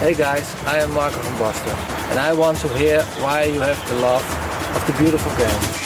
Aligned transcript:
Hey 0.00 0.14
guys, 0.14 0.54
I 0.66 0.80
am 0.82 0.92
Marco 0.92 1.18
from 1.18 1.38
Boston, 1.38 1.72
and 2.10 2.18
I 2.18 2.40
want 2.40 2.60
to 2.60 2.68
hear 2.68 3.02
why 3.02 3.52
you 3.52 3.60
have 3.60 3.88
the 3.88 3.94
love 3.94 4.24
of 4.76 4.84
the 4.86 4.92
beautiful 4.92 5.30
game. 5.30 5.76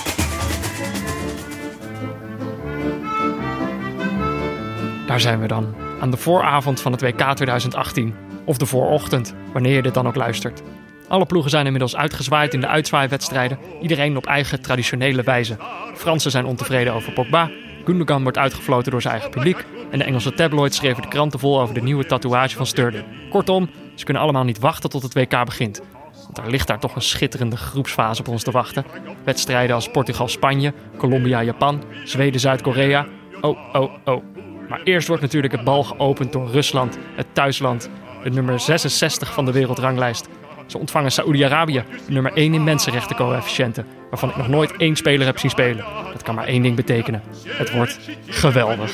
Daar 5.06 5.20
zijn 5.20 5.40
we 5.40 5.46
dan, 5.46 5.74
aan 6.00 6.10
de 6.10 6.16
vooravond 6.16 6.80
van 6.80 6.92
het 6.92 7.00
WK 7.00 7.34
2018. 7.34 8.14
Of 8.44 8.56
de 8.56 8.66
voorochtend, 8.66 9.34
wanneer 9.52 9.74
je 9.74 9.82
dit 9.82 9.94
dan 9.94 10.06
ook 10.06 10.16
luistert. 10.16 10.62
Alle 11.08 11.26
ploegen 11.26 11.50
zijn 11.50 11.64
inmiddels 11.64 11.96
uitgezwaaid 11.96 12.54
in 12.54 12.60
de 12.60 12.68
uitzwaaiwedstrijden, 12.68 13.58
iedereen 13.80 14.16
op 14.16 14.26
eigen 14.26 14.62
traditionele 14.62 15.22
wijze. 15.22 15.56
Fransen 15.94 16.30
zijn 16.30 16.44
ontevreden 16.44 16.92
over 16.92 17.12
Pogba, 17.12 17.50
Gundogan 17.84 18.22
wordt 18.22 18.38
uitgefloten 18.38 18.90
door 18.90 19.02
zijn 19.02 19.14
eigen 19.14 19.30
publiek 19.30 19.64
en 19.90 19.98
de 19.98 20.04
Engelse 20.04 20.34
tabloids 20.34 20.76
schreven 20.76 21.02
de 21.02 21.08
kranten 21.08 21.38
vol 21.38 21.60
over 21.60 21.74
de 21.74 21.82
nieuwe 21.82 22.06
tatoeage 22.06 22.56
van 22.56 22.66
Sterling. 22.66 23.04
Kortom, 23.30 23.68
ze 23.94 24.04
kunnen 24.04 24.22
allemaal 24.22 24.44
niet 24.44 24.58
wachten 24.58 24.90
tot 24.90 25.02
het 25.02 25.14
WK 25.14 25.44
begint. 25.44 25.82
Want 26.24 26.38
er 26.38 26.50
ligt 26.50 26.66
daar 26.66 26.80
toch 26.80 26.94
een 26.94 27.02
schitterende 27.02 27.56
groepsfase 27.56 28.20
op 28.20 28.28
ons 28.28 28.42
te 28.42 28.50
wachten. 28.50 28.84
Wedstrijden 29.24 29.74
als 29.74 29.90
Portugal-Spanje, 29.90 30.72
Colombia-Japan, 30.96 31.82
Zweden-Zuid-Korea. 32.04 33.06
Oh, 33.40 33.58
oh, 33.72 33.92
oh. 34.04 34.22
Maar 34.68 34.80
eerst 34.82 35.08
wordt 35.08 35.22
natuurlijk 35.22 35.52
het 35.52 35.64
bal 35.64 35.82
geopend 35.82 36.32
door 36.32 36.50
Rusland, 36.50 36.98
het 37.14 37.26
thuisland, 37.32 37.90
de 38.22 38.30
nummer 38.30 38.60
66 38.60 39.32
van 39.32 39.44
de 39.44 39.52
wereldranglijst. 39.52 40.28
Ze 40.66 40.78
ontvangen 40.78 41.12
Saoedi-Arabië, 41.12 41.84
nummer 42.08 42.32
1 42.32 42.54
in 42.54 42.64
mensenrechtencoëfficiënten, 42.64 43.86
waarvan 44.10 44.28
ik 44.28 44.36
nog 44.36 44.48
nooit 44.48 44.76
één 44.76 44.96
speler 44.96 45.26
heb 45.26 45.38
zien 45.38 45.50
spelen. 45.50 45.84
Dat 46.12 46.22
kan 46.22 46.34
maar 46.34 46.46
één 46.46 46.62
ding 46.62 46.76
betekenen. 46.76 47.22
Het 47.46 47.72
wordt 47.72 47.98
geweldig. 48.26 48.92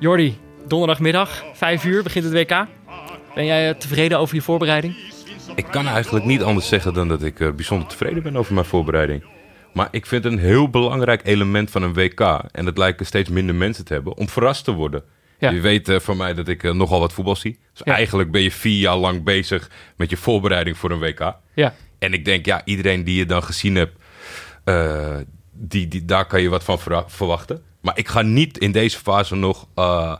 Jordi, 0.00 0.38
donderdagmiddag, 0.66 1.44
5 1.54 1.84
uur 1.84 2.02
begint 2.02 2.24
het 2.24 2.32
WK. 2.34 2.66
Ben 3.34 3.44
jij 3.44 3.68
eh, 3.68 3.74
tevreden 3.76 4.18
over 4.18 4.34
je 4.34 4.42
voorbereiding? 4.42 4.96
Ik 5.54 5.66
kan 5.70 5.86
eigenlijk 5.86 6.24
niet 6.24 6.42
anders 6.42 6.68
zeggen 6.68 6.94
dan 6.94 7.08
dat 7.08 7.22
ik 7.22 7.40
uh, 7.40 7.50
bijzonder 7.52 7.88
tevreden 7.88 8.22
ben 8.22 8.36
over 8.36 8.54
mijn 8.54 8.66
voorbereiding. 8.66 9.24
Maar 9.74 9.88
ik 9.90 10.06
vind 10.06 10.24
het 10.24 10.32
een 10.32 10.38
heel 10.38 10.68
belangrijk 10.70 11.20
element 11.26 11.70
van 11.70 11.82
een 11.82 11.92
WK. 11.94 12.20
En 12.52 12.64
dat 12.64 12.78
lijken 12.78 13.06
steeds 13.06 13.28
minder 13.28 13.54
mensen 13.54 13.84
te 13.84 13.92
hebben 13.92 14.16
om 14.16 14.28
verrast 14.28 14.64
te 14.64 14.72
worden. 14.72 15.02
Ja. 15.38 15.50
Je 15.50 15.60
weet 15.60 15.88
uh, 15.88 15.98
van 16.00 16.16
mij 16.16 16.34
dat 16.34 16.48
ik 16.48 16.62
nogal 16.74 17.00
wat 17.00 17.12
voetbal 17.12 17.36
zie. 17.36 17.58
Dus 17.72 17.82
Ja. 17.84 17.94
eigenlijk 17.94 18.30
ben 18.30 18.40
je 18.42 18.50
vier 18.50 18.78
jaar 18.80 18.96
lang 18.96 19.22
bezig 19.24 19.70
met 19.96 20.10
je 20.10 20.16
voorbereiding 20.16 20.76
voor 20.76 20.90
een 20.90 20.98
WK. 20.98 21.34
Ja, 21.54 21.74
En 21.98 22.12
ik 22.12 22.24
denk, 22.24 22.46
ja, 22.46 22.64
iedereen 22.64 23.04
die 23.04 23.16
je 23.16 23.26
dan 23.26 23.42
gezien 23.42 23.74
hebt, 23.76 23.96
eh, 24.64 25.16
die, 25.52 25.88
die, 25.88 26.04
daar 26.04 26.26
kan 26.26 26.42
je 26.42 26.48
wat 26.48 26.64
van 26.64 26.78
verwa- 26.78 27.08
verwachten. 27.08 27.62
Maar 27.80 27.98
ik 27.98 28.08
ga 28.08 28.22
niet 28.22 28.58
in 28.58 28.72
deze 28.72 28.98
fase 28.98 29.34
nog 29.36 29.66
eh, 29.74 30.16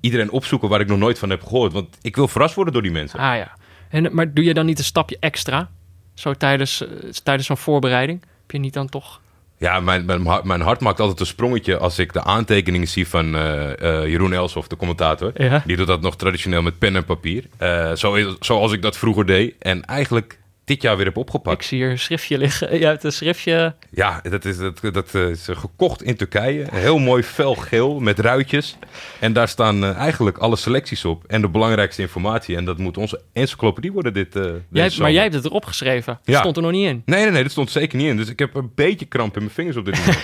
iedereen 0.00 0.30
opzoeken 0.30 0.68
waar 0.68 0.80
ik 0.80 0.88
nog 0.88 0.98
nooit 0.98 1.18
van 1.18 1.30
heb 1.30 1.42
gehoord. 1.42 1.72
Want 1.72 1.98
ik 2.02 2.16
wil 2.16 2.28
verrast 2.28 2.54
worden 2.54 2.72
door 2.72 2.82
die 2.82 2.90
mensen. 2.92 3.18
ah 3.18 3.36
ja. 3.36 3.56
En, 3.88 4.14
maar 4.14 4.32
doe 4.32 4.44
je 4.44 4.54
dan 4.54 4.66
niet 4.66 4.78
een 4.78 4.84
stapje 4.84 5.16
extra? 5.20 5.70
Zo 6.14 6.32
tijdens, 6.34 6.86
eh, 6.86 7.10
tijdens 7.22 7.46
zo'n 7.46 7.56
voorbereiding? 7.56 8.20
Heb 8.20 8.50
je 8.50 8.58
niet 8.58 8.74
dan 8.74 8.88
toch... 8.88 9.20
Ja, 9.58 9.80
mijn, 9.80 10.04
mijn, 10.04 10.26
hart- 10.26 10.44
mijn 10.44 10.60
hart 10.60 10.80
maakt 10.80 11.00
altijd 11.00 11.20
een 11.20 11.26
sprongetje 11.26 11.78
als 11.78 11.98
ik 11.98 12.12
de 12.12 12.22
aantekeningen 12.24 12.88
zie 12.88 13.08
van 13.08 13.34
eh, 13.34 13.72
eh, 14.02 14.08
Jeroen 14.08 14.32
Elshoff, 14.32 14.68
de 14.68 14.76
commentator. 14.76 15.32
Ja. 15.42 15.62
Die 15.66 15.76
doet 15.76 15.86
dat 15.86 16.00
nog 16.00 16.16
traditioneel 16.16 16.62
met 16.62 16.78
pen 16.78 16.96
en 16.96 17.04
papier. 17.04 17.44
Eh, 17.56 17.92
zo, 17.92 18.36
zoals 18.40 18.72
ik 18.72 18.82
dat 18.82 18.96
vroeger 18.96 19.26
deed. 19.26 19.54
En 19.58 19.84
eigenlijk 19.84 20.38
dit 20.64 20.82
jaar 20.82 20.96
weer 20.96 21.06
heb 21.06 21.16
opgepakt. 21.16 21.60
Ik 21.60 21.66
zie 21.66 21.78
hier 21.78 21.90
een 21.90 21.98
schriftje 21.98 22.38
liggen. 22.38 22.72
Je 22.78 22.86
hebt 22.86 23.04
een 23.04 23.12
schriftje... 23.12 23.74
Ja, 23.90 24.20
dat 24.22 24.44
is, 24.44 24.58
dat, 24.58 24.80
dat 24.92 25.14
eh, 25.14 25.28
is 25.28 25.48
gekocht 25.50 26.02
in 26.02 26.16
Turkije. 26.16 26.66
Heel 26.70 26.98
mooi 26.98 27.22
felgeel 27.22 28.00
met 28.00 28.18
ruitjes. 28.18 28.76
En 29.20 29.32
daar 29.32 29.48
staan 29.48 29.84
eh, 29.84 29.96
eigenlijk 29.96 30.38
alle 30.38 30.56
selecties 30.56 31.04
op. 31.04 31.24
En 31.26 31.40
de 31.40 31.48
belangrijkste 31.48 32.02
informatie. 32.02 32.56
En 32.56 32.64
dat 32.64 32.78
moet 32.78 32.96
onze 32.96 33.20
encyclopedie 33.32 33.92
worden 33.92 34.12
dit, 34.12 34.34
Jij, 34.70 34.90
maar 34.98 35.12
jij 35.12 35.22
hebt 35.22 35.34
het 35.34 35.44
erop 35.44 35.64
geschreven. 35.64 36.18
Ja. 36.24 36.38
Stond 36.38 36.56
er 36.56 36.62
nog 36.62 36.72
niet 36.72 36.88
in. 36.88 37.02
Nee, 37.04 37.22
nee, 37.22 37.30
nee, 37.30 37.42
dat 37.42 37.52
stond 37.52 37.70
zeker 37.70 37.98
niet 37.98 38.06
in. 38.08 38.16
Dus 38.16 38.28
ik 38.28 38.38
heb 38.38 38.54
een 38.54 38.70
beetje 38.74 39.06
kramp 39.06 39.34
in 39.34 39.42
mijn 39.42 39.54
vingers 39.54 39.76
op 39.76 39.84
dit 39.84 39.98
moment. 39.98 40.20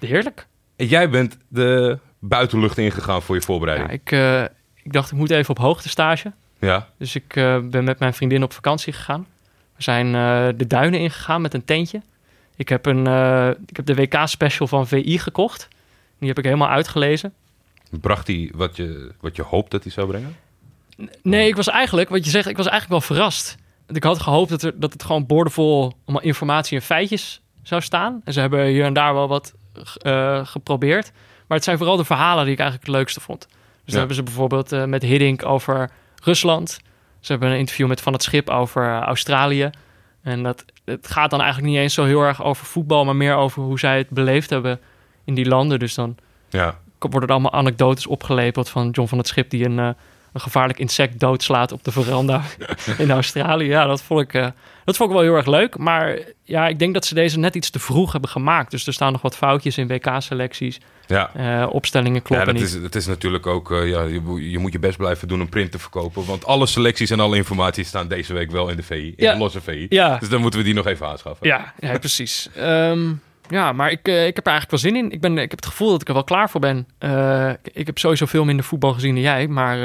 Heerlijk. 0.00 0.46
en 0.76 0.86
jij 0.86 1.10
bent 1.10 1.36
de 1.48 1.98
buitenlucht 2.18 2.78
ingegaan 2.78 3.22
voor 3.22 3.34
je 3.34 3.40
Ja, 3.40 3.46
voorbereiding. 3.46 3.90
ik, 3.90 4.12
eh, 4.12 4.42
ik 4.82 4.92
dacht, 4.92 5.10
ik 5.10 5.16
moet 5.18 5.30
even 5.30 5.50
op 5.50 5.58
hoogte 5.58 5.88
stage. 5.88 6.32
Ja, 6.60 6.88
Dus 6.98 7.14
ik 7.14 7.32
ben 7.70 7.84
met 7.84 7.98
mijn 7.98 8.14
vriendin 8.14 8.42
op 8.42 8.52
vakantie 8.52 8.92
gegaan. 8.92 9.26
We 9.76 9.82
zijn 9.82 10.06
eh, 10.14 10.48
de 10.56 10.66
duinen 10.66 11.00
ingegaan 11.00 11.42
met 11.42 11.54
een 11.54 11.64
tentje. 11.64 12.02
Ik 12.56 12.68
heb, 12.68 12.86
een, 12.86 13.06
eh, 13.06 13.48
ik 13.66 13.76
heb 13.76 13.86
de 13.86 13.94
WK-special 13.94 14.66
van 14.66 14.86
VI 14.86 15.18
gekocht. 15.18 15.68
Die 16.18 16.28
heb 16.28 16.38
ik 16.38 16.44
helemaal 16.44 16.68
uitgelezen. 16.68 17.32
bracht 18.00 18.26
hij 18.26 18.50
wat 18.54 18.76
je, 18.76 19.12
wat 19.20 19.36
je 19.36 19.42
hoopt 19.42 19.70
dat 19.70 19.82
hij 19.82 19.92
zou 19.92 20.06
brengen? 20.06 20.36
Nee, 21.22 21.48
ik 21.48 21.56
was 21.56 21.68
eigenlijk, 21.68 22.08
wat 22.08 22.24
je 22.24 22.30
zegt, 22.30 22.48
ik 22.48 22.56
was 22.56 22.66
eigenlijk 22.66 23.00
wel 23.00 23.16
verrast. 23.16 23.56
Ik 23.86 24.04
had 24.04 24.20
gehoopt 24.20 24.50
dat, 24.50 24.62
er, 24.62 24.80
dat 24.80 24.92
het 24.92 25.02
gewoon 25.02 25.26
boordevol 25.26 25.92
allemaal 26.04 26.24
informatie 26.24 26.78
en 26.78 26.84
feitjes 26.84 27.40
zou 27.62 27.82
staan. 27.82 28.20
En 28.24 28.32
ze 28.32 28.40
hebben 28.40 28.66
hier 28.66 28.84
en 28.84 28.92
daar 28.92 29.14
wel 29.14 29.28
wat 29.28 29.54
eh, 30.02 30.46
geprobeerd. 30.46 31.12
Maar 31.46 31.56
het 31.56 31.66
zijn 31.66 31.78
vooral 31.78 31.96
de 31.96 32.04
verhalen 32.04 32.44
die 32.44 32.52
ik 32.52 32.58
eigenlijk 32.58 32.88
het 32.88 32.96
leukste 32.96 33.20
vond. 33.20 33.46
Dus 33.48 33.92
dan 33.92 33.98
hebben 33.98 34.16
ze 34.16 34.22
bijvoorbeeld 34.22 34.86
met 34.86 35.02
Hiddink 35.02 35.44
over 35.44 35.90
Rusland. 36.22 36.80
Ze 37.24 37.32
hebben 37.32 37.50
een 37.50 37.58
interview 37.58 37.88
met 37.88 38.00
Van 38.00 38.12
het 38.12 38.22
Schip 38.22 38.50
over 38.50 38.84
eh, 38.84 39.00
Australië. 39.00 39.70
En 40.22 40.42
dat, 40.42 40.64
het 40.84 41.08
gaat 41.08 41.30
dan 41.30 41.40
eigenlijk 41.40 41.72
niet 41.72 41.80
eens 41.80 41.94
zo 41.94 42.04
heel 42.04 42.22
erg 42.22 42.42
over 42.42 42.66
voetbal, 42.66 43.04
maar 43.04 43.16
meer 43.16 43.34
over 43.34 43.62
hoe 43.62 43.78
zij 43.78 43.98
het 43.98 44.08
beleefd 44.10 44.50
hebben 44.50 44.80
in 45.24 45.34
die 45.34 45.46
landen. 45.48 45.78
Dus 45.78 45.94
dan 45.94 46.16
Ja, 46.50 46.78
worden 46.98 47.22
er 47.28 47.34
allemaal 47.34 47.52
anekdotes 47.52 48.06
opgelepeld 48.06 48.68
van 48.68 48.90
John 48.90 49.08
van 49.08 49.18
het 49.18 49.26
Schip 49.26 49.50
die 49.50 49.64
een, 49.64 49.78
eh, 49.78 49.88
een 50.32 50.40
gevaarlijk 50.40 50.78
insect 50.78 51.20
doodslaat 51.20 51.72
op 51.72 51.84
de 51.84 51.92
veranda 51.92 52.42
in 52.98 53.10
Australië. 53.10 53.66
Ja, 53.66 53.86
dat 53.86 54.02
vond, 54.02 54.20
ik, 54.20 54.34
eh, 54.34 54.48
dat 54.84 54.96
vond 54.96 55.10
ik 55.10 55.16
wel 55.16 55.24
heel 55.24 55.36
erg 55.36 55.46
leuk. 55.46 55.78
Maar 55.78 56.18
ja, 56.42 56.68
ik 56.68 56.78
denk 56.78 56.94
dat 56.94 57.04
ze 57.04 57.14
deze 57.14 57.38
net 57.38 57.54
iets 57.54 57.70
te 57.70 57.78
vroeg 57.78 58.12
hebben 58.12 58.30
gemaakt. 58.30 58.70
Dus 58.70 58.86
er 58.86 58.92
staan 58.92 59.12
nog 59.12 59.22
wat 59.22 59.36
foutjes 59.36 59.78
in 59.78 59.86
WK-selecties. 59.86 60.80
Ja. 61.06 61.30
Eh, 61.34 61.68
opstellingen 61.72 62.14
Ja, 62.14 62.20
kloppen 62.22 62.46
dat 62.46 62.54
niet. 62.54 62.64
is, 62.64 62.72
het 62.74 62.94
is 62.94 63.06
natuurlijk 63.06 63.46
ook, 63.46 63.70
eh, 63.72 63.88
ja, 63.88 64.02
je, 64.02 64.20
moet- 64.20 64.40
je 64.42 64.58
moet 64.58 64.72
je 64.72 64.78
best 64.78 64.96
blijven 64.96 65.28
doen 65.28 65.40
om 65.40 65.48
print 65.48 65.70
te 65.70 65.78
verkopen. 65.78 66.26
Want 66.26 66.44
alle 66.46 66.66
selecties 66.66 67.10
en 67.10 67.20
alle 67.20 67.36
informatie 67.36 67.84
staan 67.84 68.08
deze 68.08 68.32
week 68.32 68.50
wel 68.50 68.68
in 68.68 68.76
de 68.76 68.82
VI, 68.82 68.94
in 69.06 69.14
Ja. 69.16 69.32
de 69.32 69.38
losse 69.38 69.60
VI. 69.60 69.86
Ja. 69.88 70.16
Dus 70.18 70.28
dan 70.28 70.40
moeten 70.40 70.58
we 70.60 70.64
die 70.64 70.74
nog 70.74 70.86
even 70.86 71.06
aanschaffen. 71.06 71.46
Ja, 71.46 71.74
ja 71.78 71.98
precies. 71.98 72.48
Ehm, 72.56 73.12
ja, 73.48 73.72
maar 73.72 73.90
ik, 73.90 74.08
eh, 74.08 74.26
ik 74.26 74.36
heb 74.36 74.46
er 74.46 74.52
eigenlijk 74.52 74.70
wel 74.70 74.92
zin 74.92 74.96
in. 74.96 75.10
Ik, 75.10 75.20
ben, 75.20 75.32
ik 75.32 75.50
heb 75.50 75.58
het 75.60 75.66
gevoel 75.66 75.90
dat 75.90 76.00
ik 76.00 76.08
er 76.08 76.14
wel 76.14 76.24
klaar 76.24 76.50
voor 76.50 76.60
ben. 76.60 76.86
Ik 77.72 77.86
heb 77.86 77.98
sowieso 77.98 78.26
veel 78.26 78.44
minder 78.44 78.64
voetbal 78.64 78.92
gezien 78.92 79.14
dan 79.14 79.22
jij. 79.22 79.48
Maar 79.48 79.76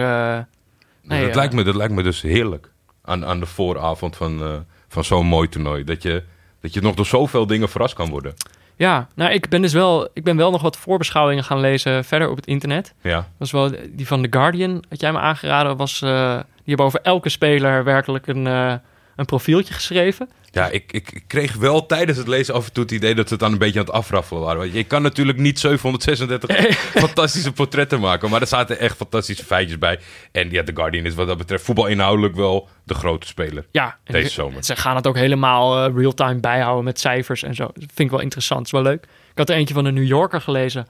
nee, 1.01 1.25
dat, 1.25 1.35
lijkt 1.35 1.53
me, 1.53 1.63
dat 1.63 1.75
lijkt 1.75 1.93
me 1.93 2.03
dus 2.03 2.21
heerlijk 2.21 2.71
aan, 3.01 3.25
aan 3.25 3.39
de 3.39 3.45
vooravond 3.45 4.15
van, 4.15 4.65
van 4.87 5.03
zo'n 5.03 5.25
mooi 5.25 5.49
toernooi. 5.49 5.83
Dat 5.83 6.01
je, 6.03 6.23
dat 6.61 6.73
je 6.73 6.81
nog 6.81 6.95
door 6.95 7.05
zoveel 7.05 7.47
dingen 7.47 7.69
verrast 7.69 7.93
kan 7.93 8.09
worden. 8.09 8.33
Ja, 8.79 9.07
nou, 9.15 9.31
ik 9.31 9.49
ben 9.49 9.61
dus 9.61 9.73
wel, 9.73 10.09
ik 10.13 10.23
ben 10.23 10.37
wel 10.37 10.51
nog 10.51 10.61
wat 10.61 10.77
voorbeschouwingen 10.77 11.43
gaan 11.43 11.59
lezen 11.59 12.05
verder 12.05 12.29
op 12.29 12.35
het 12.35 12.45
internet. 12.45 12.93
Ja, 13.01 13.15
Dat 13.15 13.25
was 13.37 13.51
wel 13.51 13.71
die 13.89 14.07
van 14.07 14.21
The 14.21 14.27
Guardian, 14.29 14.83
wat 14.89 15.01
jij 15.01 15.11
me 15.11 15.19
aangeraden 15.19 15.77
was. 15.77 16.01
eh, 16.01 16.33
die 16.39 16.63
hebben 16.65 16.85
over 16.85 16.99
elke 17.03 17.29
speler 17.29 17.83
werkelijk 17.83 18.27
een, 18.27 18.47
eh, 18.47 18.73
een 19.19 19.25
profieltje 19.25 19.73
geschreven. 19.73 20.29
ja 20.51 20.67
ik, 20.67 20.91
ik, 20.91 21.23
kreeg 21.27 21.55
wel 21.55 21.85
tijdens 21.85 22.17
het 22.17 22.27
lezen 22.27 22.53
af 22.53 22.65
en 22.65 22.73
toe 22.73 22.83
het 22.83 22.91
idee 22.91 23.15
dat 23.15 23.27
ze 23.27 23.33
het 23.33 23.41
dan 23.41 23.51
een 23.51 23.57
beetje 23.57 23.79
aan 23.79 23.85
het 23.85 23.93
afraffelen 23.93 24.41
waren. 24.41 24.59
Want 24.59 24.73
je 24.73 24.83
kan 24.83 25.01
natuurlijk 25.01 25.37
niet 25.37 25.59
736 25.59 26.77
fantastische 27.05 27.51
portretten 27.51 27.99
maken, 27.99 28.29
maar 28.29 28.41
er 28.41 28.47
zaten 28.47 28.79
echt 28.79 28.97
fantastische 28.97 29.45
feitjes 29.45 29.77
bij. 29.77 29.99
En 30.31 30.51
ja, 30.51 30.63
The 30.63 30.71
Guardian 30.75 31.05
is 31.05 31.13
wat 31.13 31.27
dat 31.27 31.37
betreft 31.37 31.63
voetbalinhoudelijk 31.63 32.35
wel 32.35 32.67
de 32.83 32.93
grote 32.93 33.27
speler. 33.27 33.65
Ja, 33.71 33.97
Deze 34.03 34.29
zomer. 34.29 34.63
Ze 34.63 34.75
gaan 34.75 34.95
het 34.95 35.07
ook 35.07 35.15
helemaal 35.15 35.85
eh, 35.85 35.95
real-time 35.95 36.39
bijhouden 36.39 36.83
met 36.83 36.99
cijfers 36.99 37.43
en 37.43 37.55
zo. 37.55 37.63
Dat 37.63 37.73
vind 37.77 37.99
ik 37.99 38.09
wel 38.09 38.19
interessant, 38.19 38.65
is 38.65 38.71
wel 38.71 38.81
leuk. 38.81 39.03
Ik 39.03 39.37
had 39.37 39.49
er 39.49 39.55
eentje 39.55 39.73
van 39.73 39.83
de 39.83 39.91
New 39.91 40.07
Yorker 40.07 40.41
gelezen. 40.41 40.87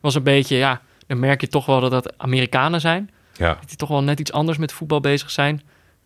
Was 0.00 0.14
een 0.14 0.22
beetje, 0.22 0.56
ja, 0.56 0.80
dan 1.06 1.18
merk 1.18 1.40
je 1.40 1.48
toch 1.48 1.66
wel 1.66 1.80
dat 1.80 1.90
dat 1.90 2.14
Amerikanen 2.16 2.80
zijn. 2.80 3.10
Ja, 3.36 3.58
die 3.66 3.76
toch 3.76 3.88
wel 3.88 4.02
net 4.02 4.20
iets 4.20 4.32
anders 4.32 4.58
met 4.58 4.72
voetbal 4.72 5.00
bezig 5.00 5.30
zijn. 5.30 5.62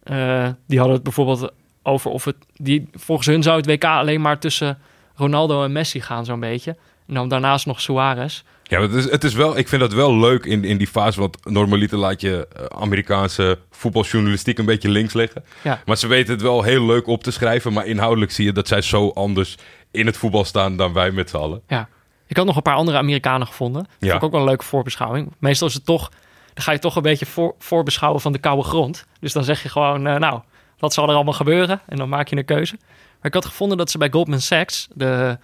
Eh, 0.06 0.48
die 0.66 0.76
hadden 0.78 0.94
het 0.94 1.04
bijvoorbeeld 1.04 1.52
over 1.82 2.10
of 2.10 2.24
het... 2.24 2.36
Die, 2.56 2.88
volgens 2.92 3.26
hun 3.26 3.42
zou 3.42 3.56
het 3.56 3.66
WK 3.66 3.84
alleen 3.84 4.20
maar 4.20 4.38
tussen 4.38 4.78
Ronaldo 5.14 5.64
en 5.64 5.72
Messi 5.72 6.00
gaan, 6.00 6.24
zo'n 6.24 6.40
beetje. 6.40 6.76
En 7.08 7.14
dan 7.14 7.28
daarnaast 7.28 7.66
nog 7.66 7.80
Suarez. 7.80 8.42
ja 8.62 8.80
het, 8.80 8.92
is, 8.92 9.10
het 9.10 9.24
is 9.24 9.34
wel, 9.34 9.56
ik 9.58 9.68
vind 9.68 9.80
dat 9.80 9.92
wel 9.92 10.16
leuk 10.18 10.44
in, 10.44 10.64
in 10.64 10.76
die 10.78 10.86
fase, 10.86 11.20
want 11.20 11.38
normaliter 11.50 11.98
laat 11.98 12.20
je 12.20 12.48
eh, 12.52 12.64
Amerikaanse 12.80 13.58
voetbaljournalistiek 13.70 14.58
een 14.58 14.64
beetje 14.64 14.88
links 14.88 15.12
liggen. 15.12 15.44
Ja. 15.62 15.82
Maar 15.86 15.96
ze 15.96 16.06
weten 16.06 16.32
het 16.32 16.42
wel 16.42 16.62
heel 16.62 16.86
leuk 16.86 17.06
op 17.06 17.22
te 17.22 17.30
schrijven, 17.30 17.72
maar 17.72 17.86
inhoudelijk 17.86 18.32
zie 18.32 18.44
je 18.44 18.52
dat 18.52 18.68
zij 18.68 18.80
zo 18.80 19.08
anders 19.10 19.56
in 19.90 20.06
het 20.06 20.16
voetbal 20.16 20.44
staan 20.44 20.76
dan 20.76 20.92
wij 20.92 21.10
met 21.10 21.30
z'n 21.30 21.36
allen. 21.36 21.62
Ja. 21.68 21.88
Ik 22.26 22.36
had 22.36 22.46
nog 22.46 22.56
een 22.56 22.62
paar 22.62 22.74
andere 22.74 22.98
Amerikanen 22.98 23.46
gevonden. 23.46 23.82
Dat 23.82 23.90
Ja. 23.98 24.06
vond 24.08 24.14
ik 24.20 24.24
ook 24.24 24.30
wel 24.32 24.40
een 24.40 24.46
leuke 24.46 24.64
voorbeschouwing. 24.64 25.32
Meestal 25.38 25.68
is 25.68 25.74
het 25.74 25.84
toch... 25.86 26.10
Dan 26.56 26.64
ga 26.64 26.72
je 26.72 26.78
toch 26.78 26.96
een 26.96 27.02
beetje 27.02 27.26
voor, 27.26 27.54
voorbeschouwen 27.58 28.20
van 28.20 28.32
de 28.32 28.38
koude 28.38 28.62
grond. 28.62 29.06
Dus 29.20 29.32
dan 29.32 29.44
zeg 29.44 29.62
je 29.62 29.68
gewoon... 29.68 30.06
eh, 30.06 30.16
nou, 30.16 30.40
Dat 30.76 30.92
zal 30.92 31.08
er 31.08 31.14
allemaal 31.14 31.32
gebeuren 31.34 31.80
en 31.86 31.96
dan 31.96 32.08
maak 32.08 32.28
je 32.28 32.36
een 32.36 32.44
keuze. 32.44 32.76
Maar 33.16 33.26
ik 33.26 33.34
had 33.34 33.44
gevonden 33.44 33.78
dat 33.78 33.90
ze 33.90 33.98
bij 33.98 34.10
Goldman 34.10 34.40
Sachs, 34.40 34.88
de, 34.94 35.38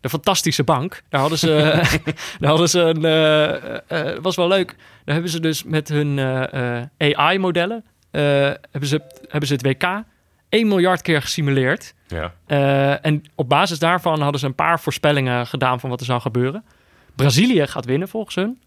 de 0.00 0.08
fantastische 0.08 0.64
bank, 0.64 1.02
daar 1.08 1.20
hadden 1.20 1.38
ze, 1.38 1.80
daar 2.40 2.48
hadden 2.50 2.68
ze 2.68 2.80
een, 2.80 3.04
eh, 3.04 4.12
eh, 4.14 4.18
was 4.22 4.36
wel 4.36 4.48
leuk. 4.48 4.76
Daar 5.04 5.14
hebben 5.14 5.32
ze 5.32 5.40
dus 5.40 5.64
met 5.64 5.88
hun 5.88 6.18
eh, 6.18 7.16
AI-modellen, 7.16 7.84
hebben, 8.10 8.86
ze, 8.86 9.00
hebben 9.28 9.48
ze 9.48 9.54
het 9.54 9.62
WK 9.66 10.02
1 10.48 10.68
miljard 10.68 11.02
keer 11.02 11.22
gesimuleerd. 11.22 11.94
Ja. 12.06 12.32
Eh, 12.46 13.06
en 13.06 13.22
op 13.34 13.48
basis 13.48 13.78
daarvan 13.78 14.20
hadden 14.20 14.40
ze 14.40 14.46
een 14.46 14.54
paar 14.54 14.80
voorspellingen 14.80 15.46
gedaan 15.46 15.80
van 15.80 15.90
wat 15.90 16.00
er 16.00 16.06
zou 16.06 16.20
gebeuren. 16.20 16.64
Brazilië 17.16 17.66
gaat 17.66 17.84
winnen 17.84 18.08
volgens 18.08 18.34
hun. 18.34 18.60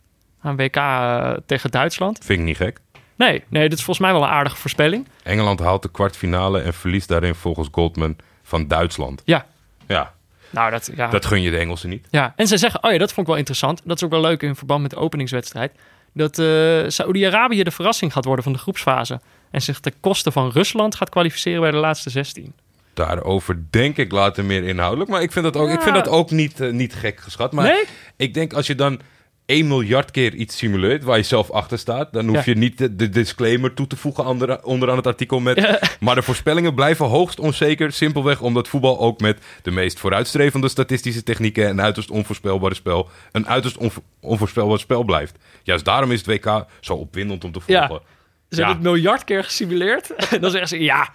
Aan 0.45 0.55
WK 0.55 0.75
eh, 0.75 1.31
tegen 1.45 1.71
Duitsland. 1.71 2.19
Vind 2.25 2.39
ik 2.39 2.45
niet 2.45 2.57
gek. 2.57 2.79
Nee, 3.15 3.43
nee, 3.47 3.69
dit 3.69 3.77
is 3.77 3.83
volgens 3.83 4.05
mij 4.05 4.15
wel 4.15 4.23
een 4.23 4.33
aardige 4.33 4.55
voorspelling. 4.55 5.07
Engeland 5.23 5.59
haalt 5.59 5.81
de 5.81 5.91
kwartfinale 5.91 6.61
en 6.61 6.73
verliest 6.73 7.07
daarin 7.07 7.35
volgens 7.35 7.67
Goldman 7.71 8.15
van 8.43 8.67
Duitsland. 8.67 9.21
Ja, 9.25 9.45
Ja, 9.87 10.13
nou 10.49 10.71
dat, 10.71 10.91
ja. 10.95 11.07
dat 11.07 11.25
gun 11.25 11.41
je 11.41 11.49
de 11.51 11.57
Engelsen 11.57 11.89
niet. 11.89 12.07
ja. 12.11 12.33
En 12.35 12.47
ze 12.47 12.57
zeggen, 12.57 12.83
oh 12.83 12.91
ja, 12.91 12.97
dat 12.97 13.07
vond 13.07 13.19
ik 13.21 13.27
wel 13.27 13.37
interessant. 13.37 13.81
Dat 13.83 13.95
is 13.97 14.03
ook 14.03 14.09
wel 14.09 14.21
leuk 14.21 14.41
in 14.41 14.55
verband 14.55 14.81
met 14.81 14.91
de 14.91 14.97
openingswedstrijd. 14.97 15.71
Dat 16.13 16.39
eh 16.39 16.83
Saoedi-Arabië 16.87 17.63
de 17.63 17.71
verrassing 17.71 18.13
gaat 18.13 18.25
worden 18.25 18.43
van 18.43 18.53
de 18.53 18.59
groepsfase. 18.59 19.19
En 19.51 19.61
zich 19.61 19.79
ten 19.79 19.93
koste 19.99 20.31
van 20.31 20.49
Rusland 20.51 20.95
gaat 20.95 21.09
kwalificeren 21.09 21.61
bij 21.61 21.71
de 21.71 21.77
laatste 21.77 22.09
16. 22.09 22.53
Daarover 22.93 23.63
denk 23.69 23.97
ik 23.97 24.11
later 24.11 24.45
meer 24.45 24.63
inhoudelijk. 24.63 25.09
Maar 25.09 25.21
ik 25.21 25.31
vind 25.31 25.45
dat 25.45 25.57
ook, 25.57 25.69
ik 25.69 25.81
vind 25.81 25.95
dat 25.95 26.07
ook 26.07 26.31
niet, 26.31 26.59
eh, 26.59 26.71
niet 26.71 26.93
gek 26.95 27.19
geschat. 27.19 27.51
Maar 27.51 27.65
Nee? 27.65 27.83
ik 28.15 28.33
denk 28.33 28.53
als 28.53 28.67
je 28.67 28.75
dan 28.75 28.99
1 29.45 29.67
miljard 29.67 30.11
keer 30.11 30.33
iets 30.33 30.57
simuleert 30.57 31.03
waar 31.03 31.17
je 31.17 31.23
zelf 31.23 31.51
achter 31.51 31.77
staat, 31.79 32.13
dan 32.13 32.25
hoef 32.27 32.35
Ja. 32.35 32.51
je 32.51 32.57
niet 32.57 32.77
de, 32.77 32.95
de 32.95 33.09
disclaimer 33.09 33.73
toe 33.73 33.87
te 33.87 33.95
voegen 33.95 34.25
onder, 34.25 34.63
onderaan 34.63 34.95
het 34.97 35.07
artikel 35.07 35.39
met. 35.39 35.79
Maar 35.99 36.15
de 36.15 36.21
voorspellingen 36.21 36.73
blijven 36.75 37.05
hoogst 37.05 37.39
onzeker. 37.39 37.91
Simpelweg 37.91 38.41
omdat 38.41 38.67
voetbal 38.67 38.99
ook 38.99 39.19
met 39.19 39.37
de 39.61 39.71
meest 39.71 39.99
vooruitstrevende 39.99 40.69
statistische 40.69 41.23
technieken 41.23 41.67
en 41.67 41.81
uiterst 41.81 42.11
onvoorspelbare 42.11 42.73
spel 42.75 43.09
een 43.31 43.47
uiterst 43.47 43.77
onvo- 43.77 44.03
onvoorspelbaar 44.21 44.79
spel 44.79 45.03
blijft. 45.03 45.35
Juist 45.63 45.85
daarom 45.85 46.11
is 46.11 46.25
het 46.25 46.27
WK 46.27 46.65
zo 46.79 46.93
opwindend 46.93 47.43
om 47.43 47.51
te 47.51 47.59
Ja. 47.65 47.87
volgen. 47.87 48.05
Ze 48.49 48.55
hebben 48.55 48.75
het 48.75 48.83
miljard 48.83 49.23
keer 49.23 49.43
gesimuleerd. 49.43 50.15
En 50.15 50.41
dan 50.41 50.51
zeggen 50.51 50.67
ze, 50.69 50.79
ja, 50.83 51.09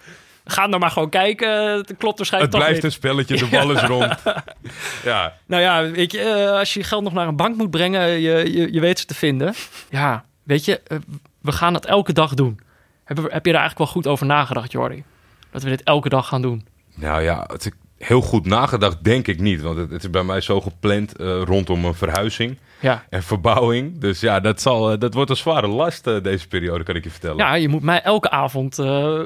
ga 0.45 0.67
nou 0.67 0.79
maar 0.79 0.91
gewoon 0.91 1.09
kijken. 1.09 1.49
Het 1.49 1.85
klopt 1.85 2.01
Het 2.01 2.17
waarschijnlijk 2.17 2.51
toch 2.53 2.61
blijft 2.61 2.83
niet. 2.83 2.91
een 2.91 2.97
spelletje, 2.97 3.37
de 3.37 3.47
bal 3.57 3.71
is 3.71 3.81
rond. 3.81 4.15
Ja, 5.03 5.33
Nou 5.45 5.61
ja, 5.61 5.89
weet 5.89 6.11
je, 6.11 6.19
eh, 6.19 6.51
als 6.57 6.73
je 6.73 6.79
je 6.79 6.85
geld 6.85 7.03
nog 7.03 7.13
naar 7.13 7.27
een 7.27 7.35
bank 7.35 7.55
moet 7.55 7.69
brengen, 7.71 8.07
je, 8.09 8.51
je, 8.53 8.73
je 8.73 8.79
weet 8.79 8.99
ze 8.99 9.05
te 9.05 9.15
vinden. 9.15 9.53
Ja, 9.89 10.25
weet 10.43 10.65
je, 10.65 10.81
eh, 10.87 10.97
we 11.41 11.51
gaan 11.51 11.73
dat 11.73 11.85
elke 11.85 12.13
dag 12.13 12.33
doen. 12.33 12.59
Heb, 13.03 13.17
heb 13.17 13.45
je 13.45 13.51
daar 13.51 13.61
eigenlijk 13.61 13.77
wel 13.77 13.87
goed 13.87 14.07
over 14.07 14.25
nagedacht, 14.25 14.71
Jordi? 14.71 15.03
Dat 15.51 15.63
we 15.63 15.69
dit 15.69 15.83
elke 15.83 16.09
dag 16.09 16.27
gaan 16.27 16.41
doen. 16.41 16.67
Nou 16.95 17.21
ja, 17.21 17.43
het 17.47 17.71
heel 18.01 18.21
goed 18.21 18.45
nagedacht, 18.45 19.03
denk 19.03 19.27
ik 19.27 19.39
niet. 19.39 19.61
Want 19.61 19.77
het, 19.77 19.91
het 19.91 20.03
is 20.03 20.09
bij 20.09 20.23
mij 20.23 20.41
zo 20.41 20.61
gepland 20.61 21.15
eh, 21.15 21.41
rondom 21.41 21.85
een 21.85 21.93
verhuizing 21.93 22.57
Ja. 22.79 23.03
en 23.09 23.23
verbouwing. 23.23 23.99
Dus 23.99 24.19
ja, 24.19 24.39
dat, 24.39 24.61
zal, 24.61 24.91
eh, 24.91 24.99
dat 24.99 25.13
wordt 25.13 25.29
een 25.29 25.35
zware 25.35 25.67
last 25.67 26.07
eh, 26.07 26.23
deze 26.23 26.47
periode, 26.47 26.83
kan 26.83 26.95
ik 26.95 27.03
je 27.03 27.09
vertellen. 27.09 27.37
ja, 27.37 27.53
je 27.53 27.67
moet 27.67 27.81
mij 27.81 28.01
elke 28.01 28.29
avond 28.29 28.77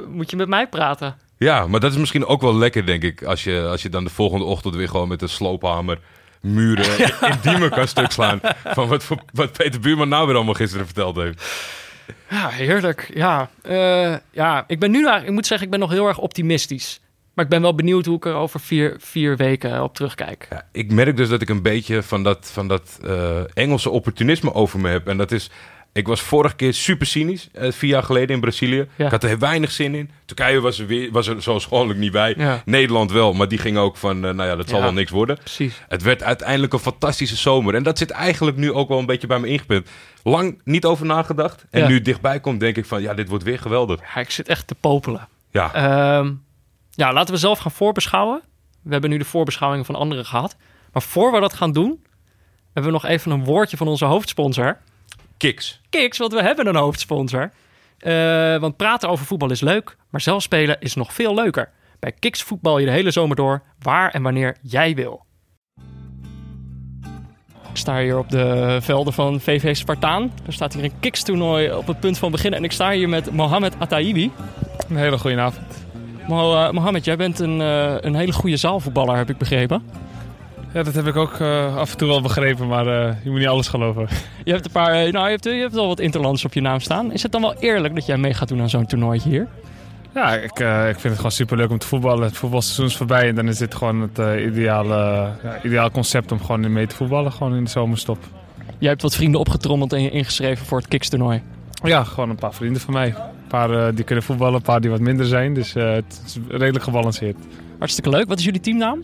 moet 0.08 0.30
je 0.30 0.36
met 0.36 0.48
mij 0.48 0.68
praten. 0.68 1.18
Ja, 1.38 1.68
maar 1.68 1.80
dat 1.80 1.92
is 1.92 1.98
misschien 1.98 2.26
ook 2.26 2.42
wel 2.42 2.56
lekker, 2.56 2.86
denk 2.86 3.04
ik. 3.04 3.24
Als 3.24 3.44
je, 3.44 3.68
als 3.70 3.82
je 3.82 3.90
dan 3.90 4.04
de 4.04 4.10
volgende 4.10 4.46
ochtend 4.46 4.76
weer 4.76 4.90
gewoon 4.90 5.08
met 5.08 5.22
een 5.22 5.30
sloophamer 5.30 6.00
muren 6.42 6.98
in, 7.00 7.30
in 7.30 7.38
Diemen 7.42 7.70
kan 7.70 7.88
stuk 7.88 8.12
slaan. 8.12 8.40
Van 8.64 8.88
wat, 8.88 9.08
wat 9.34 9.52
Peter 9.52 9.80
Buurman 9.80 10.10
nou 10.10 10.26
weer 10.28 10.36
allemaal 10.36 10.54
gisteren 10.54 10.86
verteld 10.86 11.16
heeft. 11.16 11.44
Ja, 12.30 12.48
heerlijk. 12.50 13.12
Ja, 13.14 13.50
ja 14.32 14.64
ik 14.68 14.80
ben 14.80 14.92
nu 14.92 15.10
ik 15.10 15.30
moet 15.32 15.46
zeggen, 15.48 15.66
ik 15.66 15.72
ben 15.72 15.80
nog 15.80 15.92
heel 15.92 16.08
erg 16.08 16.18
optimistisch. 16.18 17.00
Maar 17.36 17.46
ik 17.46 17.52
ben 17.52 17.62
wel 17.62 17.76
benieuwd 17.76 18.06
hoe 18.06 18.16
ik 18.16 18.26
er 18.26 18.34
over 18.34 18.60
vier, 18.60 18.96
vier 19.00 19.38
weken 19.38 19.84
op 19.84 19.96
terugkijk. 19.96 20.48
Ja, 20.50 20.68
ik 20.72 20.92
merk 20.92 21.18
dus 21.18 21.30
dat 21.30 21.42
ik 21.42 21.50
een 21.50 21.62
beetje 21.62 22.04
van 22.04 22.24
dat, 22.24 22.50
van 22.54 22.68
dat 22.68 23.00
eh, 23.04 23.40
Engelse 23.54 23.90
opportunisme 23.90 24.54
over 24.54 24.80
me 24.80 24.90
heb. 24.90 25.08
En 25.08 25.18
dat 25.18 25.32
is, 25.32 25.50
ik 25.94 26.08
was 26.08 26.22
vorige 26.22 26.56
keer 26.56 26.74
super 26.74 27.08
cynisch, 27.08 27.50
eh, 27.54 27.72
vier 27.72 27.90
jaar 27.90 28.04
geleden 28.04 28.36
in 28.36 28.42
Brazilië. 28.42 28.88
Ja. 28.96 29.06
Ik 29.06 29.12
had 29.12 29.24
er 29.24 29.40
weinig 29.40 29.72
zin 29.72 29.96
in. 29.96 30.10
Turkije 30.26 30.60
was 30.60 30.80
er, 30.80 30.88
weer, 30.88 31.12
was 31.12 31.28
er 31.28 31.42
zoals 31.42 31.66
gewoonlijk 31.66 32.00
niet 32.00 32.12
bij. 32.12 32.34
Ja. 32.38 32.62
Nederland 32.66 33.12
wel, 33.12 33.34
maar 33.34 33.48
die 33.48 33.58
ging 33.58 33.78
ook 33.78 33.98
van, 33.98 34.26
eh, 34.26 34.34
nou 34.34 34.50
ja, 34.50 34.56
dat 34.56 34.70
zal 34.70 34.82
wel 34.82 34.94
niks 34.94 35.12
worden. 35.12 35.38
Precies. 35.38 35.82
Het 35.88 36.02
werd 36.04 36.24
uiteindelijk 36.24 36.74
een 36.74 36.80
fantastische 36.80 37.36
zomer. 37.36 37.76
En 37.76 37.84
dat 37.84 37.98
zit 37.98 38.12
eigenlijk 38.12 38.58
nu 38.58 38.72
ook 38.72 38.90
wel 38.90 39.00
een 39.00 39.06
beetje 39.06 39.28
bij 39.28 39.40
me 39.40 39.48
ingepint. 39.48 39.90
Lang 40.24 40.62
niet 40.64 40.86
over 40.86 41.06
nagedacht. 41.06 41.66
En 41.70 41.88
nu 41.88 42.02
dichtbij 42.02 42.40
komt, 42.40 42.60
denk 42.60 42.78
ik 42.78 42.86
van, 42.86 43.02
ja, 43.02 43.14
dit 43.14 43.30
wordt 43.30 43.44
weer 43.44 43.60
geweldig. 43.60 44.00
Ja, 44.16 44.22
ik 44.22 44.32
zit 44.32 44.48
echt 44.48 44.68
te 44.68 44.76
popelen. 44.76 45.28
Ja, 45.52 45.74
Ehm, 45.74 46.32
ja, 46.96 47.14
laten 47.14 47.34
we 47.34 47.40
zelf 47.40 47.60
gaan 47.60 47.72
voorbeschouwen. 47.72 48.42
We 48.82 48.92
hebben 48.92 49.10
nu 49.10 49.18
de 49.18 49.26
voorbeschouwingen 49.26 49.86
van 49.86 49.96
anderen 49.96 50.26
gehad. 50.26 50.56
Maar 50.92 51.02
voor 51.02 51.32
we 51.32 51.40
dat 51.40 51.54
gaan 51.54 51.72
doen, 51.72 52.06
hebben 52.66 52.84
we 52.94 53.00
nog 53.00 53.06
even 53.06 53.32
een 53.32 53.44
woordje 53.44 53.78
van 53.78 53.88
onze 53.88 54.06
hoofdsponsor. 54.06 54.78
kiks. 55.38 55.82
Kiks, 55.90 56.18
want 56.18 56.34
we 56.34 56.42
hebben 56.42 56.68
een 56.68 56.76
hoofdsponsor. 56.76 57.52
Eh, 57.98 58.58
want 58.58 58.78
praten 58.78 59.10
over 59.10 59.26
voetbal 59.26 59.52
is 59.52 59.62
leuk, 59.62 59.98
maar 60.10 60.22
zelf 60.22 60.42
spelen 60.42 60.80
is 60.80 60.96
nog 60.96 61.14
veel 61.14 61.34
leuker. 61.34 61.72
Bij 62.00 62.12
Kiks 62.12 62.44
voetbal 62.44 62.78
je 62.78 62.86
de 62.86 62.92
hele 62.92 63.12
zomer 63.12 63.36
door, 63.36 63.62
waar 63.80 64.12
en 64.12 64.24
wanneer 64.24 64.58
jij 64.62 64.96
wil. 64.96 65.26
Ik 67.70 67.82
sta 67.82 68.00
hier 68.00 68.18
op 68.18 68.30
de 68.30 68.78
velden 68.82 69.14
van 69.14 69.40
VV 69.40 69.76
Spartaan. 69.76 70.34
Er 70.46 70.54
staat 70.54 70.74
hier 70.74 70.84
een 70.84 71.00
Kiks-toernooi 71.00 71.72
op 71.74 71.88
het 71.88 72.00
punt 72.00 72.18
van 72.18 72.32
beginnen. 72.32 72.60
En 72.60 72.66
ik 72.66 72.72
sta 72.72 72.92
hier 72.92 73.10
met 73.10 73.32
Mohamed 73.32 73.80
Ataibi. 73.80 74.32
Een 74.90 74.96
hele 74.96 75.18
goede 75.18 75.40
avond. 75.40 75.85
Eh, 76.30 76.72
Mohamed, 76.72 77.06
jij 77.06 77.16
bent 77.16 77.40
een, 77.40 77.62
eh, 77.62 77.96
een 78.00 78.16
hele 78.16 78.34
goede 78.34 78.58
zaalvoetballer, 78.58 79.18
heb 79.18 79.30
ik 79.30 79.38
begrepen. 79.38 79.84
Ja, 80.74 80.84
dat 80.84 80.94
heb 80.94 81.08
ik 81.08 81.16
ook 81.16 81.40
eh, 81.40 81.76
af 81.78 81.92
en 81.92 81.98
toe 81.98 82.08
wel 82.08 82.22
begrepen, 82.22 82.68
maar 82.68 82.86
je 82.86 83.30
moet 83.30 83.40
niet 83.40 83.48
alles 83.48 83.68
geloven. 83.68 84.08
Je 84.44 84.52
hebt 84.52 84.66
een 84.66 84.72
paar, 84.72 84.92
nou, 84.92 85.26
je 85.26 85.32
hebt, 85.32 85.44
je 85.44 85.52
hebt 85.52 85.74
wel 85.74 85.88
wat 85.88 86.00
interlands 86.00 86.46
op 86.46 86.54
je 86.54 86.62
naam 86.62 86.80
staan. 86.80 87.12
Is 87.12 87.24
het 87.24 87.32
dan 87.32 87.42
wel 87.42 87.56
eerlijk 87.60 87.96
dat 87.96 88.06
jij 88.06 88.18
mee 88.18 88.34
gaat 88.34 88.48
doen 88.48 88.62
aan 88.62 88.70
zo'n 88.70 88.86
toernooitje 88.86 89.30
hier? 89.30 89.48
Ja, 90.14 90.34
ik, 90.34 90.60
ik 90.90 91.00
vind 91.00 91.04
het 91.04 91.16
gewoon 91.16 91.32
superleuk 91.32 91.70
om 91.70 91.78
te 91.78 91.88
voetballen. 91.88 92.24
Het 92.24 92.38
voetbalseizoen 92.38 92.86
is 92.86 92.96
voorbij 92.96 93.28
en 93.28 93.36
dan 93.36 93.48
is 93.48 93.58
dit 93.58 93.76
gewoon 93.76 94.02
het 94.02 94.42
ideale, 94.46 95.30
ja, 95.44 95.64
ideaal 95.64 95.92
concept 95.92 96.32
om 96.32 96.40
gewoon 96.40 96.74
mee 96.74 96.88
te 96.88 96.96
voetballen, 96.96 97.32
gewoon 97.32 97.56
in 97.56 97.64
de 97.64 97.70
zomerstop. 97.70 98.18
Jij 98.78 98.90
hebt 98.90 99.02
wat 99.02 99.16
vrienden 99.16 99.40
opgetrommeld 99.40 99.94
en 99.94 100.02
je 100.02 100.10
ingeschreven 100.10 100.66
voor 100.66 100.78
het 100.78 100.88
Kiks-toernooi. 100.88 101.42
Ja, 101.84 102.04
gewoon 102.04 102.30
een 102.30 102.36
paar 102.36 102.54
vrienden 102.54 102.82
van 102.82 102.94
mij. 102.94 103.16
Paar 103.56 103.88
eh, 103.88 103.96
die 103.96 104.04
kunnen 104.04 104.24
voetballen, 104.24 104.56
een 104.56 104.62
paar 104.62 104.82
die 104.82 104.90
wat 104.90 105.00
minder 105.00 105.26
zijn, 105.26 105.54
dus 105.54 105.76
eh, 105.76 105.92
het 105.92 106.22
is 106.26 106.38
redelijk 106.48 106.84
gebalanceerd. 106.84 107.36
Hartstikke 107.78 108.10
leuk. 108.10 108.28
Wat 108.28 108.40
is 108.40 108.46
jullie 108.46 108.60
teamnaam? 108.60 109.04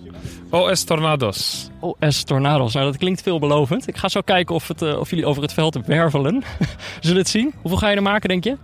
OS 0.49 0.83
Tornados. 0.83 1.69
OS 1.79 2.23
Tornados. 2.23 2.73
Nou, 2.73 2.85
dat 2.85 2.97
klinkt 2.97 3.21
veelbelovend. 3.21 3.87
Ik 3.87 3.97
ga 3.97 4.07
zo 4.07 4.21
kijken 4.21 4.55
of, 4.55 4.67
het, 4.67 4.81
eh, 4.81 4.99
of 4.99 5.09
jullie 5.09 5.25
over 5.25 5.41
het 5.41 5.53
veld 5.53 5.85
wervelen. 5.85 6.43
Zullen 6.99 7.15
we 7.15 7.21
het 7.21 7.29
zien? 7.29 7.53
Hoeveel 7.61 7.79
ga 7.79 7.89
je 7.89 7.95
er 7.95 8.01
maken, 8.01 8.29
denk 8.29 8.43
je? 8.43 8.57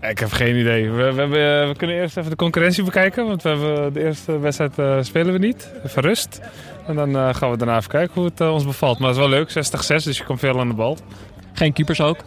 Ik 0.00 0.18
heb 0.18 0.32
geen 0.32 0.56
idee. 0.56 0.90
We, 0.90 1.12
we, 1.12 1.20
hebben, 1.20 1.68
we 1.68 1.74
kunnen 1.76 1.96
eerst 1.96 2.16
even 2.16 2.30
de 2.30 2.36
concurrentie 2.36 2.84
bekijken, 2.84 3.26
want 3.26 3.42
we 3.42 3.48
hebben 3.48 3.92
de 3.92 4.04
eerste 4.04 4.38
wedstrijd 4.38 5.06
spelen 5.06 5.32
we 5.32 5.38
niet. 5.38 5.72
Even 5.84 6.02
rust. 6.02 6.40
En 6.86 6.94
dan 6.94 7.34
gaan 7.34 7.50
we 7.50 7.56
daarna 7.56 7.76
even 7.76 7.90
kijken 7.90 8.14
hoe 8.14 8.24
het 8.24 8.40
ons 8.40 8.64
bevalt. 8.64 8.98
Maar 8.98 9.08
het 9.08 9.18
is 9.18 9.22
wel 9.22 9.32
leuk, 9.32 9.50
60-6, 9.50 10.04
dus 10.04 10.18
je 10.18 10.24
komt 10.24 10.38
veel 10.38 10.60
aan 10.60 10.68
de 10.68 10.74
bal. 10.74 10.96
Geen 11.52 11.72
keepers 11.72 12.00
ook? 12.00 12.18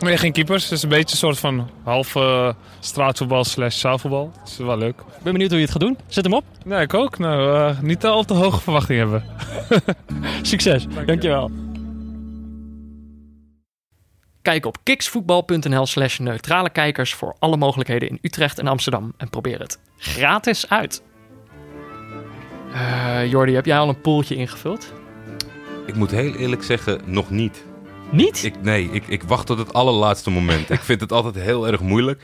Nee, 0.00 0.16
geen 0.16 0.32
keepers. 0.32 0.62
Het 0.62 0.72
is 0.72 0.82
een 0.82 0.88
beetje 0.88 1.10
een 1.10 1.16
soort 1.16 1.38
van 1.38 1.70
half 1.82 2.16
eh, 2.16 2.52
straatvoetbal 2.80 3.44
slash 3.44 3.78
zaalvoetbal. 3.78 4.32
Dat 4.38 4.48
is 4.48 4.56
wel 4.56 4.78
leuk. 4.78 5.00
Ik 5.00 5.22
ben 5.22 5.32
benieuwd 5.32 5.50
hoe 5.50 5.58
je 5.58 5.64
het 5.64 5.72
gaat 5.72 5.82
doen. 5.82 5.98
Zet 6.06 6.24
hem 6.24 6.34
op. 6.34 6.44
Nee, 6.64 6.80
ik 6.80 6.94
ook. 6.94 7.18
Nou, 7.18 7.56
eh, 7.56 7.80
niet 7.80 8.04
al 8.04 8.24
te 8.24 8.34
hoge 8.34 8.60
verwachtingen 8.60 9.00
hebben. 9.00 9.24
Succes. 10.42 10.86
Dankjewel. 11.06 11.50
Kijk 14.42 14.66
op 14.66 14.76
kiksvoetbal.nl 14.82 15.86
slash 15.86 16.18
neutrale 16.18 16.70
kijkers 16.70 17.14
voor 17.14 17.36
alle 17.38 17.56
mogelijkheden 17.56 18.08
in 18.08 18.18
Utrecht 18.22 18.58
en 18.58 18.66
Amsterdam. 18.66 19.12
En 19.16 19.30
probeer 19.30 19.58
het 19.58 19.78
gratis 19.96 20.68
uit. 20.68 21.02
Eh 22.72 23.30
Jordi, 23.30 23.54
heb 23.54 23.66
jij 23.66 23.78
al 23.78 23.88
een 23.88 24.00
poeltje 24.00 24.34
ingevuld? 24.34 24.92
Ik 25.86 25.94
moet 25.94 26.10
heel 26.10 26.34
eerlijk 26.34 26.62
zeggen, 26.62 27.00
nog 27.04 27.30
niet. 27.30 27.64
Niet? 28.12 28.44
Ik, 28.44 28.62
nee, 28.62 28.88
ik, 28.92 29.06
ik 29.06 29.22
wacht 29.22 29.46
tot 29.46 29.58
het 29.58 29.72
allerlaatste 29.72 30.30
moment. 30.30 30.70
ik 30.70 30.80
vind 30.80 31.00
het 31.00 31.12
altijd 31.12 31.34
heel 31.34 31.66
erg 31.66 31.80
moeilijk. 31.80 32.22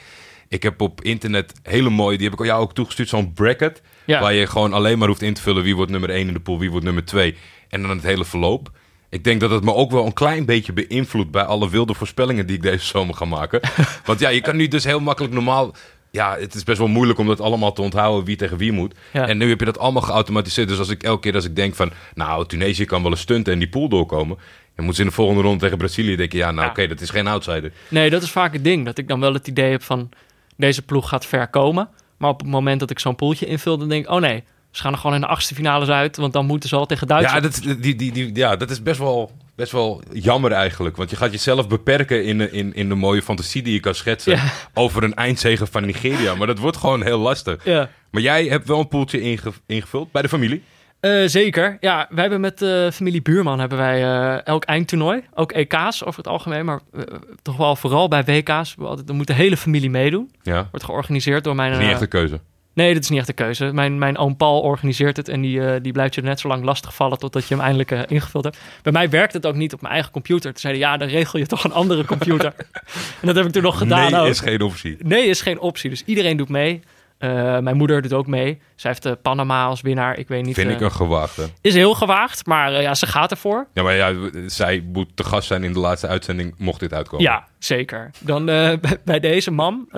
Ik 0.49 0.62
heb 0.62 0.81
op 0.81 1.02
internet 1.02 1.52
hele 1.62 1.90
mooie, 1.90 2.19
die 2.19 2.28
heb 2.28 2.38
ik 2.38 2.47
jou 2.47 2.62
ook 2.62 2.75
toegestuurd, 2.75 3.09
zo'n 3.09 3.33
bracket. 3.33 3.83
Ja. 4.05 4.21
Waar 4.21 4.35
je 4.35 4.47
gewoon 4.47 4.73
alleen 4.73 4.99
maar 4.99 5.09
hoeft 5.09 5.23
in 5.23 5.35
te 5.35 5.43
vullen 5.43 5.62
wie 5.62 5.76
wordt 5.76 5.90
nummer 5.90 6.11
1 6.11 6.26
in 6.26 6.33
de 6.33 6.40
pool, 6.40 6.59
wie 6.59 6.71
wordt 6.71 6.85
nummer 6.85 7.05
2. 7.05 7.37
En 7.69 7.83
dan 7.83 7.90
het 7.90 8.02
hele 8.02 8.25
verloop. 8.25 8.71
Ik 9.11 9.25
denk 9.25 9.40
dat 9.40 9.50
het 9.50 9.64
me 9.64 9.75
ook 9.75 9.90
wel 9.90 10.07
een 10.07 10.12
klein 10.12 10.45
beetje 10.45 10.73
beïnvloedt 10.73 11.31
bij 11.31 11.43
alle 11.43 11.71
wilde 11.71 11.95
voorspellingen 11.95 12.47
die 12.47 12.57
ik 12.57 12.62
deze 12.62 12.87
zomer 12.87 13.14
ga 13.14 13.25
maken. 13.25 13.61
Want 14.05 14.21
ja, 14.21 14.28
je 14.28 14.40
kan 14.40 14.57
nu 14.57 14.69
dus 14.69 14.85
heel 14.85 15.00
makkelijk 15.00 15.35
normaal... 15.35 15.75
Ja, 16.16 16.37
het 16.38 16.54
is 16.54 16.64
best 16.64 16.78
wel 16.78 16.88
moeilijk 16.88 17.18
om 17.18 17.26
dat 17.26 17.40
allemaal 17.40 17.73
te 17.73 17.82
onthouden 17.82 18.25
wie 18.25 18.37
tegen 18.37 18.56
wie 18.56 18.73
moet. 18.73 18.94
Ja. 19.12 19.28
En 19.28 19.38
nu 19.38 19.49
heb 19.49 19.58
je 19.58 19.64
dat 19.64 19.78
allemaal 19.78 20.02
geautomatiseerd. 20.02 20.68
Dus 20.68 20.78
als 20.78 20.88
ik 20.88 21.02
elke 21.02 21.20
keer 21.20 21.35
als 21.35 21.44
ik 21.44 21.56
denk 21.56 21.75
van... 21.75 21.92
Nou, 22.14 22.46
Tunesië 22.46 22.85
kan 22.85 23.02
wel 23.02 23.11
een 23.11 23.16
stunten 23.16 23.52
en 23.52 23.58
die 23.58 23.68
pool 23.68 23.88
doorkomen. 23.88 24.37
Dan 24.37 24.85
moeten 24.85 24.94
ze 24.94 25.02
in 25.02 25.08
de 25.08 25.14
volgende 25.14 25.42
ronde 25.42 25.58
tegen 25.61 25.78
Brazilië 25.78 26.16
denken... 26.16 26.38
Ja, 26.38 26.50
nou 26.50 26.64
Ja. 26.64 26.70
oké, 26.70 26.87
dat 26.87 27.00
is 27.00 27.11
geen 27.11 27.26
outsider. 27.26 27.73
Nee, 27.88 28.11
dat 28.11 28.23
is 28.23 28.30
vaak 28.30 28.52
het 28.52 28.64
ding. 28.64 28.85
Dat 28.85 28.99
ik 28.99 29.08
dan 29.08 29.20
wel 29.20 29.32
het 29.32 29.49
idee 29.49 29.70
heb 29.70 29.82
van... 29.82 30.08
Deze 30.56 30.82
ploeg 30.82 31.08
gaat 31.08 31.26
ver 31.26 31.49
komen. 31.49 31.88
Maar 32.16 32.30
op 32.30 32.40
het 32.40 32.49
moment 32.49 32.80
dat 32.80 32.90
ik 32.90 32.99
zo'n 32.99 33.14
poeltje 33.16 33.46
invul, 33.46 33.78
dan 33.78 33.88
denk 33.88 34.04
ik... 34.04 34.11
oh 34.11 34.20
nee, 34.20 34.44
ze 34.76 34.83
gaan 34.83 34.92
er 34.92 34.99
gewoon 34.99 35.14
in 35.14 35.21
de 35.21 35.26
achtste 35.26 35.54
finales 35.54 35.88
uit... 35.88 36.16
want 36.16 36.33
dan 36.33 36.47
moeten 36.47 36.68
ze 36.68 36.76
al 36.76 36.87
tegen 36.87 37.06
Ja, 37.09 37.14
Duitsland. 37.21 37.64
dat, 37.66 37.83
die, 37.83 37.95
die, 37.97 38.12
die, 38.12 38.35
ja, 38.35 38.56
dat 38.56 38.71
is 38.71 38.83
best 38.83 38.99
wel, 38.99 39.30
best 39.56 39.73
wel 39.73 40.02
jammer 40.12 40.52
eigenlijk. 40.52 40.97
Want 40.97 41.11
je 41.11 41.16
gaat 41.16 41.33
jezelf 41.33 41.68
beperken 41.68 42.25
in, 42.25 42.38
de- 42.38 42.50
in, 42.50 42.75
in 42.75 42.88
de 42.88 42.95
mooie 42.95 43.23
fantasie 43.23 43.62
die 43.62 43.73
je 43.73 43.80
kan 43.80 43.95
schetsen... 43.95 44.33
Ja. 44.37 44.42
over 44.75 45.02
een 45.04 45.14
eindzege 45.14 45.66
van 45.66 45.85
Nigeria. 45.87 46.35
Maar 46.35 46.47
dat 46.47 46.59
wordt 46.59 46.76
gewoon 46.76 47.02
heel 47.02 47.18
lastig. 47.18 47.64
Ja. 47.64 47.88
Maar 48.11 48.23
jij 48.23 48.45
hebt 48.47 48.68
wel 48.68 48.78
een 48.78 48.88
poeltje 48.88 49.21
inge- 49.21 49.52
ingevuld 49.66 50.12
bij 50.12 50.23
de 50.23 50.28
familie. 50.28 50.62
Eh, 51.00 51.23
zeker. 51.26 51.76
Ja, 51.80 52.06
wij 52.11 52.21
hebben 52.21 52.40
met 52.40 52.59
de 52.59 52.90
familie 52.92 53.23
Buurman 53.23 53.59
hebben 53.61 53.78
wij 53.78 54.02
eh, 54.04 54.47
elk 54.47 54.64
eindtoernooi. 54.64 55.21
Ook 55.35 55.52
EK's 55.52 56.02
over 56.02 56.16
het 56.16 56.28
algemeen, 56.28 56.64
maar 56.64 56.80
eh, 56.92 57.02
toch 57.42 57.56
wel 57.56 57.76
vooral 57.76 58.09
bij 58.09 58.25
WK's. 58.25 58.75
We 58.78 58.85
altijd, 58.85 59.06
dan 59.06 59.16
moet 59.16 59.26
de 59.26 59.33
hele 59.33 59.56
familie 59.56 59.90
meedoen. 59.90 60.30
Ja, 60.42 60.68
Wordt 60.71 60.85
georganiseerd 60.87 61.45
door 61.45 61.54
mijn... 61.54 61.73
niet 61.73 61.80
eh, 61.80 61.90
echt 61.90 62.00
een 62.00 62.09
keuze. 62.09 62.40
Nee, 62.76 62.95
dat 62.95 63.02
is 63.02 63.09
niet 63.09 63.18
echt 63.18 63.28
een 63.28 63.35
keuze. 63.35 63.73
Mijn, 63.73 63.99
mijn 63.99 64.18
oom 64.18 64.37
Paul 64.37 64.61
organiseert 64.61 65.16
het 65.16 65.28
en 65.28 65.40
die, 65.40 65.66
eh, 65.66 65.83
die 65.83 65.92
blijft 65.92 66.14
je 66.14 66.23
net 66.23 66.40
zo 66.40 66.49
lang 66.49 66.64
lastigvallen 66.64 67.18
totdat 67.18 67.49
je 67.49 67.54
hem 67.54 67.62
eindelijk 67.62 67.90
eh, 67.90 68.00
ingevuld 68.06 68.45
hebt. 68.45 68.59
Bij 68.83 68.92
mij 68.92 69.11
werkt 69.11 69.33
het 69.33 69.47
ook 69.47 69.54
niet 69.54 69.73
op 69.73 69.80
mijn 69.80 69.92
eigen 69.92 70.12
computer. 70.12 70.50
Toen 70.50 70.61
zeiden 70.61 70.83
ja, 70.83 70.97
dan 70.97 71.09
regel 71.09 71.38
je 71.38 71.47
toch 71.47 71.64
een 71.64 71.73
andere 71.73 72.04
computer. 72.04 72.52
en 73.21 73.26
dat 73.26 73.37
heb 73.37 73.47
ik 73.47 73.52
toen 73.52 73.62
nog 73.62 73.78
gedaan 73.78 74.11
nee, 74.11 74.21
ook. 74.21 74.26
is 74.26 74.40
geen 74.40 74.61
optie. 74.61 74.97
Nee, 74.99 75.26
is 75.26 75.40
geen 75.40 75.59
optie. 75.59 75.90
Dus 75.90 76.02
iedereen 76.04 76.37
doet 76.37 76.49
mee. 76.49 76.83
Eh, 77.18 77.59
mijn 77.59 77.76
moeder 77.76 78.02
doet 78.02 78.12
ook 78.12 78.26
mee. 78.26 78.59
Zij 78.75 78.90
heeft 78.90 79.02
de 79.02 79.14
Panama 79.23 79.64
als 79.64 79.80
winnaar. 79.80 80.18
Ik 80.18 80.28
weet 80.28 80.45
niet. 80.45 80.54
Vind 80.54 80.71
ik 80.71 80.80
een 80.80 80.92
gewaagde. 80.92 81.49
Is 81.61 81.75
heel 81.75 81.95
gewaagd, 81.95 82.47
maar 82.47 82.83
ja, 82.83 82.95
ze 82.95 83.06
gaat 83.06 83.30
ervoor. 83.30 83.66
Ja, 83.75 83.83
maar 83.83 83.95
ja, 83.95 84.14
zij 84.47 84.85
moet 84.92 85.09
te 85.14 85.25
gast 85.25 85.47
zijn 85.47 85.64
in 85.64 85.73
de 85.73 85.78
laatste 85.78 86.06
uitzending, 86.06 86.54
mocht 86.59 86.80
dit 86.80 86.92
uitkomen. 86.92 87.25
Ja, 87.25 87.47
zeker. 87.59 88.11
Dan 88.18 88.45
bij- 88.45 88.80
bij 89.04 89.21
deze 89.21 89.50
mam, 89.50 89.88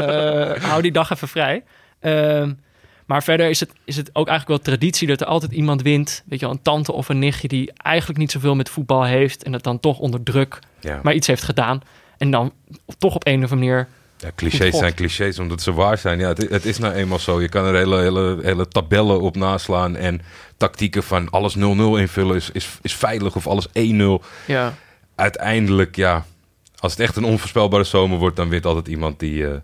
hou 0.61 0.83
die 0.83 0.93
dag 0.93 1.11
even 1.11 1.29
vrij. 1.29 1.63
Maar 3.09 3.23
verder 3.23 3.49
is 3.49 3.61
het, 3.61 3.73
is 3.85 3.97
het 3.97 4.11
ook 4.13 4.29
eigenlijk 4.29 4.49
wel 4.65 4.75
traditie 4.75 5.09
dat 5.09 5.21
er 5.21 5.27
altijd 5.27 5.53
iemand 5.53 5.83
wint. 5.83 6.23
Weet 6.27 6.41
je 6.41 6.47
wel, 6.47 6.55
een 6.55 6.63
tante 6.63 6.93
of 6.93 7.09
een 7.09 7.19
nichtje 7.19 7.49
die 7.49 7.73
eigenlijk 7.77 8.19
niet 8.19 8.31
zoveel 8.31 8.55
met 8.55 8.69
voetbal 8.69 9.05
heeft. 9.05 9.43
En 9.43 9.53
dat 9.53 9.63
dan 9.63 9.81
toch 9.81 9.99
onder 9.99 10.23
druk 10.23 10.59
Ja. 10.81 11.01
maar 11.03 11.15
iets 11.15 11.27
heeft 11.27 11.43
gedaan. 11.43 11.83
En 12.19 12.31
dan 12.31 12.53
toch 12.99 13.15
op 13.15 13.27
een 13.27 13.45
of 13.45 13.51
andere 13.53 13.55
manier... 13.61 13.89
Ja, 14.17 14.31
clichés 14.35 14.77
zijn 14.79 14.95
clichés 14.95 15.39
omdat 15.39 15.63
ze 15.63 15.73
waar 15.73 15.99
zijn. 15.99 16.19
Ja, 16.19 16.29
het, 16.29 16.51
het 16.51 16.65
is 16.65 16.79
nou 16.79 16.95
eenmaal 16.95 17.19
zo. 17.19 17.41
Je 17.41 17.49
kan 17.49 17.65
er 17.65 17.75
hele, 17.75 17.99
hele, 17.99 18.39
hele 18.43 18.69
tabellen 18.69 19.21
op 19.21 19.37
naslaan. 19.37 19.97
En 19.97 20.21
tactieken 20.57 21.03
van 21.03 21.31
alles 21.31 21.57
0-0 21.57 21.61
invullen 21.61 22.37
is, 22.37 22.51
is, 22.51 22.69
is 22.83 22.95
veilig 22.95 23.37
of 23.37 23.47
alles 23.47 23.69
1-0. 23.69 23.73
Ja, 24.47 24.75
Uiteindelijk, 25.15 25.97
ja, 25.97 26.25
als 26.79 26.93
het 26.93 27.01
echt 27.01 27.17
een 27.17 27.25
onvoorspelbare 27.25 27.85
zomer 27.85 28.19
wordt, 28.19 28.37
dan 28.37 28.49
wint 28.49 28.67
altijd 28.67 28.89
iemand 28.89 29.19
die, 29.19 29.47
eh, 29.47 29.57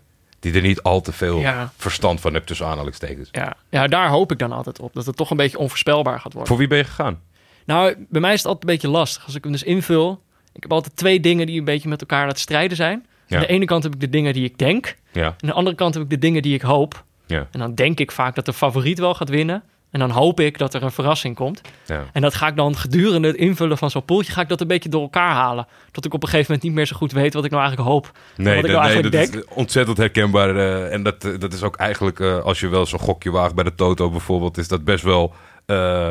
die 0.51 0.61
er 0.61 0.67
niet 0.67 0.81
al 0.81 1.01
te 1.01 1.11
veel 1.11 1.39
Ja. 1.39 1.71
verstand 1.77 2.21
van 2.21 2.33
hebt 2.33 2.47
tussen 2.47 2.65
aanhalingstekens. 2.67 3.29
ja, 3.31 3.55
ja, 3.69 3.87
daar 3.87 4.09
hoop 4.09 4.31
ik 4.31 4.39
dan 4.39 4.51
altijd 4.51 4.79
op. 4.79 4.93
Dat 4.93 5.05
het 5.05 5.15
toch 5.15 5.29
een 5.31 5.37
beetje 5.37 5.57
onvoorspelbaar 5.57 6.19
gaat 6.19 6.31
worden. 6.33 6.47
Voor 6.47 6.57
wie 6.57 6.67
ben 6.67 6.77
je 6.77 6.83
gegaan? 6.83 7.19
Nou, 7.65 8.05
bij 8.09 8.21
mij 8.21 8.33
is 8.33 8.37
het 8.37 8.47
altijd 8.47 8.63
een 8.69 8.71
beetje 8.75 8.87
lastig. 8.97 9.25
Als 9.25 9.35
ik 9.35 9.43
hem 9.43 9.51
dus 9.51 9.63
invul... 9.63 10.23
Ik 10.53 10.61
heb 10.61 10.71
altijd 10.71 10.95
twee 10.95 11.19
dingen 11.19 11.45
die 11.47 11.59
een 11.59 11.65
beetje 11.65 11.89
met 11.89 12.01
elkaar 12.01 12.21
aan 12.21 12.27
het 12.27 12.39
strijden 12.39 12.77
zijn. 12.77 13.05
Ja. 13.27 13.35
Aan 13.35 13.41
de 13.41 13.47
ene 13.47 13.65
kant 13.65 13.83
heb 13.83 13.93
ik 13.93 13.99
de 13.99 14.09
dingen 14.09 14.33
die 14.33 14.43
ik 14.43 14.57
denk. 14.57 14.95
Ja, 15.11 15.25
Aan 15.25 15.35
de 15.37 15.53
andere 15.53 15.75
kant 15.75 15.93
heb 15.93 16.03
ik 16.03 16.09
de 16.09 16.19
dingen 16.19 16.41
die 16.41 16.53
ik 16.53 16.61
hoop. 16.61 17.03
ja, 17.25 17.47
En 17.51 17.59
dan 17.59 17.75
denk 17.75 17.99
ik 17.99 18.11
vaak 18.11 18.35
dat 18.35 18.45
de 18.45 18.53
favoriet 18.53 18.99
wel 18.99 19.13
gaat 19.13 19.29
winnen. 19.29 19.63
En 19.95 20.01
dan 20.01 20.09
hoop 20.09 20.39
ik 20.39 20.57
dat 20.57 20.73
er 20.73 20.83
een 20.83 20.91
verrassing 20.91 21.35
komt. 21.35 21.61
ja. 21.85 22.03
En 22.13 22.21
dat 22.21 22.33
ga 22.33 22.47
ik 22.47 22.55
dan 22.55 22.75
gedurende 22.75 23.27
het 23.27 23.37
invullen 23.37 23.77
van 23.77 23.89
zo'n 23.89 24.05
poeltje... 24.05 24.31
ga 24.31 24.41
ik 24.41 24.49
dat 24.49 24.61
een 24.61 24.67
beetje 24.67 24.89
door 24.89 25.01
elkaar 25.01 25.31
halen. 25.31 25.67
Tot 25.91 26.05
ik 26.05 26.13
op 26.13 26.23
een 26.23 26.29
gegeven 26.29 26.51
moment 26.51 26.67
niet 26.67 26.77
meer 26.77 26.85
zo 26.85 26.95
goed 26.95 27.11
weet 27.11 27.33
wat 27.33 27.45
ik 27.45 27.51
nou 27.51 27.63
eigenlijk 27.63 27.91
hoop. 27.91 28.11
Nee, 28.35 28.55
wat 28.55 28.65
ik 28.65 28.71
dat, 28.71 28.81
nou 28.81 28.93
nee, 28.93 29.01
eigenlijk 29.01 29.33
dat 29.33 29.43
is 29.43 29.55
ontzettend 29.55 29.97
herkenbaar. 29.97 30.55
eh, 30.55 30.93
en 30.93 31.03
dat, 31.03 31.21
dat 31.39 31.53
is 31.53 31.63
ook 31.63 31.75
eigenlijk, 31.75 32.19
eh, 32.19 32.39
als 32.39 32.59
je 32.59 32.67
wel 32.67 32.85
zo'n 32.85 32.99
gokje 32.99 33.31
waagt 33.31 33.55
bij 33.55 33.63
de 33.63 33.75
Toto 33.75 34.09
bijvoorbeeld, 34.09 34.57
is 34.57 34.67
dat 34.67 34.83
best 34.83 35.03
wel, 35.03 35.33
eh, 35.65 36.09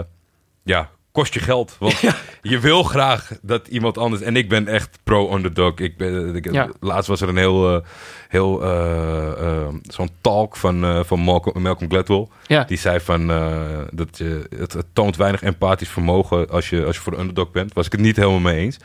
ja, 0.62 0.90
kost 1.14 1.35
je 1.35 1.40
geld. 1.40 1.76
Want 1.78 2.00
je 2.42 2.59
wil 2.59 2.83
graag 2.83 3.30
dat 3.42 3.68
iemand 3.68 3.99
anders, 3.99 4.23
en 4.23 4.37
ik 4.37 4.49
ben 4.49 4.68
echt 4.68 4.99
pro-underdog. 5.04 5.78
Ik 5.78 5.97
ben, 5.97 6.35
ik, 6.35 6.52
Ja. 6.52 6.68
Laatst 6.80 7.09
was 7.09 7.21
er 7.21 7.28
een 7.28 7.37
heel, 7.37 7.75
eh, 7.76 7.87
heel 8.28 8.62
eh, 8.62 9.47
eh, 9.61 9.75
zo'n 9.83 10.09
talk 10.21 10.56
van, 10.56 10.85
eh, 10.85 11.00
van 11.04 11.21
Malcolm, 11.21 11.62
Malcolm 11.62 11.90
Gladwell. 11.90 12.26
Ja, 12.47 12.64
Die 12.64 12.78
zei 12.78 13.00
van, 13.00 13.30
eh, 13.30 13.80
dat 13.90 14.18
je, 14.18 14.47
het, 14.56 14.73
het 14.73 14.87
toont 14.92 15.16
weinig 15.16 15.42
empathisch 15.42 15.88
vermogen 15.88 16.49
als 16.50 16.68
je, 16.71 16.85
als 16.85 16.97
je 16.97 17.02
voor 17.02 17.12
de 17.12 17.18
underdog 17.18 17.50
bent. 17.50 17.73
Was 17.73 17.87
ik 17.87 17.92
het 17.92 18.00
niet 18.00 18.16
helemaal 18.16 18.38
mee 18.40 18.59
eens. 18.61 18.76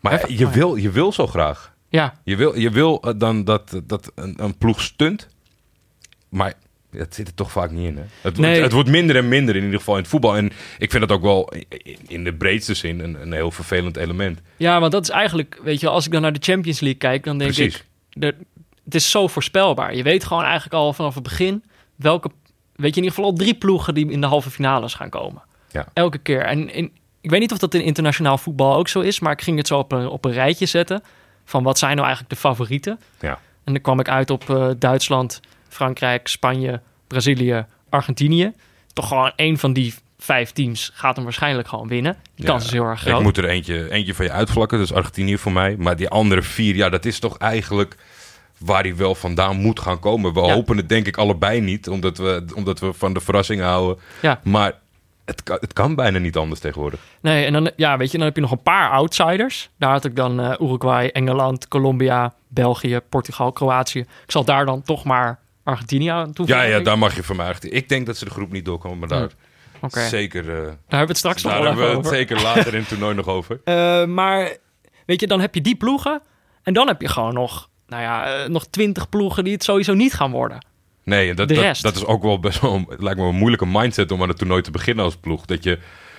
Maar 0.00 0.32
je 0.32 0.50
wil, 0.50 0.76
je 0.76 0.90
wil 0.90 1.12
zo 1.12 1.26
graag. 1.26 1.72
ja, 1.88 2.14
Je 2.24 2.36
wil, 2.36 2.58
je 2.58 2.70
wil 2.70 3.00
eh, 3.02 3.12
dan 3.16 3.44
dat, 3.44 3.80
dat 3.84 4.12
een, 4.14 4.34
een 4.36 4.56
ploeg 4.58 4.80
stunt. 4.80 5.28
Maar 6.28 6.54
het 6.96 7.14
zit 7.14 7.28
er 7.28 7.34
toch 7.34 7.52
vaak 7.52 7.70
niet 7.70 7.88
in. 7.88 7.96
Hè? 7.96 8.02
Het, 8.20 8.38
Nee. 8.38 8.52
het, 8.54 8.62
het 8.62 8.72
wordt 8.72 8.88
minder 8.88 9.16
en 9.16 9.28
minder 9.28 9.56
in 9.56 9.64
ieder 9.64 9.78
geval 9.78 9.94
in 9.94 10.00
het 10.00 10.10
voetbal. 10.10 10.36
En 10.36 10.52
ik 10.78 10.90
vind 10.90 11.08
dat 11.08 11.16
ook 11.16 11.22
wel 11.22 11.52
in, 12.06 12.24
de 12.24 12.34
breedste 12.34 12.74
zin 12.74 13.00
een, 13.00 13.22
een 13.22 13.32
heel 13.32 13.50
vervelend 13.50 13.96
element. 13.96 14.40
ja, 14.56 14.80
want 14.80 14.92
dat 14.92 15.02
is 15.02 15.10
eigenlijk... 15.10 15.60
Weet 15.62 15.80
je, 15.80 15.88
als 15.88 16.06
ik 16.06 16.12
dan 16.12 16.22
naar 16.22 16.32
de 16.32 16.42
Champions 16.42 16.80
League 16.80 16.98
kijk... 16.98 17.24
dan 17.24 17.38
denk 17.38 17.52
Precies. 17.52 17.76
ik... 17.76 17.84
De, 18.10 18.34
het 18.84 18.94
is 18.94 19.10
zo 19.10 19.26
voorspelbaar. 19.26 19.94
Je 19.96 20.02
weet 20.02 20.24
gewoon 20.24 20.42
eigenlijk 20.42 20.74
al 20.74 20.92
vanaf 20.92 21.14
het 21.14 21.22
begin... 21.22 21.64
welke... 21.96 22.28
Weet 22.74 22.94
je 22.94 23.00
in 23.00 23.06
ieder 23.06 23.10
geval 23.10 23.24
al 23.24 23.36
drie 23.36 23.54
ploegen 23.54 23.94
die 23.94 24.10
in 24.10 24.20
de 24.20 24.26
halve 24.26 24.50
finales 24.50 24.94
gaan 24.94 25.10
komen. 25.10 25.42
Ja. 25.70 25.86
Elke 25.92 26.18
keer. 26.18 26.40
En 26.40 26.70
in, 26.70 26.92
ik 27.20 27.30
weet 27.30 27.40
niet 27.40 27.52
of 27.52 27.58
dat 27.58 27.74
in 27.74 27.82
internationaal 27.82 28.38
voetbal 28.38 28.76
ook 28.76 28.88
zo 28.88 29.00
is... 29.00 29.20
maar 29.20 29.32
ik 29.32 29.42
ging 29.42 29.56
het 29.56 29.66
zo 29.66 29.78
op 29.78 29.92
een, 29.92 30.08
op 30.08 30.24
een 30.24 30.32
rijtje 30.32 30.66
zetten... 30.66 31.02
van 31.44 31.62
wat 31.62 31.78
zijn 31.78 31.94
nou 31.94 32.06
eigenlijk 32.06 32.34
de 32.34 32.40
favorieten. 32.40 33.00
Ja. 33.20 33.38
En 33.64 33.72
dan 33.72 33.82
kwam 33.82 34.00
ik 34.00 34.08
uit 34.08 34.30
op 34.30 34.50
eh, 34.50 34.68
Duitsland, 34.78 35.40
Frankrijk, 35.74 36.28
Spanje, 36.28 36.80
Brazilië, 37.06 37.66
Argentinië. 37.90 38.52
Toch 38.92 39.08
gewoon 39.08 39.32
één 39.36 39.58
van 39.58 39.72
die 39.72 39.94
vijf 40.18 40.50
teams 40.52 40.90
gaat 40.94 41.14
hem 41.14 41.24
waarschijnlijk 41.24 41.68
gewoon 41.68 41.88
winnen. 41.88 42.16
Die 42.34 42.44
Ja, 42.44 42.50
kans 42.50 42.64
is 42.64 42.70
heel 42.72 42.84
erg 42.84 43.00
groot. 43.00 43.16
Ik 43.18 43.22
moet 43.22 43.36
er 43.36 43.44
eentje, 43.48 43.90
eentje 43.90 44.14
van 44.14 44.24
je 44.24 44.30
uitvlakken, 44.32 44.78
dus 44.78 44.92
Argentinië 44.92 45.38
voor 45.38 45.52
mij. 45.52 45.76
Maar 45.78 45.96
die 45.96 46.08
andere 46.08 46.42
vier, 46.42 46.74
ja, 46.76 46.88
dat 46.88 47.04
is 47.04 47.18
toch 47.18 47.38
eigenlijk 47.38 47.96
waar 48.58 48.82
hij 48.82 48.96
wel 48.96 49.14
vandaan 49.14 49.56
moet 49.56 49.80
gaan 49.80 49.98
komen. 49.98 50.32
We 50.34 50.40
Ja. 50.40 50.52
hopen 50.54 50.76
het 50.76 50.88
denk 50.88 51.06
ik 51.06 51.16
allebei 51.16 51.60
niet, 51.60 51.88
omdat 51.88 52.18
we, 52.18 52.44
omdat 52.54 52.80
we 52.80 52.92
van 52.92 53.12
de 53.14 53.20
verrassing 53.20 53.60
houden. 53.60 54.02
Ja. 54.22 54.40
Maar 54.44 54.72
het 55.24 55.42
kan, 55.42 55.56
het 55.60 55.72
kan 55.72 55.94
bijna 55.94 56.18
niet 56.18 56.36
anders 56.36 56.60
tegenwoordig. 56.60 57.00
Nee, 57.20 57.44
en 57.46 57.52
dan, 57.52 57.70
ja, 57.76 57.96
weet 57.96 58.10
je, 58.10 58.16
dan 58.18 58.26
heb 58.26 58.34
je 58.36 58.42
nog 58.42 58.50
een 58.50 58.62
paar 58.62 58.90
outsiders. 58.90 59.70
Daar 59.78 59.90
had 59.90 60.04
ik 60.04 60.16
dan 60.16 60.40
eh, 60.40 60.52
Uruguay, 60.60 61.06
Engeland, 61.08 61.68
Colombia, 61.68 62.34
België, 62.48 63.00
Portugal, 63.08 63.52
Kroatië. 63.52 63.98
Ik 64.00 64.06
zal 64.26 64.44
daar 64.44 64.64
dan 64.66 64.82
toch 64.82 65.04
maar 65.04 65.38
Argentinië 65.64 66.08
aan 66.08 66.32
toevoegen. 66.32 66.64
Ja, 66.68 66.76
ja, 66.76 66.80
daar 66.80 66.98
mag 66.98 67.16
je 67.16 67.22
van 67.22 67.36
mij. 67.36 67.54
Ik 67.60 67.88
denk 67.88 68.06
dat 68.06 68.16
ze 68.16 68.24
de 68.24 68.30
groep 68.30 68.52
niet 68.52 68.64
doorkomen, 68.64 68.98
maar 68.98 69.08
daar 69.08 69.28
Oké, 69.80 70.08
zeker. 70.08 70.48
eh, 70.48 70.54
daar 70.56 70.64
hebben 70.64 70.76
we 70.88 71.06
het 71.06 71.16
straks 71.16 71.42
nog 71.42 71.52
daar 71.52 71.62
wel 71.62 71.70
hebben 71.70 71.88
we 71.90 71.96
het 71.96 72.06
over. 72.06 72.16
zeker 72.16 72.42
later 72.42 72.74
in 72.74 72.78
het 72.80 72.88
toernooi 72.88 73.14
nog 73.14 73.26
over. 73.26 73.60
Eh, 73.64 74.04
maar 74.04 74.56
weet 75.06 75.20
je, 75.20 75.26
dan 75.26 75.40
heb 75.40 75.54
je 75.54 75.60
die 75.60 75.76
ploegen. 75.76 76.22
En 76.62 76.72
dan 76.74 76.86
heb 76.86 77.00
je 77.00 77.08
gewoon 77.08 77.34
nog, 77.34 77.68
nou 77.86 78.02
ja, 78.02 78.26
eh, 78.42 78.48
nog 78.48 78.66
twintig 78.66 79.08
ploegen 79.08 79.44
die 79.44 79.52
het 79.52 79.64
sowieso 79.64 79.94
niet 79.94 80.14
gaan 80.14 80.30
worden. 80.30 80.66
Nee, 81.04 81.34
dat, 81.34 81.48
dat, 81.48 81.78
dat 81.80 81.96
is 81.96 82.04
ook 82.04 82.22
wel 82.22 82.40
best 82.40 82.60
wel, 82.60 82.84
het 82.88 83.02
lijkt 83.02 83.18
me 83.20 83.26
een 83.26 83.34
moeilijke 83.34 83.66
mindset 83.66 84.12
om 84.12 84.22
aan 84.22 84.28
het 84.28 84.38
toernooi 84.38 84.62
te 84.62 84.70
beginnen 84.70 85.04
als 85.04 85.16
ploeg. 85.16 85.44
Dat 85.44 85.62
je 85.62 85.78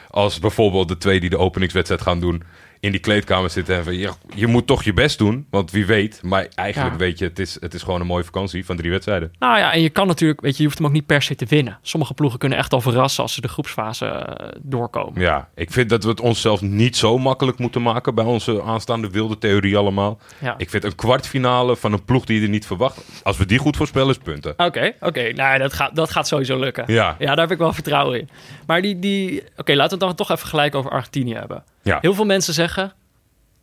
als 0.10 0.40
bijvoorbeeld 0.40 0.88
de 0.88 0.98
twee 0.98 1.20
die 1.20 1.30
de 1.30 1.38
openingswedstrijd 1.38 2.02
gaan 2.02 2.20
doen 2.20 2.44
in 2.80 2.92
die 2.92 3.00
kleedkamer 3.00 3.50
zitten 3.50 3.76
en 3.76 3.84
van, 3.84 3.98
je 4.36 4.48
moet 4.48 4.68
toch 4.68 4.84
je 4.84 4.94
best 4.94 5.18
doen, 5.18 5.48
want 5.50 5.72
wie 5.72 5.86
weet. 5.86 6.20
Maar 6.24 6.48
eigenlijk 6.56 6.94
Ja. 6.94 7.00
weet 7.00 7.20
je, 7.20 7.26
het 7.26 7.40
is, 7.40 7.58
het 7.60 7.74
is 7.74 7.84
gewoon 7.84 8.02
een 8.02 8.08
mooie 8.08 8.24
vakantie 8.24 8.66
van 8.66 8.76
drie 8.78 8.92
wedstrijden. 8.92 9.32
Nou 9.40 9.58
ja, 9.58 9.74
en 9.74 9.82
je 9.82 9.90
kan 9.90 10.08
natuurlijk, 10.08 10.42
weet 10.42 10.52
je, 10.52 10.58
je 10.58 10.64
hoeft 10.66 10.78
hem 10.78 10.88
ook 10.88 10.94
niet 10.94 11.06
per 11.06 11.22
se 11.22 11.36
te 11.36 11.46
winnen. 11.46 11.78
Sommige 11.82 12.14
ploegen 12.14 12.40
kunnen 12.40 12.58
echt 12.58 12.74
al 12.74 12.82
verrassen 12.82 13.24
als 13.24 13.34
ze 13.34 13.42
de 13.42 13.48
groepsfase 13.48 14.06
eh, 14.06 14.48
doorkomen. 14.62 15.22
Ja, 15.22 15.50
ik 15.56 15.72
vind 15.72 15.90
dat 15.90 16.04
we 16.04 16.10
het 16.10 16.20
onszelf 16.22 16.62
niet 16.62 16.98
zo 16.98 17.18
makkelijk 17.18 17.58
moeten 17.58 17.82
maken 17.82 18.16
bij 18.16 18.26
onze 18.26 18.62
aanstaande 18.64 19.10
wilde 19.10 19.38
theorie 19.38 19.78
allemaal. 19.78 20.20
Ja. 20.40 20.56
Ik 20.58 20.70
vind 20.70 20.84
een 20.84 20.96
kwartfinale 20.96 21.76
van 21.76 21.94
een 21.94 22.04
ploeg 22.06 22.26
die 22.26 22.38
je 22.38 22.44
er 22.44 22.50
niet 22.50 22.66
verwacht, 22.66 23.02
als 23.24 23.38
we 23.38 23.46
die 23.46 23.60
goed 23.60 23.78
voorspellen, 23.78 24.10
is 24.10 24.18
punten. 24.18 24.54
Oké, 24.58 24.94
oké. 25.00 25.32
Nou, 25.34 25.58
dat 25.58 25.74
gaat, 25.74 25.96
dat 25.96 26.12
gaat 26.12 26.28
sowieso 26.28 26.60
lukken. 26.60 26.84
Ja. 26.88 27.16
Ja, 27.20 27.26
daar 27.28 27.38
heb 27.38 27.52
ik 27.52 27.58
wel 27.58 27.74
vertrouwen 27.74 28.20
in. 28.20 28.30
Maar 28.68 28.82
die, 28.82 29.00
die... 29.00 29.44
Oké, 29.58 29.74
laten 29.76 29.98
we 30.00 30.06
het 30.06 30.16
dan 30.18 30.26
toch 30.28 30.38
even 30.38 30.48
gelijk 30.50 30.76
over 30.76 30.92
Argentinië 30.92 31.34
hebben. 31.34 31.64
Ja. 31.86 31.98
Heel 32.02 32.14
veel 32.14 32.26
mensen 32.26 32.54
zeggen, 32.54 32.94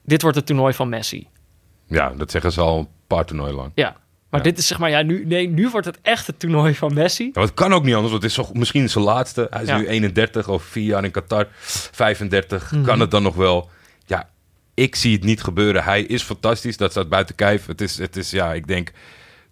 dit 0.05 0.23
wordt 0.23 0.37
het 0.37 0.47
toernooi 0.47 0.75
van 0.75 0.89
Messi. 0.89 1.29
Ja, 1.87 2.13
dat 2.17 2.31
zeggen 2.31 2.53
ze 2.53 2.61
al 2.61 2.79
een 2.79 2.89
paar 3.07 3.25
toernooien 3.25 3.55
lang. 3.55 3.73
Ja. 3.75 3.97
Maar 4.31 4.41
Ja. 4.41 4.47
dit 4.51 4.59
is 4.59 4.67
zeg 4.67 4.79
maar, 4.79 4.91
ja, 4.91 5.03
nu, 5.03 5.27
nee, 5.27 5.49
nu 5.49 5.69
wordt 5.71 5.87
het 5.87 5.99
echt 6.03 6.27
het 6.27 6.39
toernooi 6.39 6.75
van 6.75 6.95
Messi. 6.95 7.31
Ja, 7.33 7.41
het 7.41 7.55
kan 7.55 7.73
ook 7.73 7.85
niet 7.85 7.95
anders, 7.95 8.11
want 8.13 8.23
het 8.23 8.31
is 8.31 8.37
toch 8.37 8.55
misschien 8.55 8.89
zijn 8.91 9.05
laatste. 9.05 9.47
Hij 9.51 9.63
is 9.63 9.69
Ja. 9.69 9.77
nu 9.77 9.87
31 9.87 10.49
of 10.49 10.63
vier 10.63 10.85
jaar 10.85 11.05
in 11.05 11.11
Qatar, 11.11 11.47
35. 11.93 12.73
Mhm. 12.73 12.85
Kan 12.85 13.01
het 13.01 13.11
dan 13.11 13.23
nog 13.23 13.35
wel? 13.35 13.71
Ja, 14.07 14.29
ik 14.75 14.95
zie 14.95 15.13
het 15.15 15.25
niet 15.25 15.43
gebeuren. 15.43 15.85
Hij 15.85 16.03
is 16.03 16.23
fantastisch, 16.23 16.77
dat 16.77 16.91
staat 16.91 17.09
buiten 17.09 17.35
kijf. 17.35 17.67
Het 17.67 17.81
is, 17.81 17.99
het 17.99 18.17
is 18.17 18.31
ja, 18.31 18.53
ik 18.55 18.67
denk 18.67 18.93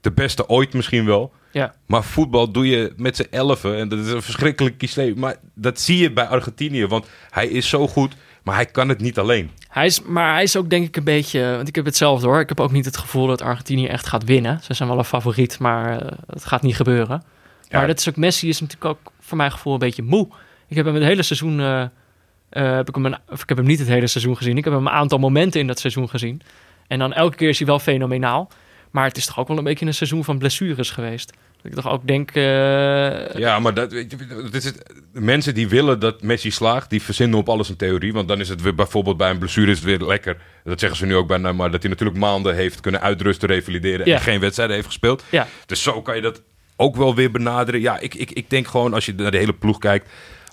de 0.00 0.12
beste 0.12 0.48
ooit 0.48 0.72
misschien 0.74 1.04
wel. 1.06 1.32
Ja. 1.52 1.74
Maar 1.86 2.04
voetbal 2.04 2.50
doe 2.52 2.66
je 2.68 2.92
met 2.96 3.16
z'n 3.16 3.26
elfen. 3.30 3.76
En 3.76 3.88
dat 3.88 3.98
is 3.98 4.10
een 4.12 4.22
verschrikkelijk 4.22 4.76
cliché. 4.76 5.12
Maar 5.16 5.36
dat 5.54 5.80
zie 5.80 5.98
je 5.98 6.12
bij 6.12 6.26
Argentinië. 6.26 6.86
Want 6.86 7.06
hij 7.30 7.48
is 7.48 7.68
zo 7.68 7.88
goed. 7.88 8.14
Maar 8.42 8.54
hij 8.54 8.66
kan 8.66 8.88
het 8.88 9.00
niet 9.00 9.18
alleen. 9.18 9.50
Hij 9.68 9.86
is, 9.86 10.02
maar 10.02 10.32
hij 10.32 10.42
is 10.42 10.56
ook 10.56 10.70
denk 10.70 10.86
ik 10.86 10.96
een 10.96 11.04
beetje... 11.04 11.54
Want 11.56 11.68
ik 11.68 11.74
heb 11.74 11.84
hetzelfde 11.84 12.26
hoor. 12.26 12.40
Ik 12.40 12.48
heb 12.48 12.60
ook 12.60 12.72
niet 12.72 12.84
het 12.84 12.96
gevoel 12.96 13.26
dat 13.26 13.42
Argentinië 13.42 13.86
echt 13.86 14.06
gaat 14.06 14.24
winnen. 14.24 14.60
Ze 14.62 14.74
zijn 14.74 14.88
wel 14.88 14.98
een 14.98 15.04
favoriet, 15.04 15.58
maar 15.58 16.00
eh, 16.00 16.18
het 16.26 16.44
gaat 16.44 16.62
niet 16.62 16.76
gebeuren. 16.76 17.22
Ja. 17.68 17.78
Maar 17.78 17.86
dat 17.86 17.98
is 17.98 18.08
ook... 18.08 18.16
Messi 18.16 18.48
is 18.48 18.60
natuurlijk 18.60 18.90
ook 18.90 19.12
voor 19.20 19.36
mijn 19.36 19.52
gevoel 19.52 19.72
een 19.72 19.78
beetje 19.78 20.02
moe. 20.02 20.28
Ik 20.68 20.76
heb 20.76 20.84
hem 20.84 20.94
het 20.94 21.04
hele 21.04 21.22
seizoen... 21.22 21.60
eh, 21.60 21.82
eh, 21.82 22.76
heb 22.76 22.88
ik, 22.88 22.94
hem 22.94 23.06
een, 23.06 23.16
of 23.28 23.42
ik 23.42 23.48
heb 23.48 23.58
hem 23.58 23.66
niet 23.66 23.78
het 23.78 23.88
hele 23.88 24.06
seizoen 24.06 24.36
gezien. 24.36 24.56
Ik 24.56 24.64
heb 24.64 24.72
hem 24.72 24.86
een 24.86 24.92
aantal 24.92 25.18
momenten 25.18 25.60
in 25.60 25.66
dat 25.66 25.78
seizoen 25.78 26.08
gezien. 26.08 26.42
En 26.86 26.98
dan 26.98 27.12
elke 27.12 27.36
keer 27.36 27.48
is 27.48 27.58
hij 27.58 27.66
wel 27.66 27.78
fenomenaal. 27.78 28.50
Maar 28.90 29.04
het 29.04 29.16
is 29.16 29.26
toch 29.26 29.38
ook 29.38 29.48
wel 29.48 29.58
een 29.58 29.64
beetje 29.64 29.86
een 29.86 29.94
seizoen 29.94 30.24
van 30.24 30.38
blessures 30.38 30.90
geweest. 30.90 31.32
Ik 31.62 31.74
toch 31.74 31.88
ook 31.88 32.06
denk... 32.06 32.30
eh, 32.30 33.34
Ja, 33.34 33.58
maar 33.58 33.74
dat, 33.74 33.92
weet 33.92 34.10
je, 34.10 34.26
dat 34.42 34.54
is 34.54 34.64
het, 34.64 34.92
mensen 35.12 35.54
die 35.54 35.68
willen 35.68 36.00
dat 36.00 36.22
Messi 36.22 36.50
slaagt, 36.50 36.90
die 36.90 37.02
verzinnen 37.02 37.38
op 37.38 37.48
alles 37.48 37.68
een 37.68 37.76
theorie. 37.76 38.12
Want 38.12 38.28
dan 38.28 38.40
is 38.40 38.48
het 38.48 38.62
weer 38.62 38.74
bijvoorbeeld 38.74 39.16
bij 39.16 39.30
een 39.30 39.38
blessure 39.38 39.70
is 39.70 39.76
het 39.76 39.86
weer 39.86 39.98
lekker. 40.06 40.36
Dat 40.64 40.80
zeggen 40.80 40.98
ze 40.98 41.06
nu 41.06 41.16
ook 41.16 41.26
bij 41.28 41.38
Neymar, 41.38 41.70
dat 41.70 41.80
hij 41.82 41.90
natuurlijk 41.90 42.18
maanden 42.18 42.54
heeft 42.54 42.80
kunnen 42.80 43.00
uitrusten, 43.00 43.48
revalideren 43.48 44.06
Ja. 44.06 44.14
en 44.16 44.20
geen 44.22 44.40
wedstrijden 44.40 44.74
heeft 44.74 44.88
gespeeld. 44.88 45.24
Ja. 45.30 45.46
Dus 45.66 45.82
zo 45.82 46.02
kan 46.02 46.16
je 46.16 46.22
dat 46.22 46.42
ook 46.76 46.96
wel 46.96 47.14
weer 47.14 47.30
benaderen. 47.30 47.80
Ja, 47.80 47.98
ik, 47.98 48.14
ik, 48.14 48.30
ik 48.30 48.50
denk 48.50 48.66
gewoon 48.66 48.94
als 48.94 49.06
je 49.06 49.14
naar 49.14 49.30
de 49.30 49.36
hele 49.38 49.52
ploeg 49.54 49.78
kijkt, 49.78 50.08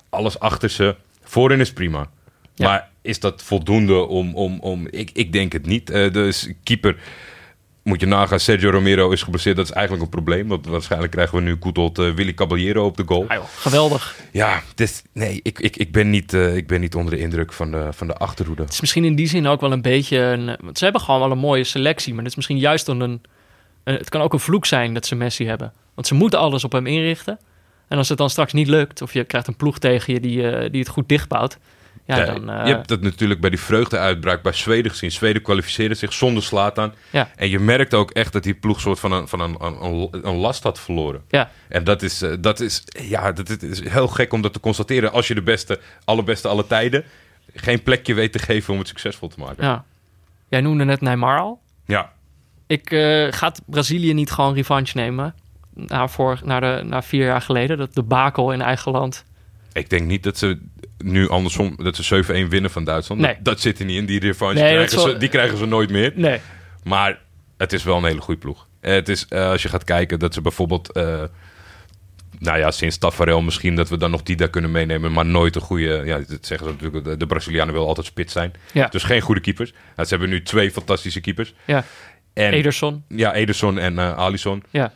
alles 0.08 0.38
achter 0.38 0.70
ze. 0.70 0.96
Voorin 1.22 1.60
is 1.60 1.72
prima. 1.72 2.10
Ja. 2.54 2.66
Maar 2.68 2.88
is 3.02 3.20
dat 3.20 3.42
voldoende 3.42 3.94
om... 4.06 4.34
om, 4.34 4.60
om 4.60 4.86
ik, 4.90 5.10
ik 5.12 5.32
denk 5.32 5.52
het 5.52 5.66
niet. 5.66 5.86
Dus 5.86 6.52
keeper 6.64 6.96
moet 7.88 8.00
je 8.00 8.06
nagaan. 8.06 8.40
Sergio 8.40 8.70
Romero 8.70 9.10
is 9.10 9.22
geblesseerd. 9.22 9.56
Dat 9.56 9.64
is 9.64 9.70
eigenlijk 9.72 10.04
een 10.04 10.10
probleem. 10.10 10.48
Want 10.48 10.66
waarschijnlijk 10.66 11.12
krijgen 11.12 11.36
we 11.36 11.42
nu 11.42 11.56
goed 11.60 11.98
uh, 11.98 12.14
Willy 12.14 12.34
Caballero 12.34 12.84
op 12.84 12.96
de 12.96 13.02
goal. 13.06 13.24
ah 13.28 13.36
joh, 13.36 13.44
geweldig. 13.56 14.16
Ja, 14.32 14.62
dus, 14.74 15.02
nee, 15.12 15.40
ik, 15.42 15.58
ik, 15.58 15.76
ik, 15.76 15.92
ben 15.92 16.10
niet, 16.10 16.34
eh, 16.34 16.56
ik 16.56 16.66
ben 16.66 16.80
niet 16.80 16.94
onder 16.94 17.14
de 17.14 17.18
indruk 17.20 17.52
van 17.52 17.70
de, 17.70 17.88
van 17.90 18.06
de 18.06 18.14
achterhoede. 18.14 18.62
Het 18.62 18.72
is 18.72 18.80
misschien 18.80 19.04
in 19.04 19.14
die 19.14 19.28
zin 19.28 19.46
ook 19.46 19.60
wel 19.60 19.72
een 19.72 19.82
beetje... 19.82 20.18
Een, 20.18 20.56
want 20.60 20.78
ze 20.78 20.84
hebben 20.84 21.02
gewoon 21.02 21.20
wel 21.20 21.30
een 21.30 21.38
mooie 21.38 21.64
selectie. 21.64 22.10
Maar 22.12 22.22
het 22.22 22.30
is 22.30 22.36
misschien 22.36 22.58
juist 22.58 22.86
dan 22.86 23.00
een... 23.00 23.20
een- 23.84 23.94
het 23.94 24.08
kan 24.08 24.20
ook 24.20 24.32
een 24.32 24.40
vloek 24.40 24.66
zijn 24.66 24.94
dat 24.94 25.06
ze 25.06 25.14
Messi 25.14 25.46
hebben. 25.46 25.72
Want 25.94 26.06
ze 26.06 26.14
moeten 26.14 26.38
alles 26.38 26.64
op 26.64 26.72
hem 26.72 26.86
inrichten. 26.86 27.38
En 27.88 27.98
als 27.98 28.08
het 28.08 28.18
dan 28.18 28.30
straks 28.30 28.52
niet 28.52 28.68
lukt... 28.68 29.02
of 29.02 29.12
je 29.12 29.24
krijgt 29.24 29.46
een 29.46 29.56
ploeg 29.56 29.78
tegen 29.78 30.12
je 30.14 30.20
die, 30.20 30.50
eh, 30.50 30.70
die 30.70 30.80
het 30.80 30.88
goed 30.90 31.08
dichtbouwt... 31.08 31.58
Ja, 32.16 32.24
dan... 32.24 32.50
eh, 32.50 32.66
Je 32.66 32.72
hebt 32.74 32.88
dat 32.88 33.00
natuurlijk 33.00 33.40
bij 33.40 33.50
die 33.50 33.58
vreugdeuitbraak 33.60 34.42
bij 34.42 34.52
Zweden 34.52 34.90
gezien. 34.90 35.10
Zweden 35.12 35.42
kwalificeerde 35.42 35.94
zich 35.94 36.12
zonder 36.12 36.42
slaat 36.42 36.78
aan. 36.78 36.94
Ja. 37.10 37.30
En 37.36 37.48
je 37.48 37.58
merkt 37.58 37.94
ook 37.94 38.10
echt 38.10 38.32
dat 38.32 38.42
die 38.42 38.54
ploeg 38.54 38.80
soort 38.80 39.00
van 39.00 39.12
een, 39.12 39.28
van 39.28 39.40
een, 39.40 39.56
een, 39.60 40.08
een, 40.22 40.34
last 40.36 40.62
had 40.62 40.80
verloren. 40.80 41.22
ja, 41.28 41.50
En 41.68 41.84
dat 41.84 42.02
is, 42.02 42.22
eh, 42.22 42.32
dat 42.40 42.60
is, 42.60 42.84
ja, 43.02 43.32
dat 43.32 43.62
is- 43.62 43.88
heel 43.88 44.08
gek 44.08 44.32
om 44.32 44.42
dat 44.42 44.52
te 44.52 44.60
constateren. 44.60 45.12
Als 45.12 45.28
je 45.28 45.34
de 45.34 45.42
beste, 45.42 45.80
allerbeste 46.04 46.48
alle 46.48 46.66
tijden 46.66 47.04
geen 47.54 47.82
plekje 47.82 48.14
weet 48.14 48.32
te 48.32 48.38
geven 48.38 48.72
om 48.72 48.78
het 48.78 48.88
succesvol 48.88 49.28
te 49.28 49.40
maken. 49.40 49.64
ja. 49.64 49.84
Jij 50.48 50.60
noemde 50.60 50.84
net 50.84 51.00
Neymar 51.00 51.38
al. 51.40 51.60
Ja, 51.86 52.12
Ik, 52.66 52.90
eh, 52.90 53.26
gaat 53.30 53.62
Brazilië 53.66 54.14
niet 54.14 54.30
gewoon 54.30 54.54
revanche 54.54 54.96
nemen? 54.96 55.34
Na, 55.74 56.08
voor, 56.08 56.40
na, 56.44 56.60
de, 56.60 56.82
na 56.84 57.02
vier 57.02 57.24
jaar 57.24 57.40
geleden, 57.40 57.78
dat 57.78 57.94
debakel 57.94 58.52
in 58.52 58.60
eigen 58.62 58.92
land. 58.92 59.24
ik 59.72 59.90
denk 59.90 60.06
niet 60.06 60.22
dat 60.22 60.38
ze 60.38 60.58
nu 60.98 61.28
andersom, 61.28 61.76
dat 61.76 61.96
ze 61.96 62.24
7-1 62.46 62.48
winnen 62.48 62.70
van 62.70 62.84
Duitsland. 62.84 63.20
Nee. 63.20 63.34
Dat, 63.34 63.44
dat 63.44 63.60
zit 63.60 63.78
er 63.78 63.84
niet 63.84 63.96
in. 63.96 64.06
Die 64.06 64.20
revanche 64.20 64.62
Nee, 64.62 64.72
krijgen 64.72 65.00
ze, 65.00 65.16
die 65.16 65.28
krijgen 65.28 65.58
ze 65.58 65.66
nooit 65.66 65.90
meer. 65.90 66.12
Nee. 66.14 66.40
Maar 66.84 67.18
het 67.56 67.72
is 67.72 67.82
wel 67.82 67.96
een 67.96 68.04
hele 68.04 68.20
goede 68.20 68.40
ploeg. 68.40 68.66
Eh, 68.80 68.92
Het 68.92 69.08
is, 69.08 69.26
eh, 69.28 69.48
als 69.50 69.62
je 69.62 69.68
gaat 69.68 69.84
kijken, 69.84 70.18
dat 70.18 70.34
ze 70.34 70.40
bijvoorbeeld... 70.40 70.92
eh, 70.92 71.22
nou 72.38 72.58
ja, 72.58 72.70
sinds 72.70 72.98
Tafarel 72.98 73.40
misschien 73.42 73.74
dat 73.76 73.88
we 73.88 73.96
dan 73.96 74.10
nog 74.10 74.22
die 74.22 74.36
daar 74.36 74.48
kunnen 74.50 74.70
meenemen. 74.70 75.12
Maar 75.12 75.26
nooit 75.26 75.54
een 75.54 75.60
goede... 75.60 76.02
Ja, 76.04 76.18
dat 76.18 76.46
zeggen 76.46 76.66
ze 76.66 76.72
natuurlijk. 76.72 77.04
De, 77.04 77.16
de 77.16 77.26
Brazilianen 77.26 77.72
willen 77.72 77.88
altijd 77.88 78.06
spits 78.06 78.32
zijn. 78.32 78.52
Ja. 78.72 78.86
Dus 78.86 79.02
geen 79.02 79.20
goede 79.20 79.40
keepers. 79.40 79.72
Nou, 79.72 80.08
ze 80.08 80.14
hebben 80.14 80.28
nu 80.28 80.42
twee 80.42 80.70
fantastische 80.70 81.20
keepers. 81.20 81.54
Ja. 81.64 81.84
En, 82.32 82.52
Ederson. 82.52 83.04
Ja, 83.08 83.34
Ederson 83.34 83.78
en 83.78 83.98
eh 83.98 84.16
Alisson. 84.16 84.62
Ja. 84.70 84.92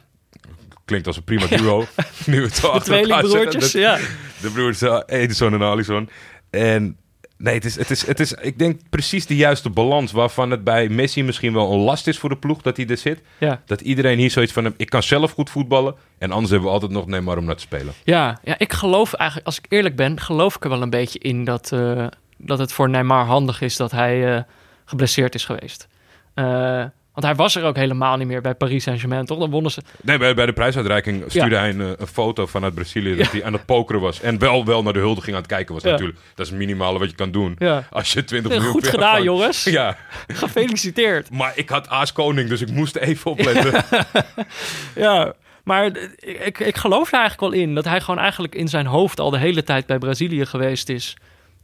Klinkt 0.85 1.07
als 1.07 1.17
een 1.17 1.25
prima 1.25 1.47
duo. 1.47 1.87
nu 2.27 2.43
het 2.43 2.55
De 2.55 2.81
tweelingbroertjes. 2.83 3.73
Ja. 3.73 3.99
De 4.41 4.51
broers 4.51 4.83
eh, 4.83 5.01
Ederson 5.07 5.53
en 5.53 5.63
Alisson. 5.63 6.09
En 6.51 6.97
nee, 7.37 7.55
het 7.55 7.65
is, 7.65 7.77
het, 7.77 7.91
is, 7.91 8.07
het 8.07 8.21
is, 8.21 8.33
ik 8.33 8.59
denk 8.59 8.81
precies 8.91 9.27
de 9.27 9.37
juiste 9.37 9.71
balans 9.71 10.13
waarvan 10.13 10.51
het 10.51 10.65
bij 10.65 10.89
Messi 10.89 11.23
misschien 11.23 11.53
wel 11.53 11.73
een 11.73 11.79
last 11.79 12.07
is 12.07 12.19
voor 12.19 12.29
de 12.29 12.37
ploeg 12.37 12.63
dat 12.63 12.77
hij 12.77 12.87
er 12.87 12.97
zit. 12.97 13.21
Ja. 13.39 13.63
Dat 13.67 13.81
iedereen 13.81 14.19
hier 14.19 14.31
zoiets 14.31 14.53
van 14.53 14.65
hem, 14.65 14.75
ik 14.77 14.91
kan 14.91 15.03
zelf 15.03 15.31
goed 15.31 15.51
voetballen. 15.51 15.95
En 16.19 16.31
anders 16.31 16.51
hebben 16.51 16.69
we 16.69 16.75
altijd 16.75 16.93
nog 16.93 17.07
Neymar 17.07 17.39
om 17.39 17.45
naar 17.45 17.57
te 17.57 17.63
spelen. 17.63 17.93
Ja, 18.05 18.39
ja, 18.45 18.59
ik 18.59 18.73
geloof 18.73 19.13
eigenlijk, 19.13 19.47
als 19.47 19.59
ik 19.59 19.67
eerlijk 19.69 19.97
ben, 19.97 20.21
geloof 20.21 20.57
ik 20.57 20.65
er 20.65 20.71
wel 20.71 20.83
een 20.83 20.91
beetje 20.91 21.19
in 21.19 21.45
dat, 21.45 21.73
eh, 21.73 22.07
dat 22.37 22.59
het 22.59 22.73
voor 22.73 22.89
Neymar 22.89 23.25
handig 23.25 23.61
is 23.61 23.77
dat 23.77 23.91
hij 23.91 24.37
eh, 24.37 24.43
geblesseerd 24.85 25.35
is 25.35 25.45
geweest. 25.45 25.89
Eh, 26.35 26.85
want 27.13 27.27
hij 27.27 27.35
was 27.35 27.55
er 27.57 27.65
ook 27.65 27.77
helemaal 27.77 28.17
niet 28.17 28.27
meer 28.27 28.41
bij 28.41 28.55
Paris 28.55 28.83
Saint-Germain, 28.83 29.25
toch? 29.27 29.39
Dan 29.39 29.51
wonnen 29.51 29.71
ze. 29.71 29.83
Nee, 30.03 30.19
bij, 30.19 30.35
bij 30.35 30.47
de 30.47 30.53
prijsuitreiking 30.53 31.25
stuurde 31.27 31.55
Ja. 31.55 31.61
hij 31.61 31.71
een, 31.71 31.81
eh, 31.81 31.89
een 31.99 32.07
foto 32.07 32.47
vanuit 32.47 32.75
Brazilië 32.75 33.17
dat 33.17 33.33
hij 33.33 33.45
aan 33.45 33.53
het 33.53 33.65
pokeren 33.67 34.01
was. 34.01 34.21
En 34.21 34.39
wel, 34.39 34.65
wel 34.65 34.83
naar 34.83 34.93
de 34.93 34.99
huldiging 34.99 35.35
aan 35.37 35.43
het 35.43 35.51
kijken 35.51 35.75
was 35.75 35.83
Ja. 35.83 35.91
natuurlijk. 35.91 36.19
Dat 36.35 36.45
is 36.47 36.51
het 36.53 36.59
minimale 36.61 36.99
wat 36.99 37.11
je 37.11 37.17
kan 37.17 37.31
doen. 37.31 37.59
Als 37.91 38.13
je 38.13 38.25
20 38.25 38.51
Eh, 38.53 38.57
miljoen 38.59 38.75
Goed 38.75 38.89
gedaan, 38.89 39.23
jongens. 39.23 39.65
Ja, 39.79 39.97
Gefeliciteerd. 40.27 41.31
maar 41.31 41.53
ik 41.55 41.69
had 41.69 41.89
Aas 41.89 42.13
Koning, 42.13 42.49
dus 42.49 42.61
ik 42.61 42.71
moest 42.71 42.97
even 42.97 43.31
opletten. 43.31 43.85
Ja, 44.95 45.33
maar 45.65 45.85
eh, 45.85 46.47
ik, 46.47 46.59
ik 46.59 46.77
geloof 46.77 47.13
er 47.13 47.19
eigenlijk 47.19 47.53
wel 47.55 47.63
in 47.63 47.75
dat 47.75 47.85
hij 47.85 48.01
gewoon 48.01 48.21
eigenlijk 48.21 48.55
in 48.55 48.69
zijn 48.69 48.87
hoofd 48.87 49.21
al 49.21 49.31
de 49.31 49.39
hele 49.39 49.63
tijd 49.63 49.87
bij 49.87 49.99
Brazilië 49.99 50.47
geweest 50.47 50.89
is. 50.89 51.17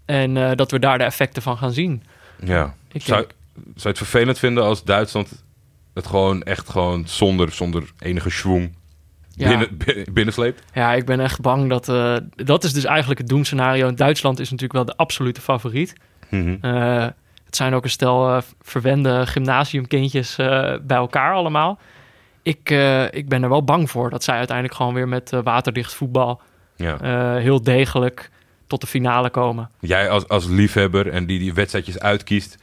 En 0.07 0.37
eh, 0.37 0.51
dat 0.55 0.71
we 0.71 0.79
daar 0.79 0.99
de 0.99 1.05
effecten 1.05 1.43
van 1.43 1.57
gaan 1.59 1.73
zien. 1.73 2.03
ja. 2.45 2.75
Ik 2.93 3.03
Zou, 3.03 3.21
denk- 3.21 3.33
zou 3.65 3.75
je 3.75 3.89
het 3.89 3.99
vervelend 3.99 4.39
vinden 4.39 4.65
als 4.65 4.85
Duitsland 4.85 5.45
het 5.95 6.07
gewoon 6.07 6.43
echt 6.43 6.69
gewoon 6.69 7.07
zonder, 7.07 7.53
zonder 7.53 7.93
enige 7.99 8.31
schwung 8.31 8.77
Ja. 9.31 9.49
binnen, 9.49 9.77
binnen, 9.85 10.13
binnensleept? 10.13 10.63
Ja, 10.73 10.93
ik 10.93 11.07
ben 11.07 11.21
echt 11.21 11.41
bang 11.41 11.69
dat... 11.69 11.89
eh, 11.89 12.17
dat 12.37 12.65
is 12.65 12.73
dus 12.73 12.85
eigenlijk 12.85 13.21
het 13.21 13.29
doemscenario. 13.29 13.89
En 13.89 13.97
Duitsland 13.97 14.39
is 14.39 14.51
natuurlijk 14.51 14.73
wel 14.73 14.85
de 14.85 14.97
absolute 14.97 15.41
favoriet. 15.41 15.93
Mhm. 16.31 16.57
Eh, 16.61 17.07
het 17.45 17.57
zijn 17.57 17.75
ook 17.75 17.85
een 17.85 17.91
stel 17.91 18.29
eh, 18.29 18.43
verwende 18.61 19.27
gymnasiumkindjes 19.27 20.37
bij 20.83 20.97
elkaar 20.97 21.33
allemaal. 21.35 21.79
Ik, 22.43 22.71
ik 23.11 23.29
ben 23.29 23.43
er 23.43 23.49
wel 23.49 23.65
bang 23.65 23.91
voor 23.91 24.11
dat 24.11 24.25
zij 24.25 24.37
uiteindelijk 24.37 24.77
gewoon 24.77 24.95
weer 24.95 25.09
met 25.09 25.31
waterdicht 25.45 25.95
voetbal... 25.95 26.41
Ja. 26.77 27.37
heel 27.37 27.63
degelijk 27.63 28.31
tot 28.67 28.81
de 28.81 28.87
finale 28.87 29.31
komen. 29.31 29.71
Jij 29.81 30.11
als, 30.11 30.29
als 30.29 30.47
liefhebber 30.47 31.09
en 31.09 31.27
die 31.27 31.39
die 31.39 31.55
wedstrijdjes 31.55 31.99
uitkiest, 31.99 32.59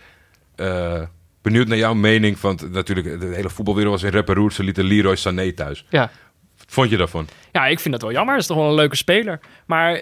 eh, 0.56 1.02
benieuwd 1.41 1.68
naar 1.68 1.78
jouw 1.78 1.94
mening. 1.94 2.39
Want 2.39 2.72
natuurlijk, 2.72 3.20
de 3.20 3.26
hele 3.26 3.50
voetbalwereld 3.50 3.94
was 3.94 4.04
in 4.04 4.10
rep 4.10 4.30
en 4.30 4.36
roer. 4.36 4.52
Ze 4.52 4.63
lieten 4.63 4.84
Leroy 4.84 5.15
Sané 5.15 5.52
thuis. 5.54 5.86
Ja. 5.89 6.10
Wat 6.58 6.65
vond 6.68 6.89
je 6.89 6.98
daarvan? 6.98 7.28
Ja, 7.52 7.65
ik 7.68 7.80
vind 7.80 7.94
dat 7.94 8.04
wel 8.04 8.12
jammer. 8.12 8.34
Dat 8.34 8.41
is 8.41 8.48
toch 8.50 8.58
wel 8.58 8.68
een 8.68 8.74
leuke 8.76 8.96
speler. 8.96 9.39
Maar 9.65 10.02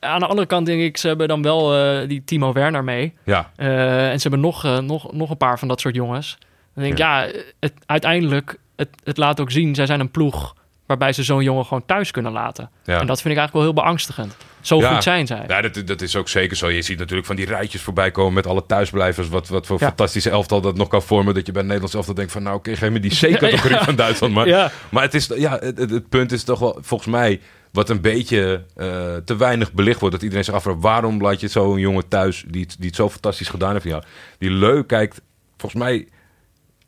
aan 0.00 0.20
de 0.20 0.26
andere 0.26 0.46
kant 0.46 0.66
denk 0.66 0.80
ik, 0.82 0.96
ze 0.96 1.06
hebben 1.08 1.28
dan 1.28 1.42
wel 1.42 1.74
eh, 1.76 2.08
die 2.08 2.24
Timo 2.24 2.52
Werner 2.52 2.84
mee. 2.84 3.14
Ja, 3.24 3.50
Eh, 3.56 4.10
en 4.10 4.20
ze 4.20 4.28
hebben 4.28 4.40
nog, 4.40 4.80
nog, 4.80 5.12
nog 5.12 5.30
een 5.30 5.36
paar 5.36 5.58
van 5.58 5.68
dat 5.68 5.80
soort 5.80 5.94
jongens. 5.94 6.38
Dan 6.74 6.82
denk 6.84 6.92
ik, 6.92 6.98
ja, 6.98 7.28
het, 7.60 7.72
uiteindelijk, 7.86 8.58
het, 8.76 8.88
het 9.04 9.16
laat 9.16 9.40
ook 9.40 9.50
zien, 9.50 9.74
zij 9.74 9.86
zijn 9.86 10.00
een 10.00 10.10
ploeg 10.10 10.54
waarbij 10.86 11.12
ze 11.12 11.22
zo'n 11.22 11.42
jongen 11.42 11.64
gewoon 11.64 11.86
thuis 11.86 12.10
kunnen 12.10 12.32
laten. 12.32 12.70
ja. 12.84 13.00
En 13.00 13.06
dat 13.06 13.20
vind 13.20 13.34
ik 13.34 13.40
eigenlijk 13.40 13.52
wel 13.52 13.62
heel 13.62 13.72
beangstigend. 13.82 14.36
Zo 14.66 14.78
Ja. 14.80 14.92
goed 14.94 15.02
zijn 15.02 15.26
zij. 15.26 15.44
Ja, 15.48 15.60
dat, 15.60 15.82
dat 15.86 16.00
is 16.02 16.16
ook 16.16 16.28
zeker 16.28 16.56
zo. 16.56 16.68
Je 16.70 16.82
ziet 16.82 16.98
natuurlijk 16.98 17.26
van 17.26 17.36
die 17.36 17.46
rijtjes 17.46 17.82
voorbij 17.82 18.10
komen 18.10 18.32
met 18.32 18.46
alle 18.46 18.66
thuisblijvers. 18.66 19.28
Wat, 19.28 19.48
wat 19.48 19.66
voor 19.66 19.76
Ja. 19.80 19.86
fantastische 19.86 20.30
elftal 20.30 20.60
dat 20.60 20.76
nog 20.76 20.88
kan 20.88 21.02
vormen. 21.02 21.34
Dat 21.34 21.46
je 21.46 21.52
bij 21.52 21.60
het 21.60 21.70
Nederlands 21.70 21.94
elftal 21.96 22.14
denkt 22.14 22.32
van 22.32 22.42
nou 22.42 22.56
oké, 22.56 22.76
geef 22.76 22.90
me 22.90 23.00
die 23.00 23.10
C-categorie 23.34 23.76
van 23.78 23.96
Duitsland. 23.96 24.34
Maar, 24.34 24.46
Ja. 24.48 24.70
maar 24.90 25.02
het, 25.02 25.14
is, 25.14 25.30
ja, 25.36 25.58
het, 25.60 26.08
punt 26.08 26.32
is 26.32 26.44
toch 26.44 26.58
wel 26.58 26.78
volgens 26.80 27.10
mij 27.10 27.40
wat 27.72 27.88
een 27.90 28.00
beetje 28.00 28.64
eh, 28.76 28.86
te 29.24 29.36
weinig 29.36 29.72
belicht 29.72 30.00
wordt. 30.00 30.14
Dat 30.14 30.22
iedereen 30.24 30.44
zich 30.44 30.54
afvraagt 30.54 30.80
waarom 30.80 31.20
laat 31.22 31.40
je 31.40 31.48
zo'n 31.48 31.78
jongen 31.78 32.08
thuis 32.08 32.44
die, 32.48 32.62
het- 32.62 32.76
die 32.78 32.86
het 32.86 32.96
zo 32.96 33.08
fantastisch 33.10 33.48
gedaan 33.48 33.72
heeft 33.72 33.84
jou. 33.84 34.02
Die 34.38 34.50
leuk 34.50 34.86
kijkt 34.86 35.20
volgens 35.56 35.82
mij... 35.82 36.08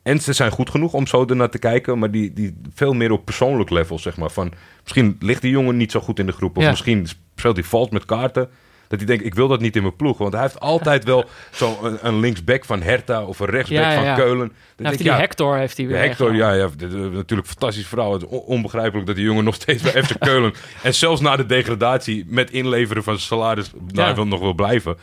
En 0.03 0.19
ze 0.19 0.33
zijn 0.33 0.51
goed 0.51 0.69
genoeg 0.69 0.93
om 0.93 1.07
zo 1.07 1.25
ernaar 1.25 1.49
te 1.49 1.59
kijken, 1.59 1.99
maar 1.99 2.11
die, 2.11 2.33
die 2.33 2.57
veel 2.73 2.93
meer 2.93 3.11
op 3.11 3.25
persoonlijk 3.25 3.69
level, 3.69 3.99
zeg 3.99 4.17
maar. 4.17 4.29
Van, 4.31 4.51
misschien 4.83 5.15
ligt 5.19 5.41
die 5.41 5.51
jongen 5.51 5.77
niet 5.77 5.91
zo 5.91 5.99
goed 5.99 6.19
in 6.19 6.25
de 6.25 6.31
groep, 6.31 6.57
of 6.57 6.63
Ja. 6.63 6.69
misschien 6.69 7.07
speelt 7.35 7.55
hij 7.55 7.65
vals 7.65 7.89
met 7.89 8.05
kaarten. 8.05 8.49
Dat 8.87 8.99
hij 8.99 9.07
denkt, 9.07 9.25
ik 9.25 9.33
wil 9.35 9.47
dat 9.47 9.59
niet 9.59 9.75
in 9.75 9.81
mijn 9.81 9.95
ploeg. 9.95 10.17
Want 10.17 10.33
hij 10.33 10.41
heeft 10.41 10.59
altijd 10.59 11.03
wel 11.03 11.25
zo'n 11.51 11.75
een, 11.85 11.97
een 12.01 12.19
linksback 12.19 12.65
van 12.65 12.81
Hertha 12.81 13.23
of 13.23 13.39
een 13.39 13.47
rechtsback 13.49 13.81
Ja, 13.83 13.91
ja, 13.91 14.05
van. 14.05 14.15
Keulen. 14.23 14.37
Dan 14.37 14.47
Nou, 14.47 14.53
denk 14.75 14.89
heeft 14.89 15.03
die 15.03 15.11
Hector 15.11 15.57
heeft 15.57 15.77
hij 15.77 15.87
weer 15.87 15.97
Hector, 15.97 16.35
ja, 16.35 16.53
ja 16.53 16.69
natuurlijk 16.79 17.29
een 17.29 17.45
fantastische 17.45 17.89
vrouw. 17.89 18.13
Het 18.13 18.21
is 18.21 18.27
on- 18.27 18.39
onbegrijpelijk 18.39 19.07
dat 19.07 19.15
die 19.15 19.25
jongen 19.25 19.43
nog 19.43 19.55
steeds 19.55 19.83
bij 19.83 20.03
FC 20.03 20.19
Keulen... 20.29 20.53
en 20.83 20.93
zelfs 20.93 21.21
na 21.21 21.35
de 21.35 21.45
degradatie 21.45 22.25
met 22.27 22.51
inleveren 22.51 23.03
van 23.03 23.13
zijn 23.13 23.25
salaris... 23.27 23.71
daar 23.93 24.07
Ja. 24.07 24.15
wil 24.15 24.27
nog 24.27 24.39
wel 24.39 24.53
blijven. 24.53 24.97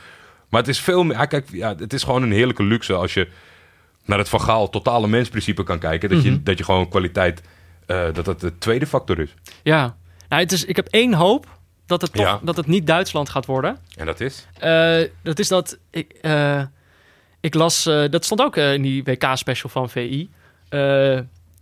Maar 0.51 0.61
het 0.61 0.71
is 0.71 0.81
veel 0.81 1.05
meer... 1.05 1.17
Ja, 1.17 1.25
kijk, 1.25 1.49
ja, 1.53 1.75
het 1.79 1.93
is 1.93 2.03
gewoon 2.03 2.23
een 2.23 2.33
heerlijke 2.33 2.63
luxe 2.63 2.93
als 2.95 3.15
je 3.15 3.29
naar 4.07 4.19
het 4.19 4.29
Van 4.29 4.41
Gaal 4.41 4.71
totale 4.71 5.09
mensprincipe 5.09 5.63
kan 5.63 5.79
kijken. 5.79 6.09
Dat, 6.09 6.19
Mhm. 6.19 6.29
je, 6.29 6.43
dat 6.43 6.59
je 6.59 6.65
gewoon 6.65 6.89
kwaliteit... 6.89 7.43
eh, 7.87 8.05
dat 8.13 8.25
dat 8.25 8.41
de 8.41 8.59
tweede 8.59 8.87
factor 8.87 9.19
is. 9.19 9.35
Ja, 9.63 9.97
nou, 10.29 10.43
het 10.43 10.53
is, 10.53 10.65
ik 10.65 10.77
heb 10.77 10.87
één 10.91 11.13
hoop. 11.15 11.47
dat 11.87 12.01
het, 12.01 12.13
toch, 12.13 12.25
Ja. 12.27 12.41
dat 12.43 12.57
het 12.57 12.67
niet 12.67 12.87
Duitsland 12.87 13.29
gaat 13.29 13.47
worden. 13.47 13.79
En 13.97 14.07
dat 14.07 14.21
is? 14.21 14.47
Eh, 14.59 14.99
dat 15.23 15.39
is 15.39 15.49
dat 15.49 15.79
ik, 15.91 16.13
eh, 16.21 16.63
ik 17.41 17.55
las, 17.55 17.83
dat 17.85 18.25
stond 18.25 18.41
ook 18.41 18.57
in 18.57 18.83
die 18.83 19.05
WK-special 19.05 19.71
van 19.71 19.91
VI. 19.91 20.31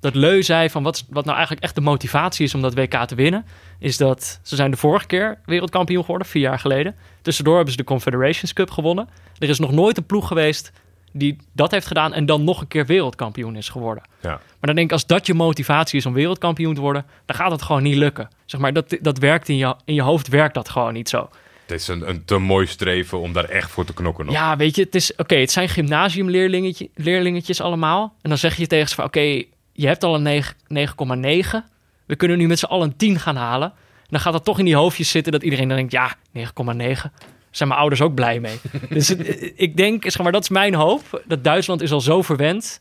dat 0.00 0.14
Leu 0.14 0.42
zei 0.42 0.70
van 0.70 0.82
wat, 0.82 1.04
wat 1.08 1.24
nou 1.24 1.36
eigenlijk 1.36 1.64
echt 1.66 1.74
de 1.74 1.80
motivatie 1.80 2.44
is 2.44 2.54
om 2.54 2.62
dat 2.62 2.74
WK 2.74 2.94
te 3.06 3.14
winnen. 3.14 3.44
Is 3.78 3.96
dat 3.96 4.40
ze 4.42 4.56
zijn 4.56 4.70
de 4.70 4.76
vorige 4.76 5.06
keer 5.06 5.38
wereldkampioen 5.44 6.02
geworden, 6.02 6.26
vier 6.26 6.42
jaar 6.42 6.58
geleden. 6.58 6.96
Tussendoor 7.22 7.54
hebben 7.54 7.72
ze 7.72 7.78
de 7.78 7.84
Confederations 7.84 8.52
Cup 8.52 8.70
gewonnen. 8.70 9.08
Er 9.38 9.48
is 9.48 9.58
nog 9.58 9.72
nooit 9.72 9.96
een 9.96 10.06
ploeg 10.06 10.28
geweest 10.28 10.72
die 11.16 11.36
dat 11.52 11.70
heeft 11.70 11.86
gedaan 11.86 12.12
en 12.12 12.26
dan 12.26 12.44
nog 12.44 12.60
een 12.60 12.68
keer 12.68 12.86
wereldkampioen 12.86 13.56
is 13.56 13.68
geworden. 13.68 14.02
Ja. 14.20 14.28
Maar 14.30 14.40
dan 14.60 14.74
denk 14.74 14.86
ik, 14.86 14.92
als 14.92 15.06
dat 15.06 15.26
je 15.26 15.34
motivatie 15.34 15.98
is 15.98 16.06
om 16.06 16.12
wereldkampioen 16.12 16.74
te 16.74 16.80
worden, 16.80 17.06
dan 17.24 17.36
gaat 17.36 17.50
het 17.50 17.62
gewoon 17.62 17.82
niet 17.82 17.96
lukken. 17.96 18.28
Zeg 18.44 18.60
maar, 18.60 18.72
dat, 18.72 18.96
dat 19.00 19.18
werkt 19.18 19.48
in 19.48 19.56
je, 19.56 19.76
in 19.84 19.94
je 19.94 20.02
hoofd, 20.02 20.28
werkt 20.28 20.54
dat 20.54 20.68
gewoon 20.68 20.92
niet 20.92 21.08
zo. 21.08 21.28
Het 21.66 21.80
is 21.80 21.88
een, 21.88 22.08
een 22.08 22.24
te 22.24 22.38
mooi 22.38 22.66
streven 22.66 23.20
om 23.20 23.32
daar 23.32 23.44
echt 23.44 23.70
voor 23.70 23.84
te 23.84 23.94
knokken 23.94 24.24
nog. 24.24 24.34
Ja, 24.34 24.56
weet 24.56 24.76
je, 24.76 24.82
het 24.82 24.94
is 24.94 25.16
oké. 25.16 25.34
het 25.34 25.50
zijn 25.50 25.68
gymnasiumleerlingetjes 25.68 26.88
leerlingetjes 26.94 27.60
allemaal. 27.60 28.14
En 28.22 28.28
dan 28.28 28.38
zeg 28.38 28.56
je 28.56 28.66
tegen 28.66 28.88
ze 28.88 28.94
van, 28.94 29.04
oké, 29.04 29.42
je 29.72 29.86
hebt 29.86 30.04
al 30.04 30.14
een 30.14 30.22
9 30.22 30.54
9,9. 30.74 31.72
We 32.06 32.16
kunnen 32.16 32.38
nu 32.38 32.46
met 32.46 32.58
z'n 32.58 32.64
allen 32.64 32.86
een 32.86 32.96
10 32.96 33.18
gaan 33.18 33.36
halen. 33.36 33.72
En 34.04 34.10
dan 34.10 34.20
gaat 34.20 34.32
dat 34.32 34.44
toch 34.44 34.58
in 34.58 34.64
die 34.64 34.76
hoofdjes 34.76 35.10
zitten 35.10 35.32
dat 35.32 35.42
iedereen 35.42 35.68
dan 35.68 35.76
denkt, 35.76 35.92
ja, 35.92 36.16
9,9. 36.36 36.42
Zijn 37.54 37.68
mijn 37.68 37.80
ouders 37.80 38.00
ook 38.02 38.14
blij 38.14 38.40
mee. 38.40 38.58
dus 38.88 39.08
het- 39.08 39.52
ik 39.56 39.76
denk, 39.76 40.02
zeg 40.02 40.22
maar, 40.22 40.32
dat 40.32 40.42
is 40.42 40.48
mijn 40.48 40.74
hoop. 40.74 41.22
Dat 41.26 41.44
Duitsland 41.44 41.80
is 41.82 41.92
al 41.92 42.00
zo 42.00 42.22
verwend. 42.22 42.80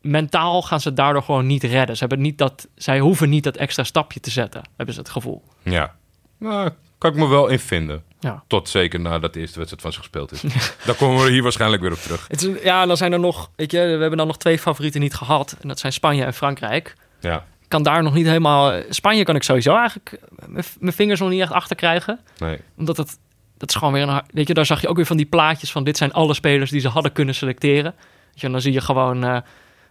Mentaal 0.00 0.62
gaan 0.62 0.80
ze 0.80 0.88
het 0.88 0.96
daardoor 0.96 1.22
gewoon 1.22 1.46
niet 1.46 1.62
redden. 1.62 1.94
Ze 1.96 2.00
hebben 2.00 2.20
niet 2.20 2.38
dat, 2.38 2.68
zij 2.74 2.98
hoeven 3.00 3.28
niet 3.28 3.44
dat 3.44 3.56
extra 3.56 3.84
stapje 3.84 4.20
te 4.20 4.30
zetten, 4.30 4.62
hebben 4.76 4.94
ze 4.94 5.00
het 5.00 5.10
gevoel. 5.10 5.42
Ja. 5.62 5.94
Nou, 6.38 6.70
kan 6.98 7.10
ik 7.10 7.16
me 7.16 7.26
wel 7.26 7.46
in 7.48 7.58
vinden. 7.58 8.02
Ja. 8.20 8.42
Tot 8.46 8.68
zeker 8.68 9.00
nadat 9.00 9.32
de 9.32 9.40
eerste 9.40 9.56
wedstrijd 9.58 9.82
van 9.82 9.92
ze 9.92 9.98
gespeeld 9.98 10.32
is. 10.32 10.42
Daar 10.86 10.94
komen 10.94 11.24
we 11.24 11.30
hier 11.30 11.42
waarschijnlijk 11.42 11.82
weer 11.82 11.92
op 11.92 11.98
terug. 11.98 12.24
Het 12.28 12.42
is, 12.42 12.62
ja, 12.62 12.86
dan 12.86 12.96
zijn 12.96 13.12
er 13.12 13.20
nog, 13.20 13.50
weet 13.56 13.70
je, 13.70 13.78
we 13.78 13.84
hebben 14.00 14.16
dan 14.16 14.26
nog 14.26 14.38
twee 14.38 14.58
favorieten 14.58 15.00
niet 15.00 15.14
gehad. 15.14 15.56
En 15.60 15.68
dat 15.68 15.78
zijn 15.78 15.92
Spanje 15.92 16.24
en 16.24 16.34
Frankrijk. 16.34 16.96
Ja, 17.20 17.36
Ik 17.62 17.68
kan 17.68 17.82
daar 17.82 18.02
nog 18.02 18.14
niet 18.14 18.26
helemaal. 18.26 18.82
Spanje 18.88 19.24
kan 19.24 19.36
ik 19.36 19.42
sowieso 19.42 19.76
eigenlijk 19.76 20.18
mijn- 20.46 20.64
mijn 20.78 20.92
vingers 20.94 21.20
nog 21.20 21.28
niet 21.30 21.40
echt 21.40 21.52
achter 21.52 21.76
krijgen. 21.76 22.20
nee. 22.38 22.58
Omdat 22.76 22.96
het. 22.96 23.18
Dat 23.58 23.68
is 23.68 23.74
gewoon 23.74 23.92
weer 23.92 24.08
een. 24.08 24.22
Weet 24.30 24.48
je, 24.48 24.54
daar 24.54 24.66
zag 24.66 24.80
je 24.80 24.88
ook 24.88 24.96
weer 24.96 25.06
van 25.06 25.16
die 25.16 25.26
plaatjes 25.26 25.72
van. 25.72 25.84
Dit 25.84 25.96
zijn 25.96 26.12
alle 26.12 26.34
spelers 26.34 26.70
die 26.70 26.80
ze 26.80 26.88
hadden 26.88 27.12
kunnen 27.12 27.34
selecteren. 27.34 27.94
Je, 28.34 28.46
en 28.46 28.52
dan 28.52 28.60
zie 28.60 28.72
je 28.72 28.80
gewoon. 28.80 29.24
eh, 29.24 29.36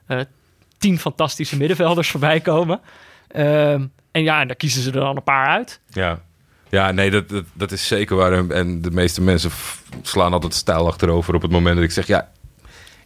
eh, 0.08 0.20
tien 0.78 1.00
fantastische 1.00 1.58
middenvelders 1.58 2.10
voorbij 2.12 2.40
komen. 2.40 2.80
Ehm, 3.28 3.86
en 4.12 4.24
ja, 4.24 4.42
en 4.42 4.48
daar 4.48 4.56
kiezen 4.56 4.82
ze 4.82 4.92
er 4.92 5.00
dan 5.00 5.16
een 5.16 5.24
paar 5.24 5.48
uit. 5.48 5.80
Ja. 5.90 6.20
Ja, 6.70 6.92
nee, 6.92 7.12
dat, 7.12 7.30
dat, 7.30 7.44
dat 7.54 7.72
is 7.72 7.88
zeker 7.88 8.16
waar. 8.16 8.50
En- 8.50 8.82
de 8.82 8.92
meeste 8.92 9.22
mensen 9.22 9.52
slaan 10.02 10.34
altijd 10.34 10.54
stijl 10.54 10.88
achterover 10.88 11.36
op 11.36 11.42
het 11.42 11.52
moment 11.52 11.76
dat 11.76 11.84
ik 11.84 11.92
zeg... 11.92 12.08
Ja, 12.08 12.30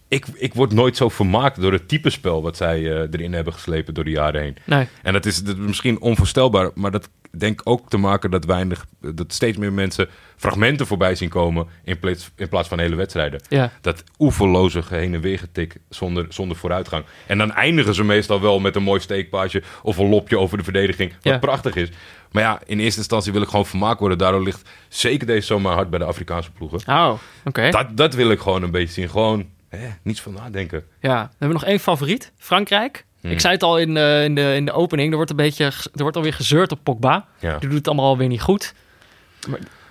ik, 0.07 0.25
ik 0.33 0.53
word 0.53 0.73
nooit 0.73 0.97
zo 0.97 1.09
vermaakt 1.09 1.61
door 1.61 1.71
het 1.71 1.87
type 1.87 2.09
spel 2.09 2.41
wat 2.41 2.57
zij 2.57 2.77
eh, 2.77 3.07
erin 3.11 3.33
hebben 3.33 3.53
geslepen 3.53 3.93
door 3.93 4.03
de 4.03 4.09
jaren 4.09 4.41
heen. 4.41 4.55
Nee. 4.65 4.87
En 5.03 5.13
dat 5.13 5.25
is, 5.25 5.43
dat 5.43 5.57
is 5.57 5.65
misschien 5.65 6.01
onvoorstelbaar, 6.01 6.71
maar 6.75 6.91
dat 6.91 7.09
denk 7.37 7.59
ik 7.61 7.69
ook 7.69 7.89
te 7.89 7.97
maken 7.97 8.31
dat 8.31 8.45
weinig, 8.45 8.85
dat 9.01 9.33
steeds 9.33 9.57
meer 9.57 9.73
mensen 9.73 10.09
fragmenten 10.35 10.87
voorbij 10.87 11.15
zien 11.15 11.29
komen 11.29 11.67
in 11.83 11.99
plaats, 11.99 12.31
in 12.35 12.49
plaats 12.49 12.67
van 12.67 12.79
hele 12.79 12.95
wedstrijden. 12.95 13.41
Ja. 13.49 13.71
Dat 13.81 14.03
oeverloze 14.19 14.81
heen 14.89 15.13
en 15.13 15.21
weer 15.21 15.39
getik 15.39 15.75
zonder, 15.89 16.25
zonder 16.29 16.57
vooruitgang. 16.57 17.05
En 17.27 17.37
dan 17.37 17.51
eindigen 17.53 17.95
ze 17.95 18.03
meestal 18.03 18.41
wel 18.41 18.59
met 18.59 18.75
een 18.75 18.83
mooi 18.83 18.99
steekpaasje 18.99 19.63
of 19.83 19.97
een 19.97 20.09
lopje 20.09 20.39
over 20.39 20.57
de 20.57 20.63
verdediging, 20.63 21.11
wat 21.11 21.33
Ja. 21.33 21.37
prachtig 21.37 21.75
is. 21.75 21.89
Maar 22.31 22.43
ja, 22.43 22.61
in 22.65 22.79
eerste 22.79 22.99
instantie 22.99 23.31
wil 23.31 23.41
ik 23.41 23.47
gewoon 23.49 23.65
vermaakt 23.65 23.99
worden. 23.99 24.17
Daardoor 24.17 24.43
ligt 24.43 24.69
zeker 24.87 25.27
deze 25.27 25.45
zomer 25.47 25.71
hard 25.71 25.89
bij 25.89 25.99
de 25.99 26.05
Afrikaanse 26.05 26.51
ploegen. 26.51 26.79
Oh, 26.87 27.13
oké. 27.45 27.69
Dat, 27.69 27.97
dat 27.97 28.13
wil 28.13 28.31
ik 28.31 28.39
gewoon 28.39 28.63
een 28.63 28.71
beetje 28.71 28.93
zien. 28.93 29.09
Gewoon 29.09 29.45
hè, 29.69 29.88
niets 30.01 30.21
van 30.21 30.34
nadenken. 30.34 30.84
Ja, 30.99 31.23
we 31.23 31.36
hebben 31.38 31.58
nog 31.58 31.65
één 31.65 31.80
favoriet. 31.80 32.32
Frankrijk. 32.38 33.06
Hmm. 33.21 33.32
Ik 33.32 33.39
zei 33.39 33.53
het 33.53 33.63
al 33.63 33.77
in 33.77 33.93
de, 33.93 34.21
in, 34.25 34.36
de, 34.36 34.53
in 34.56 34.65
de 34.65 34.71
opening. 34.71 35.10
Er 35.10 35.15
wordt 35.15 35.30
een 35.32 35.36
beetje. 35.38 35.63
Er 35.65 36.01
wordt 36.01 36.15
alweer 36.15 36.34
gezeurd 36.34 36.71
op 36.71 36.80
Pogba. 36.84 37.27
Ja. 37.39 37.58
Die 37.58 37.69
doet 37.69 37.77
het 37.77 37.88
allemaal 37.88 38.06
alweer 38.06 38.27
niet 38.27 38.41
goed. 38.41 38.73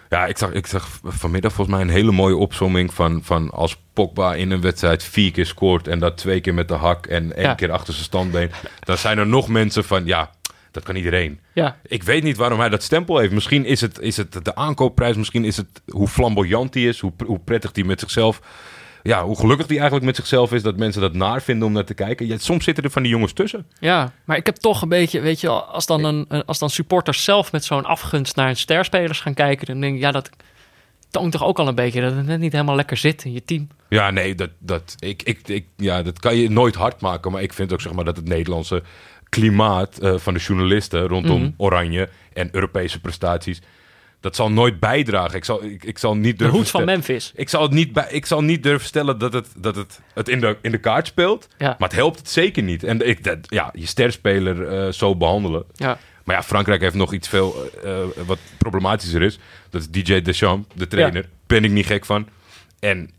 Ja, 0.09 0.27
ik 0.27 0.39
zag, 0.39 0.53
ik 0.53 0.67
zag 0.67 0.89
vanmiddag 1.05 1.53
volgens 1.53 1.77
mij 1.77 1.87
een 1.87 1.93
hele 1.93 2.13
mooie 2.13 2.37
opzomming 2.37 2.95
van, 2.95 3.21
van 3.25 3.51
als 3.51 3.77
Pogba 3.93 4.35
in 4.35 4.51
een 4.51 4.61
wedstrijd 4.61 5.03
vier 5.05 5.31
keer 5.33 5.47
scoort 5.47 5.89
en 5.89 5.99
dat 5.99 6.17
twee 6.17 6.41
keer 6.41 6.55
met 6.55 6.69
de 6.69 6.75
hak 6.75 7.07
en 7.07 7.37
één 7.37 7.47
Ja. 7.47 7.55
keer 7.55 7.71
achter 7.71 7.93
zijn 7.93 8.05
standbeen. 8.05 8.51
Dan 8.81 8.99
zijn 8.99 9.19
er 9.19 9.27
nog 9.27 9.49
mensen 9.49 9.85
van, 9.85 10.07
ja, 10.07 10.31
dat 10.71 10.83
kan 10.83 10.97
iedereen. 10.97 11.41
Ja, 11.53 11.77
Ik 11.87 12.03
weet 12.03 12.23
niet 12.23 12.37
waarom 12.37 12.59
hij 12.61 12.69
dat 12.69 12.83
stempel 12.83 13.19
heeft. 13.19 13.33
Misschien 13.33 13.65
is 13.65 13.81
het, 13.81 13.99
is 13.99 14.17
het 14.17 14.45
de 14.45 14.55
aankoopprijs, 14.55 15.17
misschien 15.17 15.45
is 15.45 15.57
het 15.57 15.83
hoe 15.89 16.09
flamboyant 16.09 16.75
hij 16.75 16.83
is, 16.83 17.01
hoe, 17.01 17.13
hoe 17.27 17.39
prettig 17.39 17.71
hij 17.75 17.85
met 17.85 18.01
zichzelf... 18.01 18.41
Ja, 19.07 19.25
hoe 19.25 19.39
gelukkig 19.39 19.67
hij 19.67 19.77
eigenlijk 19.77 20.07
met 20.07 20.17
zichzelf 20.17 20.53
is, 20.53 20.63
dat 20.63 20.77
mensen 20.77 21.01
dat 21.01 21.13
naar 21.15 21.43
vinden 21.43 21.67
om 21.67 21.73
naar 21.73 21.85
te 21.85 21.95
kijken. 21.95 22.27
Ja, 22.27 22.39
soms 22.39 22.65
zitten 22.65 22.85
er 22.85 22.91
van 22.91 23.03
die 23.03 23.11
jongens 23.11 23.33
tussen. 23.33 23.67
ja, 23.79 24.13
maar 24.25 24.37
ik 24.37 24.47
heb 24.47 24.57
toch 24.57 24.83
een 24.83 24.89
beetje, 24.89 25.21
weet 25.21 25.41
je, 25.41 25.49
als 25.49 25.87
dan, 25.87 26.05
een, 26.05 26.25
een- 26.29 26.45
als 26.45 26.59
dan 26.59 26.71
supporters 26.71 27.25
zelf 27.25 27.53
met 27.53 27.65
zo'n 27.65 27.85
afgunst 27.85 28.37
naar 28.37 28.47
hun 28.47 28.57
sterspelers 28.57 29.21
gaan 29.21 29.35
kijken, 29.35 29.67
dan 29.67 29.81
denk 29.81 29.95
ik, 29.95 30.01
ja, 30.01 30.11
dat 30.11 30.31
toont 31.11 31.33
toch 31.33 31.45
ook 31.45 31.59
al 31.59 31.69
een 31.69 31.75
beetje 31.75 32.01
dat 32.01 32.15
het 32.15 32.27
net 32.27 32.41
niet 32.41 32.53
helemaal 32.53 32.77
lekker 32.77 32.97
zit 32.97 33.25
in 33.25 33.33
je 33.33 33.45
team. 33.45 33.69
Ja, 33.89 34.11
nee, 34.11 34.35
dat, 34.35 34.51
dat, 34.59 34.95
ik, 34.99 35.23
ik, 35.23 35.49
ik, 35.49 35.67
ja, 35.77 36.03
dat 36.03 36.19
kan 36.19 36.37
je 36.37 36.51
nooit 36.51 36.75
hard 36.75 37.01
maken. 37.01 37.33
Maar 37.33 37.43
ik 37.43 37.53
vind 37.53 37.73
ook 37.73 37.81
zeg 37.81 37.93
maar, 37.93 38.05
dat 38.05 38.17
het 38.17 38.29
Nederlandse 38.29 38.83
klimaat 39.29 39.99
eh, 39.99 40.15
van 40.17 40.35
de 40.35 40.41
journalisten 40.41 41.07
rondom 41.09 41.41
Mhm. 41.41 41.51
Oranje 41.57 42.09
en 42.33 42.49
Europese 42.53 43.01
prestaties, 43.01 43.61
dat 44.27 44.37
zal 44.37 44.51
nooit 44.51 44.81
bijdragen. 44.81 45.37
Ik 45.37 45.45
zal, 45.45 45.65
ik, 45.65 45.85
ik 45.85 45.99
zal 45.99 46.15
niet 46.17 46.31
De 46.31 46.37
durven 46.37 46.57
hoed 46.59 46.71
van 46.71 46.85
Memphis. 46.85 47.33
ik 47.35 47.49
zal, 47.49 47.63
het 47.63 47.71
niet 47.71 47.93
bij, 47.93 48.07
ik 48.11 48.27
zal 48.27 48.43
niet 48.43 48.63
durven 48.63 48.87
stellen 48.87 49.19
dat 49.19 49.33
het, 49.33 49.49
dat 49.57 49.77
het, 49.77 50.01
het 50.15 50.29
in, 50.29 50.41
de, 50.41 50.57
in 50.63 50.71
de 50.71 50.79
kaart 50.79 51.07
speelt. 51.07 51.49
Ja. 51.59 51.77
Maar 51.79 51.89
het 51.89 51.99
helpt 51.99 52.19
het 52.19 52.31
zeker 52.31 52.63
niet. 52.63 52.85
En 52.85 53.09
ik, 53.09 53.25
dat, 53.25 53.39
ja, 53.43 53.71
je 53.75 53.87
sterspeler 53.87 54.69
eh, 54.69 54.93
zo 54.93 55.17
behandelen. 55.17 55.65
Ja, 55.75 55.99
Maar 56.25 56.37
ja, 56.37 56.43
Frankrijk 56.43 56.81
heeft 56.81 56.95
nog 56.95 57.13
iets 57.13 57.29
veel 57.29 57.55
eh, 57.85 57.97
wat 58.27 58.39
problematischer 58.59 59.23
is. 59.23 59.39
Dat 59.71 59.81
is 59.81 59.91
DJ 59.91 60.21
Deschamps, 60.23 60.67
de 60.75 60.87
trainer. 60.87 61.29
Ben 61.47 61.65
ik 61.65 61.71
niet 61.71 61.87
gek 61.87 62.05
van. 62.05 62.29
En 62.81 63.11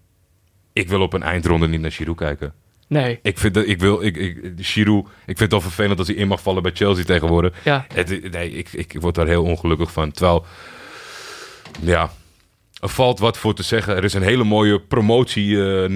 ik 0.74 0.90
wil 0.90 1.02
op 1.02 1.14
een 1.14 1.24
eindronde 1.24 1.68
niet 1.68 1.82
naar 1.82 1.92
Giroud 1.92 2.18
kijken. 2.18 2.54
nee. 2.88 3.20
Ik 3.22 3.38
vind 3.38 3.54
dat 3.54 3.68
ik 3.68 3.80
wil, 3.80 4.04
ik, 4.04 4.18
ik, 4.18 4.38
Giroud, 4.58 5.06
ik 5.06 5.10
vind 5.26 5.40
het 5.40 5.52
wel 5.52 5.62
vervelend 5.62 6.00
als 6.00 6.08
hij 6.08 6.18
in 6.18 6.28
mag 6.28 6.42
vallen 6.42 6.64
bij 6.64 6.72
Chelsea 6.74 7.04
tegenwoordig. 7.04 7.54
Ja, 7.64 7.86
Het, 7.94 8.32
nee, 8.32 8.52
ik, 8.52 8.74
ik 8.74 8.96
word 9.00 9.16
daar 9.16 9.28
heel 9.28 9.44
ongelukkig 9.44 9.92
van. 9.92 10.12
Terwijl, 10.12 10.46
ja, 11.82 12.10
er 12.82 12.90
valt 12.90 13.20
wat 13.20 13.38
voor 13.38 13.54
te 13.54 13.64
zeggen. 13.64 13.96
Er 13.96 14.04
is 14.04 14.14
een 14.14 14.22
hele 14.22 14.44
mooie 14.44 14.80
promotie 14.82 15.56
eh, 15.84 15.90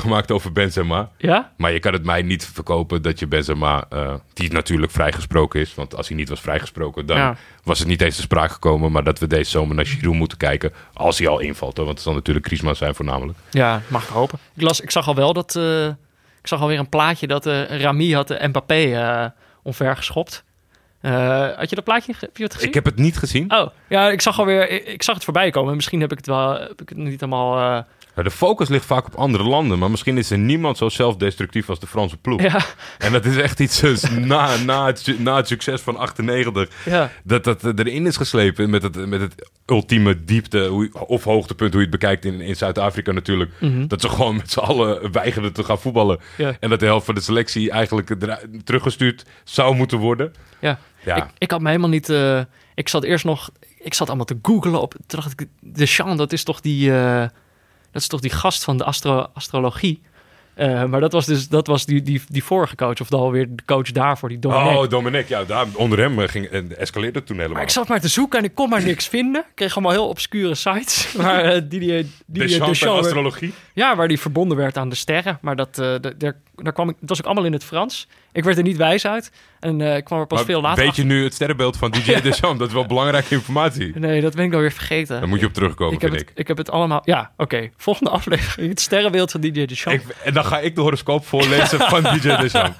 gemaakt 0.04 0.30
over 0.30 0.52
Benzema. 0.52 1.10
ja, 1.18 1.52
Maar 1.56 1.72
je 1.72 1.78
kan 1.78 1.92
het 1.92 2.04
mij 2.04 2.22
niet 2.22 2.46
verkopen 2.52 3.02
dat 3.02 3.18
je 3.18 3.26
Benzema, 3.26 3.84
eh, 3.90 4.14
die 4.32 4.52
natuurlijk 4.52 4.92
vrijgesproken 4.92 5.60
is. 5.60 5.74
Want 5.74 5.96
als 5.96 6.08
hij 6.08 6.16
niet 6.16 6.28
was 6.28 6.40
vrijgesproken, 6.40 7.06
dan 7.06 7.16
Ja. 7.16 7.36
was 7.64 7.78
het 7.78 7.88
niet 7.88 8.02
eens 8.02 8.16
te 8.16 8.22
sprake 8.22 8.52
gekomen. 8.52 8.92
Maar 8.92 9.04
dat 9.04 9.18
we 9.18 9.26
deze 9.26 9.50
zomer 9.50 9.76
naar 9.76 9.86
Giroud 9.86 10.14
moeten 10.14 10.38
kijken. 10.38 10.72
Als 10.92 11.18
hij 11.18 11.28
al 11.28 11.38
invalt. 11.40 11.76
Hoor, 11.76 11.84
want 11.86 11.96
het 11.98 12.06
zal 12.06 12.14
natuurlijk 12.16 12.46
Griezmann 12.46 12.76
zijn 12.76 12.94
voornamelijk. 12.94 13.38
ja, 13.50 13.82
mag 13.88 14.02
ik 14.02 14.08
hopen. 14.08 14.38
Ik, 14.56 14.62
las, 14.62 14.80
ik 14.80 14.90
zag 14.90 15.08
al 15.08 15.14
wel 15.14 15.32
dat, 15.32 15.56
eh, 15.56 15.86
ik 16.40 16.46
zag 16.48 16.60
alweer 16.60 16.78
een 16.78 16.88
plaatje 16.88 17.26
dat 17.26 17.46
Rami 17.68 18.14
had 18.14 18.28
de 18.28 18.38
Mbappé 18.48 18.74
eh 18.74 19.26
Eh, 21.02 21.48
had 21.56 21.68
je 21.68 21.74
dat 21.74 21.84
plaatje, 21.84 22.14
heb 22.18 22.36
je 22.36 22.42
het 22.42 22.52
gezien? 22.54 22.68
Ik 22.68 22.74
heb 22.74 22.84
het 22.84 22.96
niet 22.96 23.16
gezien. 23.18 23.52
Oh, 23.54 23.66
ja, 23.88 24.10
ik 24.10 24.20
zag 24.20 24.38
alweer, 24.38 24.70
ik, 24.70 24.86
ik 24.86 25.02
zag 25.02 25.14
het 25.14 25.24
voorbij 25.24 25.50
komen. 25.50 25.74
Misschien 25.74 26.00
heb 26.00 26.10
ik 26.12 26.16
het 26.16 26.26
wel, 26.26 26.60
heb 26.60 26.80
ik 26.82 26.88
het 26.88 26.98
niet 26.98 27.20
helemaal... 27.20 27.56
eh, 27.58 27.84
Ja, 28.16 28.22
De 28.22 28.30
focus 28.30 28.68
ligt 28.68 28.84
vaak 28.84 29.06
op 29.06 29.14
andere 29.14 29.44
landen. 29.44 29.78
Maar 29.78 29.90
misschien 29.90 30.18
is 30.18 30.30
er 30.30 30.38
niemand 30.38 30.76
zo 30.78 30.88
zelfdestructief 30.88 31.68
als 31.68 31.80
de 31.80 31.86
Franse 31.86 32.16
ploeg. 32.16 32.42
ja, 32.42 32.60
En 32.98 33.12
dat 33.12 33.24
is 33.24 33.36
echt 33.36 33.60
iets 33.60 33.82
eh, 33.82 34.10
na, 34.32 34.56
na, 34.56 34.86
het, 34.86 35.14
na 35.18 35.36
het 35.36 35.46
succes 35.48 35.80
van 35.80 35.96
98. 35.96 36.68
ja, 36.84 37.10
Dat 37.24 37.44
dat 37.44 37.62
erin 37.78 38.06
is 38.06 38.16
geslepen 38.16 38.70
met 38.70 38.82
het, 38.82 39.06
met 39.06 39.20
het 39.20 39.50
ultieme 39.66 40.24
diepte 40.24 40.90
of 41.06 41.24
hoogtepunt, 41.24 41.72
hoe 41.72 41.82
je 41.82 41.88
het 41.90 42.00
bekijkt 42.00 42.24
in, 42.24 42.40
in 42.40 42.56
Zuid-Afrika 42.56 43.12
natuurlijk. 43.12 43.50
Mhm. 43.60 43.86
Dat 43.86 44.00
ze 44.00 44.08
gewoon 44.08 44.36
met 44.36 44.50
z'n 44.50 44.58
allen 44.60 45.12
weigerden 45.12 45.52
te 45.52 45.64
gaan 45.64 45.78
voetballen. 45.78 46.20
En 46.60 46.70
dat 46.70 46.80
de 46.80 46.86
helft 46.86 47.06
van 47.06 47.14
de 47.14 47.20
selectie 47.20 47.70
eigenlijk 47.70 48.14
teruggestuurd 48.64 49.24
zou 49.44 49.74
moeten 49.74 49.98
worden. 49.98 50.32
ja. 50.60 50.78
Ja, 51.04 51.16
Ik, 51.16 51.24
ik 51.38 51.50
had 51.50 51.60
me 51.60 51.66
helemaal 51.68 51.88
niet... 51.88 52.08
eh, 52.08 52.40
ik 52.74 52.88
zat 52.88 53.04
eerst 53.04 53.24
nog... 53.24 53.50
Ik 53.78 53.94
zat 53.94 54.06
allemaal 54.08 54.24
te 54.26 54.38
googlen 54.42 54.80
op... 54.80 54.90
Toen 55.06 55.20
dacht 55.20 55.40
ik, 55.40 55.48
de 55.60 55.84
Jean, 55.84 56.16
dat 56.16 56.32
is 56.32 56.44
toch 56.44 56.60
die... 56.60 56.92
eh, 56.94 57.20
dat 57.90 58.02
is 58.02 58.08
toch 58.08 58.20
die 58.20 58.30
gast 58.30 58.64
van 58.64 58.76
de 58.76 58.84
astro, 58.84 59.26
astrologie? 59.34 60.02
Eh, 60.54 60.84
maar 60.84 61.00
dat 61.00 61.12
was 61.12 61.26
dus 61.26 61.48
dat 61.48 61.66
was 61.66 61.86
die, 61.86 62.02
die, 62.02 62.22
die 62.28 62.44
vorige 62.44 62.76
coach. 62.76 63.00
Of 63.00 63.08
dan 63.08 63.20
alweer 63.20 63.46
de 63.56 63.64
coach 63.66 63.90
daarvoor, 63.92 64.28
die 64.28 64.38
Dominic. 64.38 64.76
oh, 64.76 64.88
Dominic, 64.88 65.28
ja, 65.28 65.44
daar, 65.44 65.66
onder 65.74 65.98
hem 65.98 66.18
ging, 66.18 66.46
eh, 66.46 66.78
escaleerde 66.78 67.18
het 67.18 67.26
toen 67.26 67.36
helemaal. 67.36 67.56
Maar 67.56 67.66
ik 67.66 67.72
zat 67.72 67.88
maar 67.88 68.00
te 68.00 68.08
zoeken 68.08 68.38
en 68.38 68.44
ik 68.44 68.54
kon 68.54 68.68
maar 68.68 68.82
niks 68.84 69.08
vinden. 69.08 69.40
Ik 69.48 69.54
kreeg 69.54 69.72
allemaal 69.72 69.92
heel 69.92 70.08
obscure 70.08 70.54
sites. 70.54 71.12
Waar, 71.16 71.44
eh, 71.44 71.60
die, 71.68 71.80
die, 71.80 71.96
en 71.98 72.12
Deschamps- 72.26 72.86
astrologie. 72.86 73.52
Ja, 73.74 73.96
waar 73.96 74.08
die 74.08 74.20
verbonden 74.20 74.56
werd 74.56 74.76
aan 74.76 74.88
de 74.88 74.94
sterren. 74.94 75.38
Maar 75.40 75.56
dat, 75.56 75.74
de- 75.74 76.14
daar, 76.18 76.36
daar 76.54 76.72
kwam 76.72 76.88
ik, 76.88 76.96
dat 77.00 77.08
was 77.08 77.18
ook 77.18 77.26
allemaal 77.26 77.44
in 77.44 77.52
het 77.52 77.64
Frans. 77.64 78.08
Ik 78.32 78.44
werd 78.44 78.56
er 78.56 78.62
niet 78.62 78.76
wijs 78.76 79.06
uit. 79.06 79.32
En 79.60 79.80
ik 79.80 80.04
kwam 80.04 80.20
er 80.20 80.26
pas 80.26 80.38
Maar 80.38 80.46
veel 80.46 80.60
later 80.60 80.84
Weet 80.84 80.96
je 80.96 81.04
nu 81.04 81.24
het 81.24 81.34
sterrenbeeld 81.34 81.76
van 81.76 81.90
DJ 81.90 82.20
Deschamps? 82.20 82.58
Dat 82.58 82.68
is 82.68 82.74
wel 82.74 82.86
belangrijke 82.86 83.34
informatie. 83.34 83.98
Nee, 83.98 84.20
dat 84.20 84.34
ben 84.34 84.44
ik 84.44 84.52
alweer 84.52 84.72
vergeten. 84.72 85.20
Daar 85.20 85.28
moet 85.28 85.40
je 85.40 85.46
op 85.46 85.52
terugkomen, 85.52 85.94
ik, 85.94 86.00
heb 86.00 86.10
vind 86.10 86.22
het, 86.22 86.30
ik. 86.30 86.38
ik 86.38 86.48
heb 86.48 86.56
het 86.56 86.70
allemaal... 86.70 87.02
Ja, 87.04 87.32
oké. 87.36 87.70
Volgende 87.76 88.10
aflevering. 88.18 88.68
Het 88.68 88.80
sterrenbeeld 88.80 89.30
van 89.30 89.40
DJ 89.40 89.60
ik. 89.60 90.02
En 90.24 90.32
dan 90.32 90.44
ga 90.44 90.58
ik 90.58 90.74
de 90.74 90.80
horoscoop 90.80 91.26
voorlezen 91.26 91.78
van 91.94 92.02
DJ 92.02 92.36
Deschamps. 92.36 92.78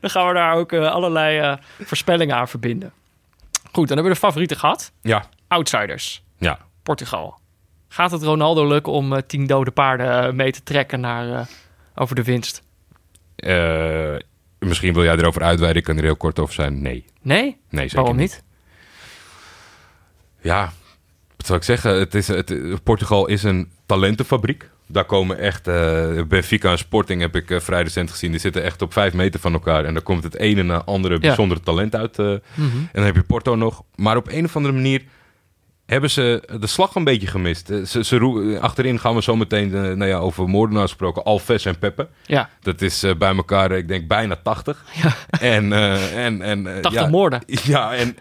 Dan 0.00 0.10
gaan 0.10 0.28
we 0.28 0.34
daar 0.34 0.54
ook 0.54 0.72
eh, 0.72 0.90
allerlei 0.90 1.38
eh, 1.38 1.56
voorspellingen 1.84 2.36
aan 2.36 2.48
verbinden. 2.48 2.92
Goed, 3.72 3.88
dan 3.88 3.96
hebben 3.96 4.14
we 4.14 4.20
de 4.20 4.26
favorieten 4.26 4.56
gehad. 4.56 4.92
Ja, 5.02 5.24
Outsiders. 5.48 6.22
ja. 6.38 6.58
Portugal. 6.82 7.38
Gaat 7.88 8.10
het 8.10 8.22
Ronaldo 8.22 8.66
lukken 8.66 8.92
om 8.92 9.26
tien 9.26 9.46
dode 9.46 9.70
paarden 9.70 10.36
mee 10.36 10.52
te 10.52 10.62
trekken 10.62 11.00
naar, 11.00 11.48
over 11.94 12.14
de 12.14 12.22
winst? 12.22 12.62
Misschien 14.58 14.92
wil 14.94 15.02
jij 15.04 15.16
erover 15.16 15.42
uitweiden. 15.42 15.78
Ik 15.80 15.84
kan 15.88 15.96
er 15.96 16.02
heel 16.04 16.16
kort 16.16 16.38
over 16.38 16.54
zijn. 16.54 16.82
Nee. 16.82 17.04
Nee? 17.22 17.56
Nee, 17.70 17.82
zeker 17.82 17.96
Waarom 17.96 18.16
niet. 18.16 18.42
Ja, 20.40 20.72
wat 21.36 21.46
zou 21.46 21.58
ik 21.58 21.64
zeggen? 21.64 21.98
Het 21.98 22.14
is, 22.14 22.28
het, 22.28 22.54
Portugal 22.82 23.26
is 23.26 23.42
een 23.42 23.70
talentenfabriek. 23.86 24.70
Daar 24.86 25.04
komen 25.04 25.38
echt... 25.38 25.68
eh, 25.68 26.22
Benfica 26.28 26.70
en 26.70 26.78
Sporting 26.78 27.20
heb 27.20 27.36
ik 27.36 27.50
eh, 27.50 27.60
vrij 27.60 27.82
recent 27.82 28.10
gezien. 28.10 28.30
Die 28.30 28.40
zitten 28.40 28.62
echt 28.62 28.82
op 28.82 28.92
vijf 28.92 29.12
meter 29.12 29.40
van 29.40 29.52
elkaar. 29.52 29.84
En 29.84 29.92
daar 29.92 30.02
komt 30.02 30.22
het 30.22 30.36
ene 30.36 30.62
na 30.62 30.84
andere 30.84 31.18
bijzondere 31.18 31.60
talent 31.60 31.94
uit. 31.94 32.18
eh. 32.18 32.24
Mhm. 32.26 32.76
En 32.76 32.88
dan 32.92 33.04
heb 33.04 33.14
je 33.14 33.22
Porto 33.22 33.54
nog. 33.54 33.82
Maar 33.94 34.16
op 34.16 34.28
een 34.28 34.44
of 34.44 34.56
andere 34.56 34.74
manier 34.74 35.02
hebben 35.86 36.10
ze 36.10 36.42
de 36.60 36.66
slag 36.66 36.94
een 36.94 37.04
beetje 37.04 37.26
gemist. 37.26 37.70
Eh, 37.70 37.82
Ze, 37.84 38.04
ze 38.04 38.16
roe- 38.18 38.58
achterin 38.60 38.98
gaan 39.00 39.14
we 39.14 39.22
zo 39.22 39.36
meteen 39.36 39.74
eh, 39.74 39.80
nou 39.80 40.06
ja, 40.06 40.16
over 40.18 40.48
moordenaars 40.48 40.88
gesproken. 40.90 41.24
Alves 41.24 41.64
en 41.64 41.78
Peppe. 41.78 42.08
Ja, 42.26 42.50
Dat 42.60 42.80
is 42.82 43.02
eh, 43.02 43.14
bij 43.14 43.34
elkaar, 43.36 43.70
eh, 43.70 43.76
ik 43.78 43.88
denk, 43.88 44.08
bijna 44.08 44.36
80. 44.42 44.84
Ja. 45.02 45.14
En, 45.40 45.72
eh, 45.72 46.24
en, 46.24 46.42
en, 46.42 46.66
eh, 46.76 46.80
80 46.80 47.02
ja, 47.02 47.08
moorden. 47.08 47.42
Ja, 47.62 47.94
en 47.94 48.16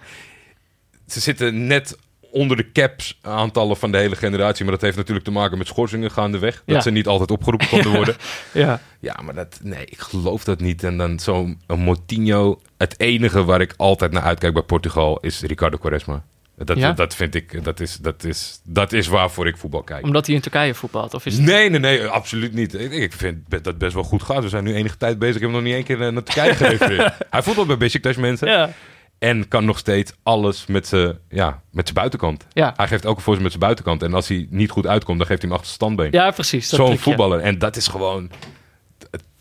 ze 1.08 1.20
zitten 1.20 1.68
net 1.68 1.98
onder 2.32 2.58
de 2.58 2.72
caps 2.72 3.20
aantallen 3.22 3.78
van 3.78 3.92
de 3.92 3.98
hele 3.98 4.16
generatie. 4.16 4.64
Maar 4.64 4.74
dat 4.74 4.82
heeft 4.82 4.98
natuurlijk 4.98 5.26
te 5.26 5.32
maken 5.32 5.58
met 5.58 5.68
schorsingen 5.68 6.12
gaandeweg. 6.12 6.56
Dat 6.66 6.76
Ja. 6.76 6.82
ze 6.82 6.92
niet 6.92 7.08
altijd 7.08 7.32
opgeroepen 7.32 7.68
konden 7.74 7.92
worden. 7.92 8.16
Ja. 8.52 8.82
Ja, 9.00 9.20
maar 9.24 9.34
dat, 9.36 9.60
nee, 9.64 9.86
ik 9.86 10.00
geloof 10.00 10.44
dat 10.44 10.60
niet. 10.60 10.84
En 10.84 10.98
dan 10.98 11.20
zo'n 11.20 11.62
een 11.68 11.80
Moutinho. 11.80 12.62
Het 12.78 13.00
enige 13.00 13.44
waar 13.44 13.62
ik 13.62 13.74
altijd 13.78 14.12
naar 14.12 14.24
uitkijk 14.24 14.54
bij 14.54 14.64
Portugal 14.64 15.20
is 15.20 15.42
Ricardo 15.42 15.78
Quaresma. 15.78 16.24
Dat, 16.58 16.78
Ja? 16.78 16.92
dat 16.92 17.16
vind 17.16 17.36
ik, 17.36 17.64
dat 17.64 17.80
is, 17.80 17.98
dat, 17.98 18.24
is, 18.24 18.62
dat 18.64 18.94
is 18.94 19.08
waarvoor 19.08 19.48
ik 19.48 19.58
voetbal 19.58 19.84
kijk. 19.84 20.04
Omdat 20.04 20.26
hij 20.26 20.36
in 20.36 20.42
Turkije 20.42 20.74
voetbalt? 20.74 21.14
Of 21.14 21.26
is 21.26 21.34
het... 21.34 21.46
Nee, 21.46 21.70
nee, 21.70 21.80
nee, 21.80 22.06
absoluut 22.06 22.54
niet. 22.54 22.74
Ik, 22.74 22.92
ik 22.92 23.14
vind 23.14 23.64
dat 23.64 23.78
best 23.78 23.94
wel 23.94 24.04
goed 24.04 24.24
gaat. 24.24 24.44
We 24.44 24.50
zijn 24.50 24.64
nu 24.64 24.74
enige 24.74 24.98
tijd 24.98 25.20
bezig. 25.20 25.36
Ik 25.36 25.42
heb 25.42 25.50
hem 25.52 25.60
nog 25.60 25.68
niet 25.68 25.76
één 25.76 25.84
keer 25.84 26.02
eh, 26.08 26.12
naar 26.14 26.24
Turkije 26.24 26.54
gerefereerd. 26.56 27.14
Hij 27.30 27.44
voetbalt 27.44 27.68
bij 27.68 27.78
Besiktas 27.78 28.16
mensen. 28.16 28.48
Ja. 28.48 28.70
En 29.20 29.48
kan 29.48 29.66
nog 29.66 29.78
steeds 29.78 30.14
alles 30.24 30.66
met 30.66 30.88
zijn 30.88 31.18
ja, 31.30 31.62
met 31.72 31.84
zijn 31.84 31.96
buitenkant. 31.96 32.46
Ja. 32.54 32.74
Hij 32.76 32.88
geeft 32.88 33.06
elke 33.06 33.22
voorzet 33.22 33.42
met 33.44 33.52
zijn 33.52 33.64
buitenkant. 33.64 34.04
En 34.04 34.14
als 34.14 34.28
hij 34.28 34.48
niet 34.50 34.70
goed 34.70 34.88
uitkomt, 34.88 35.18
dan 35.18 35.28
geeft 35.28 35.42
hij 35.42 35.50
hem 35.52 35.60
achter 35.60 35.76
zijn 35.78 35.92
standbeen. 35.92 36.22
ja, 36.22 36.32
precies. 36.32 36.70
Zo'n 36.70 36.98
voetballer. 36.98 37.40
En 37.40 37.58
dat 37.60 37.76
is 37.76 37.88
gewoon... 37.88 38.30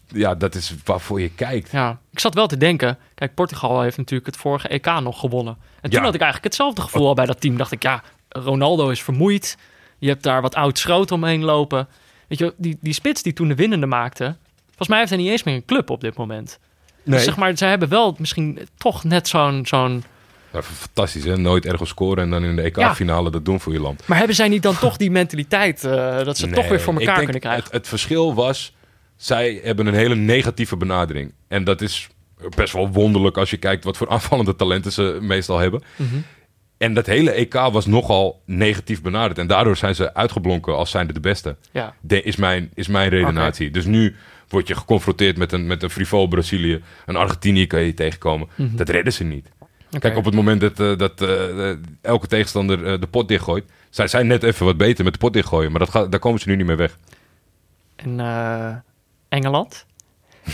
Ja, 0.08 0.34
dat 0.34 0.54
is 0.54 0.74
waarvoor 0.84 1.20
je 1.20 1.30
kijkt. 1.30 1.70
Ja, 1.70 1.98
ik 2.10 2.18
zat 2.20 2.34
wel 2.34 2.46
te 2.46 2.56
denken. 2.56 2.98
Kijk, 3.14 3.34
Portugal 3.34 3.80
heeft 3.82 3.96
natuurlijk 3.96 4.26
het 4.26 4.36
vorige 4.36 4.68
EK 4.68 4.86
nog 5.00 5.20
gewonnen. 5.20 5.56
En 5.80 5.90
toen 5.90 5.98
Ja. 5.98 6.04
had 6.04 6.14
ik 6.14 6.20
eigenlijk 6.20 6.44
hetzelfde 6.52 6.80
gevoel 6.82 7.06
al 7.06 7.14
bij 7.14 7.26
dat 7.26 7.40
team. 7.40 7.56
Dacht 7.56 7.72
ik, 7.72 7.82
ja, 7.82 8.02
Ronaldo 8.28 8.88
is 8.88 9.02
vermoeid. 9.02 9.56
Je 9.98 10.08
hebt 10.08 10.22
daar 10.22 10.42
wat 10.42 10.54
oud 10.54 10.78
schroot 10.78 11.10
omheen 11.12 11.44
lopen. 11.44 11.88
Weet 12.28 12.38
je, 12.38 12.54
die, 12.56 12.78
die 12.80 12.92
spits 12.92 13.22
die 13.22 13.32
toen 13.32 13.48
de 13.48 13.54
winnende 13.54 13.86
maakte. 13.86 14.36
Volgens 14.66 14.88
mij 14.88 14.98
heeft 14.98 15.10
hij 15.10 15.18
niet 15.18 15.30
eens 15.30 15.42
meer 15.42 15.54
een 15.54 15.64
club 15.64 15.90
op 15.90 16.00
dit 16.00 16.16
moment. 16.16 16.58
Nee. 17.02 17.14
Dus 17.16 17.24
zeg 17.24 17.36
maar, 17.36 17.58
zij 17.58 17.68
hebben 17.68 17.88
wel 17.88 18.14
misschien 18.18 18.68
toch 18.76 19.04
net 19.04 19.28
zo'n... 19.28 19.66
zo'n 19.66 20.04
Ja, 20.52 20.62
fantastisch, 20.62 21.24
hè? 21.24 21.36
Nooit 21.36 21.66
ergens 21.66 21.88
scoren 21.90 22.22
en 22.24 22.30
dan 22.30 22.44
in 22.44 22.56
de 22.56 22.62
EK-finale 22.62 23.30
dat 23.30 23.44
doen 23.44 23.60
voor 23.60 23.72
je 23.72 23.80
land. 23.80 24.02
maar 24.06 24.18
hebben 24.18 24.36
zij 24.36 24.48
niet 24.48 24.62
dan 24.62 24.78
toch 24.78 24.96
die 24.96 25.10
mentaliteit 25.10 25.84
eh, 25.84 26.24
dat 26.24 26.38
ze 26.38 26.50
toch 26.50 26.68
weer 26.68 26.80
voor 26.80 26.94
Nee, 26.94 27.06
elkaar 27.06 27.22
kunnen 27.22 27.40
krijgen? 27.40 27.64
Het, 27.64 27.72
het 27.72 27.88
verschil 27.88 28.34
was, 28.34 28.72
zij 29.16 29.60
hebben 29.62 29.86
een 29.86 29.94
hele 29.94 30.14
negatieve 30.14 30.76
benadering. 30.76 31.32
En 31.48 31.64
dat 31.64 31.80
is 31.80 32.08
best 32.56 32.72
wel 32.72 32.90
wonderlijk 32.90 33.36
als 33.36 33.50
je 33.50 33.56
kijkt 33.56 33.84
wat 33.84 33.96
voor 33.96 34.08
aanvallende 34.14 34.56
talenten 34.56 34.92
ze 34.92 35.18
meestal 35.20 35.58
hebben. 35.58 35.82
Mhm. 35.96 36.16
En 36.78 36.94
dat 36.94 37.06
hele 37.06 37.30
EK 37.30 37.52
was 37.52 37.86
nogal 37.86 38.42
negatief 38.46 39.02
benaderd. 39.02 39.38
En 39.38 39.46
daardoor 39.46 39.76
zijn 39.76 39.94
ze 39.94 40.14
uitgeblonken 40.14 40.76
als 40.76 40.90
zijnde 40.90 41.12
de 41.12 41.20
beste. 41.20 41.56
Ja, 41.72 41.94
De, 42.00 42.22
is, 42.22 42.36
mijn, 42.36 42.70
is 42.74 42.88
mijn 42.88 43.08
redenatie. 43.08 43.70
Dus 43.70 43.84
nu 43.84 44.14
word 44.48 44.68
je 44.68 44.74
geconfronteerd 44.74 45.36
met 45.36 45.52
een, 45.52 45.66
met 45.66 45.82
een 45.82 45.90
frivol 45.90 46.28
Brazilië. 46.28 46.82
Een 47.06 47.16
Argentinië 47.16 47.66
kan 47.66 47.80
je 47.80 47.94
tegenkomen. 47.94 48.48
Dat 48.56 48.88
redden 48.88 49.12
ze 49.12 49.24
niet. 49.24 49.48
Kijk, 49.98 50.16
op 50.16 50.24
het 50.24 50.34
moment 50.34 50.60
dat, 50.60 50.80
eh, 50.80 50.96
dat 50.96 51.20
eh, 51.20 51.70
eh, 51.70 51.78
elke 52.00 52.26
tegenstander 52.26 53.00
de 53.00 53.06
pot 53.06 53.28
dichtgooit... 53.28 53.64
Zij 53.90 54.08
zijn 54.08 54.26
net 54.26 54.42
even 54.42 54.66
wat 54.66 54.76
beter 54.76 55.04
met 55.04 55.12
de 55.12 55.18
pot 55.18 55.32
dichtgooien. 55.32 55.70
Maar 55.70 55.80
dat 55.80 55.90
gaat, 55.90 56.10
daar 56.10 56.20
komen 56.20 56.40
ze 56.40 56.48
nu 56.48 56.56
niet 56.56 56.66
meer 56.66 56.76
weg. 56.76 56.98
En 57.96 58.16
Engeland? 59.34 59.86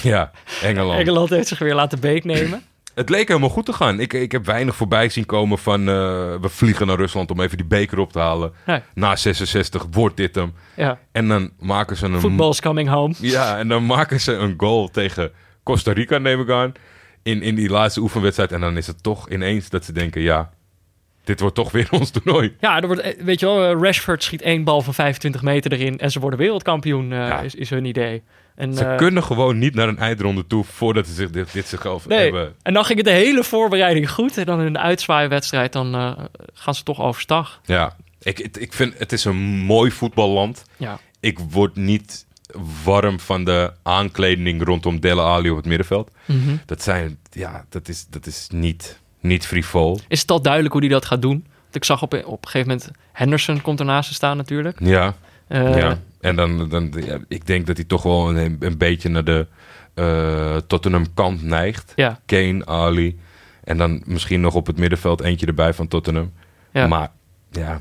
Ja, 0.02 0.30
Engeland. 0.62 0.98
Engeland 1.00 1.30
heeft 1.30 1.48
zich 1.48 1.58
weer 1.58 1.74
laten 1.74 2.00
beetnemen. 2.00 2.62
Het 2.94 3.08
leek 3.08 3.28
helemaal 3.28 3.48
goed 3.48 3.64
te 3.66 3.72
gaan. 3.72 4.00
Ik, 4.00 4.12
ik 4.12 4.32
heb 4.32 4.46
weinig 4.46 4.76
voorbij 4.76 5.08
zien 5.08 5.26
komen 5.26 5.58
van... 5.58 5.80
eh, 5.80 5.94
we 6.40 6.48
vliegen 6.48 6.86
naar 6.86 6.96
Rusland 6.96 7.30
om 7.30 7.40
even 7.40 7.56
die 7.56 7.66
beker 7.66 7.98
op 7.98 8.12
te 8.12 8.18
halen. 8.18 8.52
Na 8.94 9.16
66 9.16 9.86
wordt 9.90 10.16
dit 10.16 10.34
hem. 10.34 10.52
Ja, 10.76 10.98
En 11.12 11.28
dan 11.28 11.50
maken 11.58 11.96
ze 11.96 12.06
een... 12.06 12.20
football's 12.20 12.60
coming 12.60 12.88
home. 12.88 13.14
Ja, 13.18 13.58
en 13.58 13.68
dan 13.68 13.86
maken 13.86 14.20
ze 14.20 14.32
een 14.32 14.54
goal 14.56 14.88
tegen 14.88 15.32
Costa 15.62 15.92
Rica, 15.92 16.18
neem 16.18 16.40
ik 16.40 16.50
aan. 16.50 16.72
In, 17.22 17.42
in 17.42 17.54
die 17.54 17.68
laatste 17.70 18.00
oefenwedstrijd. 18.00 18.52
En 18.52 18.60
dan 18.60 18.76
is 18.76 18.86
het 18.86 19.02
toch 19.02 19.28
ineens 19.28 19.68
dat 19.68 19.84
ze 19.84 19.92
denken... 19.92 20.20
Ja, 20.22 20.50
dit 21.24 21.40
wordt 21.40 21.54
toch 21.54 21.70
weer 21.72 21.88
ons 22.00 22.10
toernooi. 22.10 22.56
Ja, 22.60 22.80
er 22.80 22.86
wordt, 22.86 23.02
eh, 23.02 23.22
weet 23.24 23.40
je 23.40 23.46
wel, 23.46 23.64
eh, 23.64 23.80
Rashford 23.82 24.22
schiet 24.22 24.42
één 24.42 24.64
bal 24.64 24.82
van 24.82 24.94
25 24.94 25.42
meter 25.42 25.72
erin 25.72 25.98
en 25.98 26.10
ze 26.10 26.20
worden 26.20 26.38
wereldkampioen, 26.38 27.08
Ja. 27.08 27.40
is, 27.40 27.54
is 27.54 27.70
hun 27.70 27.84
idee. 27.84 28.22
En, 28.60 28.74
Ze 28.74 28.84
eh, 28.84 28.96
kunnen 28.96 29.22
gewoon 29.24 29.58
niet 29.58 29.74
naar 29.74 29.88
een 29.88 29.98
eindronde 29.98 30.46
toe... 30.46 30.64
voordat 30.64 31.06
ze 31.06 31.12
zich 31.14 31.30
dit, 31.30 31.52
dit 31.52 31.66
zichzelf 31.66 32.06
nee. 32.08 32.18
hebben... 32.22 32.54
En 32.62 32.72
dan 32.74 32.84
ging 32.84 32.98
het 32.98 33.06
de 33.06 33.12
hele 33.12 33.44
voorbereiding 33.44 34.10
goed. 34.10 34.36
En 34.38 34.44
dan 34.44 34.60
in 34.60 34.72
de 34.72 34.78
uitzwaaiwedstrijd, 34.78 35.72
dan 35.72 35.94
eh, 35.94 36.12
gaan 36.54 36.74
ze 36.74 36.82
toch 36.82 37.00
overstag. 37.00 37.60
Ja, 37.64 37.96
ik, 38.22 38.38
ik- 38.38 38.72
vind 38.72 38.98
het 38.98 39.12
is 39.12 39.24
een 39.24 39.36
mooi 39.58 39.90
voetballand. 39.90 40.64
Ja, 40.76 40.98
Ik 41.20 41.38
word 41.38 41.76
niet 41.76 42.26
warm 42.84 43.20
van 43.20 43.44
de 43.44 43.72
aankleding 43.82 44.64
rondom 44.64 45.00
Dele 45.00 45.20
Alli 45.20 45.50
op 45.50 45.56
het 45.56 45.66
middenveld. 45.66 46.10
Mhm. 46.24 46.56
Dat 46.66 46.82
zijn, 46.82 47.18
ja, 47.30 47.64
dat 47.68 47.88
is, 47.88 48.06
dat 48.10 48.26
is 48.26 48.46
niet, 48.52 49.00
niet 49.20 49.46
frivol. 49.46 50.00
Is 50.08 50.20
het 50.20 50.30
al 50.30 50.42
duidelijk 50.42 50.72
hoe 50.72 50.82
hij 50.82 50.90
dat 50.92 51.04
gaat 51.04 51.22
doen? 51.22 51.44
Want 51.62 51.74
ik 51.74 51.84
zag 51.84 52.02
op, 52.02 52.14
op 52.14 52.44
een 52.44 52.50
gegeven 52.50 52.68
moment, 52.68 52.90
Henderson 53.12 53.60
komt 53.60 53.78
ernaast 53.80 54.08
te 54.08 54.14
staan 54.14 54.36
natuurlijk. 54.36 54.78
Ja, 54.80 55.14
Eh, 55.48 55.76
ja. 55.76 55.98
En 56.20 56.36
dan, 56.36 56.68
dan 56.68 56.92
ja, 57.04 57.18
ik 57.28 57.46
denk 57.46 57.66
dat 57.66 57.76
hij 57.76 57.84
toch 57.86 58.02
wel 58.02 58.36
een, 58.36 58.56
een 58.60 58.78
beetje 58.78 59.08
naar 59.08 59.24
de 59.24 59.46
eh, 59.94 60.56
Tottenham 60.56 61.14
kant 61.14 61.42
neigt. 61.42 61.92
ja, 61.96 62.20
Kane, 62.26 62.66
Ali. 62.66 63.18
En 63.64 63.78
dan 63.78 64.02
misschien 64.06 64.40
nog 64.40 64.54
op 64.54 64.66
het 64.66 64.78
middenveld 64.78 65.20
eentje 65.20 65.46
erbij 65.46 65.74
van 65.74 65.88
Tottenham. 65.88 66.32
ja. 66.72 66.86
Maar 66.86 67.10
ja, 67.50 67.80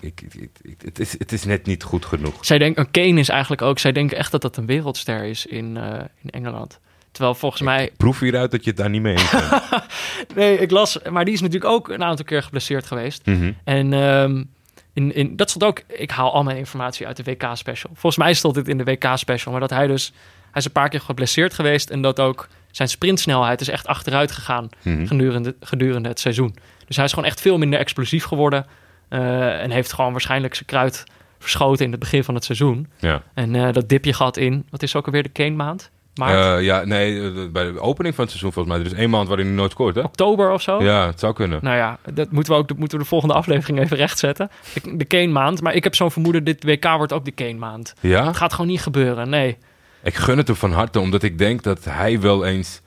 ik, 0.00 0.20
ik, 0.20 0.50
ik- 0.62 0.82
het, 0.84 0.98
is, 0.98 1.12
het 1.18 1.32
is 1.32 1.44
net 1.44 1.66
niet 1.66 1.82
goed 1.82 2.04
genoeg. 2.04 2.44
Zij 2.44 2.58
denken, 2.58 2.90
Kane 2.90 3.20
is 3.20 3.28
eigenlijk 3.28 3.62
ook, 3.62 3.78
zij 3.78 3.92
denken 3.92 4.16
echt 4.16 4.30
dat 4.32 4.42
dat 4.42 4.56
een 4.56 4.66
wereldster 4.66 5.24
is 5.24 5.46
in, 5.46 5.76
eh, 5.76 6.00
in 6.22 6.30
Engeland. 6.30 6.80
Terwijl 7.12 7.34
volgens 7.34 7.62
mij, 7.62 7.90
Proef 7.96 8.20
hieruit 8.20 8.50
dat 8.50 8.64
je 8.64 8.70
het 8.70 8.78
daar 8.78 8.90
niet 8.90 9.02
mee 9.02 9.12
eens 9.16 9.30
bent. 9.30 9.62
nee, 10.36 10.58
ik 10.58 10.70
las, 10.70 10.98
maar 11.10 11.24
die 11.24 11.34
is 11.34 11.40
natuurlijk 11.40 11.72
ook 11.72 11.88
een 11.88 12.02
aantal 12.02 12.24
keer 12.24 12.42
geblesseerd 12.42 12.86
geweest. 12.86 13.26
Mhm. 13.26 13.52
En 13.64 13.92
ehm, 13.92 14.44
in, 14.92 15.14
in, 15.14 15.36
dat 15.36 15.50
stond 15.50 15.64
ook, 15.64 15.82
ik 15.98 16.10
haal 16.10 16.32
al 16.32 16.42
mijn 16.42 16.56
informatie 16.56 17.06
uit 17.06 17.16
de 17.16 17.22
WK-special. 17.22 17.90
Volgens 17.92 18.16
mij 18.16 18.34
stond 18.34 18.54
dit 18.54 18.68
in 18.68 18.78
de 18.78 18.84
WK-special, 18.84 19.52
maar 19.52 19.60
dat 19.60 19.70
hij 19.70 19.86
dus, 19.86 20.12
hij 20.40 20.50
is 20.60 20.64
een 20.64 20.72
paar 20.72 20.88
keer 20.88 21.00
geblesseerd 21.00 21.54
geweest 21.54 21.90
en 21.90 22.02
dat 22.02 22.20
ook 22.20 22.48
zijn 22.70 22.88
sprintsnelheid 22.88 23.60
is 23.60 23.68
echt 23.68 23.86
achteruit 23.86 24.32
gegaan 24.32 24.68
Mhm. 24.82 25.06
gedurende, 25.06 25.54
gedurende 25.60 26.08
het 26.08 26.20
seizoen. 26.20 26.54
Dus 26.86 26.96
hij 26.96 27.04
is 27.04 27.12
gewoon 27.12 27.28
echt 27.28 27.40
veel 27.40 27.58
minder 27.58 27.78
explosief 27.78 28.24
geworden 28.24 28.66
eh, 29.08 29.62
en 29.62 29.70
heeft 29.70 29.92
gewoon 29.92 30.12
waarschijnlijk 30.12 30.54
zijn 30.54 30.66
kruid 30.66 31.04
verschoten 31.38 31.84
in 31.84 31.90
het 31.90 32.00
begin 32.00 32.24
van 32.24 32.34
het 32.34 32.44
seizoen. 32.44 32.86
Ja. 32.98 33.22
En 33.34 33.54
eh, 33.54 33.72
dat 33.72 33.88
dipje 33.88 34.12
gaat 34.12 34.36
in, 34.36 34.66
wat 34.70 34.82
is 34.82 34.96
ook 34.96 35.06
alweer 35.06 35.22
de 35.22 35.28
Kane-maand? 35.28 35.90
Maart? 36.14 36.58
Eh, 36.58 36.64
ja, 36.64 36.84
nee, 36.84 37.22
eh, 37.22 37.30
bij 37.52 37.72
de 37.72 37.80
opening 37.80 38.14
van 38.14 38.24
het 38.24 38.32
seizoen 38.32 38.52
volgens 38.52 38.74
mij. 38.74 38.84
Er 38.84 38.92
is 38.92 38.98
één 38.98 39.10
maand 39.10 39.28
waarin 39.28 39.46
hij 39.46 39.54
nooit 39.54 39.70
scoort, 39.70 39.94
hè? 39.94 40.02
Oktober 40.02 40.50
of 40.50 40.62
zo? 40.62 40.82
Ja, 40.82 41.06
het 41.06 41.20
zou 41.20 41.32
kunnen. 41.32 41.58
Nou 41.62 41.76
ja, 41.76 41.98
dat 42.14 42.30
moeten 42.30 42.52
we 42.52 42.58
ook 42.58 42.68
dat 42.68 42.78
moeten 42.78 42.98
we 42.98 43.02
de 43.02 43.08
volgende 43.08 43.34
aflevering 43.34 43.78
even 43.78 43.96
rechtzetten. 43.96 44.50
De, 44.82 44.96
de 44.96 45.04
Kane-maand. 45.04 45.60
Maar 45.60 45.74
ik 45.74 45.84
heb 45.84 45.94
zo'n 45.94 46.10
vermoeden, 46.10 46.44
dit 46.44 46.64
WK 46.64 46.84
wordt 46.96 47.12
ook 47.12 47.24
de 47.24 47.30
Kane-maand. 47.30 47.94
Ja? 48.00 48.26
Het 48.26 48.36
gaat 48.36 48.52
gewoon 48.52 48.66
niet 48.66 48.82
gebeuren, 48.82 49.28
nee. 49.28 49.56
Ik 50.02 50.14
gun 50.14 50.38
het 50.38 50.46
hem 50.46 50.56
van 50.56 50.72
harte, 50.72 51.00
omdat 51.00 51.22
ik 51.22 51.38
denk 51.38 51.62
dat 51.62 51.84
hij 51.84 52.20
wel 52.20 52.44
eens 52.46 52.80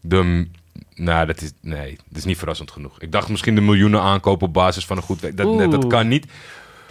de... 0.00 0.48
Nou, 0.94 1.26
dat 1.26 1.40
is... 1.40 1.52
Nee, 1.60 1.96
dat 2.08 2.18
is 2.18 2.24
niet 2.24 2.38
verrassend 2.38 2.70
genoeg. 2.70 3.00
Ik 3.00 3.12
dacht 3.12 3.28
misschien 3.28 3.54
de 3.54 3.60
miljoenen 3.60 4.00
aankopen 4.00 4.46
op 4.46 4.52
basis 4.52 4.86
van 4.86 4.96
een 4.96 5.02
goed... 5.02 5.36
Dat, 5.36 5.70
dat 5.70 5.86
kan 5.86 6.08
niet. 6.08 6.26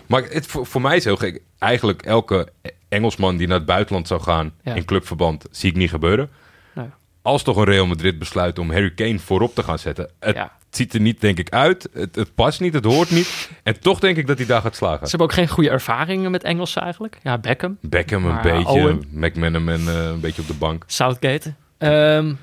Maar 0.06 0.24
het, 0.24 0.48
voor, 0.48 0.66
voor 0.66 0.82
mij 0.82 0.96
is 0.96 1.04
heel 1.04 1.16
gek. 1.16 1.42
Eigenlijk 1.58 2.02
elke 2.02 2.48
Engelsman 2.90 3.38
die 3.38 3.48
naar 3.48 3.58
het 3.58 3.66
buitenland 3.66 4.08
zou 4.08 4.22
gaan 4.22 4.52
Ja. 4.64 4.74
in 4.74 4.86
clubverband, 4.86 5.46
zie 5.52 5.70
ik 5.70 5.76
niet 5.76 5.90
gebeuren. 5.90 6.30
Nee. 6.74 6.86
als 7.22 7.44
toch 7.44 7.58
een 7.58 7.64
Real 7.64 7.86
Madrid 7.86 8.20
besluit 8.20 8.60
om 8.60 8.72
Harry 8.72 8.92
Kane 8.94 9.20
voorop 9.20 9.56
te 9.56 9.64
gaan 9.64 9.80
zetten. 9.80 10.10
Het 10.20 10.36
Ja. 10.36 10.52
ziet 10.70 10.94
er 10.94 11.00
niet, 11.02 11.22
denk 11.22 11.38
ik, 11.38 11.50
uit. 11.50 11.90
Het, 11.94 12.16
het 12.16 12.36
past 12.36 12.60
niet, 12.60 12.74
het 12.74 12.86
hoort 12.86 13.10
niet. 13.12 13.50
En 13.64 13.80
toch 13.80 14.00
denk 14.00 14.18
ik 14.18 14.28
dat 14.28 14.38
hij 14.38 14.46
daar 14.48 14.62
gaat 14.62 14.76
slagen. 14.76 15.04
Ze 15.04 15.10
hebben 15.10 15.28
ook 15.28 15.34
geen 15.34 15.48
goede 15.48 15.70
ervaringen 15.70 16.32
met 16.32 16.44
Engels 16.44 16.76
eigenlijk. 16.76 17.20
Ja, 17.24 17.38
Beckham, 17.38 17.78
Beckham 17.82 18.26
een 18.26 18.34
Maar 18.34 18.42
beetje, 18.42 18.66
Owen. 18.68 19.04
McManaman 19.12 19.88
eh, 19.88 20.04
een 20.08 20.20
beetje 20.20 20.42
op 20.42 20.48
de 20.48 20.54
bank. 20.54 20.84
Southgate. 20.88 21.54
Ehm, 21.78 22.34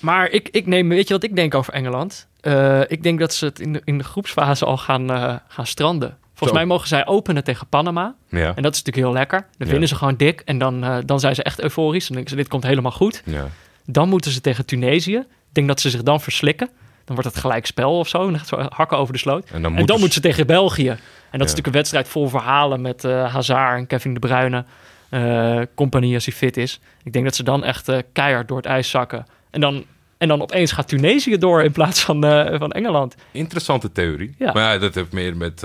maar 0.00 0.30
ik, 0.30 0.48
ik 0.48 0.66
neem, 0.66 0.88
weet 0.88 1.08
je 1.08 1.14
wat 1.14 1.22
ik 1.24 1.36
denk 1.36 1.54
over 1.54 1.72
Engeland? 1.72 2.26
Eh, 2.40 2.80
ik 2.86 3.02
denk 3.02 3.18
dat 3.18 3.34
ze 3.34 3.44
het 3.44 3.60
in 3.60 3.72
de, 3.72 3.82
in 3.84 3.98
de 3.98 4.04
groepsfase 4.04 4.64
al 4.64 4.76
gaan, 4.76 5.10
eh, 5.10 5.34
gaan 5.48 5.66
stranden. 5.66 6.16
Volgens 6.34 6.48
Zo. 6.50 6.54
mij 6.54 6.64
mogen 6.66 6.88
zij 6.88 7.06
openen 7.06 7.44
tegen 7.44 7.66
Panama. 7.66 8.14
Ja, 8.28 8.38
En 8.54 8.62
dat 8.62 8.74
is 8.74 8.82
natuurlijk 8.82 8.96
heel 9.06 9.12
lekker. 9.12 9.38
Dan 9.40 9.48
Ja. 9.66 9.66
winnen 9.66 9.88
ze 9.88 9.94
gewoon 9.94 10.16
dik. 10.16 10.42
En 10.44 10.58
dan, 10.58 10.84
eh, 10.84 10.96
dan 11.04 11.20
zijn 11.20 11.34
ze 11.34 11.42
echt 11.42 11.60
euforisch. 11.62 12.04
Dan 12.06 12.14
denken 12.16 12.30
ze, 12.30 12.36
dit 12.36 12.48
komt 12.48 12.62
helemaal 12.62 12.92
goed. 12.92 13.22
ja. 13.24 13.48
Dan 13.86 14.08
moeten 14.08 14.30
ze 14.30 14.40
tegen 14.40 14.66
Tunesië. 14.66 15.16
Ik 15.16 15.26
denk 15.52 15.68
dat 15.68 15.80
ze 15.80 15.90
zich 15.90 16.02
dan 16.02 16.20
verslikken. 16.20 16.68
Dan 17.04 17.14
wordt 17.16 17.30
het 17.30 17.40
gelijk 17.40 17.66
spel 17.66 17.98
of 17.98 18.08
zo. 18.08 18.26
En 18.28 18.40
dan 18.50 18.66
hakken 18.74 18.98
over 18.98 19.12
de 19.12 19.18
sloot. 19.18 19.44
En 19.44 19.50
dan, 19.52 19.54
En 19.56 19.62
dan 19.62 19.72
moeten 19.72 19.94
moeten 19.94 20.14
ze 20.14 20.20
tegen 20.20 20.46
België. 20.46 20.88
En 20.88 20.98
dat 21.30 21.32
is 21.32 21.38
natuurlijk 21.40 21.66
een 21.66 21.72
wedstrijd 21.72 22.08
vol 22.08 22.28
verhalen 22.28 22.80
met 22.80 23.04
eh 23.04 23.32
Hazard 23.34 23.78
en 23.78 23.86
Kevin 23.86 24.14
De 24.14 24.20
Bruyne. 24.20 24.64
eh 25.08 25.60
compagnie 25.74 26.14
als 26.14 26.24
hij 26.24 26.34
fit 26.34 26.56
is. 26.56 26.80
Ik 27.02 27.12
denk 27.12 27.24
dat 27.24 27.34
ze 27.34 27.42
dan 27.42 27.64
echt 27.64 27.90
keihard 28.12 28.48
door 28.48 28.56
het 28.56 28.66
ijs 28.66 28.90
zakken. 28.90 29.26
En 29.50 29.60
dan, 29.60 29.84
en 30.18 30.28
dan 30.28 30.42
opeens 30.42 30.72
gaat 30.72 30.88
Tunesië 30.88 31.38
door 31.38 31.62
in 31.62 31.72
plaats 31.72 32.00
van, 32.02 32.20
van 32.58 32.72
Engeland. 32.72 33.14
Interessante 33.30 33.92
theorie. 33.92 34.34
Ja. 34.38 34.52
Maar 34.52 34.72
ja, 34.72 34.78
dat 34.78 34.94
heeft 34.94 35.12
meer 35.12 35.36
met 35.36 35.62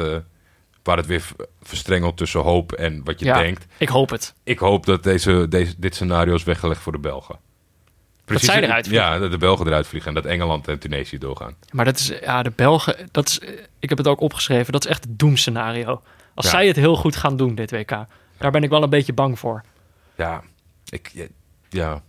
waar 0.90 0.98
het 0.98 1.08
weer 1.08 1.22
v- 1.22 1.32
verstrengelt 1.62 2.18
tussen 2.18 2.40
hoop 2.42 2.72
en 2.72 3.02
wat 3.04 3.20
je 3.20 3.26
Ja. 3.26 3.38
denkt. 3.38 3.66
Ik 3.78 3.90
hoop 3.90 4.10
het. 4.10 4.34
Ik 4.44 4.60
hoop 4.60 4.86
dat 4.86 5.04
deze, 5.04 5.46
deze, 5.50 5.74
dit 5.78 5.96
scenario 5.96 6.36
is 6.36 6.44
weggelegd 6.44 6.82
voor 6.82 6.92
de 6.92 7.00
Belgen. 7.00 7.40
zij 8.26 8.64
eruit 8.64 8.88
vliegen. 8.88 9.08
Ja, 9.10 9.20
dat 9.20 9.32
de 9.32 9.38
Belgen 9.38 9.68
eruit 9.68 9.88
vliegen 9.88 10.10
en 10.16 10.22
dat 10.22 10.32
Engeland 10.32 10.68
en 10.68 10.80
Tunesië 10.80 11.18
doorgaan. 11.18 11.56
Maar 11.72 11.86
dat 11.86 12.00
is, 12.00 12.08
ja, 12.22 12.44
de 12.44 12.52
Belgen, 12.56 13.10
dat 13.12 13.28
is, 13.28 13.40
eh, 13.40 13.50
ik 13.80 13.90
heb 13.90 13.98
het 13.98 14.08
ook 14.08 14.20
opgeschreven, 14.20 14.72
dat 14.72 14.84
is 14.86 14.90
echt 14.90 15.04
het 15.04 15.20
doemscenario. 15.20 16.02
Als 16.36 16.46
Ja. 16.46 16.52
zij 16.52 16.68
het 16.68 16.76
heel 16.76 16.96
goed 16.96 17.16
gaan 17.16 17.38
doen, 17.38 17.56
dit 17.56 17.72
WK. 17.72 17.90
Daar 18.38 18.52
ben 18.52 18.64
ik 18.64 18.70
wel 18.70 18.84
een 18.84 18.90
beetje 18.90 19.14
bang 19.14 19.40
voor. 19.40 19.64
Ja, 20.18 20.44
ik, 20.90 21.10
ja, 21.14 21.26
ja, 21.70 22.02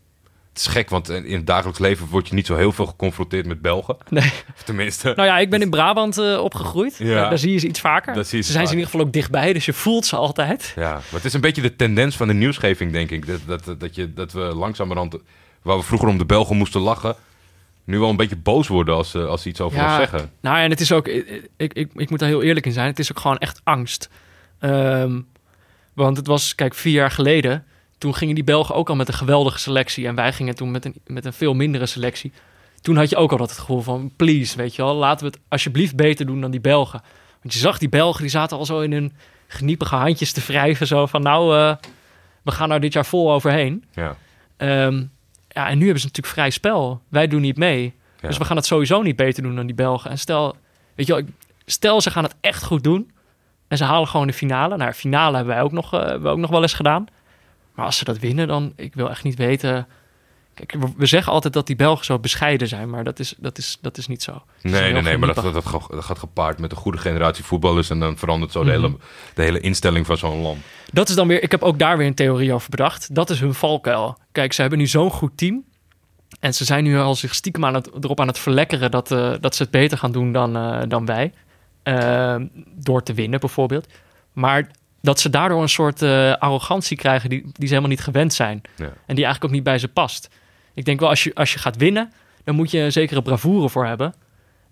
het 0.53 0.59
is 0.59 0.67
gek, 0.67 0.91
want 0.91 1.09
in 1.09 1.33
het 1.37 1.47
dagelijks 1.47 1.79
leven 1.79 2.07
word 2.07 2.29
je 2.29 2.35
niet 2.35 2.47
zo 2.47 2.57
heel 2.57 2.73
veel 2.73 2.87
geconfronteerd 2.87 3.47
met 3.47 3.63
Belgen. 3.63 3.97
Nee. 4.09 4.33
Of 4.57 4.63
tenminste, 4.65 5.13
Nou 5.17 5.29
ja, 5.29 5.39
ik 5.39 5.51
ben 5.51 5.61
in 5.63 5.71
Brabant 5.71 6.19
eh, 6.19 6.41
opgegroeid. 6.43 6.97
Ja. 6.99 7.23
Eh, 7.25 7.29
daar 7.29 7.39
zie 7.39 7.53
je 7.53 7.59
ze 7.59 7.67
iets 7.69 7.81
vaker. 7.81 8.15
Daar 8.15 8.25
zie 8.25 8.39
je 8.39 8.43
ze 8.45 8.51
ze 8.51 8.53
zijn 8.57 8.67
ze 8.67 8.73
in 8.73 8.79
ieder 8.79 8.93
geval 8.93 9.07
ook 9.07 9.13
dichtbij, 9.13 9.53
dus 9.53 9.65
je 9.65 9.73
voelt 9.73 10.07
ze 10.07 10.17
altijd. 10.17 10.73
ja. 10.77 10.91
Maar 10.93 11.03
het 11.11 11.25
is 11.25 11.33
een 11.33 11.41
beetje 11.41 11.63
de 11.63 11.77
tendens 11.77 12.17
van 12.17 12.27
de 12.29 12.35
nieuwsgeving, 12.35 12.93
denk 12.93 13.11
ik. 13.11 13.27
Dat, 13.27 13.65
dat, 13.65 13.81
dat, 13.81 13.95
je, 13.95 14.13
dat 14.13 14.33
we 14.33 14.41
langzamerhand, 14.41 15.17
waar 15.63 15.77
we 15.77 15.83
vroeger 15.83 16.09
om 16.09 16.19
de 16.19 16.25
Belgen 16.27 16.57
moesten 16.57 16.81
lachen, 16.81 17.15
nu 17.85 17.99
wel 17.99 18.09
een 18.11 18.17
beetje 18.17 18.37
boos 18.37 18.69
worden 18.69 18.95
als, 18.95 19.11
ze- 19.11 19.27
als 19.27 19.43
ze 19.43 19.49
iets 19.49 19.61
over 19.61 19.79
Ja. 19.79 19.87
ons 19.87 19.97
zeggen. 19.97 20.31
Nou, 20.41 20.59
en 20.59 20.71
het 20.71 20.81
is 20.81 20.93
ook, 20.93 21.09
ik, 21.09 21.49
ik, 21.57 21.73
ik, 21.73 21.91
ik 21.95 22.11
moet 22.11 22.19
daar 22.19 22.29
heel 22.29 22.43
eerlijk 22.43 22.67
in 22.67 22.73
zijn, 22.73 22.87
het 22.87 22.99
is 22.99 23.11
ook 23.11 23.21
gewoon 23.21 23.39
echt 23.39 23.61
angst. 23.65 24.09
Ehm, 24.59 25.21
want 25.95 26.17
het 26.17 26.27
was, 26.27 26.55
kijk, 26.55 26.75
vier 26.75 26.93
jaar 26.93 27.11
geleden, 27.11 27.65
toen 28.01 28.15
gingen 28.15 28.35
die 28.35 28.45
Belgen 28.45 28.75
ook 28.75 28.89
al 28.89 28.97
met 28.97 29.09
een 29.09 29.15
geweldige 29.15 29.59
selectie. 29.59 30.07
En 30.07 30.15
wij 30.15 30.33
gingen 30.33 30.55
toen 30.55 30.71
met 30.71 30.85
een, 30.85 30.95
met 31.07 31.25
een 31.25 31.33
veel 31.33 31.55
mindere 31.55 31.87
selectie. 31.87 32.33
Toen 32.81 32.97
had 32.97 33.11
je 33.11 33.17
ook 33.17 33.33
al 33.33 33.37
dat 33.37 33.51
het 33.51 33.59
gevoel 33.59 33.81
van, 33.81 34.13
please, 34.17 34.57
weet 34.57 34.75
je 34.75 34.83
wel, 34.83 34.95
laten 34.95 35.27
we 35.27 35.33
het 35.33 35.41
alsjeblieft 35.49 35.97
beter 35.97 36.27
doen 36.27 36.41
dan 36.41 36.51
die 36.51 36.61
Belgen. 36.61 37.03
Want 37.43 37.55
je 37.55 37.61
zag 37.61 37.79
die 37.79 37.89
Belgen, 37.89 38.21
die 38.21 38.31
zaten 38.31 38.57
al 38.57 38.65
zo 38.65 38.81
in 38.81 38.93
hun 38.93 39.13
geniepige 39.47 39.95
handjes 39.95 40.33
te 40.33 40.41
wrijven. 40.47 40.87
Zo 40.87 41.07
van, 41.07 41.23
nou, 41.23 41.57
eh, 41.57 41.77
we 42.43 42.51
gaan 42.51 42.69
nou 42.69 42.81
dit 42.81 42.93
jaar 42.93 43.07
vol 43.07 43.33
overheen. 43.33 43.85
Ja. 43.93 44.17
Ehm, 44.57 45.05
ja, 45.49 45.69
en 45.69 45.79
nu 45.79 45.85
hebben 45.85 46.01
ze 46.01 46.07
natuurlijk 46.07 46.35
vrij 46.35 46.51
spel. 46.51 47.03
Wij 47.09 47.27
doen 47.27 47.41
niet 47.41 47.57
mee. 47.57 47.95
Ja. 48.21 48.29
Dus 48.29 48.39
we 48.39 48.45
gaan 48.45 48.57
het 48.57 48.67
sowieso 48.67 49.03
niet 49.03 49.17
beter 49.17 49.43
doen 49.43 49.57
dan 49.57 49.67
die 49.67 49.75
Belgen. 49.75 50.11
En 50.11 50.19
stel, 50.19 50.57
weet 50.95 51.07
je 51.07 51.13
wel, 51.13 51.23
stel 51.65 52.01
ze 52.01 52.11
gaan 52.11 52.25
het 52.25 52.35
echt 52.41 52.65
goed 52.65 52.85
doen. 52.85 53.11
En 53.69 53.77
ze 53.77 53.85
halen 53.85 54.09
gewoon 54.09 54.27
de 54.27 54.33
finale. 54.33 54.77
Nou, 54.77 54.93
finale 54.93 55.37
hebben 55.37 55.55
wij 55.55 55.63
ook 55.63 55.73
nog, 55.73 55.95
eh, 55.95 56.01
hebben 56.01 56.23
we 56.23 56.29
ook 56.29 56.39
nog 56.39 56.51
wel 56.51 56.63
eens 56.63 56.75
gedaan. 56.75 57.07
Maar 57.81 57.89
als 57.89 57.99
ze 57.99 58.05
dat 58.05 58.19
winnen, 58.19 58.49
dan... 58.49 58.73
Ik 58.77 58.95
wil 58.95 59.11
echt 59.11 59.23
niet 59.25 59.37
weten... 59.37 59.87
Kijk, 60.55 60.75
we, 60.97 61.07
zeggen 61.07 61.33
altijd 61.33 61.53
dat 61.53 61.67
die 61.67 61.77
Belgen 61.77 62.05
zo 62.05 62.19
bescheiden 62.19 62.69
zijn. 62.69 62.91
Maar 62.91 63.05
dat 63.05 63.19
is, 63.19 63.35
dat 63.39 63.59
is, 63.59 63.79
dat 63.81 63.99
is 63.99 64.07
niet 64.07 64.23
zo. 64.23 64.43
Nee, 64.63 64.93
nee, 64.93 65.03
nee, 65.03 65.17
maar 65.19 65.35
dat, 65.35 65.45
dat, 65.45 65.55
dat, 65.55 65.67
gaat- 66.05 66.19
gepaard 66.19 66.59
met 66.59 66.71
een 66.71 66.77
goede 66.77 66.99
generatie 66.99 67.45
voetballers 67.45 67.91
en 67.91 68.01
dan 68.01 68.17
verandert 68.17 68.53
zo 68.53 68.65
de, 68.65 68.71
Mhm. 68.71 68.81
hele, 68.81 68.97
de 69.35 69.43
hele 69.43 69.61
instelling 69.61 70.07
van 70.07 70.17
zo'n 70.17 70.41
land. 70.41 70.59
Dat 70.93 71.09
is 71.09 71.15
dan 71.15 71.29
weer... 71.29 71.43
Ik 71.43 71.51
heb 71.51 71.63
ook 71.63 71.79
daar 71.79 71.97
weer 71.97 72.07
een 72.07 72.15
theorie 72.15 72.53
over 72.53 72.71
bedacht. 72.71 73.15
Dat 73.15 73.31
is 73.31 73.41
hun 73.41 73.55
valkuil. 73.55 74.19
Kijk, 74.33 74.53
ze 74.53 74.61
hebben 74.61 74.79
nu 74.79 74.87
zo'n 74.87 75.11
goed 75.11 75.37
team. 75.37 75.65
En 76.41 76.55
ze 76.55 76.65
zijn 76.65 76.85
nu 76.85 76.99
al 76.99 77.15
zich 77.15 77.35
stiekem 77.35 77.65
aan 77.65 77.75
het, 77.75 77.91
erop 78.01 78.21
aan 78.21 78.27
het 78.27 78.39
verlekkeren... 78.39 78.91
dat, 78.91 79.11
eh, 79.13 79.35
dat 79.41 79.55
ze 79.55 79.63
het 79.63 79.71
beter 79.71 79.99
gaan 79.99 80.13
doen 80.13 80.33
dan, 80.33 80.57
eh, 80.57 80.81
dan 80.89 81.07
wij. 81.07 81.33
Ehm, 81.83 82.47
door 82.75 83.03
te 83.03 83.15
winnen 83.15 83.41
bijvoorbeeld. 83.41 83.87
Maar 84.33 84.71
dat 85.03 85.21
ze 85.21 85.31
daardoor 85.31 85.63
een 85.63 85.69
soort 85.69 86.03
eh, 86.03 86.33
arrogantie 86.35 86.97
krijgen... 86.97 87.29
Die, 87.31 87.41
die 87.43 87.53
ze 87.67 87.69
helemaal 87.69 87.89
niet 87.89 88.01
gewend 88.01 88.35
zijn. 88.35 88.61
Ja. 88.77 88.85
En 88.85 89.15
die 89.15 89.25
eigenlijk 89.25 89.45
ook 89.45 89.51
niet 89.51 89.63
bij 89.63 89.79
ze 89.79 89.89
past. 89.89 90.29
Ik 90.75 90.85
denk 90.85 91.01
wel, 91.01 91.09
als 91.09 91.25
je, 91.25 91.35
als 91.35 91.53
je 91.53 91.59
gaat 91.59 91.77
winnen... 91.77 92.13
dan 92.45 92.55
moet 92.55 92.71
je 92.71 92.79
een 92.79 92.93
zekere 92.93 93.23
bravoure 93.23 93.69
voor 93.69 93.87
hebben. 93.87 94.15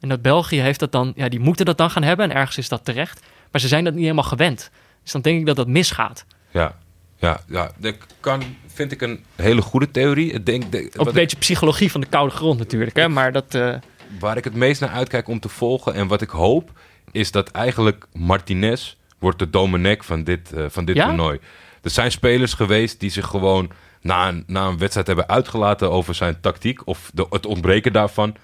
En 0.00 0.08
dat 0.08 0.22
België 0.22 0.60
heeft 0.60 0.80
dat 0.80 0.92
dan... 0.92 1.12
Ja, 1.16 1.28
die 1.28 1.40
moeten 1.40 1.66
dat 1.66 1.78
dan 1.78 1.90
gaan 1.90 2.02
hebben. 2.02 2.30
En 2.30 2.36
ergens 2.36 2.58
is 2.58 2.68
dat 2.68 2.84
terecht. 2.84 3.26
Maar 3.52 3.60
ze 3.60 3.68
zijn 3.68 3.84
dat 3.84 3.92
niet 3.92 4.02
helemaal 4.02 4.24
gewend. 4.24 4.70
Dus 5.02 5.12
dan 5.12 5.20
denk 5.20 5.40
ik 5.40 5.46
dat 5.46 5.56
dat 5.56 5.68
misgaat. 5.68 6.24
Ja, 6.50 6.76
ja, 7.16 7.40
ja. 7.48 7.70
Dat 7.78 7.94
kan, 8.20 8.42
vind 8.66 8.92
ik 8.92 9.00
een 9.02 9.24
hele 9.36 9.62
goede 9.62 9.90
theorie. 9.90 10.32
Ik 10.32 10.46
denk, 10.46 10.72
de- 10.72 10.90
Ook 10.96 11.06
een 11.06 11.12
beetje 11.12 11.36
psychologie 11.36 11.90
van 11.90 12.00
de 12.00 12.06
koude 12.06 12.34
grond 12.34 12.58
natuurlijk. 12.58 12.96
Hè? 12.96 13.08
Maar 13.08 13.32
dat... 13.32 13.54
eh, 13.54 13.74
waar 14.20 14.36
ik 14.36 14.44
het 14.44 14.54
meest 14.54 14.80
naar 14.80 14.90
uitkijk 14.90 15.28
om 15.28 15.40
te 15.40 15.48
volgen 15.48 15.94
en 15.94 16.06
wat 16.06 16.20
ik 16.22 16.30
hoop, 16.30 16.70
is 17.12 17.30
dat 17.30 17.50
eigenlijk 17.50 18.06
Martinez 18.12 18.94
wordt 19.18 19.38
de 19.38 19.50
Domenech 19.50 20.04
van 20.04 20.24
dit, 20.24 20.52
eh, 20.52 20.64
van 20.68 20.84
dit 20.84 20.96
Ja? 20.96 21.06
toernooi. 21.06 21.38
Er 21.82 21.90
zijn 21.90 22.10
spelers 22.10 22.54
geweest 22.54 23.00
die 23.00 23.10
zich 23.10 23.26
gewoon 23.26 23.70
na 24.00 24.28
een, 24.28 24.44
na 24.46 24.66
een 24.66 24.78
wedstrijd 24.78 25.06
hebben 25.06 25.28
uitgelaten 25.28 25.90
over 25.90 26.14
zijn 26.14 26.40
tactiek 26.40 26.86
of 26.86 27.10
de, 27.14 27.26
het 27.30 27.46
ontbreken 27.46 27.92
daarvan. 27.92 28.34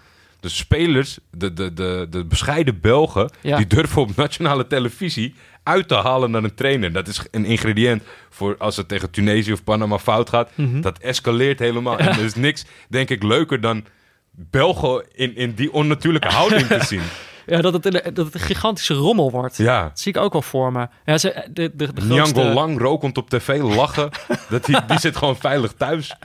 De 0.40 0.48
spelers, 0.48 1.18
de, 1.30 1.52
de, 1.52 1.72
de, 1.74 2.06
de 2.10 2.24
bescheiden 2.24 2.80
Belgen, 2.80 3.30
Ja. 3.40 3.56
die 3.56 3.66
durven 3.66 4.02
op 4.02 4.16
nationale 4.16 4.66
televisie 4.66 5.34
uit 5.62 5.88
te 5.88 5.94
halen 5.94 6.30
naar 6.30 6.44
een 6.44 6.54
trainer. 6.54 6.92
Dat 6.92 7.08
is 7.08 7.20
een 7.30 7.44
ingrediënt 7.44 8.02
voor 8.30 8.56
als 8.58 8.76
het 8.76 8.88
tegen 8.88 9.10
Tunesië 9.10 9.52
of 9.52 9.64
Panama 9.64 9.98
fout 9.98 10.28
gaat. 10.28 10.50
Mhm. 10.54 10.80
Dat 10.80 10.98
escaleert 10.98 11.58
helemaal. 11.58 11.98
En 11.98 12.08
er 12.08 12.24
is 12.24 12.34
niks, 12.34 12.64
denk 12.88 13.10
ik, 13.10 13.22
leuker 13.22 13.60
dan 13.60 13.84
Belgen 14.30 15.04
in, 15.12 15.36
in 15.36 15.54
die 15.54 15.72
onnatuurlijke 15.72 16.28
houding 16.28 16.66
te 16.66 16.84
zien. 16.94 17.02
Ja, 17.46 17.60
dat, 17.60 17.72
het, 17.72 17.84
een- 17.86 18.14
dat 18.14 18.24
het 18.26 18.34
een 18.34 18.40
gigantische 18.40 18.94
rommel 18.94 19.30
wordt. 19.30 19.56
Ja. 19.56 19.82
Dat 19.82 20.00
zie 20.00 20.12
ik 20.12 20.20
ook 20.20 20.32
wel 20.32 20.42
voor 20.42 20.72
me. 20.72 20.86
Ja, 21.04 21.18
ze, 21.18 21.44
de, 21.50 21.70
de, 21.74 21.92
de 21.92 22.00
grootste- 22.00 22.42
Lang 22.44 22.78
rokend 22.80 23.18
op 23.18 23.30
tv, 23.30 23.60
lachen. 23.62 24.10
dat 24.50 24.64
die, 24.64 24.76
die 24.86 24.98
zit 24.98 25.16
gewoon 25.16 25.36
veilig 25.36 25.72
thuis. 25.72 26.16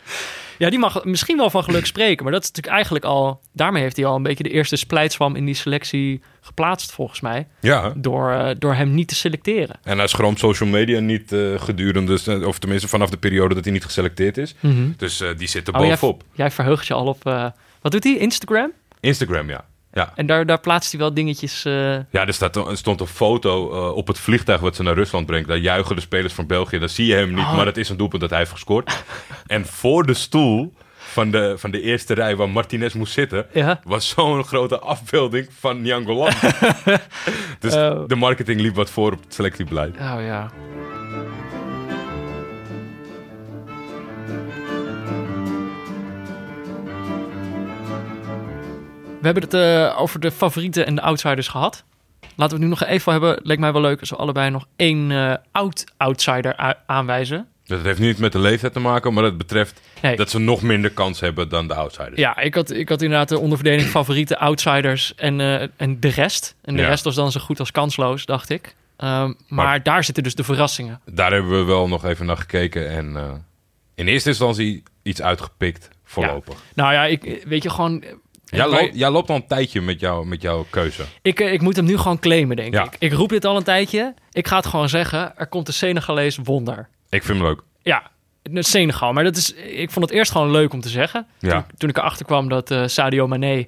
Ja, 0.58 0.70
die 0.70 0.80
mag 0.80 1.04
misschien 1.04 1.38
wel 1.38 1.50
van 1.50 1.64
geluk 1.64 1.86
spreken. 1.86 2.24
Maar 2.24 2.34
dat 2.34 2.42
is 2.42 2.48
natuurlijk 2.48 2.76
eigenlijk 2.76 3.06
al... 3.06 3.42
Daarmee 3.54 3.82
heeft 3.82 3.96
hij 3.96 4.06
al 4.06 4.16
een 4.16 4.24
beetje 4.24 4.44
de 4.44 4.50
eerste 4.50 4.76
splijtswam 4.76 5.36
in 5.36 5.46
die 5.46 5.54
selectie 5.56 6.22
geplaatst, 6.42 6.92
volgens 6.92 7.22
mij. 7.22 7.48
Ja. 7.60 7.94
Door, 7.98 8.32
eh, 8.32 8.56
door 8.58 8.74
hem 8.74 8.94
niet 8.94 9.08
te 9.08 9.16
selecteren. 9.16 9.76
En 9.84 9.98
hij 9.98 10.08
schroomt 10.08 10.40
social 10.40 10.70
media 10.70 11.00
niet 11.00 11.32
eh, 11.32 11.40
gedurende, 11.62 12.46
of 12.48 12.60
tenminste 12.60 12.88
vanaf 12.88 13.10
de 13.10 13.18
periode 13.18 13.56
dat 13.56 13.64
hij 13.64 13.74
niet 13.74 13.86
geselecteerd 13.86 14.38
is. 14.38 14.56
Dus 14.98 15.22
eh, 15.22 15.30
die 15.38 15.48
zit 15.48 15.68
er 15.68 15.74
Oh, 15.74 15.80
jij, 15.80 15.90
bovenop. 15.90 16.24
jij 16.34 16.52
verheugt 16.52 16.88
je 16.88 16.94
al 16.94 17.06
op... 17.06 17.26
eh, 17.26 17.46
wat 17.82 17.92
doet 17.92 18.04
hij? 18.04 18.18
Instagram? 18.18 18.72
Instagram, 19.00 19.50
ja. 19.50 19.66
Ja, 19.94 20.12
En 20.16 20.26
daar, 20.26 20.46
daar 20.46 20.60
plaatst 20.60 20.92
hij 20.92 21.00
wel 21.00 21.14
dingetjes... 21.14 21.66
eh, 21.66 21.74
ja 21.94 22.26
er, 22.28 22.34
staat, 22.34 22.56
er 22.56 22.78
stond 22.78 23.02
een 23.02 23.08
foto 23.08 23.72
eh, 23.72 23.96
op 23.96 24.08
het 24.08 24.20
vliegtuig 24.20 24.60
wat 24.62 24.76
ze 24.76 24.84
naar 24.84 24.94
Rusland 24.94 25.26
brengt. 25.26 25.48
Daar 25.48 25.58
juichen 25.58 25.96
de 25.96 26.02
spelers 26.02 26.34
van 26.34 26.48
België. 26.48 26.80
Daar 26.80 26.90
zie 26.90 27.06
je 27.06 27.14
hem 27.16 27.30
niet, 27.34 27.44
Oh. 27.46 27.56
maar 27.56 27.66
dat 27.66 27.78
is 27.78 27.90
een 27.90 27.98
doelpunt 27.98 28.22
dat 28.22 28.30
hij 28.30 28.40
heeft 28.40 28.52
gescoord. 28.52 29.04
en 29.48 29.66
voor 29.66 30.06
de 30.06 30.14
stoel 30.14 30.74
van 30.98 31.32
de, 31.32 31.54
van 31.58 31.72
de 31.72 31.82
eerste 31.82 32.14
rij 32.14 32.36
waar 32.36 32.50
Martinez 32.50 32.94
moest 32.94 33.14
zitten... 33.14 33.46
ja. 33.54 33.80
was 33.84 34.10
zo'n 34.10 34.44
grote 34.44 34.80
afbeelding 34.80 35.48
van 35.60 35.82
Nyango 35.82 36.14
Lang. 36.14 36.34
dus 37.60 37.74
Oh. 37.76 38.08
de 38.08 38.16
marketing 38.16 38.62
liep 38.62 38.76
wat 38.76 38.90
voor 38.90 39.12
op 39.12 39.24
het 39.24 39.34
selectiebeleid. 39.34 39.96
Oh 39.98 40.16
ja. 40.26 40.52
We 49.20 49.26
hebben 49.26 49.44
het 49.44 49.54
eh, 49.54 50.02
over 50.02 50.20
de 50.20 50.32
favorieten 50.32 50.86
en 50.86 50.96
de 50.96 51.02
outsiders 51.02 51.48
gehad. 51.48 51.84
Laten 52.22 52.58
we 52.58 52.64
het 52.64 52.74
nu 52.74 52.80
nog 52.80 52.84
even 52.84 53.12
hebben. 53.12 53.40
Leek 53.44 53.60
mij 53.60 53.72
wel 53.72 53.82
leuk 53.82 54.00
als 54.00 54.10
we 54.10 54.16
allebei 54.16 54.50
nog 54.50 54.66
één 54.76 55.12
eh, 55.12 55.34
oud-outsider 55.52 56.76
aanwijzen. 56.86 57.48
Het 57.66 57.82
heeft 57.84 58.00
niet 58.00 58.18
met 58.20 58.32
de 58.32 58.40
leeftijd 58.40 58.74
te 58.74 58.80
maken, 58.80 59.14
maar 59.14 59.24
het 59.24 59.38
betreft 59.38 59.82
Nee. 60.02 60.16
dat 60.16 60.30
ze 60.30 60.40
nog 60.40 60.62
minder 60.62 60.92
kans 60.92 61.20
hebben 61.20 61.50
dan 61.50 61.68
de 61.68 61.74
outsiders. 61.74 62.16
Ja, 62.20 62.38
ik 62.40 62.56
had, 62.56 62.72
ik 62.72 62.90
had 62.90 63.02
inderdaad 63.02 63.30
de 63.30 63.40
onderverdeling 63.40 63.88
favoriete 63.90 64.38
outsiders 64.38 65.16
en, 65.16 65.40
eh, 65.42 65.68
en 65.78 66.00
de 66.00 66.08
rest. 66.10 66.56
En 66.62 66.76
de 66.76 66.82
Ja. 66.82 66.88
rest 66.88 67.04
was 67.04 67.16
dan 67.16 67.32
zo 67.32 67.40
goed 67.40 67.60
als 67.60 67.72
kansloos, 67.72 68.26
dacht 68.26 68.50
ik. 68.50 68.76
Ehm, 68.98 69.10
maar, 69.26 69.34
Maar- 69.66 69.84
daar 69.84 70.04
zitten 70.04 70.24
dus 70.24 70.36
de 70.36 70.44
verrassingen. 70.44 71.02
Daar 71.06 71.32
hebben 71.32 71.52
we 71.60 71.64
wel 71.64 71.88
nog 71.88 72.06
even 72.06 72.26
naar 72.26 72.38
gekeken 72.38 72.90
en 72.90 73.16
in 73.96 74.08
eerste 74.08 74.30
instantie 74.30 74.84
iets 75.04 75.22
uitgepikt 75.22 75.90
voorlopig. 76.04 76.58
Nou 76.76 76.94
ja, 76.94 77.06
ik, 77.06 77.44
weet 77.48 77.64
je, 77.64 77.70
gewoon... 77.70 78.04
Jij, 78.50 78.68
loopt, 78.68 78.90
jij 78.94 79.10
loopt 79.10 79.30
al 79.30 79.36
een 79.36 79.48
tijdje 79.48 79.82
met, 79.82 80.00
jou, 80.00 80.26
met 80.28 80.42
jouw 80.42 80.66
keuze. 80.70 81.04
Ik, 81.22 81.40
eh, 81.40 81.54
ik 81.54 81.62
moet 81.62 81.76
hem 81.76 81.86
nu 81.86 81.98
gewoon 81.98 82.20
claimen, 82.20 82.56
denk 82.56 82.74
Ja. 82.74 82.84
ik. 82.84 82.96
Ik 83.00 83.14
roep 83.14 83.30
dit 83.30 83.46
al 83.46 83.58
een 83.58 83.64
tijdje. 83.64 84.14
Ik 84.32 84.48
ga 84.48 84.56
het 84.56 84.66
gewoon 84.66 84.90
zeggen. 84.90 85.38
Er 85.38 85.48
komt 85.48 85.68
een 85.68 85.74
Senegalees 85.74 86.38
wonder. 86.44 86.90
Ik 87.10 87.24
vind 87.24 87.38
hem 87.38 87.48
leuk. 87.48 87.62
Ja, 87.82 88.04
Senegal. 88.54 89.14
Maar 89.14 89.24
dat 89.24 89.36
is, 89.36 89.54
ik 89.54 89.92
vond 89.92 90.06
het 90.06 90.14
eerst 90.16 90.32
gewoon 90.32 90.52
leuk 90.52 90.74
om 90.74 90.82
te 90.82 90.90
zeggen. 90.90 91.28
Ja. 91.40 91.52
Toen, 91.52 91.64
toen 91.78 91.90
ik 91.90 91.98
erachter 91.98 92.26
kwam 92.26 92.50
dat 92.50 92.72
eh, 92.72 92.84
Sadio 92.86 93.28
Mané 93.28 93.66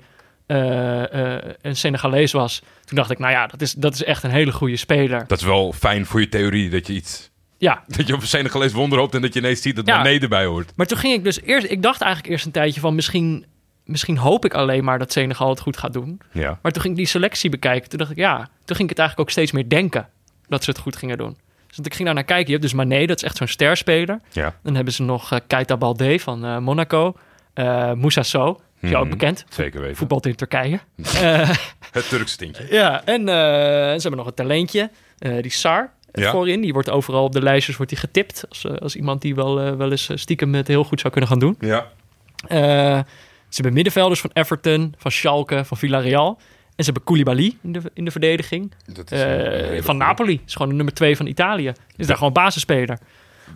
eh, 0.48 1.38
een 1.62 1.76
Senegalees 1.76 2.32
was. 2.32 2.62
Toen 2.86 2.96
dacht 2.98 3.12
ik, 3.12 3.20
nou 3.20 3.32
ja, 3.32 3.48
dat 3.48 3.62
is, 3.62 3.74
dat 3.74 3.94
is 3.94 4.04
echt 4.04 4.24
een 4.24 4.32
hele 4.32 4.52
goede 4.52 4.78
speler. 4.78 5.24
Dat 5.28 5.40
is 5.40 5.46
wel 5.46 5.74
fijn 5.74 6.06
voor 6.06 6.20
je 6.20 6.30
theorie 6.30 6.70
dat 6.70 6.88
je 6.88 6.94
iets... 6.94 7.30
Ja, 7.58 7.84
Dat 7.98 8.08
je 8.08 8.14
op 8.14 8.22
een 8.22 8.28
Senegalees 8.28 8.72
wonder 8.72 9.00
hoopt 9.00 9.16
en 9.16 9.22
dat 9.22 9.34
je 9.34 9.40
ineens 9.40 9.62
ziet 9.62 9.76
dat 9.76 9.86
Ja. 9.88 9.98
Mané 9.98 10.18
erbij 10.20 10.46
hoort. 10.46 10.72
maar 10.76 10.86
toen 10.86 10.98
ging 10.98 11.14
ik 11.14 11.24
dus 11.24 11.42
eerst... 11.42 11.72
Ik 11.72 11.82
dacht 11.82 12.02
eigenlijk 12.02 12.32
eerst 12.34 12.46
een 12.46 12.52
tijdje 12.52 12.80
van 12.80 12.96
misschien... 12.96 13.46
Misschien 13.92 14.18
hoop 14.18 14.46
ik 14.46 14.54
alleen 14.54 14.84
maar 14.84 15.00
dat 15.00 15.12
Senegal 15.12 15.50
het 15.50 15.60
goed 15.60 15.78
gaat 15.78 15.94
doen. 15.94 16.20
Ja. 16.32 16.60
Maar 16.62 16.72
toen 16.72 16.82
ging 16.82 16.94
ik 16.94 17.00
die 17.00 17.10
selectie 17.10 17.50
bekijken. 17.50 17.90
Toen 17.90 18.00
dacht 18.00 18.12
ik, 18.12 18.18
ja, 18.18 18.36
toen 18.38 18.76
ging 18.76 18.80
ik 18.82 18.90
het 18.90 19.00
eigenlijk 19.00 19.20
ook 19.20 19.30
steeds 19.30 19.52
meer 19.52 19.70
denken 19.70 20.08
dat 20.48 20.64
ze 20.64 20.70
het 20.70 20.80
goed 20.80 20.96
gingen 20.96 21.18
doen. 21.18 21.38
Dus 21.68 21.78
ik 21.86 21.94
ging 21.94 22.06
daar 22.06 22.14
naar 22.16 22.24
kijken. 22.24 22.46
Je 22.46 22.52
hebt 22.52 22.64
dus 22.64 22.74
Mané, 22.74 23.06
dat 23.06 23.18
is 23.18 23.24
echt 23.24 23.38
zo'n 23.38 23.48
sterspeler. 23.48 24.20
Ja. 24.32 24.56
Dan 24.64 24.76
hebben 24.76 24.94
ze 24.94 25.04
nog 25.04 25.32
eh 25.32 25.40
Keita 25.48 25.78
Balde 25.78 26.20
van 26.20 26.46
eh, 26.46 26.58
Monaco. 26.58 27.16
Eh 27.54 27.94
Moussa 27.94 28.24
So, 28.24 28.60
is 28.80 28.90
jou 28.90 28.96
ook 29.04 29.10
Mhm. 29.10 29.18
bekend. 29.18 29.46
Zeker 29.50 29.82
weten. 29.82 29.96
Voetbalt 29.96 30.26
in 30.26 30.36
Turkije. 30.36 30.80
Het 31.92 32.10
Turkse 32.10 32.38
tintje. 32.38 32.68
ja, 32.70 33.06
en 33.06 33.22
ze 33.28 34.00
hebben 34.02 34.18
nog 34.18 34.28
een 34.28 34.34
talentje. 34.34 34.90
die 35.42 35.52
Sar 35.52 35.92
Ja. 36.12 36.32
voorin. 36.32 36.62
Die 36.62 36.74
wordt 36.74 36.90
overal 36.90 37.24
op 37.24 37.32
de 37.32 37.42
lijstjes 37.42 37.76
wordt 37.76 37.92
die 37.92 38.00
getipt. 38.02 38.46
Als, 38.50 38.68
als 38.80 38.96
iemand 38.96 39.22
die 39.22 39.36
wel, 39.36 39.78
wel 39.78 39.92
eens 39.92 40.10
stiekem 40.16 40.54
het 40.54 40.68
heel 40.68 40.84
goed 40.84 41.00
zou 41.00 41.12
kunnen 41.14 41.30
gaan 41.30 41.40
doen. 41.40 41.56
Ja. 41.60 41.88
Ze 43.52 43.62
hebben 43.62 43.74
middenvelders 43.74 44.22
van 44.22 44.30
Everton, 44.34 44.94
van 44.98 45.12
Schalke, 45.12 45.66
van 45.66 45.78
Villarreal. 45.78 46.38
En 46.76 46.84
ze 46.86 46.92
hebben 46.92 47.04
Koulibaly 47.04 47.58
in 47.64 47.72
de, 47.72 47.82
in 47.94 48.06
de 48.06 48.12
verdediging. 48.12 48.72
Dat 48.86 49.12
Eh, 49.12 49.82
van. 49.82 49.98
Napoli. 49.98 50.42
Is 50.46 50.54
gewoon 50.54 50.70
de 50.70 50.76
nummer 50.76 50.94
twee 50.94 51.16
van 51.16 51.26
Italië. 51.28 51.72
Is 51.96 52.08
daar 52.08 52.18
gewoon 52.18 52.34
basisspeler. 52.34 53.00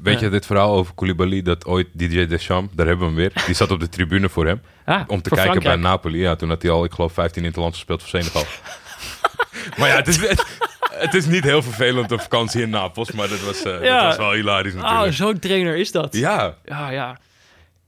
Weet 0.01 0.19
je 0.19 0.29
dit 0.29 0.45
verhaal 0.45 0.73
over 0.75 0.93
Koulibaly, 0.95 1.41
dat 1.41 1.65
ooit 1.65 1.87
Didier 1.93 2.29
Deschamps, 2.29 2.73
daar 2.75 2.85
hebben 2.87 3.05
we 3.05 3.21
hem 3.21 3.31
weer, 3.33 3.43
die 3.45 3.55
zat 3.55 3.71
op 3.71 3.79
de 3.79 3.89
tribune 3.89 4.29
voor 4.29 4.45
hem, 4.45 4.61
Ah, 4.85 5.01
om 5.07 5.21
te 5.21 5.29
kijken 5.29 5.37
Frankrijk. 5.51 5.63
bij 5.81 5.89
Napoli. 5.91 6.19
Ja, 6.19 6.35
toen 6.35 6.49
had 6.49 6.61
hij 6.61 6.71
al, 6.71 6.83
ik 6.83 6.91
geloof, 6.93 7.13
15 7.13 7.43
interlands 7.45 7.75
gespeeld 7.77 8.01
voor 8.03 8.09
Senegal. 8.09 8.43
maar 9.77 9.87
ja, 9.89 9.95
het 9.95 10.07
is, 10.07 10.17
het, 10.29 10.45
het 10.91 11.13
is 11.13 11.25
niet 11.25 11.43
heel 11.43 11.61
vervelend 11.61 12.11
op 12.11 12.21
vakantie 12.21 12.61
in 12.61 12.69
Napels, 12.69 13.11
maar 13.11 13.27
dat 13.27 13.41
was, 13.41 13.63
eh, 13.63 13.83
Ja. 13.83 13.95
dat 13.99 14.05
was 14.07 14.17
wel 14.17 14.31
hilarisch 14.33 14.75
Ah, 14.75 14.81
natuurlijk. 14.81 15.13
zo'n 15.15 15.39
trainer 15.39 15.75
is 15.77 15.91
dat. 15.91 16.15
ja, 16.15 16.55
Ja, 16.65 16.89
ja. 16.89 17.17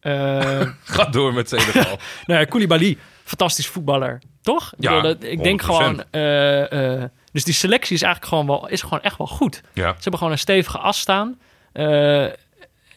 Eh, 0.08 0.68
ga 0.96 1.06
door 1.06 1.34
met 1.34 1.50
Senegal. 1.50 1.98
nou 2.26 2.40
ja, 2.40 2.46
Koulibaly, 2.46 2.98
fantastisch 3.24 3.68
voetballer. 3.68 4.22
Toch? 4.42 4.74
Ik 4.78 4.84
Ja, 4.84 4.96
bedoel, 5.02 5.20
dat- 5.20 5.24
ik 5.30 5.44
denk 5.44 5.62
100%. 5.62 5.66
gewoon... 5.66 6.04
eh, 6.12 6.94
eh, 7.02 7.10
dus 7.32 7.44
die 7.44 7.54
selectie 7.54 7.96
is 7.96 8.02
eigenlijk 8.02 8.34
gewoon 8.34 8.48
wel, 8.48 8.68
is 8.70 8.82
gewoon 8.82 9.02
echt 9.02 9.18
wel 9.18 9.28
goed. 9.28 9.62
ja, 9.74 9.88
Ze 9.90 9.94
hebben 10.02 10.18
gewoon 10.18 10.32
een 10.34 10.40
stevige 10.40 10.78
as 10.78 11.00
staan. 11.00 11.40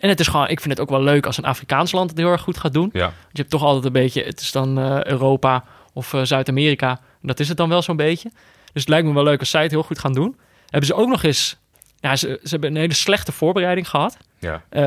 En 0.00 0.08
het 0.08 0.20
is 0.20 0.26
gewoon, 0.28 0.48
ik 0.48 0.60
vind 0.60 0.70
het 0.72 0.80
ook 0.80 0.90
wel 0.90 1.02
leuk 1.02 1.26
als 1.26 1.36
een 1.38 1.44
Afrikaans 1.44 1.92
land 1.92 2.10
het 2.10 2.18
heel 2.18 2.30
erg 2.30 2.40
goed 2.40 2.58
gaat 2.58 2.72
doen. 2.72 2.90
ja. 2.92 3.00
Want 3.04 3.14
je 3.32 3.38
hebt 3.38 3.50
toch 3.50 3.62
altijd 3.62 3.84
een 3.84 3.92
beetje, 3.92 4.22
het 4.22 4.40
is 4.40 4.52
dan 4.52 4.78
Europa 5.06 5.64
of 5.92 6.14
Zuid-Amerika. 6.22 7.00
Dat 7.22 7.40
is 7.40 7.48
het 7.48 7.56
dan 7.56 7.68
wel 7.68 7.82
zo'n 7.82 7.96
beetje. 7.96 8.30
Dus 8.72 8.82
het 8.82 8.88
lijkt 8.88 9.06
me 9.06 9.14
wel 9.14 9.22
leuk 9.24 9.40
als 9.40 9.50
zij 9.50 9.62
het 9.62 9.70
heel 9.70 9.82
goed 9.82 9.98
gaan 9.98 10.12
doen. 10.12 10.36
Hebben 10.66 10.86
ze 10.86 10.94
ook 10.94 11.08
nog 11.08 11.22
eens, 11.22 11.56
ja, 12.00 12.16
ze, 12.16 12.40
ze 12.42 12.48
hebben 12.48 12.70
een 12.70 12.76
hele 12.80 12.94
slechte 12.94 13.32
voorbereiding 13.32 13.88
gehad. 13.88 14.16
Ja. 14.40 14.62
Eh, 14.68 14.82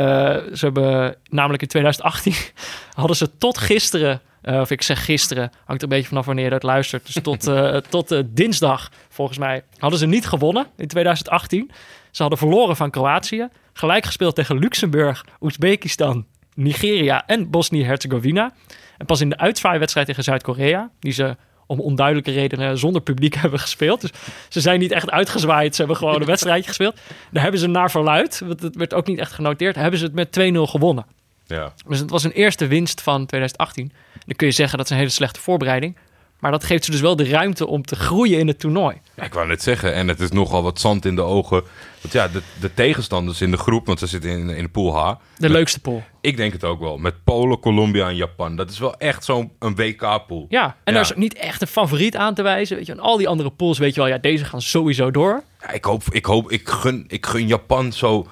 ze 0.53 0.65
hebben 0.65 1.15
namelijk 1.29 1.61
in 1.61 1.67
2018 1.67 2.33
hadden 2.93 3.15
ze 3.15 3.37
tot 3.37 3.57
gisteren, 3.57 4.21
eh, 4.41 4.59
of 4.59 4.71
ik 4.71 4.81
zeg 4.81 5.05
gisteren, 5.05 5.51
hangt 5.65 5.81
er 5.81 5.87
een 5.87 5.95
beetje 5.95 6.07
vanaf 6.07 6.25
wanneer 6.25 6.43
je 6.43 6.49
dat 6.49 6.63
luistert. 6.63 7.05
Dus 7.05 7.23
tot, 7.23 7.47
eh, 7.47 7.75
tot 7.75 8.23
dinsdag, 8.25 8.91
volgens 9.09 9.37
mij, 9.37 9.63
hadden 9.77 9.99
ze 9.99 10.05
niet 10.05 10.27
gewonnen 10.27 10.67
in 10.77 10.87
2018. 10.87 11.71
Ze 12.11 12.21
hadden 12.21 12.39
verloren 12.39 12.75
van 12.75 12.89
Kroatië, 12.89 13.47
gelijk 13.73 14.05
gespeeld 14.05 14.35
tegen 14.35 14.59
Luxemburg, 14.59 15.25
Oezbekistan, 15.41 16.25
Nigeria 16.55 17.25
en 17.25 17.49
Bosnië-Herzegovina. 17.49 18.53
En 18.97 19.05
pas 19.05 19.21
in 19.21 19.29
de 19.29 19.37
uitzwaaiwedstrijd 19.37 20.07
tegen 20.07 20.23
Zuid-Korea, 20.23 20.89
die 20.99 21.11
ze 21.11 21.35
om 21.65 21.79
onduidelijke 21.79 22.31
redenen 22.31 22.77
zonder 22.77 23.01
publiek 23.01 23.35
hebben 23.43 23.59
gespeeld. 23.59 24.01
Dus 24.01 24.11
ze 24.49 24.61
zijn 24.61 24.79
niet 24.79 24.91
echt 24.91 25.11
uitgezwaaid. 25.11 25.75
Ze 25.75 25.81
hebben 25.81 25.97
gewoon 25.97 26.21
een 26.21 26.27
wedstrijdje 26.27 26.67
gespeeld. 26.67 26.95
Daar 27.31 27.43
hebben 27.43 27.59
ze 27.59 27.67
naar 27.67 27.91
verluid, 27.91 28.41
want 28.45 28.61
het 28.61 28.75
werd 28.75 28.93
ook 28.93 29.07
niet 29.07 29.19
echt 29.19 29.31
genoteerd, 29.31 29.75
hebben 29.75 29.99
ze 29.99 30.05
het 30.05 30.13
met 30.13 30.53
2-0 30.53 30.59
gewonnen. 30.69 31.05
ja. 31.45 31.73
Dus 31.87 31.99
het 31.99 32.09
was 32.09 32.23
een 32.23 32.31
eerste 32.31 32.67
winst 32.67 33.01
van 33.01 33.25
2018. 33.25 33.91
Dan 34.25 34.35
kun 34.35 34.47
je 34.47 34.53
zeggen 34.53 34.77
dat 34.77 34.85
is 34.85 34.91
een 34.91 34.97
hele 34.97 35.09
slechte 35.09 35.39
voorbereiding. 35.39 35.97
Maar 36.39 36.51
dat 36.51 36.63
geeft 36.63 36.85
ze 36.85 36.91
dus 36.91 37.01
wel 37.01 37.15
de 37.15 37.29
ruimte 37.29 37.67
om 37.67 37.85
te 37.85 37.95
groeien 37.95 38.39
in 38.39 38.47
het 38.47 38.59
toernooi. 38.59 39.01
Ja, 39.15 39.23
ik 39.23 39.33
wou 39.33 39.47
net 39.47 39.63
zeggen, 39.63 39.93
en 39.93 40.07
het 40.07 40.19
is 40.19 40.31
nogal 40.31 40.63
wat 40.63 40.79
zand 40.79 41.05
in 41.05 41.15
de 41.15 41.21
ogen. 41.21 41.63
Want 42.01 42.13
ja, 42.13 42.27
de, 42.27 42.41
de 42.59 42.73
tegenstanders 42.73 43.41
in 43.41 43.51
de 43.51 43.57
groep, 43.57 43.85
want 43.85 43.99
ze 43.99 44.07
zitten 44.07 44.29
in, 44.29 44.49
in 44.49 44.63
de 44.63 44.69
pool 44.69 44.95
H. 44.97 45.13
De 45.37 45.49
leukste 45.49 45.79
pool. 45.79 46.03
Ik 46.23 46.37
denk 46.37 46.53
het 46.53 46.63
ook 46.63 46.79
wel. 46.79 46.97
Met 46.97 47.23
Polen, 47.23 47.59
Colombia 47.59 48.07
en 48.07 48.15
Japan. 48.15 48.55
Dat 48.55 48.69
is 48.69 48.79
wel 48.79 48.97
echt 48.97 49.23
zo'n 49.23 49.51
een 49.59 49.75
WK-pool. 49.75 50.45
Ja, 50.49 50.63
en 50.65 50.71
Ja. 50.83 50.91
daar 50.91 51.01
is 51.01 51.11
ook 51.11 51.17
niet 51.17 51.33
echt 51.33 51.61
een 51.61 51.67
favoriet 51.67 52.15
aan 52.15 52.33
te 52.33 52.41
wijzen. 52.41 52.75
Weet 52.77 52.85
je. 52.85 52.91
En 52.91 52.99
al 52.99 53.17
die 53.17 53.27
andere 53.27 53.49
pools 53.49 53.77
weet 53.77 53.93
je 53.95 53.99
wel, 54.01 54.09
ja, 54.09 54.17
deze 54.17 54.45
gaan 54.45 54.61
sowieso 54.61 55.11
door. 55.11 55.43
Ja, 55.61 55.71
ik 55.71 55.83
hoop, 55.85 56.03
ik 56.11 56.25
hoop, 56.25 56.51
ik 56.51 56.69
gun, 56.69 57.03
ik 57.07 57.25
gun 57.25 57.47
Japan 57.47 57.91
zo 57.93 58.27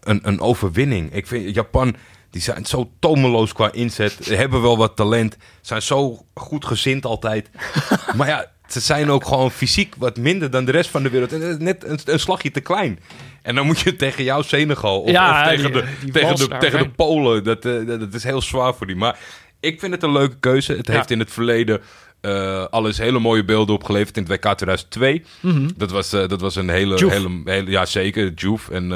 een, 0.00 0.20
een 0.22 0.40
overwinning. 0.40 1.14
Ik 1.14 1.26
vind 1.26 1.54
Japan, 1.54 1.96
die 2.30 2.42
zijn 2.42 2.66
zo 2.66 2.90
tomeloos 2.98 3.52
qua 3.52 3.72
inzet. 3.72 4.26
Hebben 4.28 4.62
wel 4.62 4.76
wat 4.76 4.96
talent. 4.96 5.36
Zijn 5.60 5.82
zo 5.82 6.24
goed 6.34 6.64
gezind 6.64 7.04
altijd. 7.04 7.50
maar 8.16 8.28
ja, 8.28 8.46
ze 8.66 8.80
zijn 8.80 9.10
ook 9.10 9.24
gewoon 9.26 9.50
fysiek 9.50 9.94
wat 9.98 10.16
minder 10.16 10.50
dan 10.50 10.64
de 10.64 10.72
rest 10.72 10.90
van 10.90 11.02
de 11.02 11.10
wereld. 11.10 11.32
En 11.32 11.62
net 11.62 11.84
een, 11.84 11.98
een 12.04 12.20
slagje 12.20 12.50
te 12.50 12.60
klein. 12.60 12.98
En 13.48 13.54
dan 13.54 13.66
moet 13.66 13.80
je 13.80 13.96
tegen 14.06 14.24
jou 14.24 14.42
Senegal 14.42 15.00
of, 15.00 15.10
Ja, 15.10 15.40
of 15.42 15.48
tegen, 15.48 15.72
die- 15.72 15.82
de, 15.82 15.88
die 16.00 16.10
tegen, 16.12 16.36
de, 16.36 16.56
tegen 16.58 16.78
de. 16.82 16.88
Polen. 16.88 17.44
Dat, 17.44 17.64
eh, 17.64 17.86
dat, 17.86 18.00
dat 18.00 18.14
is 18.14 18.24
heel 18.24 18.40
zwaar 18.42 18.74
voor 18.74 18.86
die. 18.86 18.96
Maar 18.96 19.18
ik 19.60 19.80
vind 19.80 19.92
het 19.92 20.02
een 20.02 20.12
leuke 20.12 20.36
keuze. 20.40 20.72
Het 20.74 20.86
Ja. 20.86 20.92
heeft 20.92 21.10
in 21.10 21.18
het 21.18 21.30
verleden 21.32 21.80
eh 22.20 22.64
alles 22.64 22.98
hele 22.98 23.18
mooie 23.18 23.44
beelden 23.44 23.74
opgeleverd 23.74 24.16
in 24.16 24.22
het 24.22 24.32
WK 24.32 24.54
2002. 24.56 25.22
Dat, 25.76 25.90
was, 25.90 26.12
eh, 26.12 26.28
dat 26.28 26.40
was 26.40 26.56
een 26.56 26.68
hele, 26.68 26.94
hele, 27.08 27.40
hele... 27.44 27.70
Ja, 27.70 27.86
zeker. 27.86 28.34
Diouf 28.34 28.68
en 28.68 28.88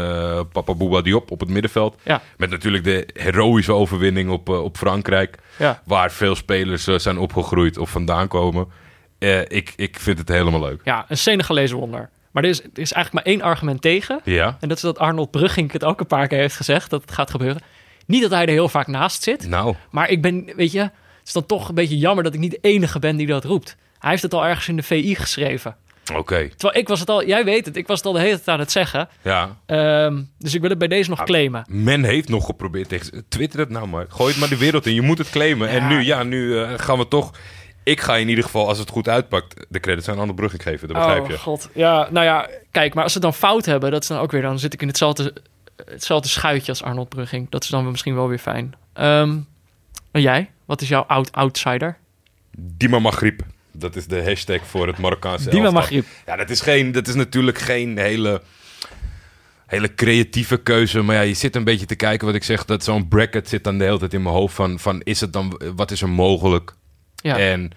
Papa 0.52 0.74
Bouba 0.74 1.00
Diop 1.00 1.30
op 1.30 1.40
het 1.40 1.48
middenveld. 1.48 1.96
Ja, 2.04 2.22
Met 2.36 2.50
natuurlijk 2.50 2.84
de 2.84 3.08
heroïsche 3.12 3.72
overwinning 3.72 4.30
op, 4.30 4.48
op 4.48 4.76
Frankrijk. 4.76 5.36
ja. 5.58 5.82
Waar 5.84 6.12
veel 6.12 6.34
spelers 6.34 6.84
zijn 6.84 7.18
opgegroeid 7.18 7.78
of 7.78 7.90
vandaan 7.90 8.28
komen. 8.28 8.66
Ik, 9.48 9.72
ik 9.76 9.96
vind 9.98 10.18
het 10.18 10.28
helemaal 10.28 10.60
leuk. 10.60 10.80
ja 10.84 11.04
een 11.08 11.18
Senegalese 11.18 11.76
wonder. 11.76 12.10
Maar 12.32 12.42
er 12.42 12.48
is, 12.48 12.60
er 12.60 12.68
is 12.74 12.92
eigenlijk 12.92 13.12
maar 13.12 13.34
één 13.34 13.42
argument 13.42 13.82
tegen. 13.82 14.20
Ja? 14.24 14.56
En 14.60 14.68
dat 14.68 14.76
is 14.76 14.82
dat 14.82 14.98
Arnold 14.98 15.30
Brugging 15.30 15.72
het 15.72 15.84
ook 15.84 16.00
een 16.00 16.06
paar 16.06 16.26
keer 16.26 16.38
heeft 16.38 16.56
gezegd 16.56 16.90
dat 16.90 17.00
het 17.00 17.12
gaat 17.12 17.30
gebeuren. 17.30 17.62
Niet 18.06 18.22
dat 18.22 18.30
hij 18.30 18.42
er 18.42 18.48
heel 18.48 18.68
vaak 18.68 18.86
naast 18.86 19.22
zit. 19.22 19.48
Nou, 19.48 19.74
Maar 19.90 20.08
ik 20.10 20.22
ben, 20.22 20.52
weet 20.56 20.72
je, 20.72 20.80
het 20.80 20.90
is 21.24 21.32
dan 21.32 21.46
toch 21.46 21.68
een 21.68 21.74
beetje 21.74 21.98
jammer 21.98 22.24
dat 22.24 22.34
ik 22.34 22.40
niet 22.40 22.50
de 22.50 22.58
enige 22.60 22.98
ben 22.98 23.16
die 23.16 23.26
dat 23.26 23.44
roept. 23.44 23.76
Hij 23.98 24.10
heeft 24.10 24.22
het 24.22 24.34
al 24.34 24.44
ergens 24.46 24.68
in 24.68 24.76
de 24.76 24.82
VI 24.82 25.14
geschreven. 25.14 25.76
oké. 26.14 26.48
Terwijl 26.56 26.80
ik 26.80 26.88
was 26.88 27.00
het 27.00 27.08
al, 27.10 27.26
jij 27.26 27.44
weet 27.44 27.66
het, 27.66 27.76
ik 27.76 27.86
was 27.86 27.96
het 27.98 28.06
al 28.06 28.12
de 28.12 28.20
hele 28.20 28.34
tijd 28.36 28.48
aan 28.48 28.58
het 28.58 28.70
zeggen. 28.72 29.08
Ja. 29.22 29.56
Ehm, 29.66 30.22
dus 30.38 30.54
ik 30.54 30.60
wil 30.60 30.70
het 30.70 30.78
bij 30.78 30.88
deze 30.88 31.10
Ah, 31.10 31.16
nog 31.16 31.26
claimen. 31.26 31.64
Men 31.68 32.04
heeft 32.04 32.28
nog 32.28 32.44
geprobeerd 32.46 32.88
tegen... 32.88 33.24
Twitter 33.28 33.60
het 33.60 33.68
nou 33.68 33.86
maar. 33.86 34.06
Gooi 34.08 34.30
het 34.30 34.40
maar 34.40 34.48
de 34.48 34.56
wereld 34.58 34.86
in. 34.86 34.94
Je 34.94 35.02
moet 35.02 35.18
het 35.18 35.30
claimen. 35.30 35.68
En 35.68 35.86
nu, 35.88 36.00
ja, 36.04 36.22
nu 36.22 36.58
eh, 36.58 36.70
gaan 36.76 36.98
we 36.98 37.08
toch... 37.08 37.30
Ik 37.84 38.00
ga 38.00 38.16
in 38.16 38.28
ieder 38.28 38.44
geval, 38.44 38.68
als 38.68 38.78
het 38.78 38.90
goed 38.90 39.08
uitpakt, 39.08 39.66
de 39.68 39.80
credits 39.80 40.08
aan 40.08 40.18
Arnold 40.18 40.36
Brugging 40.36 40.62
geven. 40.62 40.88
Dat 40.88 40.96
begrijp 40.96 41.26
je. 41.26 41.32
Oh 41.32 41.38
god. 41.38 41.68
Ja, 41.74 42.08
nou 42.10 42.26
ja, 42.26 42.48
kijk, 42.70 42.94
maar 42.94 43.04
als 43.04 43.12
ze 43.12 43.20
dan 43.20 43.34
fout 43.34 43.64
hebben, 43.64 43.90
dat 43.90 44.02
is 44.02 44.08
dan 44.08 44.18
ook 44.18 44.30
weer, 44.30 44.42
dan 44.42 44.58
zit 44.58 44.72
ik 44.72 44.82
in 44.82 44.88
hetzelfde, 44.88 45.32
hetzelfde 45.84 46.28
schuitje 46.28 46.72
als 46.72 46.82
Arnold 46.82 47.08
Brugging. 47.08 47.50
Dat 47.50 47.62
is 47.62 47.68
dan 47.68 47.90
misschien 47.90 48.14
wel 48.14 48.28
weer 48.28 48.38
fijn. 48.38 48.74
Ehm, 48.92 49.38
en 50.10 50.20
jij? 50.20 50.50
Wat 50.64 50.80
is 50.80 50.88
jouw 50.88 51.02
oud 51.02 51.32
outsider? 51.32 51.96
Dima 52.56 52.98
Maghrib. 52.98 53.40
Dat 53.72 53.96
is 53.96 54.06
de 54.06 54.24
hashtag 54.24 54.66
voor 54.66 54.86
het 54.86 54.98
Marokkaanse 54.98 55.50
Dima. 55.50 55.70
Maghrib. 55.70 56.06
Ja, 56.26 56.36
dat 56.36 56.50
is, 56.50 56.60
geen, 56.60 56.92
dat 56.92 57.08
is 57.08 57.14
natuurlijk 57.14 57.58
geen 57.58 57.98
hele, 57.98 58.42
hele 59.66 59.94
creatieve 59.94 60.56
keuze. 60.56 61.02
Maar 61.02 61.16
ja, 61.16 61.20
je 61.20 61.34
zit 61.34 61.56
een 61.56 61.64
beetje 61.64 61.86
te 61.86 61.94
kijken 61.94 62.26
wat 62.26 62.36
ik 62.36 62.44
zeg. 62.44 62.64
Dat 62.64 62.84
zo'n 62.84 63.08
bracket 63.08 63.48
zit 63.48 63.64
dan 63.64 63.78
de 63.78 63.84
hele 63.84 63.98
tijd 63.98 64.14
in 64.14 64.22
mijn 64.22 64.34
hoofd 64.34 64.54
van, 64.54 64.78
van 64.78 65.00
is 65.00 65.20
het 65.20 65.32
dan, 65.32 65.60
wat 65.76 65.90
is 65.90 66.02
er 66.02 66.08
mogelijk? 66.08 66.74
Ja. 67.22 67.38
En 67.38 67.70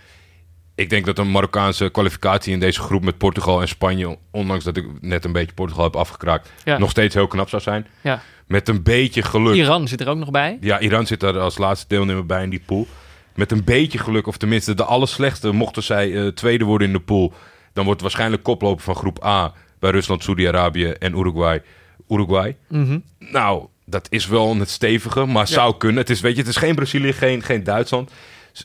ik 0.76 0.90
denk 0.90 1.06
dat 1.06 1.18
een 1.18 1.32
Marokkaanse 1.32 1.90
kwalificatie 1.90 2.54
in 2.54 2.60
deze 2.60 2.80
groep 2.82 3.04
met 3.04 3.18
Portugal 3.18 3.62
en 3.62 3.68
Spanje, 3.68 4.18
ondanks 4.32 4.64
dat 4.64 4.78
ik 4.78 4.86
net 5.02 5.26
een 5.26 5.32
beetje 5.32 5.54
Portugal 5.54 5.84
heb 5.84 5.96
afgekraakt, 5.96 6.52
Ja. 6.64 6.78
nog 6.78 6.90
steeds 6.90 7.14
heel 7.16 7.28
knap 7.28 7.50
zou 7.50 7.62
zijn. 7.62 7.88
ja. 8.02 8.22
Met 8.48 8.70
een 8.70 8.84
beetje 8.84 9.22
geluk. 9.22 9.56
Iran 9.56 9.88
zit 9.88 10.02
er 10.02 10.08
ook 10.08 10.18
nog 10.18 10.32
bij. 10.32 10.58
Ja, 10.62 10.80
Iran 10.80 11.06
zit 11.06 11.20
daar 11.20 11.40
als 11.40 11.58
laatste 11.58 11.86
deelnemer 11.88 12.26
bij 12.26 12.44
in 12.44 12.50
die 12.50 12.62
pool. 12.66 12.88
Met 13.36 13.52
een 13.52 13.64
beetje 13.64 13.98
geluk, 13.98 14.28
of 14.28 14.38
tenminste 14.38 14.74
de 14.74 14.84
allerslechtste, 14.84 15.52
mochten 15.52 15.84
zij 15.84 16.16
eh, 16.22 16.28
tweede 16.28 16.64
worden 16.66 16.88
in 16.88 16.94
de 16.94 17.00
pool, 17.00 17.34
dan 17.74 17.86
wordt 17.86 18.02
waarschijnlijk 18.02 18.44
koploper 18.44 18.84
van 18.84 18.96
groep 18.96 19.24
A 19.26 19.54
bij 19.80 19.92
Rusland, 19.92 20.24
Saudi-Arabië 20.24 20.86
en 20.90 21.18
Uruguay. 21.18 21.62
Uruguay. 22.10 22.56
Mhm. 22.70 23.00
Nou, 23.20 23.66
dat 23.86 24.08
is 24.10 24.28
wel 24.28 24.56
het 24.58 24.70
stevige, 24.70 25.26
maar 25.26 25.48
zou 25.48 25.78
kunnen. 25.78 25.98
Het 25.98 26.10
is, 26.10 26.22
weet 26.22 26.34
je, 26.36 26.40
het 26.42 26.50
is 26.50 26.56
geen 26.58 26.76
Brazilië, 26.76 27.14
geen, 27.14 27.42
geen 27.44 27.64
Duitsland. 27.64 28.12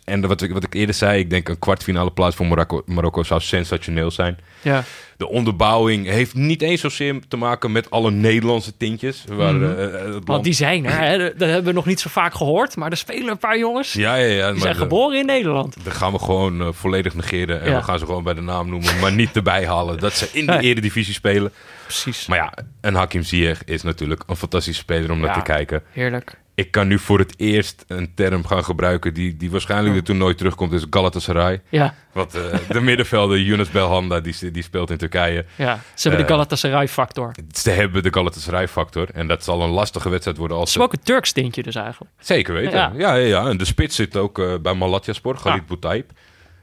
En 0.05 0.27
wat 0.29 0.43
ik, 0.43 0.53
wat 0.53 0.65
ik 0.65 0.75
eerder 0.75 0.95
zei, 0.95 1.19
ik 1.21 1.31
denk 1.31 1.49
een 1.49 1.59
kwartfinale 1.59 2.11
plaats 2.11 2.37
voor 2.37 2.47
Marokko, 2.47 2.83
Marokko 2.87 3.23
zou 3.23 3.41
sensationeel 3.41 4.11
zijn. 4.11 4.39
Ja. 4.63 4.85
De 5.17 5.29
onderbouwing 5.29 6.07
heeft 6.07 6.35
niet 6.35 6.63
eens 6.63 6.81
zozeer 6.81 7.21
te 7.29 7.37
maken 7.37 7.73
met 7.73 7.91
alle 7.91 8.11
Nederlandse 8.11 8.77
tintjes. 8.77 9.25
Waar, 9.29 9.55
Mhm. 9.55 9.79
eh, 9.79 10.15
het 10.15 10.25
Want 10.25 10.45
die 10.45 10.53
zijn 10.53 10.85
er, 10.87 10.99
hè? 10.99 11.19
dat 11.19 11.49
hebben 11.49 11.65
we 11.65 11.73
nog 11.73 11.87
niet 11.87 12.01
zo 12.01 12.09
vaak 12.11 12.35
gehoord. 12.35 12.77
Maar 12.77 12.91
er 12.91 12.97
spelen 12.97 13.29
een 13.31 13.39
paar 13.39 13.59
jongens. 13.59 13.93
Ja, 13.93 14.15
ja, 14.15 14.25
ja. 14.27 14.35
die 14.45 14.53
maar 14.53 14.61
zijn 14.61 14.73
de- 14.73 14.79
geboren 14.81 15.19
in 15.19 15.27
Nederland. 15.27 15.77
Dan 15.85 15.93
gaan 15.93 16.13
we 16.13 16.19
gewoon 16.19 16.61
eh, 16.61 16.69
volledig 16.73 17.15
negeren. 17.15 17.61
En 17.63 17.71
Ja. 17.71 17.77
we 17.77 17.83
gaan 17.83 17.99
ze 17.99 18.05
gewoon 18.07 18.23
bij 18.23 18.35
de 18.35 18.41
naam 18.41 18.69
noemen. 18.69 18.99
Maar 19.01 19.13
niet 19.13 19.37
erbij 19.37 19.67
halen 19.67 19.99
dat 19.99 20.13
ze 20.13 20.29
in 20.33 20.47
de 20.47 20.53
Nee. 20.53 20.61
eredivisie 20.63 21.15
spelen. 21.15 21.53
Precies. 21.83 22.27
Maar 22.27 22.39
ja, 22.39 22.53
en 22.81 22.95
Hakim 22.95 23.23
Ziyech 23.23 23.65
is 23.65 23.83
natuurlijk 23.83 24.23
een 24.27 24.37
fantastische 24.37 24.81
speler 24.83 25.11
om 25.11 25.19
naar 25.21 25.29
Ja. 25.29 25.35
te 25.35 25.43
kijken. 25.43 25.83
Heerlijk. 25.93 26.39
Ik 26.61 26.71
kan 26.71 26.89
nu 26.89 26.99
voor 26.99 27.19
het 27.19 27.35
eerst 27.37 27.85
een 27.87 28.15
term 28.15 28.47
gaan 28.47 28.65
gebruiken 28.65 29.15
die, 29.15 29.37
die 29.37 29.51
waarschijnlijk 29.51 29.97
er 29.97 30.03
toen 30.03 30.17
nooit 30.17 30.39
terugkomt. 30.39 30.73
is 30.73 30.85
Galatasaray. 30.91 31.63
Ja, 31.69 31.95
Want 32.13 32.35
eh, 32.35 32.43
de 32.69 32.81
middenvelder 32.91 33.41
Yunus 33.41 33.71
Belhanda, 33.71 34.21
die, 34.21 34.51
die 34.51 34.63
speelt 34.63 34.91
in 34.91 34.97
Turkije. 34.97 35.45
ja. 35.57 35.81
ze 35.95 36.09
hebben 36.09 36.27
de 36.27 36.33
Eh, 36.33 36.39
Galatasaray-factor. 36.39 37.33
Ze 37.53 37.71
hebben 37.71 38.03
de 38.03 38.13
Galatasaray-factor. 38.13 39.09
En 39.13 39.27
dat 39.29 39.45
zal 39.45 39.63
een 39.63 39.71
lastige 39.71 40.09
wedstrijd 40.09 40.37
worden 40.37 40.57
als 40.57 40.69
Het 40.69 40.79
is 40.79 40.85
ook 40.85 40.93
een 40.93 41.03
Turks 41.03 41.33
tintje 41.33 41.63
dus 41.63 41.75
eigenlijk. 41.75 42.13
Zeker 42.19 42.55
weten. 42.55 42.73
Ja. 42.79 42.93
Ja. 42.97 43.15
Ja, 43.15 43.27
ja, 43.27 43.49
En 43.49 43.57
de 43.57 43.65
spits 43.65 43.97
zit 43.97 44.17
ook 44.17 44.39
eh, 44.39 44.55
bij 44.63 44.75
Malatyaspor, 44.75 45.39
Ah. 45.43 45.59
Boutaib. 45.67 46.11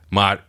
Maar 0.09 0.45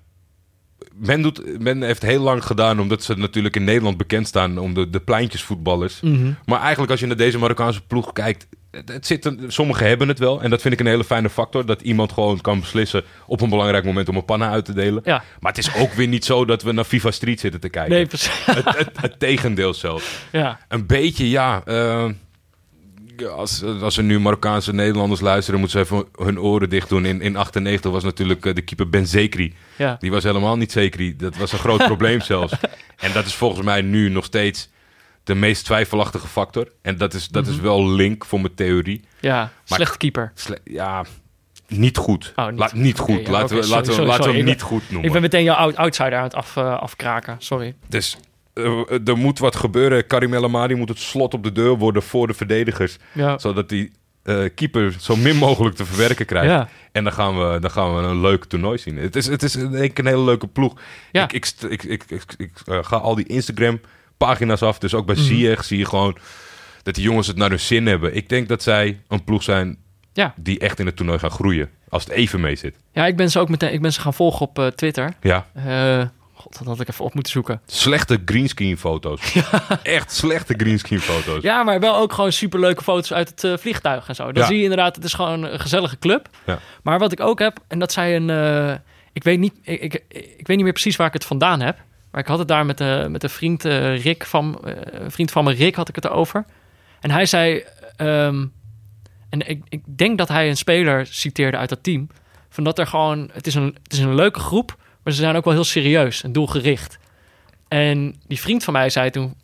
men, 0.94 1.22
doet, 1.22 1.61
men 1.61 1.82
heeft 1.82 2.03
heel 2.03 2.22
lang 2.22 2.44
gedaan, 2.44 2.80
omdat 2.80 3.03
ze 3.03 3.14
natuurlijk 3.14 3.57
in 3.57 3.64
Nederland 3.64 3.96
bekend 3.96 4.26
staan 4.26 4.59
om 4.59 4.74
de, 4.74 4.90
de 4.90 5.01
pleintjesvoetballers. 5.01 6.01
Mhm. 6.01 6.32
Maar 6.44 6.61
eigenlijk 6.61 6.90
als 6.90 7.01
je 7.01 7.07
naar 7.07 7.16
deze 7.16 7.38
Marokkaanse 7.38 7.86
ploeg 7.86 8.12
kijkt, 8.12 8.46
het, 8.70 8.88
het 8.88 9.06
zit 9.06 9.24
een- 9.24 9.44
sommigen 9.48 9.86
hebben 9.88 10.08
het 10.08 10.18
wel. 10.18 10.42
En 10.42 10.50
dat 10.50 10.60
vind 10.60 10.74
ik 10.74 10.80
een 10.80 10.86
hele 10.86 11.04
fijne 11.04 11.30
factor, 11.30 11.66
dat 11.66 11.80
iemand 11.82 12.12
gewoon 12.12 12.40
kan 12.40 12.60
beslissen 12.60 13.02
op 13.26 13.40
een 13.40 13.48
belangrijk 13.50 13.84
moment 13.84 14.08
om 14.08 14.16
een 14.16 14.24
panna 14.24 14.50
uit 14.50 14.64
te 14.64 14.72
delen. 14.72 15.02
Ja. 15.04 15.22
Maar 15.40 15.52
het 15.52 15.60
is 15.66 15.74
ook 15.74 15.92
weer 15.92 16.08
niet 16.08 16.24
zo 16.24 16.44
dat 16.44 16.62
we 16.62 16.72
naar 16.72 16.84
FIFA 16.84 17.10
Street 17.10 17.40
zitten 17.40 17.60
te 17.60 17.68
kijken. 17.68 17.92
Nee, 17.92 18.06
precies. 18.06 18.44
Het, 18.46 18.76
het, 18.78 19.00
het 19.00 19.18
tegendeel 19.18 19.74
zelfs. 19.74 20.18
ja. 20.32 20.58
Een 20.68 20.86
beetje, 20.86 21.28
ja. 21.30 21.62
eh, 21.64 22.08
als, 23.36 23.62
als 23.62 23.96
er 23.96 24.02
nu 24.04 24.20
Marokkaanse 24.20 24.74
Nederlanders 24.74 25.20
luisteren, 25.20 25.60
moeten 25.60 25.78
ze 25.78 25.84
even 25.94 26.24
hun 26.24 26.40
oren 26.40 26.70
dicht 26.70 26.88
doen. 26.88 27.04
In, 27.04 27.20
in 27.20 27.36
98 27.36 27.90
was 27.90 28.04
natuurlijk 28.04 28.46
eh, 28.46 28.54
de 28.54 28.62
keeper 28.62 28.88
Ben 28.88 29.06
Zekri. 29.06 29.54
ja. 29.76 29.96
Die 29.98 30.10
was 30.10 30.22
helemaal 30.22 30.56
niet 30.56 30.72
Zekri. 30.72 31.16
Dat 31.16 31.36
was 31.36 31.52
een 31.52 31.58
groot 31.58 31.84
probleem 31.84 32.20
zelfs. 32.32 32.52
En 32.96 33.12
dat 33.12 33.26
is 33.26 33.34
volgens 33.34 33.64
mij 33.64 33.80
nu 33.82 34.08
nog 34.08 34.24
steeds 34.24 34.68
de 35.28 35.34
meest 35.34 35.64
twijfelachtige 35.64 36.26
factor. 36.28 36.68
En 36.82 36.96
dat 36.96 37.14
is, 37.14 37.28
dat 37.28 37.44
Mhm. 37.44 37.52
is 37.52 37.60
wel 37.60 37.88
link 37.90 38.24
voor 38.24 38.40
mijn 38.40 38.54
theorie. 38.54 39.00
Ja, 39.20 39.50
slechte 39.64 39.98
keeper. 39.98 40.32
Sle- 40.34 40.58
ja, 40.64 41.04
niet 41.66 41.96
goed. 41.96 42.32
Oh, 42.36 42.48
niet 42.48 42.58
Laat, 42.58 42.72
niet 42.72 42.98
goed. 42.98 43.26
ja, 43.26 43.30
laten 43.30 43.56
we, 43.56 43.62
sorry, 43.62 43.76
laten 43.76 43.86
we, 43.88 43.92
sorry, 43.92 44.08
laten 44.10 44.30
we 44.30 44.36
hem 44.36 44.44
niet 44.44 44.62
goed 44.62 44.82
noemen. 44.88 45.06
Ik 45.06 45.12
ben 45.12 45.22
meteen 45.22 45.42
jouw 45.44 45.54
out- 45.56 45.76
outsider 45.76 46.14
aan 46.18 46.22
het 46.24 46.34
af, 46.34 46.56
eh, 46.56 46.78
afkraken. 46.78 47.36
Sorry. 47.38 47.74
Dus 47.88 48.16
eh, 48.54 49.08
er 49.08 49.16
moet 49.16 49.38
wat 49.38 49.56
gebeuren. 49.56 50.06
Karim 50.06 50.34
El 50.34 50.48
moet 50.76 50.88
het 50.88 50.98
slot 50.98 51.34
op 51.34 51.42
de 51.44 51.52
deur 51.52 51.76
worden 51.76 52.02
voor 52.02 52.26
de 52.26 52.34
verdedigers. 52.34 52.96
Ja. 53.12 53.38
Zodat 53.38 53.68
die 53.68 53.92
eh, 54.22 54.44
keeper 54.54 54.96
zo 55.00 55.16
min 55.16 55.36
mogelijk 55.36 55.76
te 55.76 55.84
verwerken 55.86 56.26
krijgt. 56.26 56.50
Ja. 56.50 56.68
En 56.92 57.04
dan 57.04 57.12
gaan, 57.12 57.38
we, 57.38 57.58
dan 57.60 57.70
gaan 57.70 57.96
we 57.96 58.02
een 58.02 58.20
leuk 58.20 58.44
toernooi 58.44 58.78
zien. 58.78 58.96
Het 58.96 59.16
is, 59.16 59.26
het 59.26 59.42
is 59.42 59.54
een 59.54 59.92
hele 59.94 60.20
leuke 60.24 60.46
ploeg. 60.46 60.80
Ja. 61.12 61.22
Ik, 61.22 61.32
ik, 61.68 61.82
ik, 61.84 62.04
ik, 62.08 62.24
ik, 62.36 62.50
ga 62.64 62.96
al 62.96 63.14
die 63.14 63.26
Instagram 63.26 63.80
pagina's 64.18 64.62
af. 64.62 64.78
Dus 64.78 64.94
ook 64.94 65.06
bij. 65.06 65.14
Ziyech 65.14 65.64
zie 65.64 65.78
je 65.78 65.84
gewoon 65.86 66.16
dat 66.82 66.94
die 66.94 67.04
jongens 67.04 67.26
het 67.26 67.36
naar 67.36 67.48
hun 67.48 67.60
zin 67.60 67.86
hebben. 67.86 68.14
Ik 68.16 68.28
denk 68.28 68.48
dat 68.48 68.62
zij 68.62 69.00
een 69.08 69.24
ploeg 69.24 69.42
zijn 69.42 69.76
Ja. 70.12 70.34
die 70.36 70.58
echt 70.58 70.78
in 70.78 70.86
het 70.86 70.96
toernooi 70.96 71.18
gaan 71.18 71.30
groeien. 71.30 71.70
Als 71.88 72.04
het 72.04 72.12
even 72.12 72.40
mee 72.40 72.56
zit. 72.56 72.76
Ja, 72.92 73.06
ik 73.06 73.16
ben 73.16 73.30
ze 73.30 73.38
ook 73.38 73.48
meteen 73.48 73.72
ik 73.72 73.82
ben 73.82 73.92
ze 73.92 74.00
gaan 74.00 74.14
volgen 74.14 74.40
op 74.46 74.58
eh, 74.58 74.66
Twitter. 74.66 75.12
Ja. 75.20 75.46
Eh, 75.54 76.06
God, 76.34 76.58
dat 76.58 76.66
had 76.66 76.80
ik 76.80 76.88
even 76.88 77.04
op 77.04 77.14
moeten 77.14 77.32
zoeken. 77.32 77.60
Slechte 77.66 78.22
greenscreen 78.24 78.78
foto's. 78.78 79.34
Echt 79.82 80.12
slechte 80.12 80.54
greenscreen 80.56 81.00
foto's. 81.00 81.42
Ja, 81.42 81.62
maar 81.62 81.80
wel 81.80 81.96
ook 81.96 82.12
gewoon 82.12 82.32
superleuke 82.32 82.82
foto's 82.82 83.12
uit 83.12 83.28
het 83.28 83.44
eh, 83.44 83.56
vliegtuig 83.56 84.08
en 84.08 84.14
zo. 84.14 84.32
Dan 84.32 84.42
Ja. 84.42 84.48
zie 84.48 84.56
je 84.56 84.62
inderdaad, 84.62 84.94
het 84.96 85.04
is 85.04 85.12
gewoon 85.14 85.42
een 85.42 85.60
gezellige 85.60 85.98
club. 85.98 86.28
Ja. 86.46 86.58
Maar 86.82 86.98
wat 86.98 87.12
ik 87.12 87.20
ook 87.20 87.38
heb, 87.38 87.58
en 87.68 87.78
dat 87.78 87.92
zei 87.92 88.14
een... 88.16 88.80
ik, 89.12 89.24
weet 89.24 89.38
niet, 89.38 89.54
ik, 89.62 89.80
ik, 89.82 89.94
ik 90.36 90.46
weet 90.46 90.56
niet 90.56 90.62
meer 90.64 90.72
precies 90.72 90.96
waar 90.96 91.06
ik 91.06 91.12
het 91.12 91.24
vandaan 91.24 91.60
heb. 91.60 91.78
Ik 92.18 92.26
had 92.26 92.38
het 92.38 92.48
daar 92.48 92.66
met, 92.66 92.78
de 92.78 93.06
met 93.10 93.22
een 93.22 93.30
vriend 93.30 93.64
eh, 93.64 94.02
Rick 94.02 94.26
van... 94.26 94.60
eh, 94.64 94.72
een 94.90 95.10
vriend 95.10 95.30
van 95.30 95.44
me, 95.44 95.52
Rick, 95.52 95.74
had 95.74 95.88
ik 95.88 95.94
het 95.94 96.04
erover. 96.04 96.44
En 97.00 97.10
hij 97.10 97.26
zei... 97.26 97.64
ehm, 97.96 98.46
en 99.28 99.48
ik, 99.48 99.62
ik 99.68 99.82
denk 99.84 100.18
dat 100.18 100.28
hij 100.28 100.48
een 100.48 100.56
speler 100.56 101.06
citeerde 101.06 101.56
uit 101.56 101.68
dat 101.68 101.82
team. 101.82 102.08
Van 102.48 102.64
dat 102.64 102.78
er 102.78 102.86
gewoon... 102.86 103.30
Het 103.32 103.46
is, 103.46 103.54
een, 103.54 103.76
het 103.82 103.92
is 103.92 103.98
een 103.98 104.14
leuke 104.14 104.40
groep, 104.40 104.76
maar 105.02 105.12
ze 105.12 105.20
zijn 105.20 105.36
ook 105.36 105.44
wel 105.44 105.54
heel 105.54 105.64
serieus 105.64 106.22
en 106.22 106.32
doelgericht. 106.32 106.98
En 107.68 108.16
die 108.26 108.40
vriend 108.40 108.64
van 108.64 108.72
mij 108.72 108.90
zei 108.90 109.10
toen 109.10 109.34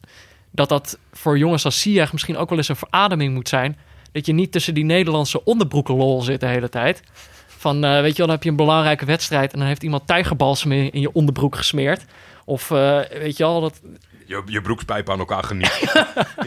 dat 0.50 0.68
dat 0.68 0.98
voor 1.12 1.38
jongens 1.38 1.64
als 1.64 1.80
Ziyech 1.80 2.12
misschien 2.12 2.36
ook 2.36 2.48
wel 2.48 2.58
eens 2.58 2.68
een 2.68 2.76
verademing 2.76 3.34
moet 3.34 3.48
zijn. 3.48 3.78
Dat 4.12 4.26
je 4.26 4.32
niet 4.32 4.52
tussen 4.52 4.74
die 4.74 4.84
Nederlandse 4.84 5.44
onderbroeken 5.44 5.94
lol 5.94 6.22
zit 6.22 6.40
de 6.40 6.46
hele 6.46 6.68
tijd. 6.68 7.02
Van, 7.46 7.84
eh, 7.84 8.00
weet 8.00 8.10
je 8.10 8.16
wel, 8.16 8.26
dan 8.26 8.34
heb 8.34 8.42
je 8.42 8.50
een 8.50 8.56
belangrijke 8.56 9.04
wedstrijd... 9.04 9.52
en 9.52 9.58
dan 9.58 9.68
heeft 9.68 9.82
iemand 9.82 10.06
tijgerbalsem 10.06 10.72
in, 10.72 10.92
in 10.92 11.00
je 11.00 11.12
onderbroek 11.12 11.56
gesmeerd. 11.56 12.04
Of, 12.44 12.70
eh, 12.70 13.00
weet 13.10 13.36
je 13.36 13.44
wel, 13.44 13.60
dat, 13.60 13.80
Je, 14.26 14.42
je 14.46 14.60
broekspijp 14.60 15.10
aan 15.10 15.18
elkaar 15.18 15.44
geniet. 15.44 15.80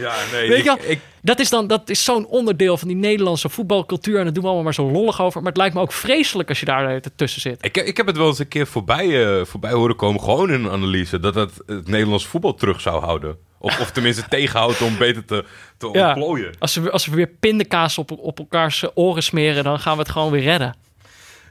ja, 0.00 0.14
nee. 0.32 0.48
Weet 0.48 0.64
je 0.64 0.76
ik, 0.86 1.00
dat 1.22 1.38
is 1.38 1.50
dan 1.50 1.66
dat 1.66 1.90
is 1.90 2.04
zo'n 2.04 2.26
onderdeel 2.26 2.76
van 2.78 2.88
die 2.88 2.96
Nederlandse 2.96 3.48
voetbalcultuur... 3.48 4.18
en 4.18 4.24
dat 4.24 4.34
doen 4.34 4.42
we 4.42 4.48
allemaal 4.48 4.64
maar 4.64 4.74
zo 4.74 4.90
lollig 4.90 5.20
over. 5.20 5.38
Maar 5.42 5.48
het 5.48 5.60
lijkt 5.60 5.74
me 5.74 5.80
ook 5.80 5.92
vreselijk 5.92 6.48
als 6.48 6.60
je 6.60 6.66
daar 6.66 7.00
tussen 7.16 7.40
zit. 7.40 7.64
Ik, 7.64 7.76
ik 7.76 7.96
heb 7.96 8.06
het 8.06 8.16
wel 8.16 8.26
eens 8.26 8.38
een 8.38 8.48
keer 8.48 8.66
voorbij, 8.66 9.38
eh, 9.38 9.44
voorbij 9.44 9.72
horen 9.72 9.96
komen, 9.96 10.20
gewoon 10.20 10.50
in 10.52 10.64
een 10.64 10.70
analyse, 10.70 11.20
dat 11.20 11.34
dat 11.34 11.50
het 11.66 11.88
Nederlands 11.88 12.26
voetbal 12.26 12.54
terug 12.54 12.80
zou 12.80 13.02
houden. 13.04 13.36
Of, 13.58 13.80
of 13.80 13.90
tenminste 13.90 14.28
tegenhoudt 14.28 14.82
om 14.82 14.98
beter 14.98 15.24
te, 15.24 15.44
te 15.76 15.88
Ja. 15.92 16.06
ontplooien. 16.06 16.54
Als 16.58 16.74
we, 16.76 16.90
als 16.90 17.06
we 17.06 17.16
weer 17.16 17.30
pindakaas 17.40 17.98
op, 17.98 18.10
op 18.10 18.38
elkaars 18.38 18.84
oren 18.94 19.22
smeren... 19.22 19.64
dan 19.64 19.80
gaan 19.80 19.96
we 19.96 20.02
het 20.02 20.10
gewoon 20.10 20.30
weer 20.30 20.42
redden. 20.42 20.76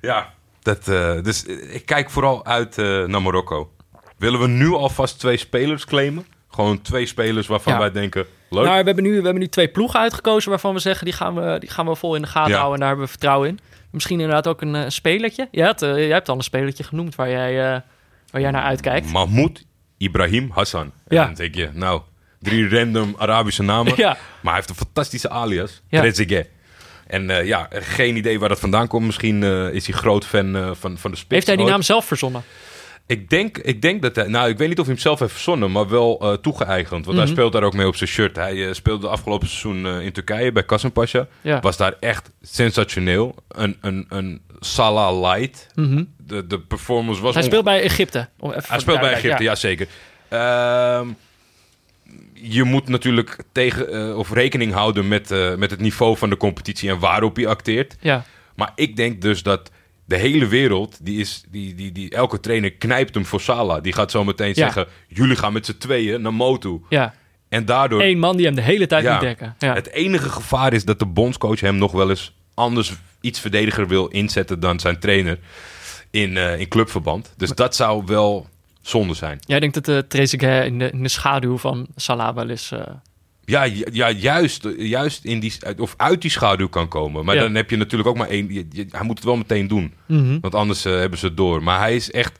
Ja, 0.02 0.34
dat, 0.62 0.88
eh, 0.88 1.22
dus 1.24 1.46
ik 1.46 1.86
kijk 1.86 2.10
vooral 2.10 2.46
uit 2.46 2.78
naar 2.78 3.22
Marokko. 3.22 3.72
Willen 4.18 4.40
we 4.40 4.48
nu 4.48 4.74
alvast 4.74 5.20
twee 5.20 5.38
spelers 5.38 5.86
claimen? 5.86 6.26
Gewoon 6.50 6.82
twee 6.82 7.06
spelers 7.06 7.48
waarvan 7.48 7.74
Ja. 7.74 7.80
wij 7.80 7.92
denken, 7.92 8.26
leuk. 8.50 8.64
Nou, 8.66 8.80
we 8.80 8.86
hebben, 8.86 9.04
nu, 9.04 9.10
we 9.10 9.16
hebben 9.24 9.40
nu 9.40 9.48
twee 9.48 9.68
ploegen 9.68 10.00
uitgekozen 10.00 10.50
waarvan 10.50 10.74
we 10.74 10.80
zeggen... 10.80 11.06
die 11.06 11.14
gaan 11.14 11.36
we, 11.36 11.56
die 11.60 11.70
gaan 11.70 11.86
we 11.88 11.96
vol 11.96 12.16
in 12.16 12.22
de 12.22 12.28
gaten 12.28 12.52
Ja. 12.52 12.58
houden 12.58 12.74
en 12.74 12.80
daar 12.80 12.88
hebben 12.88 13.06
we 13.06 13.12
vertrouwen 13.12 13.50
in. 13.50 13.60
Misschien 13.92 14.20
inderdaad 14.20 14.48
ook 14.48 14.62
een 14.62 14.76
eh, 14.76 14.84
spelertje. 14.88 15.48
Je 15.52 15.62
hebt, 15.62 15.82
eh, 15.82 15.96
jij 15.98 16.08
hebt 16.08 16.30
al 16.30 16.36
een 16.36 16.42
spelertje 16.42 16.84
genoemd 16.84 17.16
waar 17.16 17.30
jij, 17.30 17.50
eh, 17.74 17.80
waar 18.32 18.42
jij 18.42 18.52
naar 18.52 18.64
uitkijkt. 18.64 19.12
Mahmoud 19.12 19.66
Ibrahim 19.98 20.50
Hassan. 20.54 20.92
Ja. 21.08 21.22
En 21.22 21.26
dan 21.26 21.36
denk 21.36 21.56
je, 21.56 21.70
nou, 21.74 22.02
drie 22.40 22.70
random 22.70 23.16
Arabische 23.18 23.64
namen. 23.64 23.94
Ja, 24.06 24.08
Maar 24.10 24.18
hij 24.44 24.54
heeft 24.54 24.70
een 24.70 24.76
fantastische 24.76 25.30
alias. 25.30 25.82
Ja. 25.90 26.00
Trezeguet. 26.00 26.50
En 27.08 27.46
ja, 27.46 27.68
geen 27.72 28.16
idee 28.16 28.40
waar 28.40 28.50
dat 28.50 28.60
vandaan 28.60 28.88
komt. 28.88 29.06
Misschien 29.06 29.44
is 29.74 29.88
hij 29.88 29.96
groot 29.98 30.26
fan 30.26 30.76
van, 30.80 30.98
van 30.98 31.12
de 31.12 31.18
spits. 31.18 31.34
heeft 31.34 31.48
hij 31.48 31.56
die 31.56 31.66
ooit. 31.66 31.74
naam 31.74 31.84
zelf 31.84 32.06
verzonnen? 32.06 32.44
Ik 33.08 33.30
denk, 33.30 33.58
ik 33.58 33.82
denk 33.82 34.02
dat 34.02 34.16
hij... 34.16 34.28
Nou, 34.28 34.50
ik 34.50 34.58
weet 34.58 34.68
niet 34.68 34.80
of 34.80 34.86
hij 34.86 34.94
hem 34.94 35.04
zelf 35.04 35.20
heeft 35.20 35.32
verzonnen, 35.32 35.72
maar 35.72 35.88
wel 35.90 36.20
eh, 36.22 36.34
toegeëigend. 36.34 37.06
Want 37.06 37.18
hij 37.18 37.26
Mhm. 37.26 37.36
speelt 37.36 37.54
daar 37.54 37.64
ook 37.64 37.74
mee 37.74 37.88
op 37.88 37.96
zijn 37.96 38.10
shirt. 38.10 38.36
Hij 38.36 38.68
eh, 38.68 38.74
speelde 38.74 39.08
afgelopen 39.08 39.48
seizoen 39.48 39.86
eh, 39.86 40.06
in 40.06 40.12
Turkije 40.12 40.52
bij 40.52 40.64
Kasımpaşa. 40.64 41.28
Ja. 41.42 41.60
Was 41.60 41.78
daar 41.78 41.94
echt 42.00 42.32
sensationeel. 42.42 43.36
Een, 43.48 43.78
een, 43.82 44.06
een 44.10 44.42
Salah 44.60 45.32
light. 45.32 45.68
Mhm. 45.76 46.04
De, 46.18 46.48
de 46.48 46.60
performance 46.60 47.22
was... 47.22 47.34
Hij 47.34 47.44
speelt 47.44 47.64
bij 47.64 47.82
Egypte. 47.82 48.30
Hij 48.42 48.80
speelt 48.80 49.00
bij 49.00 49.12
Egypte, 49.14 49.44
ja, 49.44 49.56
zeker. 49.56 49.88
Ehm, 50.28 51.08
je 52.34 52.64
moet 52.64 52.88
natuurlijk 52.88 53.38
tegen, 53.52 54.18
of 54.18 54.34
rekening 54.34 54.74
houden 54.74 55.08
met, 55.08 55.30
met 55.58 55.72
het 55.72 55.80
niveau 55.80 56.18
van 56.18 56.30
de 56.30 56.38
competitie 56.38 56.90
en 56.90 57.00
waarop 57.00 57.36
hij 57.36 57.48
acteert. 57.48 57.96
Ja, 58.00 58.26
Maar 58.56 58.72
ik 58.76 58.96
denk 58.96 59.22
dus 59.22 59.44
dat 59.44 59.72
de 60.08 60.18
hele 60.18 60.48
wereld, 60.48 60.98
die 61.06 61.20
is, 61.20 61.44
die, 61.50 61.76
die, 61.76 61.92
die, 61.92 62.10
elke 62.10 62.40
trainer 62.40 62.72
knijpt 62.72 63.14
hem 63.14 63.26
voor 63.26 63.42
Salah. 63.42 63.84
Die 63.84 63.94
gaat 63.94 64.12
zo 64.12 64.24
meteen 64.24 64.48
Ja. 64.48 64.54
zeggen, 64.54 64.88
jullie 65.08 65.36
gaan 65.36 65.54
met 65.54 65.66
z'n 65.66 65.78
tweeën 65.78 66.22
naar 66.22 66.34
Motu. 66.34 66.80
ja. 66.90 67.14
En 67.50 67.66
daardoor, 67.66 68.02
Eén 68.02 68.20
man 68.20 68.38
die 68.38 68.46
hem 68.46 68.56
de 68.56 68.62
hele 68.62 68.88
tijd 68.88 69.04
Ja. 69.04 69.12
moet 69.12 69.22
dekken. 69.22 69.56
Ja. 69.60 69.74
het 69.74 69.92
enige 69.92 70.30
gevaar 70.30 70.74
is 70.74 70.86
dat 70.86 71.00
de 71.00 71.06
bondscoach 71.06 71.60
hem 71.60 71.76
nog 71.78 71.92
wel 71.92 72.10
eens 72.10 72.36
anders 72.54 72.94
iets 73.22 73.40
verdediger 73.40 73.88
wil 73.88 74.08
inzetten 74.08 74.60
dan 74.60 74.80
zijn 74.80 75.00
trainer 75.00 75.40
in, 76.12 76.38
eh, 76.38 76.60
in 76.60 76.68
clubverband. 76.68 77.34
Dus 77.38 77.50
dat 77.50 77.76
zou 77.76 78.04
wel 78.06 78.48
zonde 78.82 79.14
zijn. 79.14 79.40
Jij 79.46 79.60
denkt 79.60 79.76
dat 79.76 79.86
de 79.86 80.06
Trezeguet 80.08 80.66
in 80.66 80.80
de, 80.80 80.90
in 80.92 81.04
de 81.04 81.10
schaduw 81.10 81.58
van 81.58 81.88
Salah 81.96 82.36
wel 82.36 82.50
eens... 82.50 82.72
eh, 82.72 82.80
Ja, 83.50 83.64
ja 83.92 84.12
juist, 84.12 84.68
juist 84.78 85.26
in 85.26 85.40
die, 85.40 85.54
of 85.78 85.94
uit 85.98 86.22
die 86.22 86.32
schaduw 86.32 86.68
kan 86.68 86.88
komen. 86.88 87.26
Maar 87.26 87.36
Ja. 87.36 87.42
dan 87.42 87.56
heb 87.56 87.70
je 87.70 87.78
natuurlijk 87.78 88.10
ook 88.10 88.18
maar 88.18 88.28
één. 88.30 88.54
je- 88.54 88.68
je- 88.72 88.86
hij 88.92 89.04
moet 89.04 89.16
het 89.18 89.26
wel 89.26 89.38
meteen 89.38 89.68
doen. 89.68 89.94
mhm. 90.06 90.40
Want 90.40 90.56
anders 90.56 90.86
eh, 90.86 90.94
hebben 90.94 91.20
ze 91.20 91.26
het 91.26 91.38
door. 91.38 91.64
Maar 91.64 91.80
hij 91.80 91.96
is 91.96 92.12
echt 92.12 92.40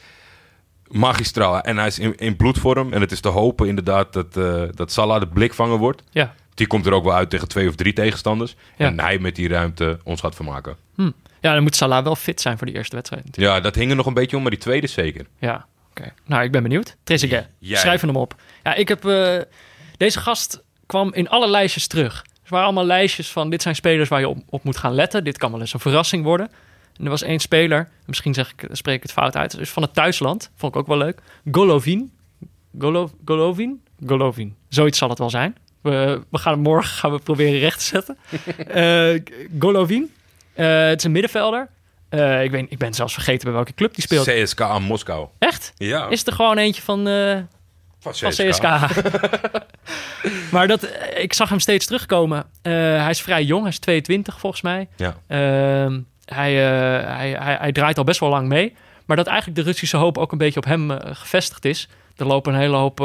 magistraal. 0.88 1.62
En 1.62 1.78
hij 1.78 1.88
is 1.88 2.00
in, 2.00 2.16
in 2.16 2.36
bloedvorm. 2.36 2.94
En 2.94 3.02
het 3.02 3.12
is 3.12 3.20
te 3.20 3.28
hopen 3.28 3.68
inderdaad 3.68 4.14
dat, 4.14 4.38
eh, 4.38 4.64
dat 4.76 4.92
Salah 4.92 5.20
de 5.20 5.28
blikvanger 5.28 5.78
wordt. 5.78 6.04
Ja, 6.12 6.36
Die 6.54 6.68
komt 6.68 6.86
er 6.86 6.92
ook 6.94 7.04
wel 7.04 7.14
uit 7.14 7.30
tegen 7.30 7.48
twee 7.48 7.68
of 7.68 7.76
drie 7.76 7.94
tegenstanders. 7.94 8.56
Ja. 8.78 8.86
En 8.88 9.00
hij 9.00 9.20
met 9.20 9.36
die 9.36 9.48
ruimte 9.48 10.00
ons 10.04 10.22
gaat 10.22 10.36
vermaken. 10.36 10.76
Ja, 11.42 11.54
dan 11.54 11.64
moet 11.64 11.76
Salah 11.76 12.04
wel 12.04 12.16
fit 12.16 12.42
zijn 12.42 12.58
voor 12.58 12.68
die 12.68 12.76
eerste 12.76 12.96
wedstrijd 12.96 13.26
natuurlijk. 13.26 13.56
Ja, 13.56 13.62
dat 13.62 13.76
hing 13.76 13.90
er 13.90 13.96
nog 13.96 14.06
een 14.06 14.14
beetje 14.14 14.36
om, 14.36 14.42
maar 14.42 14.52
die 14.52 14.60
tweede 14.60 14.88
zeker. 14.88 15.26
Ja, 15.40 15.66
oké. 15.90 16.14
Nou, 16.26 16.44
ik 16.44 16.52
ben 16.52 16.64
benieuwd. 16.64 16.96
Trezeguet, 17.04 17.48
schrijf 17.62 18.02
hem 18.02 18.16
op. 18.16 18.36
Ja, 18.64 18.74
ik 18.74 18.88
heb... 18.88 19.06
eh, 19.06 19.38
deze 19.98 20.20
gast 20.20 20.64
kwam 20.88 21.14
in 21.14 21.30
alle 21.30 21.48
lijstjes 21.48 21.88
terug. 21.88 22.26
Er 22.44 22.54
waren 22.54 22.66
allemaal 22.66 22.86
lijstjes 22.86 23.32
van... 23.32 23.50
dit 23.50 23.62
zijn 23.62 23.76
spelers 23.76 24.10
waar 24.10 24.20
je 24.20 24.28
op, 24.28 24.38
op 24.50 24.64
moet 24.64 24.78
gaan 24.78 24.94
letten. 24.94 25.24
Dit 25.24 25.38
kan 25.38 25.52
wel 25.52 25.60
eens 25.60 25.74
een 25.74 25.80
verrassing 25.80 26.24
worden. 26.24 26.50
En 26.98 27.04
er 27.04 27.10
was 27.10 27.22
één 27.22 27.40
speler, 27.40 27.90
misschien 28.06 28.34
zeg 28.34 28.52
ik, 28.52 28.68
spreek 28.72 28.96
ik 28.96 29.02
het 29.02 29.12
fout 29.12 29.36
uit... 29.36 29.58
is 29.60 29.70
van 29.70 29.84
het 29.84 29.94
thuisland, 29.94 30.52
vond 30.56 30.76
ik 30.76 30.80
ook 30.80 30.88
wel 30.88 30.98
leuk. 30.98 31.22
Golovin. 31.52 32.12
Golo, 32.80 33.10
Golovin? 33.26 33.82
Golovin. 34.06 34.56
Zoiets 34.70 34.98
zal 34.98 35.10
het 35.10 35.18
wel 35.18 35.30
zijn. 35.30 35.56
We, 35.82 36.22
we 36.30 36.38
gaan 36.38 36.54
hem 36.54 36.62
morgen 36.62 36.92
gaan 36.92 37.12
we 37.12 37.20
proberen 37.20 37.60
recht 37.60 37.80
te 37.80 37.86
zetten. 37.86 38.18
Eh, 38.68 39.22
Golovin. 39.60 40.14
Eh, 40.54 40.88
het 40.88 40.98
is 40.98 41.04
een 41.04 41.12
middenvelder. 41.12 41.70
Eh, 42.10 42.44
ik, 42.44 42.52
weet, 42.52 42.66
ik 42.70 42.78
ben 42.78 42.94
zelfs 42.94 43.14
vergeten 43.14 43.44
bij 43.44 43.54
welke 43.54 43.74
club 43.74 43.94
die 43.94 44.04
speelt. 44.04 44.28
CSKA 44.28 44.80
Moskou. 44.80 45.28
Echt? 45.40 45.74
Ja, 45.76 46.08
Is 46.08 46.26
er 46.26 46.34
gewoon 46.34 46.58
eentje 46.58 46.82
van, 46.82 47.08
van 48.00 48.16
van 48.16 48.30
CSK. 48.30 48.62
maar 50.54 50.68
dat, 50.68 50.84
eh, 50.84 51.24
ik 51.24 51.34
zag 51.34 51.50
hem 51.50 51.60
steeds 51.60 51.86
terugkomen. 51.86 52.46
Eh, 52.62 52.72
hij 52.74 53.10
is 53.10 53.22
vrij 53.22 53.44
jong, 53.44 53.62
hij 53.62 53.72
is 53.72 53.80
22 53.80 54.40
volgens 54.40 54.62
mij. 54.62 54.88
Ja. 54.96 55.16
Ehm, 55.28 56.00
hij, 56.26 56.66
eh, 56.66 57.16
hij, 57.16 57.36
hij, 57.40 57.58
hij 57.60 57.72
draait 57.72 57.98
al 57.98 58.04
best 58.04 58.20
wel 58.20 58.30
lang 58.30 58.48
mee. 58.48 58.76
Maar 59.06 59.18
dat 59.18 59.28
eigenlijk 59.28 59.58
de 59.58 59.64
Russische 59.64 59.98
hoop 59.98 60.18
ook 60.18 60.32
een 60.32 60.38
beetje 60.38 60.60
op 60.60 60.66
hem 60.66 60.92
gevestigd 61.02 61.66
is. 61.66 61.90
Er 62.16 62.26
lopen 62.26 62.54
een 62.54 62.60
hele 62.60 62.76
hoop 62.76 63.00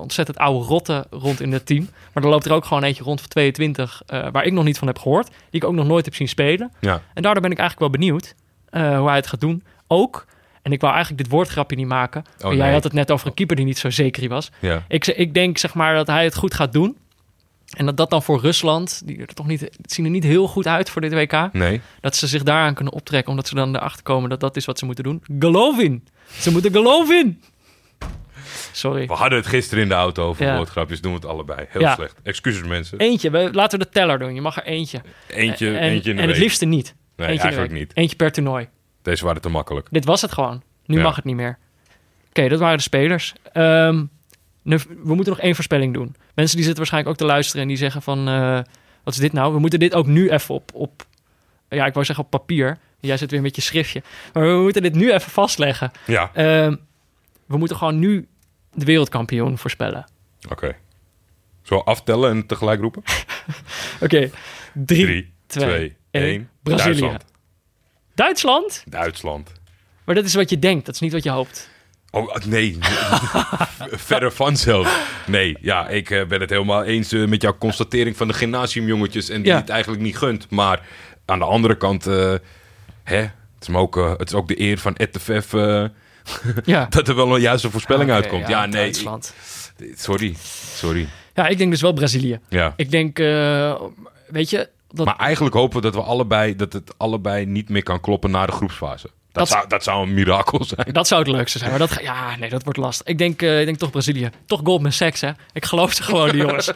ontzettend 0.00 0.38
oude 0.38 0.64
rotten 0.64 1.04
rond 1.10 1.40
in 1.40 1.52
het 1.52 1.66
team. 1.66 1.88
Maar 2.12 2.22
er 2.22 2.28
loopt 2.28 2.44
er 2.44 2.52
ook 2.52 2.64
gewoon 2.64 2.82
eentje 2.82 3.02
rond 3.02 3.20
van 3.20 3.28
22, 3.28 4.02
eh, 4.06 4.26
waar 4.32 4.44
ik 4.44 4.52
nog 4.52 4.64
niet 4.64 4.78
van 4.78 4.86
heb 4.86 4.98
gehoord. 4.98 5.26
Die 5.26 5.60
ik 5.60 5.64
ook 5.64 5.74
nog 5.74 5.86
nooit 5.86 6.04
heb 6.04 6.14
zien 6.14 6.28
spelen. 6.28 6.72
Ja. 6.80 7.00
En 7.14 7.22
daardoor 7.22 7.42
ben 7.42 7.50
ik 7.50 7.58
eigenlijk 7.58 7.92
wel 7.92 8.00
benieuwd 8.00 8.34
hoe 8.70 9.08
hij 9.08 9.16
het 9.16 9.26
gaat 9.26 9.40
doen. 9.40 9.64
Ook, 9.86 10.26
en 10.62 10.72
ik 10.72 10.80
wou 10.80 10.92
eigenlijk 10.94 11.22
dit 11.22 11.32
woordgrapje 11.32 11.76
niet 11.76 11.86
maken. 11.86 12.22
maar 12.24 12.34
jij 12.40 12.50
Oh, 12.58 12.62
nee. 12.64 12.72
had 12.72 12.84
het 12.84 12.92
net 12.92 13.10
over 13.10 13.26
een 13.26 13.34
keeper 13.34 13.56
die 13.56 13.64
niet 13.64 13.78
zo 13.78 13.90
zeker 13.90 14.28
was. 14.28 14.50
ja. 14.58 14.84
Ik, 14.88 15.06
ik 15.06 15.34
denk 15.34 15.58
zeg 15.58 15.74
maar 15.74 15.94
dat 15.94 16.06
hij 16.06 16.24
het 16.24 16.34
goed 16.34 16.54
gaat 16.54 16.72
doen. 16.72 16.96
En 17.76 17.86
dat 17.86 17.96
dat 17.96 18.10
dan 18.10 18.22
voor 18.22 18.40
Rusland, 18.40 19.02
die 19.04 19.18
er 19.20 19.26
toch 19.26 19.46
niet, 19.46 19.60
het 19.60 19.92
zien 19.92 20.04
er 20.04 20.10
niet 20.10 20.24
heel 20.24 20.48
goed 20.48 20.66
uit 20.66 20.90
voor 20.90 21.00
dit 21.00 21.12
WK. 21.12 21.48
Nee. 21.52 21.80
Dat 22.00 22.16
ze 22.16 22.26
zich 22.26 22.42
daaraan 22.42 22.74
kunnen 22.74 22.92
optrekken, 22.92 23.30
omdat 23.30 23.48
ze 23.48 23.54
dan 23.54 23.76
erachter 23.76 24.02
komen 24.02 24.30
dat 24.30 24.40
dat 24.40 24.56
is 24.56 24.64
wat 24.64 24.78
ze 24.78 24.84
moeten 24.84 25.04
doen. 25.04 25.22
Geloof 25.38 25.78
in! 25.80 26.04
Ze 26.40 26.50
moeten 26.52 26.72
geloven 26.72 27.18
in! 27.18 27.42
Sorry. 28.72 29.06
We 29.06 29.12
hadden 29.12 29.38
het 29.38 29.46
gisteren 29.46 29.82
in 29.82 29.88
de 29.88 29.94
auto 29.94 30.26
over 30.26 30.44
Ja. 30.46 30.56
woordgrapjes. 30.56 31.00
Doen 31.00 31.12
we 31.12 31.16
het 31.18 31.26
allebei. 31.26 31.66
Heel 31.68 31.80
Ja. 31.80 31.94
slecht. 31.94 32.14
Excuses 32.22 32.66
mensen. 32.66 32.98
Eentje, 32.98 33.30
we, 33.30 33.48
laten 33.52 33.78
we 33.78 33.84
de 33.84 33.90
teller 33.90 34.18
doen. 34.18 34.34
Je 34.34 34.40
mag 34.40 34.56
er 34.56 34.64
eentje. 34.64 35.00
Eentje, 35.28 35.66
en 35.66 35.90
eentje 35.90 36.10
in 36.10 36.16
de 36.16 36.22
en 36.22 36.28
het 36.28 36.38
liefste 36.38 36.64
niet. 36.64 36.94
Nee, 37.16 37.28
eentje 37.28 37.42
eigenlijk 37.42 37.72
niet. 37.72 37.90
Eentje 37.94 38.16
per 38.16 38.32
toernooi. 38.32 38.68
Deze 39.02 39.24
waren 39.24 39.42
te 39.42 39.48
makkelijk. 39.48 39.86
Dit 39.90 40.04
was 40.04 40.20
het 40.22 40.32
gewoon. 40.32 40.62
Nu 40.86 40.96
Ja. 40.96 41.02
mag 41.02 41.16
het 41.16 41.24
niet 41.24 41.36
meer. 41.36 41.58
Oké, 42.28 42.48
dat 42.48 42.58
waren 42.58 42.76
de 42.76 42.82
spelers. 42.82 43.32
Ehm, 43.52 44.04
nu, 44.62 44.76
we 45.02 45.14
moeten 45.14 45.32
nog 45.32 45.40
één 45.40 45.54
voorspelling 45.54 45.94
doen. 45.94 46.14
Mensen 46.34 46.56
die 46.56 46.64
zitten 46.64 46.76
waarschijnlijk 46.76 47.12
ook 47.12 47.18
te 47.20 47.32
luisteren 47.32 47.62
en 47.62 47.68
die 47.68 47.76
zeggen 47.76 48.02
van... 48.02 48.28
eh, 48.28 48.60
wat 49.04 49.14
is 49.14 49.20
dit 49.20 49.32
nou? 49.32 49.52
We 49.52 49.58
moeten 49.58 49.78
dit 49.78 49.94
ook 49.94 50.06
nu 50.06 50.30
even 50.30 50.54
op... 50.54 50.70
op 50.74 51.06
ja, 51.68 51.86
ik 51.86 51.92
wou 51.92 52.04
zeggen 52.06 52.24
op 52.24 52.30
papier. 52.30 52.78
Jij 53.00 53.16
zit 53.16 53.30
weer 53.30 53.40
met 53.42 53.56
je 53.56 53.62
schriftje. 53.62 54.02
Maar 54.32 54.42
we 54.56 54.62
moeten 54.62 54.82
dit 54.82 54.94
nu 54.94 55.12
even 55.12 55.30
vastleggen. 55.30 55.90
Ja, 56.06 56.30
Ehm, 56.34 56.76
we 57.46 57.56
moeten 57.56 57.76
gewoon 57.76 57.98
nu 57.98 58.28
de 58.72 58.84
wereldkampioen 58.84 59.58
voorspellen. 59.58 60.04
oké. 60.50 60.76
Zo 61.62 61.78
aftellen 61.78 62.30
en 62.30 62.46
tegelijk 62.46 62.80
roepen? 62.80 63.02
Oké, 64.00 64.30
drie, 64.74 65.04
3, 65.06 65.32
twee, 65.46 65.64
2, 65.66 65.96
één. 66.10 66.24
1. 66.24 66.48
Brazilië. 66.62 66.84
Duitsland. 67.00 67.24
Duitsland? 68.14 68.82
Duitsland. 68.88 69.52
Maar 70.04 70.14
dat 70.14 70.24
is 70.24 70.34
wat 70.34 70.50
je 70.50 70.58
denkt. 70.58 70.86
Dat 70.86 70.94
is 70.94 71.00
niet 71.00 71.12
wat 71.12 71.22
je 71.24 71.30
hoopt. 71.30 71.70
Oh, 72.10 72.34
nee. 72.46 72.78
Verder 74.08 74.32
van 74.32 74.56
zelf. 74.56 75.08
Nee, 75.26 75.56
ja, 75.60 75.88
ik 75.88 76.10
eh, 76.10 76.26
ben 76.26 76.40
het 76.40 76.50
helemaal 76.50 76.84
eens 76.84 77.12
eh, 77.12 77.24
met 77.26 77.42
jouw 77.42 77.56
constatering 77.58 78.16
van 78.16 78.28
de 78.28 78.34
gymnasiumjongetjes 78.34 79.28
en 79.28 79.42
die 79.42 79.52
Ja. 79.52 79.58
het 79.58 79.68
eigenlijk 79.68 80.02
niet 80.02 80.18
gunt. 80.18 80.50
Maar 80.50 80.80
aan 81.24 81.38
de 81.38 81.44
andere 81.44 81.76
kant, 81.76 82.06
eh, 82.06 82.34
hè, 83.04 83.16
het, 83.16 83.32
is 83.60 83.68
me 83.68 83.78
ook, 83.78 83.94
het 84.18 84.28
is 84.28 84.34
ook 84.34 84.48
de 84.48 84.60
eer 84.60 84.78
van 84.78 84.96
ETFF 84.96 85.52
Ja. 86.64 86.86
dat 86.90 87.08
er 87.08 87.14
wel 87.14 87.34
een 87.34 87.40
juiste 87.40 87.70
voorspelling 87.70 88.10
uitkomt. 88.10 88.48
Ja, 88.48 88.60
nee. 88.66 88.72
Duitsland. 88.72 89.34
ik- 89.78 89.94
sorry, 89.98 90.34
sorry. 90.74 91.08
Ja, 91.34 91.48
ik 91.48 91.58
denk 91.58 91.70
dus 91.70 91.80
wel 91.80 91.92
Brazilië. 91.92 92.40
Ja. 92.48 92.72
Ik 92.76 92.90
denk, 92.90 93.18
weet 94.28 94.50
je, 94.50 94.68
dat, 94.92 95.06
Maar 95.06 95.16
eigenlijk 95.16 95.54
hopen 95.54 95.76
we 95.76 95.82
dat 95.82 95.94
we 95.94 96.00
allebei, 96.02 96.56
dat 96.56 96.72
het 96.72 96.98
allebei 96.98 97.46
niet 97.46 97.68
meer 97.68 97.82
kan 97.82 98.00
kloppen 98.00 98.30
na 98.30 98.46
de 98.46 98.52
groepsfase. 98.52 99.06
Dat, 99.06 99.14
Dat- 99.32 99.48
zou, 99.48 99.68
dat 99.68 99.82
zou 99.82 100.02
een 100.06 100.14
mirakel 100.14 100.64
zijn. 100.74 100.92
dat 100.92 101.06
zou 101.06 101.22
het 101.22 101.30
leukste 101.30 101.58
zijn. 101.58 101.70
Maar 101.70 101.78
dat, 101.78 101.98
ja, 102.02 102.36
nee, 102.36 102.50
dat 102.50 102.62
wordt 102.64 102.78
lastig. 102.78 103.06
Ik 103.06 103.18
denk, 103.18 103.42
eh, 103.42 103.60
ik 103.60 103.66
denk 103.66 103.78
toch 103.78 103.90
Brazilië. 103.90 104.30
Toch 104.46 104.60
Goldman 104.64 104.92
Sachs, 104.92 105.20
hè? 105.20 105.30
Ik 105.52 105.64
geloof 105.64 105.92
ze 105.92 106.02
gewoon, 106.02 106.28
die 106.30 106.40
jongens. 106.46 106.72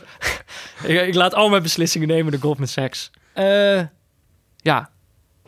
ik, 0.82 1.06
ik 1.06 1.14
laat 1.14 1.34
al 1.34 1.48
mijn 1.48 1.62
beslissingen 1.62 2.08
nemen 2.08 2.32
door 2.32 2.40
Goldman 2.40 2.68
Sachs. 2.68 3.10
Eh, 3.32 3.80
ja, 4.56 4.90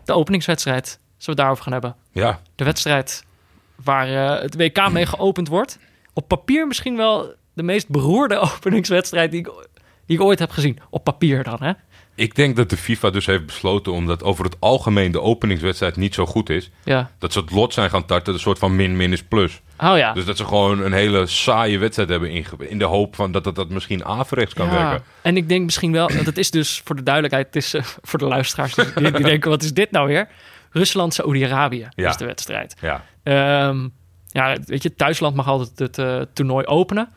de 0.05 0.13
openingswedstrijd. 0.13 0.87
Zullen 0.87 1.01
we 1.17 1.27
het 1.31 1.37
daarover 1.37 1.63
gaan 1.63 1.73
hebben? 1.73 1.97
Ja, 2.13 2.41
De 2.55 2.65
wedstrijd 2.65 3.25
waar 3.85 4.09
eh, 4.37 4.43
het 4.43 4.55
WK 4.57 4.91
mee 4.91 5.07
geopend 5.07 5.49
wordt. 5.49 5.79
Op 6.13 6.29
papier 6.29 6.67
misschien 6.67 6.97
wel 6.97 7.35
de 7.55 7.63
meest 7.63 7.89
beroerde 7.89 8.37
openingswedstrijd 8.57 9.31
die 9.31 9.41
ik, 9.41 9.51
die 10.07 10.17
ik 10.17 10.23
ooit 10.23 10.39
heb 10.39 10.51
gezien. 10.51 10.79
Op 10.91 11.05
papier 11.05 11.43
dan, 11.45 11.63
hè? 11.63 11.73
Ik 12.19 12.35
denk 12.35 12.57
dat 12.57 12.71
de 12.71 12.77
FIFA 12.77 13.11
dus 13.11 13.27
heeft 13.27 13.47
besloten, 13.47 13.93
omdat 13.93 14.23
over 14.23 14.45
het 14.45 14.57
algemeen 14.61 15.13
de 15.13 15.21
openingswedstrijd 15.21 15.97
niet 15.97 16.15
zo 16.15 16.27
goed 16.27 16.51
is, 16.51 16.71
Ja. 16.85 17.11
dat 17.19 17.33
ze 17.33 17.39
het 17.41 17.51
lot 17.51 17.73
zijn 17.73 17.91
gaan 17.91 18.05
tarten, 18.07 18.33
een 18.35 18.41
soort 18.41 18.59
van 18.59 18.77
min-min 18.77 19.13
is 19.13 19.23
plus. 19.23 19.61
Oh 19.79 19.97
ja. 19.97 20.13
Dus 20.13 20.25
dat 20.25 20.37
ze 20.37 20.45
gewoon 20.45 20.81
een 20.83 20.93
hele 20.93 21.27
saaie 21.27 21.79
wedstrijd 21.79 22.09
hebben 22.09 22.31
inge 22.31 22.47
in 22.59 22.79
de 22.79 22.85
hoop 22.85 23.15
van 23.15 23.33
dat 23.33 23.45
het 23.45 23.55
dat 23.55 23.69
misschien 23.69 24.05
averechts 24.05 24.55
kan 24.55 24.67
Ja, 24.67 24.73
werken. 24.73 25.03
En 25.23 25.37
ik 25.37 25.49
denk 25.49 25.65
misschien 25.65 25.93
wel, 25.93 26.11
dat 26.25 26.37
is 26.37 26.51
dus 26.51 26.81
voor 26.85 26.97
de 26.97 27.03
duidelijkheid, 27.03 27.47
het 27.47 27.57
is 27.57 27.75
eh, 27.75 27.83
voor 28.09 28.19
de 28.19 28.25
luisteraars 28.25 28.75
die, 28.75 28.93
die 29.13 29.23
denken, 29.23 29.51
wat 29.51 29.63
is 29.63 29.73
dit 29.73 29.91
nou 29.91 30.07
weer? 30.09 30.29
Rusland, 30.71 31.15
Saoedi-Arabië 31.15 31.89
Ja. 31.95 32.09
is 32.09 32.17
de 32.17 32.25
wedstrijd. 32.25 32.75
Ja, 32.81 33.05
Ehm, 33.23 33.89
ja, 34.27 34.57
weet 34.65 34.83
je, 34.83 34.95
thuisland 34.95 35.35
mag 35.37 35.49
altijd 35.49 35.79
het 35.79 35.99
eh, 35.99 36.21
toernooi 36.33 36.67
openen. 36.67 37.09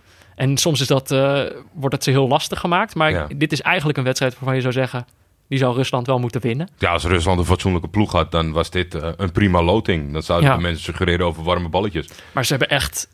En 0.42 0.58
soms 0.58 0.82
is 0.82 0.88
dat, 0.88 1.12
eh, 1.12 1.42
wordt 1.74 1.96
het 1.96 2.04
ze 2.04 2.10
heel 2.12 2.28
lastig 2.28 2.60
gemaakt. 2.60 2.96
Maar 2.96 3.12
Ja. 3.12 3.28
dit 3.36 3.52
is 3.52 3.62
eigenlijk 3.62 3.98
een 3.98 4.04
wedstrijd 4.04 4.34
waarvan 4.34 4.56
je 4.56 4.62
zou 4.62 4.74
zeggen, 4.74 5.06
die 5.48 5.60
zou 5.60 5.76
Rusland 5.76 6.08
wel 6.08 6.20
moeten 6.20 6.42
winnen. 6.42 6.70
ja 6.78 6.92
als 6.92 7.04
Rusland 7.04 7.40
een 7.40 7.46
fatsoenlijke 7.46 7.88
ploeg 7.88 8.12
had, 8.12 8.32
dan 8.32 8.52
was 8.52 8.70
dit 8.70 8.96
eh, 8.96 9.10
een 9.18 9.32
prima 9.32 9.62
loting. 9.64 10.14
Dan 10.14 10.24
zouden 10.24 10.50
Ja. 10.50 10.56
de 10.56 10.62
mensen 10.62 10.84
suggereren 10.84 11.26
over 11.26 11.44
warme 11.44 11.70
balletjes. 11.70 12.08
Maar 12.32 12.46
ze 12.46 12.52
hebben 12.56 12.70
echt, 12.70 13.08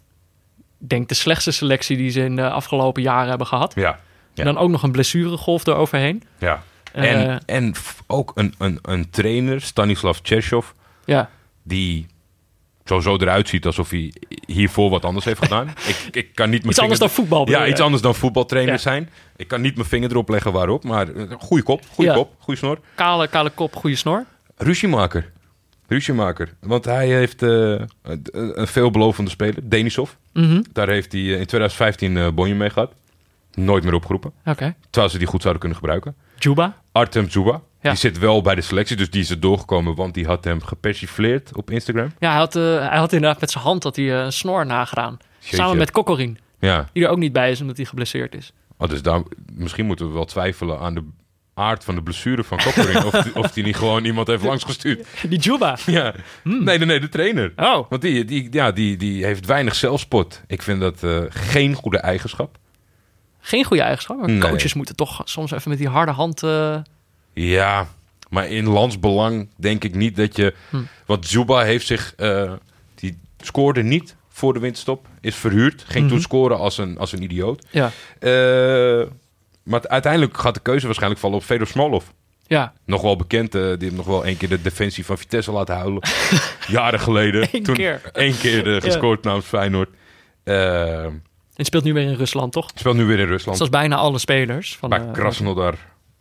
ik 0.79 0.89
denk 0.89 1.07
de 1.09 1.15
slechtste 1.15 1.51
selectie 1.51 1.97
die 1.97 2.09
ze 2.09 2.21
in 2.23 2.35
de 2.35 2.49
afgelopen 2.49 3.01
jaren 3.01 3.29
hebben 3.29 3.47
gehad. 3.47 3.73
Ja. 3.75 3.99
En 4.35 4.45
dan 4.45 4.57
ook 4.57 4.69
nog 4.69 4.83
een 4.83 4.91
blessuregolf 4.91 5.67
eroverheen. 5.67 6.23
ja. 6.37 6.63
Eh, 6.93 7.11
En, 7.11 7.45
en 7.45 7.73
ook 8.07 8.31
een, 8.35 8.53
een, 8.57 8.79
een 8.81 9.09
trainer, 9.09 9.61
Stanislav 9.61 10.17
Tchechov, 10.17 10.67
ja. 11.05 11.29
die 11.63 12.07
sowieso 12.87 13.17
eruit 13.17 13.49
ziet 13.49 13.65
alsof 13.65 13.89
hij 13.89 14.13
hiervoor 14.45 14.89
wat 14.89 15.05
anders 15.05 15.25
heeft 15.25 15.41
gedaan. 15.43 15.67
ik, 15.87 16.07
ik 16.11 16.35
kan 16.35 16.49
niet 16.49 16.59
mijn 16.59 16.69
Iets 16.71 16.79
anders 16.79 16.99
dan 16.99 17.09
voetbal. 17.09 17.49
Ja, 17.49 17.63
je? 17.63 17.71
iets 17.71 17.81
anders 17.81 18.01
dan 18.01 18.15
voetbaltrainer 18.15 18.73
Ja. 18.73 18.79
zijn. 18.79 19.09
Ik 19.35 19.47
kan 19.47 19.61
niet 19.61 19.75
mijn 19.75 19.87
vinger 19.87 20.09
erop 20.11 20.29
leggen 20.29 20.51
waarop, 20.51 20.83
maar 20.83 21.07
eh, 21.15 21.23
goede 21.39 21.63
kop, 21.63 21.81
goede 21.93 22.09
Ja. 22.11 22.15
kop, 22.17 22.33
goede 22.39 22.59
snor. 22.59 22.79
Kale, 22.95 23.27
kale 23.27 23.49
kop, 23.49 23.75
goede 23.75 23.95
snor. 23.95 24.25
Ruziemaker. 24.57 25.31
Ruziemaker. 25.87 26.53
Want 26.59 26.85
hij 26.85 27.07
heeft 27.07 27.41
eh, 27.41 27.49
een- 27.49 27.89
een 28.31 28.67
veelbelovende 28.67 29.29
speler, 29.29 29.69
Denisov. 29.69 30.11
Mhm. 30.33 30.61
Daar 30.71 30.89
heeft 30.89 31.11
hij 31.11 31.21
eh, 31.21 31.27
in 31.39 31.45
2015 31.45 32.17
eh 32.17 32.27
bonje 32.33 32.55
mee 32.55 32.69
gehad. 32.69 32.91
Nooit 33.53 33.83
meer 33.83 33.93
opgeroepen. 33.93 34.31
Oké. 34.45 34.75
Terwijl 34.89 35.11
ze 35.11 35.17
die 35.17 35.27
goed 35.27 35.41
zouden 35.41 35.61
kunnen 35.61 35.79
gebruiken. 35.79 36.15
Juba. 36.37 36.81
Artem 36.91 37.29
Zuba. 37.29 37.61
Ja. 37.81 37.89
Die 37.89 37.99
zit 37.99 38.17
wel 38.19 38.41
bij 38.41 38.55
de 38.55 38.61
selectie, 38.61 38.95
dus 38.95 39.09
die 39.09 39.21
is 39.21 39.29
er 39.29 39.39
doorgekomen, 39.39 39.95
want 39.95 40.13
die 40.13 40.25
had 40.25 40.43
hem 40.43 40.63
gepersifleerd 40.63 41.55
op 41.55 41.71
Instagram. 41.71 42.11
Ja, 42.19 42.29
hij 42.29 42.37
had, 42.39 42.55
eh, 42.55 42.63
hij 42.89 42.97
had 42.97 43.13
inderdaad 43.13 43.39
met 43.41 43.51
zijn 43.51 43.63
hand 43.63 43.83
had 43.83 43.95
hij, 43.95 44.17
eh, 44.17 44.23
een 44.25 44.33
snor 44.33 44.65
nagedaan. 44.65 45.17
Jeetje. 45.39 45.55
Samen 45.55 45.77
met 45.77 45.91
Kokkorin, 45.91 46.37
Ja, 46.59 46.89
die 46.93 47.03
er 47.03 47.09
ook 47.09 47.17
niet 47.17 47.33
bij 47.33 47.51
is 47.51 47.61
omdat 47.61 47.77
hij 47.77 47.85
geblesseerd 47.85 48.35
is. 48.35 48.51
oh, 48.77 48.89
dus 48.89 49.01
daar, 49.01 49.21
misschien 49.53 49.85
moeten 49.85 50.07
we 50.07 50.13
wel 50.13 50.25
twijfelen 50.25 50.79
aan 50.79 50.93
de 50.93 51.03
aard 51.53 51.83
van 51.83 51.95
de 51.95 52.03
blessure 52.03 52.43
van 52.43 52.57
Kokkering. 52.63 53.03
of, 53.03 53.11
die, 53.23 53.35
of 53.35 53.51
die 53.51 53.63
niet 53.63 53.75
gewoon 53.75 54.05
iemand 54.05 54.27
heeft 54.27 54.43
langsgestuurd. 54.43 55.07
Die 55.29 55.39
Juba. 55.39 55.77
Ja. 55.85 56.13
Nee, 56.43 56.77
nee, 56.77 56.85
nee, 56.85 56.99
de 56.99 57.09
trainer. 57.09 57.53
Oh, 57.55 57.89
Want 57.89 58.01
die, 58.01 58.25
die, 58.25 58.47
ja, 58.51 58.71
die, 58.71 58.97
die 58.97 59.25
heeft 59.25 59.45
weinig 59.45 59.75
zelfspot. 59.75 60.41
Ik 60.47 60.61
vind 60.61 60.79
dat 60.81 61.03
eh, 61.03 61.21
geen 61.29 61.73
goede 61.73 61.97
eigenschap. 61.99 62.57
geen 63.39 63.63
goede 63.63 63.83
eigenschap. 63.83 64.17
Maar 64.17 64.29
Nee. 64.29 64.39
coaches 64.39 64.73
moeten 64.73 64.95
toch 64.95 65.21
soms 65.25 65.51
even 65.51 65.69
met 65.69 65.77
die 65.79 65.89
harde 65.89 66.11
hand... 66.11 66.43
Ja, 67.39 67.87
maar 68.29 68.47
in 68.47 68.67
landsbelang 68.67 69.49
denk 69.55 69.83
ik 69.83 69.95
niet 69.95 70.15
dat 70.15 70.35
je... 70.35 70.53
Hm. 70.69 70.77
Want 71.05 71.27
Zuba 71.27 71.61
heeft 71.63 71.87
zich... 71.87 72.13
eh, 72.17 72.51
die 72.95 73.17
scoorde 73.41 73.83
niet 73.83 74.15
voor 74.29 74.53
de 74.53 74.59
winterstop. 74.59 75.07
Is 75.21 75.35
verhuurd. 75.35 75.83
Ging 75.87 76.05
toen 76.07 76.17
Mhm. 76.17 76.25
scoren 76.25 76.57
als 76.57 76.77
een, 76.77 76.97
als 76.97 77.11
een 77.11 77.21
idioot. 77.23 77.65
ja. 77.71 77.91
Eh, 78.19 79.07
maar 79.63 79.87
uiteindelijk 79.87 80.37
gaat 80.37 80.53
de 80.53 80.59
keuze 80.59 80.85
waarschijnlijk 80.85 81.21
vallen 81.21 81.37
op 81.37 81.43
Fedor 81.43 81.67
Smolov. 81.67 82.03
Ja, 82.47 82.73
Nog 82.85 83.01
wel 83.01 83.15
bekend, 83.15 83.55
eh, 83.55 83.61
die 83.61 83.75
heeft 83.79 83.95
nog 83.95 84.05
wel 84.05 84.25
één 84.25 84.37
keer 84.37 84.49
de 84.49 84.61
defensie 84.61 85.05
van 85.05 85.17
Vitesse 85.17 85.51
laten 85.51 85.75
huilen. 85.75 86.01
Jaren 86.67 86.99
geleden. 86.99 87.47
Eén 87.51 87.63
Toen 87.63 87.75
keer. 87.75 88.01
één 88.13 88.37
keer 88.37 88.75
eh, 88.75 88.81
gescoord 88.81 89.23
namens 89.23 89.45
Feyenoord. 89.45 89.89
En 90.43 91.21
speelt 91.65 91.83
nu 91.83 91.93
weer 91.93 92.03
in 92.03 92.13
Rusland, 92.15 92.51
toch? 92.51 92.69
speelt 92.75 92.95
nu 92.95 93.05
weer 93.05 93.19
in 93.19 93.27
Rusland. 93.27 93.57
Zoals 93.57 93.71
bijna 93.71 93.95
alle 93.95 94.17
spelers. 94.19 94.75
Van, 94.75 94.89
Bij 94.89 95.05
Krasnodar. 95.13 95.75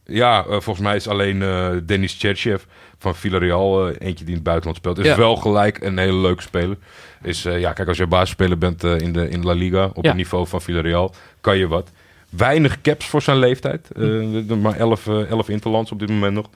Ja, 0.06 0.40
eh, 0.44 0.48
volgens 0.50 0.78
mij 0.80 0.96
is 0.96 1.08
alleen 1.08 1.38
Denis 1.86 2.16
Cherchev 2.18 2.62
van 2.98 3.14
Villarreal 3.14 3.88
eh, 3.88 3.94
eentje 3.98 4.18
die 4.24 4.28
in 4.28 4.34
het 4.34 4.42
buitenland 4.42 4.76
speelt. 4.78 4.98
Is 4.98 5.06
Ja. 5.06 5.16
wel 5.16 5.36
gelijk 5.36 5.80
een 5.82 5.98
hele 5.98 6.16
leuke 6.18 6.42
speler. 6.42 6.76
Is, 7.22 7.42
ja, 7.42 7.72
kijk, 7.72 7.88
als 7.88 7.96
je 7.96 8.06
basisspeler 8.06 8.58
bent 8.58 8.84
in, 8.84 9.12
de, 9.12 9.28
in 9.28 9.44
La 9.44 9.52
Liga, 9.52 9.84
op 9.94 10.02
Ja. 10.04 10.08
het 10.08 10.16
niveau 10.16 10.46
van 10.46 10.62
Villarreal, 10.62 11.14
kan 11.40 11.56
je 11.58 11.66
wat. 11.68 11.90
Weinig 12.30 12.80
caps 12.80 13.06
voor 13.06 13.22
zijn 13.22 13.38
leeftijd. 13.38 13.90
Eh, 13.90 14.56
maar 14.56 14.76
11 14.76 15.06
eh, 15.06 15.30
11 15.30 15.48
interlands 15.48 15.92
op 15.92 15.98
dit 15.98 16.08
moment 16.08 16.34
nog. 16.34 16.48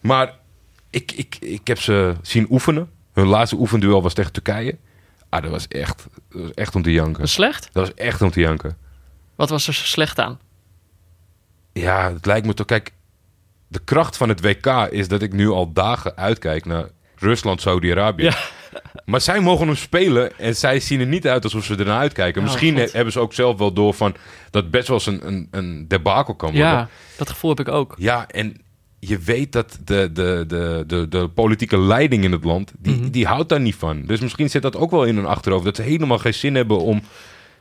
Maar 0.00 0.34
ik, 0.90 1.12
ik, 1.12 1.36
ik 1.40 1.66
heb 1.66 1.80
ze 1.80 2.14
zien 2.22 2.46
oefenen. 2.50 2.90
Hun 3.12 3.26
laatste 3.26 3.56
oefenduel 3.56 4.02
was 4.02 4.14
tegen 4.14 4.32
Turkije. 4.32 4.76
Ah, 5.28 5.42
dat 5.42 5.50
was 5.50 5.68
echt, 5.68 6.06
dat 6.30 6.42
was 6.42 6.54
echt 6.54 6.74
om 6.74 6.82
te 6.82 6.92
janken. 6.92 7.28
slecht? 7.28 7.68
Dat 7.72 7.86
was 7.86 7.94
echt 7.94 8.22
om 8.22 8.30
te 8.30 8.40
janken. 8.40 8.76
Wat 9.34 9.48
was 9.50 9.66
er 9.66 9.74
slecht 9.74 10.18
aan? 10.18 10.38
Ja, 11.72 12.12
het 12.12 12.26
lijkt 12.26 12.46
me 12.46 12.54
toch. 12.54 12.66
Kijk, 12.66 12.92
de 13.68 13.80
kracht 13.84 14.16
van 14.16 14.28
het 14.28 14.40
WK 14.40 14.66
is 14.90 15.08
dat 15.08 15.22
ik 15.22 15.32
nu 15.32 15.48
al 15.48 15.72
dagen 15.72 16.16
uitkijk 16.16 16.64
naar 16.64 16.84
Rusland, 17.16 17.60
Saudi-Arabië. 17.60 18.22
Ja. 18.22 18.36
Maar 19.04 19.20
zij 19.20 19.40
mogen 19.40 19.66
hem 19.66 19.76
spelen 19.76 20.38
en 20.38 20.56
zij 20.56 20.80
zien 20.80 21.00
er 21.00 21.06
niet 21.06 21.26
uit 21.26 21.44
alsof 21.44 21.64
ze 21.64 21.76
ernaar 21.76 21.98
uitkijken. 21.98 22.40
Oh, 22.42 22.46
Misschien 22.48 22.78
God. 22.78 22.92
hebben 22.92 23.12
ze 23.12 23.20
ook 23.20 23.32
zelf 23.34 23.58
wel 23.58 23.72
door 23.72 23.94
van 23.94 24.14
dat 24.50 24.70
best 24.70 24.88
wel 24.88 24.96
eens 24.96 25.06
een, 25.06 25.26
een, 25.26 25.48
een 25.50 25.88
debakel 25.88 26.34
kan 26.34 26.48
worden. 26.50 26.68
Ja, 26.68 26.88
dat 27.16 27.30
gevoel 27.30 27.50
heb 27.50 27.60
ik 27.60 27.68
ook. 27.68 27.94
Ja, 27.98 28.28
en 28.28 28.56
je 28.98 29.18
weet 29.18 29.52
dat 29.52 29.78
de, 29.84 30.10
de, 30.12 30.44
de, 30.46 30.84
de, 30.86 31.08
de 31.08 31.28
politieke 31.28 31.78
leiding 31.78 32.24
in 32.24 32.32
het 32.32 32.44
land, 32.44 32.72
die, 32.78 32.96
Mhm. 32.96 33.10
die 33.10 33.26
houdt 33.26 33.48
daar 33.48 33.60
niet 33.60 33.74
van. 33.76 34.02
Dus 34.06 34.20
misschien 34.20 34.50
zit 34.50 34.62
dat 34.62 34.76
ook 34.76 34.90
wel 34.90 35.04
in 35.04 35.16
hun 35.16 35.26
achterhoofd. 35.26 35.64
Dat 35.64 35.76
ze 35.76 35.82
helemaal 35.82 36.18
geen 36.18 36.34
zin 36.34 36.54
hebben 36.54 36.78
om 36.78 37.02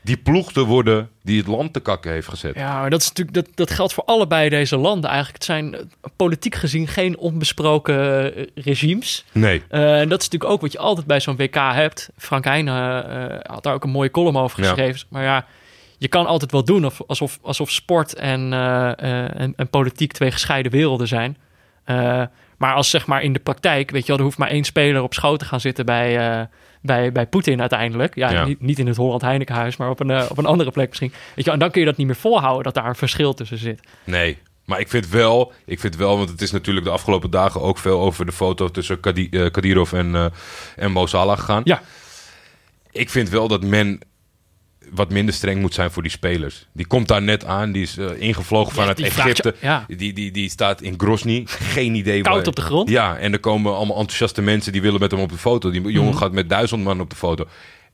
die 0.10 0.18
ploeg 0.18 0.52
te 0.52 0.64
worden 0.66 1.10
die 1.24 1.38
het 1.38 1.48
land 1.48 1.74
te 1.74 1.80
kakken 1.80 2.12
heeft 2.12 2.28
gezet. 2.28 2.56
Ja, 2.56 2.80
maar 2.80 2.90
dat, 2.90 3.02
is 3.02 3.08
natuurlijk, 3.08 3.36
dat, 3.46 3.48
dat 3.56 3.72
geldt 3.72 3.94
voor 3.94 4.04
allebei 4.06 4.50
deze 4.50 4.78
landen 4.78 5.10
eigenlijk. 5.10 5.38
Het 5.38 5.46
zijn 5.46 5.74
eh, 5.76 5.82
politiek 6.16 6.56
gezien 6.56 6.88
geen 6.88 7.18
onbesproken 7.18 8.36
eh, 8.36 8.46
regimes. 8.56 9.26
Nee. 9.32 9.64
Eh, 9.70 10.00
en 10.00 10.10
dat 10.10 10.20
is 10.20 10.26
natuurlijk 10.26 10.52
ook 10.52 10.62
wat 10.62 10.72
je 10.72 10.78
altijd 10.78 11.08
bij 11.08 11.20
zo'n 11.20 11.36
WK 11.36 11.56
hebt. 11.56 12.10
Frank 12.18 12.44
Heijnen 12.44 13.10
eh, 13.10 13.54
had 13.54 13.64
daar 13.64 13.74
ook 13.74 13.84
een 13.84 13.90
mooie 13.90 14.12
column 14.12 14.38
over 14.38 14.62
Ja. 14.64 14.68
geschreven. 14.68 15.08
Maar 15.10 15.24
ja, 15.24 15.46
je 15.98 16.08
kan 16.08 16.26
altijd 16.26 16.52
wel 16.52 16.64
doen 16.64 16.86
of- 16.86 17.02
alsof, 17.08 17.40
alsof 17.42 17.72
sport 17.72 18.14
en, 18.16 18.54
en, 19.34 19.54
en 19.56 19.70
politiek 19.70 20.12
twee 20.12 20.32
gescheiden 20.32 20.72
werelden 20.72 21.08
zijn. 21.08 21.38
Maar 22.58 22.74
als 22.74 22.90
zeg 22.90 23.08
maar 23.08 23.22
in 23.22 23.34
de 23.34 23.40
praktijk, 23.40 23.92
weet 23.92 24.02
je 24.02 24.08
wel, 24.08 24.18
er 24.18 24.24
hoeft 24.24 24.38
maar 24.38 24.50
één 24.50 24.64
speler 24.64 25.02
op 25.02 25.14
schoot 25.14 25.40
te 25.40 25.46
gaan 25.46 25.60
zitten 25.60 25.86
bij, 25.86 26.48
bij, 26.82 27.12
bij 27.12 27.28
Poetin 27.28 27.60
uiteindelijk. 27.60 28.16
Ja, 28.16 28.30
Ja. 28.32 28.46
Niet, 28.46 28.62
niet 28.62 28.80
in 28.80 28.88
het 28.88 28.96
Holland 28.98 29.22
Heinekenhuis, 29.22 29.78
maar 29.78 29.90
op 29.90 30.00
een, 30.00 30.10
eh, 30.10 30.26
op 30.30 30.38
een 30.38 30.46
andere 30.46 30.72
plek 30.72 30.88
misschien. 30.88 31.12
Weet 31.36 31.46
je, 31.46 31.52
en 31.52 31.60
dan 31.60 31.72
kun 31.72 31.80
je 31.80 31.88
dat 31.88 31.98
niet 31.98 32.08
meer 32.08 32.16
volhouden 32.16 32.64
dat 32.64 32.74
daar 32.74 32.86
een 32.88 32.96
verschil 32.96 33.34
tussen 33.34 33.58
zit. 33.58 33.80
Nee. 34.04 34.38
Maar 34.66 34.80
ik 34.80 34.90
vind 34.90 35.10
wel, 35.10 35.54
ik 35.66 35.80
vind 35.80 35.96
wel, 35.96 36.18
want 36.18 36.30
het 36.30 36.42
is 36.42 36.52
natuurlijk 36.52 36.86
de 36.86 36.92
afgelopen 36.92 37.30
dagen 37.30 37.62
ook 37.62 37.78
veel 37.78 38.00
over 38.00 38.26
de 38.26 38.32
foto 38.32 38.70
tussen 38.70 39.00
Kadi, 39.00 39.30
eh, 39.30 39.52
Kadirov 39.52 39.94
en, 39.94 40.16
eh 40.16 40.26
en 40.76 40.92
Mo 40.92 41.06
Salah 41.06 41.38
gegaan. 41.38 41.62
Ja. 41.64 41.82
Ik 42.92 43.10
vind 43.10 43.30
wel 43.30 43.48
dat 43.48 43.64
men 43.64 44.00
wat 44.92 45.10
minder 45.10 45.34
streng 45.34 45.62
moet 45.62 45.74
zijn 45.74 45.92
voor 45.92 46.02
die 46.02 46.12
spelers. 46.12 46.68
Die 46.74 46.88
komt 46.88 47.08
daar 47.08 47.22
net 47.22 47.46
aan, 47.46 47.72
die 47.72 47.82
is 47.82 47.98
eh, 47.98 48.06
ingevlogen 48.18 48.74
vanuit 48.74 49.00
Egypte. 49.00 49.56
ja. 49.62 49.86
Die, 49.88 50.14
die, 50.14 50.32
die 50.32 50.50
staat 50.50 50.82
in 50.82 50.94
Grozny. 50.98 51.44
Geen 51.46 51.96
idee 51.96 52.22
Koud 52.22 52.36
waar- 52.38 52.48
op 52.48 52.56
de 52.56 52.62
grond. 52.62 52.90
Ja, 52.90 53.18
en 53.18 53.34
er 53.34 53.40
komen 53.40 53.76
allemaal 53.76 53.98
enthousiaste 53.98 54.42
mensen 54.42 54.72
die 54.72 54.82
willen 54.82 55.00
met 55.00 55.12
hem 55.12 55.20
op 55.20 55.30
de 55.32 55.38
foto. 55.38 55.72
Die 55.72 55.82
jongen 55.82 56.10
Mhm. 56.10 56.18
gaat 56.20 56.32
met 56.32 56.50
duizend 56.50 56.84
man 56.84 57.02
op 57.02 57.10
de 57.10 57.16
foto. 57.16 57.46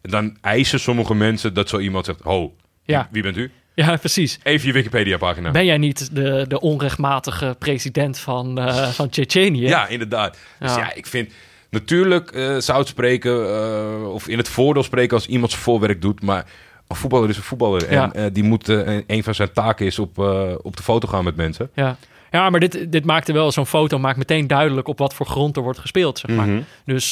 En 0.02 0.12
dan 0.12 0.38
eisen 0.42 0.80
sommige 0.80 1.16
mensen 1.16 1.54
dat 1.54 1.70
zo 1.70 1.80
iemand 1.80 2.06
zegt: 2.06 2.20
Ho, 2.24 2.56
Ja. 2.84 3.08
wie, 3.12 3.22
bent 3.24 3.38
u? 3.38 3.52
Ja, 3.76 3.96
precies. 3.96 4.40
Even 4.44 4.68
je 4.68 4.74
Wikipedia-pagina. 4.74 5.52
Ben 5.52 5.66
jij 5.66 5.78
niet 5.78 6.16
de, 6.16 6.46
de 6.48 6.60
onrechtmatige 6.60 7.56
president 7.60 8.18
van, 8.20 8.60
eh 8.60 8.88
van 8.90 9.10
Tsjetsjenië? 9.10 9.68
Ja, 9.68 9.88
inderdaad. 9.88 10.38
Dus 10.60 10.72
Ja. 10.76 10.78
ja, 10.78 10.94
ik 10.94 11.06
vind 11.08 11.32
natuurlijk 11.70 12.32
eh, 12.32 12.58
zou 12.58 12.80
het 12.80 12.88
spreken 12.88 13.50
eh, 13.56 14.12
of 14.14 14.28
in 14.28 14.38
het 14.38 14.50
voordeel 14.50 14.84
spreken 14.84 15.16
als 15.18 15.28
iemand 15.28 15.52
zijn 15.52 15.64
voorwerk 15.64 16.02
doet, 16.02 16.22
maar 16.24 16.46
een 16.88 16.96
voetballer 16.96 17.30
is 17.30 17.38
een 17.38 17.44
voetballer 17.44 17.92
Ja. 17.92 18.14
en 18.14 18.26
eh, 18.26 18.34
die 18.34 18.44
moet 18.44 18.70
eh, 18.70 19.00
een 19.08 19.24
van 19.24 19.36
zijn 19.36 19.52
taken 19.54 19.86
is 19.86 20.00
op, 20.00 20.20
eh, 20.20 20.52
op 20.62 20.78
de 20.78 20.84
foto 20.84 21.08
gaan 21.08 21.24
met 21.24 21.36
mensen. 21.36 21.70
Ja, 21.74 21.98
ja 22.32 22.50
maar 22.50 22.60
dit, 22.60 22.92
dit 22.92 23.06
maakte 23.06 23.34
wel, 23.34 23.52
zo'n 23.52 23.66
foto 23.66 24.00
maakt 24.00 24.18
meteen 24.18 24.48
duidelijk 24.48 24.88
op 24.88 24.98
wat 24.98 25.14
voor 25.14 25.26
grond 25.26 25.56
er 25.58 25.64
wordt 25.64 25.80
gespeeld, 25.80 26.20
zeg 26.20 26.36
maar. 26.36 26.48
Mhm. 26.48 26.62
Dus 26.86 27.12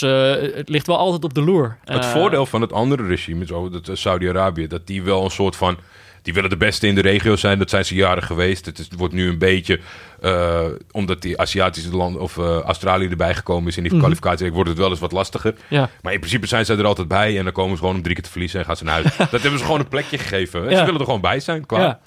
het 0.56 0.70
ligt 0.70 0.88
wel 0.88 0.98
altijd 0.98 1.24
op 1.24 1.34
de 1.34 1.42
loer. 1.42 1.78
Het 1.84 2.06
voordeel 2.06 2.46
van 2.46 2.62
het 2.62 2.74
andere 2.74 3.04
regime, 3.08 3.46
zo, 3.46 3.70
dat 3.70 3.90
Saudi-Arabië, 3.94 4.68
dat 4.68 4.88
die 4.88 5.04
wel 5.04 5.24
een 5.24 5.32
soort 5.32 5.56
van. 5.56 5.78
Die 6.24 6.34
willen 6.34 6.50
de 6.50 6.58
beste 6.58 6.88
in 6.88 6.96
de 6.96 7.02
regio 7.02 7.36
zijn. 7.36 7.60
Dat 7.60 7.70
zijn 7.70 7.86
ze 7.86 7.96
jaren 7.96 8.24
geweest. 8.24 8.66
Het 8.66 8.80
is, 8.80 8.88
wordt 8.98 9.14
nu 9.14 9.30
een 9.30 9.38
beetje. 9.38 9.80
eh, 10.22 10.62
omdat 10.92 11.22
die 11.22 11.40
Aziatische 11.40 11.96
landen. 11.96 12.22
of 12.22 12.38
eh, 12.38 12.60
Australië 12.60 13.08
erbij 13.08 13.34
gekomen 13.36 13.68
is 13.70 13.78
in 13.78 13.84
die 13.84 13.92
Mhm. 13.92 14.02
kwalificatie. 14.02 14.52
wordt 14.54 14.70
het 14.70 14.78
wel 14.78 14.90
eens 14.90 15.00
wat 15.00 15.12
lastiger. 15.12 15.54
Ja, 15.68 15.90
Maar 16.02 16.14
in 16.14 16.20
principe 16.20 16.48
zijn 16.48 16.66
ze 16.66 16.76
er 16.76 16.86
altijd 16.86 17.08
bij. 17.08 17.38
En 17.38 17.44
dan 17.44 17.54
komen 17.54 17.72
ze 17.72 17.78
gewoon 17.80 17.96
om 17.96 18.02
drie 18.02 18.14
keer 18.16 18.24
te 18.24 18.30
verliezen 18.30 18.60
en 18.60 18.66
gaan 18.66 18.78
ze 18.78 18.84
naar 18.84 18.94
huis. 18.94 19.18
dat 19.32 19.42
hebben 19.42 19.60
ze 19.60 19.66
gewoon 19.66 19.80
een 19.80 19.88
plekje 19.88 20.18
gegeven. 20.18 20.64
En 20.64 20.70
Ja. 20.70 20.78
Ze 20.78 20.84
willen 20.86 21.00
er 21.00 21.06
gewoon 21.06 21.22
bij 21.22 21.40
zijn. 21.40 21.66
Klaar. 21.66 21.82
ja. 21.82 22.00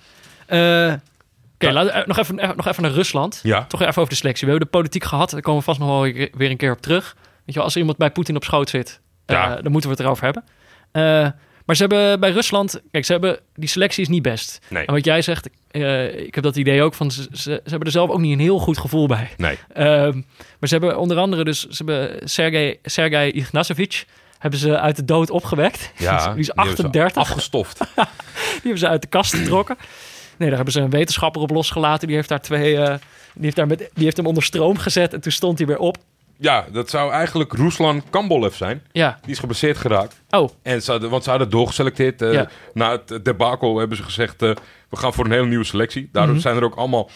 Eh, 0.88 0.94
Oké, 1.54 2.04
nog, 2.06 2.18
even, 2.18 2.34
nog 2.56 2.66
even 2.66 2.82
naar 2.82 2.92
Rusland. 2.92 3.40
Ja. 3.42 3.64
Toch 3.64 3.80
even 3.80 3.96
over 3.96 4.08
de 4.08 4.14
selectie. 4.14 4.44
We 4.46 4.50
hebben 4.52 4.70
de 4.70 4.76
politiek 4.78 5.04
gehad. 5.04 5.30
Daar 5.30 5.40
komen 5.40 5.58
we 5.60 5.64
vast 5.66 5.78
nog 5.78 5.88
wel 5.88 6.00
weer 6.32 6.50
een 6.50 6.56
keer 6.56 6.72
op 6.72 6.80
terug. 6.80 7.14
Weet 7.16 7.42
je 7.44 7.52
wel, 7.54 7.62
als 7.64 7.72
er 7.74 7.78
iemand 7.80 7.98
bij 7.98 8.10
Poetin 8.10 8.36
op 8.36 8.44
schoot 8.44 8.68
zit, 8.70 9.00
dan 9.26 9.58
moeten 9.72 9.90
we 9.90 9.96
het 9.96 10.00
erover 10.04 10.24
hebben. 10.24 10.44
Eh, 10.92 11.28
maar 11.66 11.76
ze 11.76 11.82
hebben 11.82 12.20
bij 12.20 12.30
Rusland... 12.30 12.80
Kijk, 12.90 13.04
ze 13.04 13.12
hebben, 13.12 13.38
die 13.54 13.68
selectie 13.68 14.02
is 14.02 14.08
niet 14.08 14.22
best. 14.22 14.58
Nee. 14.68 14.86
En 14.86 14.94
wat 14.94 15.04
jij 15.04 15.22
zegt, 15.22 15.48
eh, 15.70 16.18
ik 16.18 16.34
heb 16.34 16.44
dat 16.44 16.56
idee 16.56 16.82
ook 16.82 16.94
van... 16.94 17.10
Ze, 17.10 17.22
ze, 17.22 17.36
ze 17.42 17.70
hebben 17.70 17.86
er 17.86 17.90
zelf 17.90 18.10
ook 18.10 18.20
niet 18.20 18.32
een 18.32 18.40
heel 18.44 18.58
goed 18.58 18.78
gevoel 18.78 19.06
bij. 19.06 19.30
Nee. 19.36 19.58
Ehm, 19.72 20.14
maar 20.58 20.68
ze 20.68 20.74
hebben 20.76 20.98
onder 20.98 21.18
andere 21.18 21.44
dus... 21.44 21.60
Ze 21.68 21.84
hebben 21.84 22.28
Sergei, 22.28 22.78
Sergei 22.82 23.44
hebben 24.38 24.60
ze 24.60 24.78
uit 24.78 24.96
de 24.96 25.04
dood 25.04 25.30
opgewekt. 25.30 25.92
Ja, 25.96 26.10
die 26.16 26.18
is 26.18 26.24
hebben 26.26 26.44
ze 26.44 26.54
38. 26.54 27.22
Afgestoft. 27.22 27.78
Die 27.86 28.60
hebben 28.62 28.78
ze 28.78 28.88
uit 28.88 29.02
de 29.02 29.08
kast 29.08 29.34
getrokken. 29.34 29.76
Nee, 30.36 30.48
daar 30.48 30.56
hebben 30.56 30.74
ze 30.74 30.80
een 30.80 30.90
wetenschapper 30.90 31.42
op 31.42 31.50
losgelaten. 31.50 32.06
Die 32.06 32.16
heeft 32.16 32.28
daar 32.28 32.40
twee... 32.40 32.76
eh, 32.76 32.94
die, 33.34 33.44
heeft 33.44 33.56
daar 33.56 33.66
met, 33.66 33.78
die 33.94 34.04
heeft 34.04 34.16
hem 34.16 34.26
onder 34.26 34.42
stroom 34.42 34.78
gezet 34.78 35.12
en 35.12 35.20
toen 35.20 35.32
stond 35.32 35.58
hij 35.58 35.66
weer 35.66 35.78
op. 35.78 35.96
ja, 36.38 36.66
dat 36.72 36.90
zou 36.90 37.12
eigenlijk 37.12 37.52
Ruslan 37.52 38.02
Kambolev 38.10 38.54
zijn. 38.54 38.82
Ja. 38.92 39.18
Die 39.22 39.30
is 39.30 39.38
geblesseerd 39.38 39.76
geraakt. 39.76 40.22
Oh, 40.30 40.48
En 40.62 40.82
ze 40.82 40.90
hadden, 40.90 41.10
want 41.10 41.24
ze 41.24 41.30
hadden 41.30 41.50
doorgeselecteerd. 41.50 42.22
eh, 42.22 42.32
Ja. 42.32 42.48
Na 42.74 42.90
het 43.06 43.24
debacle 43.24 43.78
hebben 43.78 43.96
ze 43.96 44.02
gezegd... 44.02 44.42
eh, 44.42 44.50
we 44.88 44.96
gaan 44.96 45.12
voor 45.14 45.24
een 45.24 45.30
hele 45.30 45.46
nieuwe 45.46 45.64
selectie. 45.64 46.08
Daardoor 46.12 46.32
Mhm. 46.34 46.42
zijn 46.42 46.56
er 46.56 46.64
ook 46.64 46.74
allemaal 46.76 47.10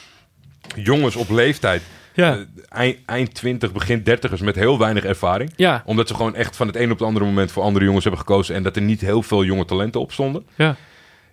jongens 0.76 1.16
op 1.16 1.30
leeftijd. 1.30 1.82
ja. 2.14 2.32
eh, 2.34 2.40
eind, 2.68 2.96
eind 3.06 3.34
20, 3.34 3.72
begin 3.72 4.02
30ers 4.10 4.40
met 4.42 4.54
heel 4.54 4.78
weinig 4.78 5.04
ervaring. 5.04 5.52
ja. 5.56 5.82
Omdat 5.86 6.08
ze 6.08 6.14
gewoon 6.14 6.34
echt 6.34 6.56
van 6.56 6.66
het 6.66 6.76
een 6.76 6.90
op 6.90 6.98
het 6.98 7.06
andere 7.06 7.24
moment 7.24 7.52
voor 7.52 7.62
andere 7.62 7.84
jongens 7.84 8.04
hebben 8.04 8.22
gekozen. 8.22 8.54
En 8.54 8.62
dat 8.62 8.76
er 8.76 8.82
niet 8.82 9.00
heel 9.00 9.22
veel 9.22 9.44
jonge 9.44 9.64
talenten 9.64 10.00
op 10.00 10.12
stonden. 10.12 10.46
Ja. 10.54 10.76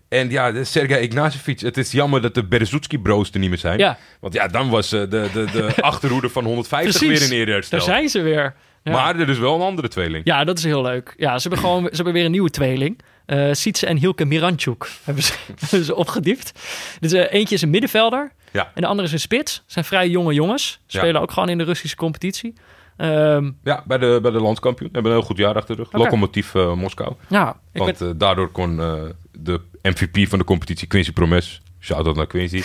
En 0.10 0.30
ja, 0.30 0.52
de 0.52 0.64
Sergej 0.64 1.02
Ignatjevic. 1.02 1.60
Het 1.60 1.78
is 1.78 1.92
jammer 1.92 2.22
dat 2.22 2.34
de 2.34 2.44
Berezutski-bros 2.44 3.32
er 3.32 3.40
niet 3.40 3.50
meer 3.50 3.58
zijn. 3.58 3.80
Ja, 3.80 3.98
Want 4.20 4.34
ja, 4.34 4.48
dan 4.48 4.70
was 4.70 4.92
eh, 4.92 5.00
de, 5.00 5.30
de, 5.34 5.46
de 5.52 5.74
achterhoede 5.82 6.30
van 6.30 6.44
150 6.46 6.98
Precies. 7.08 7.28
weer 7.30 7.48
in 7.48 7.54
hersteld. 7.54 7.86
daar 7.86 7.96
zijn 7.96 8.10
ze 8.10 8.22
weer. 8.22 8.56
Ja. 8.84 8.92
Maar 8.92 9.20
er 9.20 9.30
is 9.30 9.38
wel 9.40 9.56
een 9.56 9.62
andere 9.62 9.88
tweeling. 9.88 10.26
Ja, 10.26 10.44
dat 10.44 10.58
is 10.58 10.64
heel 10.64 10.82
leuk. 10.82 11.14
Ja, 11.18 11.40
ze 11.40 11.48
hebben 11.48 11.60
gewoon 11.68 11.84
ze 11.84 11.96
hebben 11.96 12.14
weer 12.14 12.26
een 12.26 12.32
nieuwe 12.32 12.50
tweeling. 12.50 13.00
Eh 13.26 13.50
Sietse 13.52 13.86
en 13.86 13.98
Hielke 13.98 14.26
Miranchuk 14.26 14.90
hebben 15.04 15.24
ze, 15.24 15.34
hebben 15.60 15.84
ze 15.84 15.96
opgediept. 15.96 16.52
Dus 17.00 17.12
eh, 17.12 17.34
eentje 17.34 17.56
is 17.56 17.62
een 17.62 17.70
middenvelder 17.70 18.32
Ja. 18.52 18.72
en 18.76 18.82
de 18.82 18.88
andere 18.88 19.08
is 19.08 19.14
een 19.14 19.20
spits. 19.20 19.64
Zijn 19.66 19.86
vrij 19.86 20.10
jonge 20.10 20.34
jongens. 20.34 20.80
Ja. 20.88 21.00
Spelen 21.00 21.22
ook 21.22 21.32
gewoon 21.32 21.50
in 21.50 21.58
de 21.58 21.64
Russische 21.64 21.96
competitie. 21.96 22.54
Ehm, 22.98 23.52
Ja, 23.64 23.84
bij 23.86 23.98
de, 23.98 24.20
bij 24.22 24.32
de 24.32 24.42
landskampioen. 24.42 24.90
Hebben 24.92 25.12
een 25.12 25.18
heel 25.18 25.28
goed 25.28 25.38
jaar 25.38 25.56
achter 25.56 25.76
de 25.76 25.82
rug. 25.82 25.92
Oké. 25.94 25.98
Lokomotief 26.04 26.56
eh, 26.56 26.74
Moskou. 26.74 27.14
ja, 27.28 27.58
Want 27.74 27.98
ben, 28.00 28.10
eh, 28.10 28.14
daardoor 28.18 28.52
kon 28.52 28.80
eh, 28.82 28.94
de 29.32 29.62
MVP 29.82 30.28
van 30.30 30.40
de 30.40 30.46
competitie, 30.46 30.88
Quincy 30.88 31.12
Promes, 31.14 31.62
shout-out 31.80 32.16
naar 32.16 32.28
Quincy, 32.28 32.64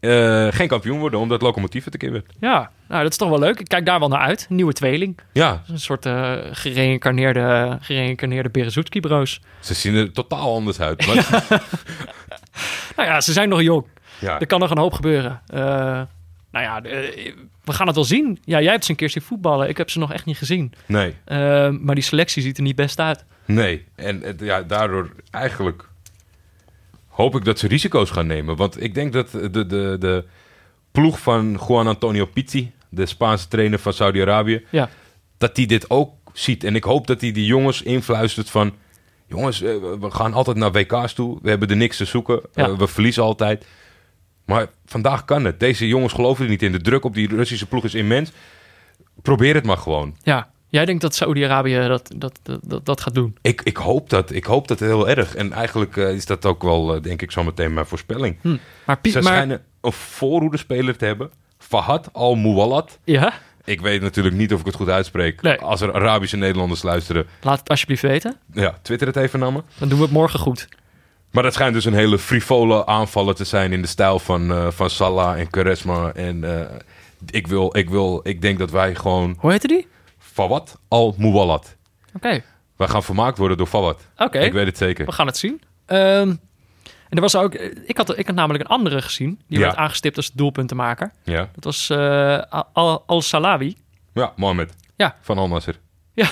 geen 0.56 0.68
kampioen 0.68 0.98
worden, 0.98 1.20
omdat 1.20 1.42
Lokomotief 1.42 1.84
het 1.84 1.92
een 1.94 1.98
keer 2.00 2.12
werd. 2.12 2.32
ja, 2.40 2.70
nou, 2.88 3.02
dat 3.02 3.10
is 3.10 3.16
toch 3.18 3.28
wel 3.28 3.38
leuk. 3.38 3.60
Ik 3.60 3.68
kijk 3.68 3.86
daar 3.86 3.98
wel 3.98 4.08
naar 4.08 4.20
uit. 4.20 4.46
Nieuwe 4.48 4.72
tweeling. 4.72 5.18
Ja, 5.32 5.62
Een 5.68 5.78
soort 5.80 6.06
gereïncarneerde, 6.52 7.78
gereïncarneerde 7.80 8.50
Berezutski-bro's. 8.50 9.40
ze 9.60 9.74
zien 9.74 9.94
er 9.94 10.12
totaal 10.12 10.54
anders 10.54 10.80
uit. 10.80 11.06
Maar, 11.06 11.62
Nou 12.96 13.08
ja, 13.08 13.20
ze 13.20 13.32
zijn 13.32 13.48
nog 13.48 13.62
jong. 13.62 13.86
ja. 14.18 14.40
Er 14.40 14.46
kan 14.46 14.60
nog 14.60 14.70
een 14.70 14.78
hoop 14.78 14.92
gebeuren. 14.92 15.42
Nou 16.54 16.64
ja, 16.66 16.82
eh, 16.82 17.32
we 17.64 17.72
gaan 17.72 17.86
het 17.86 17.94
wel 17.96 18.04
zien. 18.04 18.38
Ja, 18.44 18.60
jij 18.60 18.70
hebt 18.72 18.84
ze 18.84 18.90
een 18.90 18.96
keer 18.96 19.10
zien 19.10 19.22
voetballen. 19.22 19.68
Ik 19.68 19.76
heb 19.76 19.90
ze 19.90 19.98
nog 19.98 20.12
echt 20.12 20.24
niet 20.24 20.38
gezien. 20.38 20.72
Nee, 20.86 21.14
Eh, 21.24 21.68
maar 21.70 21.94
die 21.94 22.04
selectie 22.04 22.42
ziet 22.42 22.56
er 22.56 22.62
niet 22.62 22.76
best 22.76 22.98
uit. 23.00 23.24
nee. 23.44 23.84
En 23.94 24.36
ja, 24.38 24.62
daardoor 24.62 25.10
eigenlijk 25.30 25.88
hoop 27.08 27.34
ik 27.36 27.44
dat 27.44 27.58
ze 27.58 27.66
risico's 27.68 28.10
gaan 28.10 28.26
nemen. 28.26 28.56
Want 28.56 28.82
ik 28.82 28.94
denk 28.94 29.12
dat 29.12 29.30
de, 29.30 29.50
de, 29.66 29.96
de 29.98 30.24
ploeg 30.92 31.20
van 31.20 31.60
Juan 31.68 31.86
Antonio 31.86 32.26
Pizzi, 32.26 32.72
de 32.88 33.06
Spaanse 33.06 33.48
trainer 33.48 33.78
van 33.78 33.92
Saudi-Arabië, 33.92 34.64
Ja, 34.70 34.88
dat 35.38 35.56
hij 35.56 35.66
dit 35.66 35.90
ook 35.90 36.12
ziet. 36.32 36.64
En 36.64 36.74
ik 36.74 36.84
hoop 36.84 37.06
dat 37.06 37.20
hij 37.20 37.32
die 37.32 37.46
jongens 37.46 37.82
influistert 37.82 38.50
van... 38.50 38.74
Jongens, 39.26 39.62
eh, 39.62 39.74
we 40.00 40.10
gaan 40.10 40.32
altijd 40.34 40.56
naar 40.56 40.72
WK's 40.72 41.12
toe. 41.12 41.38
We 41.42 41.48
hebben 41.48 41.68
er 41.70 41.76
niks 41.76 41.96
te 41.96 42.04
zoeken. 42.04 42.40
Ja. 42.52 42.64
Eh, 42.68 42.78
we 42.78 42.86
verliezen 42.88 43.22
altijd. 43.22 43.66
Maar 44.44 44.66
vandaag 44.86 45.24
kan 45.24 45.44
het. 45.44 45.60
Deze 45.60 45.88
jongens 45.88 46.12
geloven 46.12 46.44
er 46.44 46.50
niet 46.50 46.62
in. 46.62 46.72
De 46.72 46.80
druk 46.80 47.04
op 47.04 47.14
die 47.14 47.28
Russische 47.28 47.66
ploeg 47.66 47.84
is 47.84 47.94
immens. 47.94 48.30
Probeer 49.22 49.54
het 49.54 49.64
maar 49.64 49.76
gewoon. 49.78 50.16
ja. 50.22 50.52
Jij 50.68 50.84
denkt 50.84 51.02
dat 51.02 51.14
Saudi-Arabië 51.14 51.74
dat, 51.88 52.10
dat, 52.16 52.40
dat, 52.62 52.86
dat, 52.86 53.00
gaat 53.00 53.14
doen? 53.14 53.36
Ik, 53.42 53.62
ik 53.62 53.76
hoop 53.76 54.10
dat. 54.10 54.30
Ik 54.32 54.44
hoop 54.44 54.68
dat 54.68 54.80
heel 54.80 55.08
erg. 55.08 55.34
En 55.34 55.52
eigenlijk 55.52 55.96
eh, 55.96 56.10
is 56.14 56.26
dat 56.26 56.46
ook 56.46 56.62
wel, 56.62 56.94
eh, 56.94 57.02
denk 57.02 57.22
ik, 57.22 57.30
zo 57.30 57.42
meteen 57.44 57.74
mijn 57.74 57.86
voorspelling. 57.86 58.36
Hm. 58.40 58.56
Maar, 58.86 58.98
Pi- 58.98 59.10
Ze 59.10 59.20
maar 59.20 59.32
schijnen 59.32 59.62
een 59.80 59.92
voorhoedespeler 59.92 60.96
te 60.96 61.04
hebben. 61.04 61.30
Fahad 61.58 62.08
al-Muwallat. 62.12 62.98
ja, 63.04 63.32
Ik 63.64 63.80
weet 63.80 64.00
natuurlijk 64.00 64.34
niet 64.36 64.52
of 64.54 64.60
ik 64.60 64.66
het 64.66 64.74
goed 64.74 64.88
uitspreek. 64.88 65.42
Nee. 65.42 65.56
Als 65.60 65.80
er 65.80 65.92
Arabische 65.94 66.36
Nederlanders 66.36 66.82
luisteren, 66.82 67.26
laat 67.40 67.58
het 67.58 67.68
alsjeblieft 67.68 68.02
weten. 68.02 68.36
ja, 68.52 68.78
twitter 68.82 69.06
het 69.06 69.16
even 69.16 69.38
naar 69.38 69.52
me. 69.52 69.62
Dan 69.78 69.88
doen 69.88 69.98
we 69.98 70.04
het 70.04 70.12
morgen 70.12 70.38
goed. 70.38 70.68
Maar 71.34 71.42
dat 71.42 71.54
schijnt 71.54 71.74
dus 71.74 71.84
een 71.84 71.94
hele 71.94 72.18
frivole 72.18 72.86
aanvallen 72.86 73.34
te 73.34 73.44
zijn 73.44 73.72
in 73.72 73.82
de 73.82 73.88
stijl 73.88 74.18
van, 74.18 74.50
eh, 74.52 74.70
van 74.70 74.90
Salah 74.90 75.38
en 75.38 75.50
Quaresma. 75.50 76.12
En 76.12 76.44
eh, 76.60 76.66
ik, 77.30 77.46
wil, 77.46 77.76
ik, 77.76 77.88
wil, 77.90 78.20
ik 78.22 78.42
denk 78.42 78.58
dat 78.58 78.70
wij 78.70 78.94
gewoon 78.94 79.36
Hoe 79.38 79.50
heette 79.50 79.66
die? 79.66 79.86
Fawad 80.18 80.78
al-Muwallat. 80.88 81.76
Oké, 82.14 82.42
Wij 82.76 82.88
gaan 82.88 83.02
vermaakt 83.02 83.38
worden 83.38 83.56
door 83.56 83.66
Fawad. 83.66 84.06
oké. 84.16 84.38
Ik 84.38 84.52
weet 84.52 84.66
het 84.66 84.78
zeker. 84.78 85.06
We 85.06 85.12
gaan 85.12 85.26
het 85.26 85.36
zien. 85.36 85.62
Ehm, 85.86 86.28
en 87.08 87.10
er 87.10 87.20
was 87.20 87.36
ook, 87.36 87.54
ik 87.86 87.96
had, 87.96 88.18
ik 88.18 88.26
had 88.26 88.34
namelijk 88.36 88.64
een 88.64 88.70
andere 88.70 89.02
gezien. 89.02 89.40
Die 89.48 89.58
Ja. 89.58 89.64
werd 89.64 89.76
aangestipt 89.76 90.16
als 90.16 90.32
doelpuntenmaker. 90.32 91.12
Ja, 91.22 91.48
Dat 91.54 91.64
was 91.64 91.90
eh, 91.90 92.42
Al- 92.72 93.02
Al-Salawi. 93.06 93.76
ja 94.12 94.32
Mohamed. 94.36 94.74
Ja. 94.96 95.16
Van 95.20 95.38
Al 95.38 95.48
Nasser. 95.48 95.74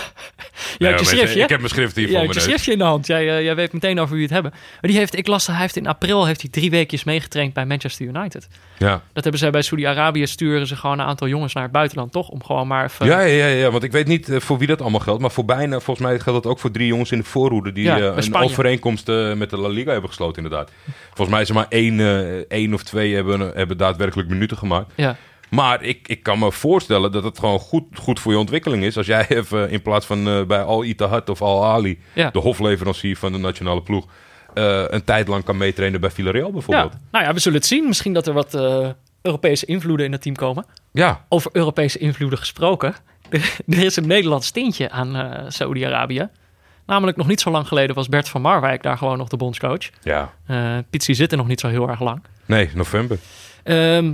Ja, 0.79 0.89
je 0.89 0.95
hebt 0.95 1.01
je 1.01 1.17
schriftje. 1.17 1.43
Ik 1.43 1.49
heb 1.49 1.59
mijn 1.59 1.71
schrift 1.71 1.97
hier 1.97 2.05
voor 2.07 2.17
je 2.17 2.23
hebt 2.23 2.35
je 2.35 2.41
schriftje 2.41 2.73
in 2.73 2.79
de 2.79 2.85
hand. 2.85 3.07
Jij, 3.07 3.37
eh, 3.37 3.43
jij 3.43 3.55
weet 3.55 3.73
meteen 3.73 4.01
over 4.01 4.15
wie 4.15 4.23
het 4.23 4.33
hebben. 4.33 4.51
Maar 4.51 4.91
die 4.91 4.97
heeft, 4.97 5.17
ik 5.17 5.27
las, 5.27 5.47
hij 5.47 5.57
heeft 5.57 5.77
in 5.77 5.87
april 5.87 6.27
heeft 6.27 6.41
hij 6.41 6.51
drie 6.51 6.71
weekjes 6.71 7.05
meegetraind 7.05 7.53
bij 7.53 7.67
Manchester 7.67 8.07
United. 8.07 8.49
Ja. 8.79 9.03
Dat 9.13 9.23
hebben 9.23 9.41
zij 9.41 9.51
bij 9.51 9.63
Saudi-Arabië. 9.63 10.27
Sturen 10.27 10.67
ze 10.67 10.77
gewoon 10.77 10.99
een 10.99 11.07
aantal 11.07 11.29
jongens 11.29 11.55
naar 11.55 11.63
het 11.63 11.73
buitenland, 11.73 12.13
toch? 12.13 12.29
Om 12.29 12.45
gewoon 12.45 12.67
maar 12.67 12.85
even... 12.85 13.07
Ja, 13.07 13.21
ja, 13.21 13.47
ja, 13.47 13.71
want 13.71 13.83
ik 13.83 13.93
weet 13.93 14.07
niet 14.07 14.29
eh, 14.29 14.41
voor 14.41 14.59
wie 14.59 14.67
dat 14.67 14.81
allemaal 14.81 15.01
geldt. 15.01 15.21
Maar 15.21 15.31
voor 15.31 15.45
bijna, 15.45 15.81
volgens 15.81 16.07
mij 16.07 16.19
geldt 16.19 16.43
dat 16.43 16.53
ook 16.53 16.59
voor 16.59 16.71
drie 16.71 16.87
jongens 16.87 17.11
in 17.11 17.19
de 17.19 17.25
voorhoede. 17.25 17.73
Die 17.73 17.85
Ja, 17.85 17.97
eh, 17.97 18.17
een 18.17 18.35
overeenkomst 18.35 19.07
met 19.37 19.51
de 19.51 19.57
La 19.57 19.69
Liga 19.69 19.91
hebben 19.91 20.11
gesloten, 20.11 20.43
inderdaad. 20.43 20.71
Volgens 21.07 21.29
mij 21.29 21.41
is 21.41 21.49
er 21.49 21.55
maar 21.55 21.67
één, 21.69 22.01
eh, 22.01 22.37
één 22.49 22.75
of 22.75 22.83
twee 22.83 23.15
hebben, 23.15 23.53
hebben 23.55 23.77
daadwerkelijk 23.77 24.29
minuten 24.29 24.57
gemaakt. 24.57 24.93
Ja. 24.95 25.17
Maar 25.55 25.83
ik, 25.83 26.09
ik 26.09 26.23
kan 26.23 26.39
me 26.39 26.53
voorstellen 26.53 27.13
dat 27.13 27.25
het 27.25 27.39
gewoon 27.39 27.59
goed, 27.59 27.85
goed 27.99 28.21
voor 28.21 28.33
je 28.33 28.39
ontwikkeling 28.39 28.85
is. 28.85 28.97
Als 28.97 29.07
jij 29.07 29.27
even 29.39 29.71
in 29.71 29.83
plaats 29.83 30.07
van 30.07 30.29
eh, 30.29 30.43
bij 30.45 30.63
Al 30.63 30.83
Ittihad 30.83 31.29
of 31.29 31.43
Al 31.43 31.65
Ali, 31.65 31.99
Ja. 32.13 32.31
de 32.31 32.39
hofleverancier 32.39 33.17
van 33.17 33.33
de 33.33 33.39
nationale 33.39 33.83
ploeg, 33.83 34.07
eh, 34.55 34.85
een 34.87 35.05
tijd 35.05 35.29
lang 35.29 35.45
kan 35.45 35.57
meetrainen 35.57 36.01
bij 36.01 36.11
Villarreal 36.11 36.51
bijvoorbeeld. 36.53 36.93
ja. 36.93 36.99
Nou 37.11 37.25
ja, 37.25 37.33
we 37.33 37.39
zullen 37.41 37.59
het 37.59 37.67
zien. 37.67 37.87
Misschien 37.87 38.13
dat 38.13 38.27
er 38.27 38.33
wat 38.33 38.55
eh, 38.55 38.89
Europese 39.23 39.67
invloeden 39.67 40.07
in 40.07 40.13
het 40.13 40.23
team 40.23 40.35
komen. 40.37 40.65
Ja, 40.93 41.25
Over 41.29 41.51
Europese 41.55 41.99
invloeden 41.99 42.39
gesproken. 42.39 42.95
Er, 43.31 43.57
er 43.69 43.79
is 43.85 43.97
een 43.97 44.07
Nederlands 44.07 44.51
tintje 44.51 44.91
aan 44.91 45.17
eh 45.17 45.45
Saudi-Arabië. 45.49 46.29
Namelijk 46.87 47.17
nog 47.17 47.27
niet 47.27 47.41
zo 47.41 47.51
lang 47.51 47.69
geleden 47.69 47.95
was 47.95 48.09
Bert 48.09 48.29
van 48.29 48.41
Marwijk 48.41 48.83
daar 48.83 48.99
gewoon 48.99 49.19
nog 49.19 49.29
de 49.29 49.37
bondscoach. 49.37 49.91
ja. 50.03 50.33
Pizzi 50.91 51.15
zit 51.15 51.31
er 51.31 51.37
nog 51.39 51.47
niet 51.47 51.61
zo 51.61 51.69
heel 51.69 51.89
erg 51.89 52.01
lang. 52.01 52.23
Nee, 52.47 52.71
november. 52.75 53.19
Ehm, 53.63 54.13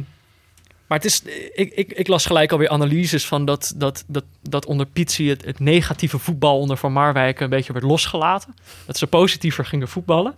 maar 0.89 0.99
het 0.99 1.07
is, 1.07 1.23
ik, 1.55 1.73
ik, 1.75 1.93
ik 1.93 2.09
las 2.09 2.27
gelijk 2.27 2.53
alweer 2.53 2.69
analyses 2.69 3.27
van 3.27 3.45
dat, 3.45 3.73
dat, 3.77 4.05
dat, 4.07 4.25
dat 4.43 4.67
onder 4.67 4.87
Pizzi 4.87 5.29
het, 5.29 5.45
het 5.45 5.59
negatieve 5.61 6.19
voetbal 6.19 6.59
onder 6.59 6.77
Van 6.77 6.93
Marwijk 6.93 7.41
een 7.41 7.49
beetje 7.51 7.73
werd 7.73 7.85
losgelaten. 7.85 8.55
Dat 8.87 8.97
ze 8.99 9.07
positiever 9.07 9.65
gingen 9.65 9.89
voetballen. 9.89 10.35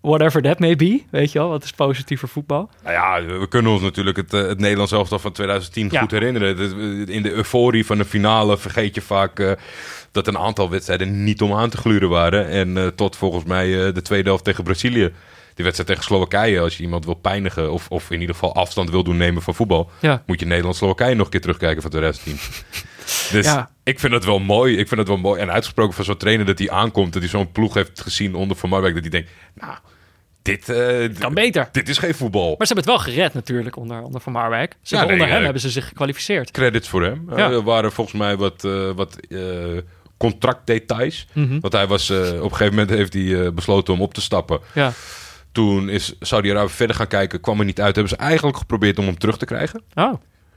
Whatever 0.00 0.42
that 0.42 0.58
may 0.58 0.76
be, 0.76 1.02
weet 1.10 1.32
je 1.32 1.38
wel, 1.38 1.48
wat 1.48 1.64
is 1.64 1.72
positiever 1.72 2.28
voetbal? 2.28 2.70
Nou 2.84 2.94
ja, 2.94 3.38
we 3.38 3.48
kunnen 3.48 3.72
ons 3.72 3.82
natuurlijk 3.82 4.16
het, 4.16 4.34
eh, 4.34 4.46
het 4.46 4.58
Nederlands 4.58 4.92
elftal 4.92 5.18
van 5.18 5.32
2010 5.32 5.88
Ja. 5.90 6.00
goed 6.00 6.10
herinneren. 6.10 6.56
Het- 6.58 7.08
In 7.08 7.22
de 7.22 7.32
euforie 7.32 7.86
van 7.86 7.98
de 7.98 8.04
finale 8.04 8.58
vergeet 8.58 8.94
je 8.94 9.00
vaak 9.00 9.38
eh, 9.40 9.52
dat 10.12 10.26
een 10.26 10.38
aantal 10.38 10.70
wedstrijden 10.70 11.24
niet 11.24 11.42
om 11.42 11.52
aan 11.54 11.70
te 11.70 11.76
gluren 11.76 12.08
waren. 12.08 12.48
En 12.48 12.76
eh, 12.76 12.86
tot 12.86 13.16
volgens 13.16 13.44
mij 13.44 13.86
eh, 13.86 13.94
de 13.94 14.02
tweede 14.02 14.28
helft 14.28 14.44
tegen 14.44 14.64
Brazilië. 14.64 15.12
Die 15.58 15.66
wedstrijd 15.66 15.86
tegen 15.98 16.04
Slowakije, 16.14 16.60
als 16.60 16.76
je 16.76 16.82
iemand 16.82 17.04
wil 17.04 17.14
pijnigen 17.14 17.72
of, 17.72 17.86
of 17.88 18.10
in 18.10 18.20
ieder 18.20 18.34
geval 18.34 18.54
afstand 18.54 18.90
wil 18.90 19.02
doen 19.04 19.16
nemen 19.16 19.42
van 19.42 19.54
voetbal, 19.54 19.90
Ja. 20.00 20.22
moet 20.26 20.40
je 20.40 20.46
Nederland-Slowakije 20.46 21.14
nog 21.14 21.24
een 21.24 21.30
keer 21.30 21.40
terugkijken 21.40 21.82
van 21.82 21.90
2010. 21.90 22.38
dus 23.36 23.44
Ja. 23.46 23.70
ik 23.82 23.98
vind 24.00 24.12
het 24.12 24.24
wel 24.24 24.38
mooi. 24.38 24.76
Ik 24.76 24.88
vind 24.88 25.00
het 25.00 25.08
wel 25.08 25.16
mooi. 25.18 25.40
En 25.40 25.50
uitgesproken 25.50 25.94
van 25.94 26.04
zo'n 26.04 26.16
trainer 26.16 26.46
dat 26.46 26.58
hij 26.58 26.70
aankomt, 26.70 27.12
dat 27.12 27.22
hij 27.22 27.30
zo'n 27.30 27.52
ploeg 27.52 27.74
heeft 27.74 28.00
gezien 28.00 28.34
onder 28.34 28.56
Van 28.56 28.68
Marwijk, 28.68 28.94
dat 28.94 29.02
hij 29.02 29.10
denkt, 29.12 29.30
nou, 29.54 29.74
dit, 30.42 30.68
eh, 30.68 31.20
Kan 31.20 31.34
beter. 31.34 31.68
dit 31.72 31.88
is 31.88 31.98
geen 31.98 32.14
voetbal. 32.14 32.54
Maar 32.58 32.66
ze 32.66 32.72
hebben 32.74 32.92
het 32.92 33.02
wel 33.04 33.12
gered 33.14 33.34
natuurlijk 33.34 33.76
onder, 33.76 34.02
onder 34.02 34.20
Van 34.20 34.32
Marwijk. 34.32 34.76
Ze 34.82 34.94
Ja, 34.96 35.02
nee, 35.02 35.12
onder 35.12 35.26
hem 35.26 35.36
ja. 35.36 35.42
hebben 35.42 35.62
ze 35.62 35.70
zich 35.70 35.88
gekwalificeerd. 35.88 36.50
credits 36.50 36.88
voor 36.88 37.02
hem. 37.02 37.24
Ja. 37.36 37.50
Er 37.50 37.62
waren 37.62 37.92
volgens 37.92 38.16
mij 38.18 38.36
wat, 38.36 38.64
eh, 38.64 38.90
wat 38.90 39.16
eh, 39.28 39.38
contractdetails. 40.16 41.26
Mhm. 41.32 41.60
Want 41.60 41.72
hij 41.72 41.86
was, 41.86 42.10
eh, 42.10 42.16
op 42.18 42.50
een 42.50 42.56
gegeven 42.56 42.68
moment 42.74 42.90
heeft 42.90 43.12
hij 43.12 43.44
eh, 43.44 43.50
besloten 43.52 43.94
om 43.94 44.00
op 44.02 44.14
te 44.14 44.20
stappen. 44.20 44.60
Ja. 44.74 44.92
Toen 45.58 45.88
is 45.88 46.14
Saudi-Arabië 46.20 46.68
verder 46.72 46.96
gaan 46.96 47.06
kijken, 47.06 47.40
kwam 47.40 47.58
er 47.58 47.64
niet 47.64 47.80
uit. 47.80 47.94
Hebben 47.96 48.16
ze 48.16 48.24
eigenlijk 48.24 48.56
geprobeerd 48.56 48.98
om 48.98 49.04
hem 49.04 49.18
terug 49.18 49.38
te 49.38 49.44
krijgen. 49.44 49.82
Oh, 49.94 50.14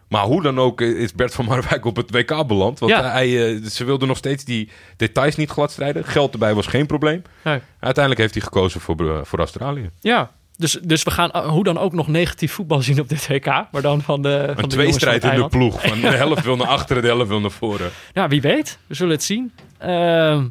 Maar 0.07 0.23
hoe 0.23 0.41
dan 0.41 0.59
ook 0.59 0.81
is 0.81 1.13
Bert 1.13 1.33
van 1.33 1.45
Marwijk 1.45 1.85
op 1.85 1.95
het 1.95 2.11
WK 2.11 2.47
beland. 2.47 2.79
Want 2.79 2.91
Ja. 2.91 3.11
hij, 3.11 3.55
eh, 3.55 3.63
ze 3.63 3.83
wilden 3.83 4.07
nog 4.07 4.17
steeds 4.17 4.43
die 4.45 4.69
details 4.97 5.35
niet 5.35 5.49
gladstrijden. 5.49 6.03
Geld 6.05 6.33
erbij 6.33 6.53
was 6.53 6.67
geen 6.67 6.85
probleem. 6.85 7.21
nee. 7.43 7.59
Uiteindelijk 7.79 8.21
heeft 8.23 8.33
hij 8.33 8.43
gekozen 8.43 8.81
voor, 8.81 9.09
eh, 9.15 9.19
voor 9.23 9.39
Australië. 9.39 9.89
Ja. 9.99 10.31
Dus, 10.57 10.79
dus 10.83 11.03
we 11.03 11.11
gaan 11.11 11.31
eh, 11.31 11.47
hoe 11.47 11.63
dan 11.63 11.77
ook 11.77 11.93
nog 11.93 12.07
negatief 12.07 12.51
voetbal 12.53 12.81
zien 12.81 12.99
op 12.99 13.09
dit 13.09 13.27
WK. 13.27 13.45
Maar 13.71 13.81
dan 13.81 14.01
van 14.01 14.21
de, 14.21 14.29
van 14.29 14.47
Een 14.49 14.55
de 14.55 14.59
van 14.61 14.69
tweestrijd 14.69 15.23
in 15.23 15.35
de 15.35 15.47
ploeg. 15.47 15.81
Van 15.87 16.01
de 16.07 16.07
helft 16.07 16.43
wil 16.43 16.55
naar 16.55 16.67
achteren, 16.67 17.01
de 17.01 17.07
helft 17.07 17.27
wil 17.27 17.39
naar 17.41 17.51
voren. 17.51 17.89
Ja, 18.13 18.27
wie 18.27 18.41
weet. 18.41 18.77
We 18.87 18.93
zullen 18.95 19.13
het 19.13 19.23
zien. 19.23 19.51
Ehm, 19.77 20.45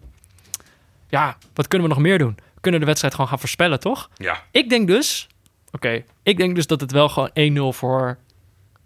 ja, 1.09 1.37
wat 1.55 1.69
kunnen 1.69 1.89
we 1.89 1.95
nog 1.95 2.03
meer 2.03 2.19
doen? 2.19 2.37
Kunnen 2.61 2.81
de 2.81 2.87
wedstrijd 2.87 3.15
gewoon 3.15 3.29
gaan 3.31 3.39
voorspellen, 3.39 3.81
toch? 3.81 4.11
Ja, 4.15 4.43
Ik 4.51 4.69
denk 4.69 4.87
dus... 4.87 5.27
Oké, 5.73 6.03
ik 6.23 6.37
denk 6.37 6.55
dus 6.55 6.67
dat 6.67 6.81
het 6.81 6.93
wel 6.93 7.09
gewoon 7.09 7.73
1-0 7.75 7.77
voor 7.77 8.19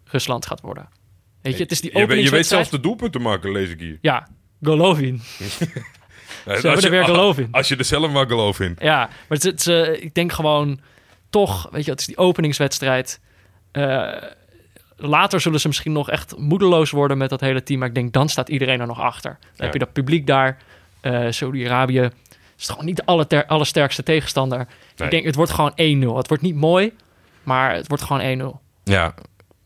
Rusland 0.04 0.46
gaat 0.46 0.60
worden. 0.60 0.88
Weet 1.42 1.56
je, 1.56 1.62
het 1.62 1.72
is 1.72 1.80
die 1.80 1.98
je, 1.98 2.06
weet- 2.06 2.24
je 2.24 2.30
weet 2.30 2.46
zelfs 2.46 2.70
de 2.70 2.80
doelpunten 2.80 3.22
maken, 3.22 3.52
lees 3.52 3.70
ik 3.70 3.80
hier. 3.80 3.98
Ja, 4.00 4.28
Golovin. 4.62 5.20
Als 6.46 6.62
hebben 6.62 6.80
je- 6.80 6.86
er 6.86 6.90
weer 6.90 7.04
geloof 7.04 7.38
in. 7.38 7.48
Als 7.50 7.68
je 7.68 7.76
er 7.76 7.84
zelf 7.84 8.10
maar 8.12 8.26
geloof 8.26 8.60
in. 8.60 8.76
Ja, 8.78 8.98
maar 9.28 9.38
het, 9.38 9.60
is- 9.60 9.66
eh, 9.66 10.02
ik 10.02 10.14
denk 10.14 10.32
gewoon 10.32 10.80
toch, 11.30 11.68
weet 11.70 11.84
je, 11.84 11.90
het 11.90 12.00
is 12.00 12.06
die 12.06 12.16
openingswedstrijd. 12.16 13.20
Eh, 13.72 14.12
later 14.96 15.40
zullen 15.40 15.60
ze 15.60 15.66
misschien 15.66 15.92
nog 15.92 16.10
echt 16.10 16.36
moedeloos 16.38 16.90
worden 16.90 17.18
met 17.18 17.30
dat 17.30 17.40
hele 17.40 17.62
team. 17.62 17.78
Maar 17.78 17.88
ik 17.88 17.94
denk, 17.94 18.12
dan 18.12 18.28
staat 18.28 18.48
iedereen 18.48 18.80
er 18.80 18.86
nog 18.86 19.00
achter. 19.00 19.30
Dan 19.40 19.50
Ja. 19.56 19.64
heb 19.64 19.72
je 19.72 19.78
dat 19.78 19.92
publiek 19.92 20.26
daar. 20.26 20.58
Eh 21.00 21.26
Saudi-Arabië 21.30 22.10
is 22.58 22.68
gewoon 22.68 22.84
niet 22.84 22.96
de 22.96 23.06
alle 23.06 23.26
ter- 23.26 23.46
allersterkste 23.46 24.02
tegenstander. 24.02 24.58
Nee. 24.58 24.66
Ik 24.96 25.10
denk, 25.10 25.24
het 25.24 25.34
wordt 25.34 25.50
gewoon 25.52 25.72
1-0. 25.72 26.16
Het 26.16 26.28
wordt 26.28 26.42
niet 26.42 26.54
mooi, 26.54 26.92
maar 27.42 27.74
het 27.74 27.88
wordt 27.88 28.02
gewoon 28.02 28.54
1-0. 28.54 28.60
Ja, 28.84 29.14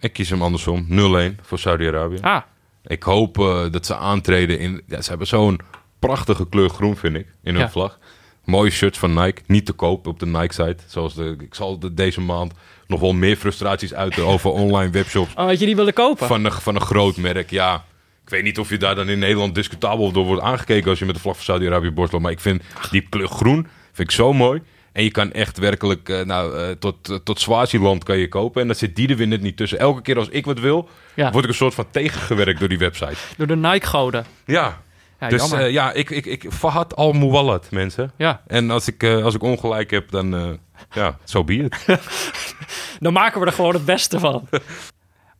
ik 0.01 0.13
kies 0.13 0.31
hem 0.31 0.43
andersom. 0.43 0.87
0-1 0.91 1.41
voor 1.43 1.59
Saudi-Arabië. 1.59 2.19
Ah, 2.21 2.41
Ik 2.87 3.03
hoop 3.03 3.39
eh, 3.39 3.65
dat 3.71 3.87
ze 3.87 3.97
aantreden 3.97 4.59
in... 4.59 4.83
Ja, 4.87 5.01
ze 5.03 5.09
hebben 5.09 5.27
zo'n 5.27 5.61
prachtige 5.99 6.49
kleur 6.49 6.69
groen, 6.69 6.97
vind 6.97 7.17
ik, 7.17 7.27
in 7.43 7.53
hun 7.55 7.63
Ja. 7.63 7.71
vlag. 7.71 7.99
Mooie 8.45 8.71
shirts 8.71 8.99
van 8.99 9.15
Nike. 9.15 9.43
Niet 9.47 9.67
te 9.67 9.73
koop 9.73 10.07
op 10.07 10.19
de 10.21 10.27
Nike-site. 10.27 10.77
Zoals 10.87 11.15
de, 11.15 11.37
ik 11.41 11.55
zal 11.55 11.79
de, 11.79 11.95
deze 11.95 12.21
maand 12.21 12.53
nog 12.87 13.01
wel 13.01 13.13
meer 13.13 13.37
frustraties 13.37 13.95
uiten 13.95 14.25
over 14.27 14.51
online 14.63 14.91
webshops 14.91 15.31
oh, 15.35 15.45
had 15.47 15.59
je 15.59 15.67
die 15.67 15.77
willen 15.77 15.93
kopen? 15.93 16.27
van 16.27 16.45
een, 16.45 16.53
van 16.53 16.75
een 16.75 16.81
groot 16.81 17.17
merk. 17.17 17.51
Ja, 17.51 17.85
ik 18.29 18.35
weet 18.35 18.43
niet 18.43 18.59
of 18.59 18.69
je 18.69 18.77
daar 18.77 18.95
dan 18.95 19.09
in 19.09 19.19
Nederland 19.19 19.55
discutabel 19.55 20.13
door 20.13 20.25
wordt 20.25 20.43
aangekeken 20.43 20.91
als 20.91 20.99
je 20.99 21.05
met 21.05 21.15
de 21.15 21.21
vlag 21.21 21.35
van 21.35 21.45
Saudi-Arabië 21.45 21.91
borstel. 21.91 22.19
Maar 22.19 22.31
ik 22.31 22.41
vind 22.41 22.63
die 22.91 23.07
kleur 23.09 23.29
groen 23.29 23.67
vind 23.93 24.09
ik 24.09 24.17
zo 24.17 24.33
mooi. 24.33 24.63
En 24.93 25.03
je 25.05 25.11
kan 25.11 25.33
echt 25.33 25.59
werkelijk, 25.59 26.09
eh, 26.09 26.21
nou, 26.25 26.59
eh, 26.59 26.71
tot, 26.71 27.11
eh, 27.11 27.17
tot 27.17 27.41
Swaziland 27.41 28.05
kan 28.05 28.19
je 28.19 28.29
kopen. 28.29 28.61
En 28.61 28.67
dan 28.67 28.77
zit 28.77 28.97
die 28.97 29.09
er 29.09 29.17
weer 29.17 29.27
net 29.27 29.41
niet 29.41 29.57
tussen. 29.57 29.79
Elke 29.79 30.03
keer 30.03 30.19
als 30.19 30.29
ik 30.29 30.45
wat 30.45 30.61
wil, 30.61 30.89
Ja. 31.15 31.31
word 31.31 31.45
ik 31.45 31.51
een 31.51 31.57
soort 31.57 31.75
van 31.75 31.85
tegengewerkt 31.91 32.59
door 32.59 32.69
die 32.69 32.79
website. 32.79 33.15
Door 33.37 33.47
de 33.47 33.57
Nike-goden. 33.57 34.25
Ja, 34.45 34.83
Ja, 35.21 35.29
dus 35.29 35.51
ja, 35.51 35.93
ik, 35.93 36.11
ik, 36.11 36.27
ik, 36.27 36.47
Fahad 36.53 36.97
al 36.97 37.13
Muwallat, 37.13 37.71
mensen. 37.71 38.13
ja. 38.17 38.43
En 38.47 38.71
als 38.71 38.89
ik, 38.89 39.05
als 39.05 39.35
ik 39.35 39.43
ongelijk 39.43 39.91
heb, 39.91 40.11
dan, 40.11 40.59
ja, 40.91 41.19
zo 41.25 41.45
be 41.45 41.55
it. 41.55 41.87
Dan 43.01 43.13
maken 43.13 43.41
we 43.41 43.47
er 43.47 43.53
gewoon 43.53 43.75
het 43.75 43.85
beste 43.85 44.19
van. 44.19 44.49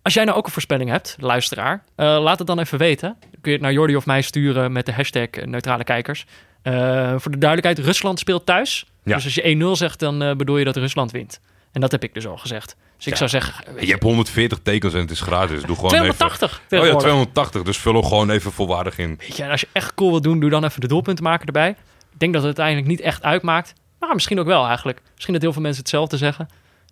Als 0.09 0.17
jij 0.17 0.27
nou 0.27 0.39
ook 0.39 0.47
een 0.47 0.53
voorspelling 0.53 0.91
hebt, 0.91 1.17
luisteraar, 1.21 1.83
eh, 1.95 2.19
laat 2.21 2.39
het 2.39 2.47
dan 2.47 2.59
even 2.59 2.79
weten. 2.79 3.17
Dan 3.21 3.31
kun 3.41 3.51
je 3.51 3.53
het 3.53 3.61
naar 3.61 3.73
Jordi 3.73 3.97
of 3.97 4.07
mij 4.07 4.23
sturen 4.23 4.73
met 4.73 4.87
de 4.87 4.93
hashtag 4.93 5.29
neutrale 5.45 5.85
kijkers. 5.85 6.27
Eh, 6.63 6.73
voor 7.17 7.31
de 7.31 7.39
duidelijkheid, 7.39 7.87
Rusland 7.87 8.19
speelt 8.19 8.47
thuis. 8.47 8.87
Ja. 9.05 9.15
Dus 9.15 9.25
als 9.25 9.35
je 9.35 9.49
1-0 9.49 9.77
zegt, 9.77 9.99
dan 9.99 10.23
eh, 10.23 10.37
bedoel 10.37 10.57
je 10.57 10.65
dat 10.65 10.77
Rusland 10.77 11.11
wint. 11.11 11.41
En 11.73 11.81
dat 11.81 11.93
heb 11.93 12.03
ik 12.03 12.15
dus 12.15 12.27
al 12.27 12.37
gezegd. 12.37 12.77
Dus 12.97 13.07
ik 13.07 13.13
Ja. 13.13 13.19
zou 13.19 13.31
zeggen, 13.31 13.65
Je 13.79 13.87
je, 13.87 13.93
hebt 13.93 14.03
180 14.03 14.59
tekens 14.63 14.95
en 14.95 15.01
het 15.01 15.11
is 15.11 15.21
gratis. 15.21 15.63
Doe 15.63 15.75
gewoon 15.77 15.91
280 15.91 16.51
even... 16.51 16.57
Oh 16.57 16.71
ja, 16.71 16.79
tegenwoordig. 16.79 17.03
280. 17.03 17.63
Dus 17.63 17.79
vul 17.79 17.95
er 17.97 18.05
gewoon 18.05 18.31
even 18.31 18.53
volwaardig 18.53 18.99
in. 18.99 19.17
Weet 19.19 19.37
je, 19.37 19.43
en 19.43 19.51
als 19.51 19.61
je 19.61 19.69
echt 19.73 19.95
cool 19.95 20.11
wil 20.11 20.21
doen, 20.21 20.41
doe 20.41 20.51
dan 20.51 20.65
even 20.65 20.81
de 20.81 20.89
doelpunten 20.89 21.25
maken 21.25 21.47
erbij. 21.47 21.71
Ik 22.13 22.19
denk 22.19 22.33
dat 22.33 22.43
het 22.43 22.59
uiteindelijk 22.59 22.87
niet 22.87 23.01
echt 23.01 23.23
uitmaakt. 23.23 23.73
Maar 23.99 24.15
misschien 24.15 24.41
ook 24.41 24.47
wel 24.47 24.67
eigenlijk. 24.67 25.01
Misschien 25.15 25.33
dat 25.35 25.43
heel 25.43 25.53
veel 25.53 25.63
mensen 25.63 25.81
hetzelfde 25.83 26.17
zeggen. 26.17 26.49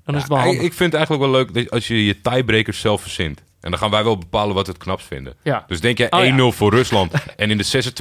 Dan 0.06 0.14
is 0.14 0.20
het 0.20 0.30
wel 0.30 0.38
Ja, 0.40 0.44
handig. 0.44 0.62
ik 0.64 0.72
vind 0.72 0.92
het 0.92 0.94
eigenlijk 0.94 1.22
wel 1.30 1.32
leuk 1.40 1.54
dat 1.54 1.70
als 1.70 1.86
je 1.86 2.04
je 2.06 2.20
tiebreakers 2.20 2.80
zelf 2.80 3.00
verzint. 3.02 3.42
En 3.60 3.70
dan 3.70 3.80
gaan 3.80 3.90
wij 3.90 4.04
wel 4.04 4.18
bepalen 4.18 4.54
wat 4.54 4.66
we 4.66 4.72
het 4.72 4.82
knapst 4.82 5.06
vinden. 5.06 5.34
Ja. 5.42 5.64
Dus 5.66 5.80
denk 5.80 5.98
jij 5.98 6.10
Oh, 6.10 6.24
ja. 6.24 6.50
1-0 6.52 6.56
voor 6.56 6.70
Rusland 6.74 7.12
en 7.36 7.50
in 7.50 7.58
de 7.58 7.92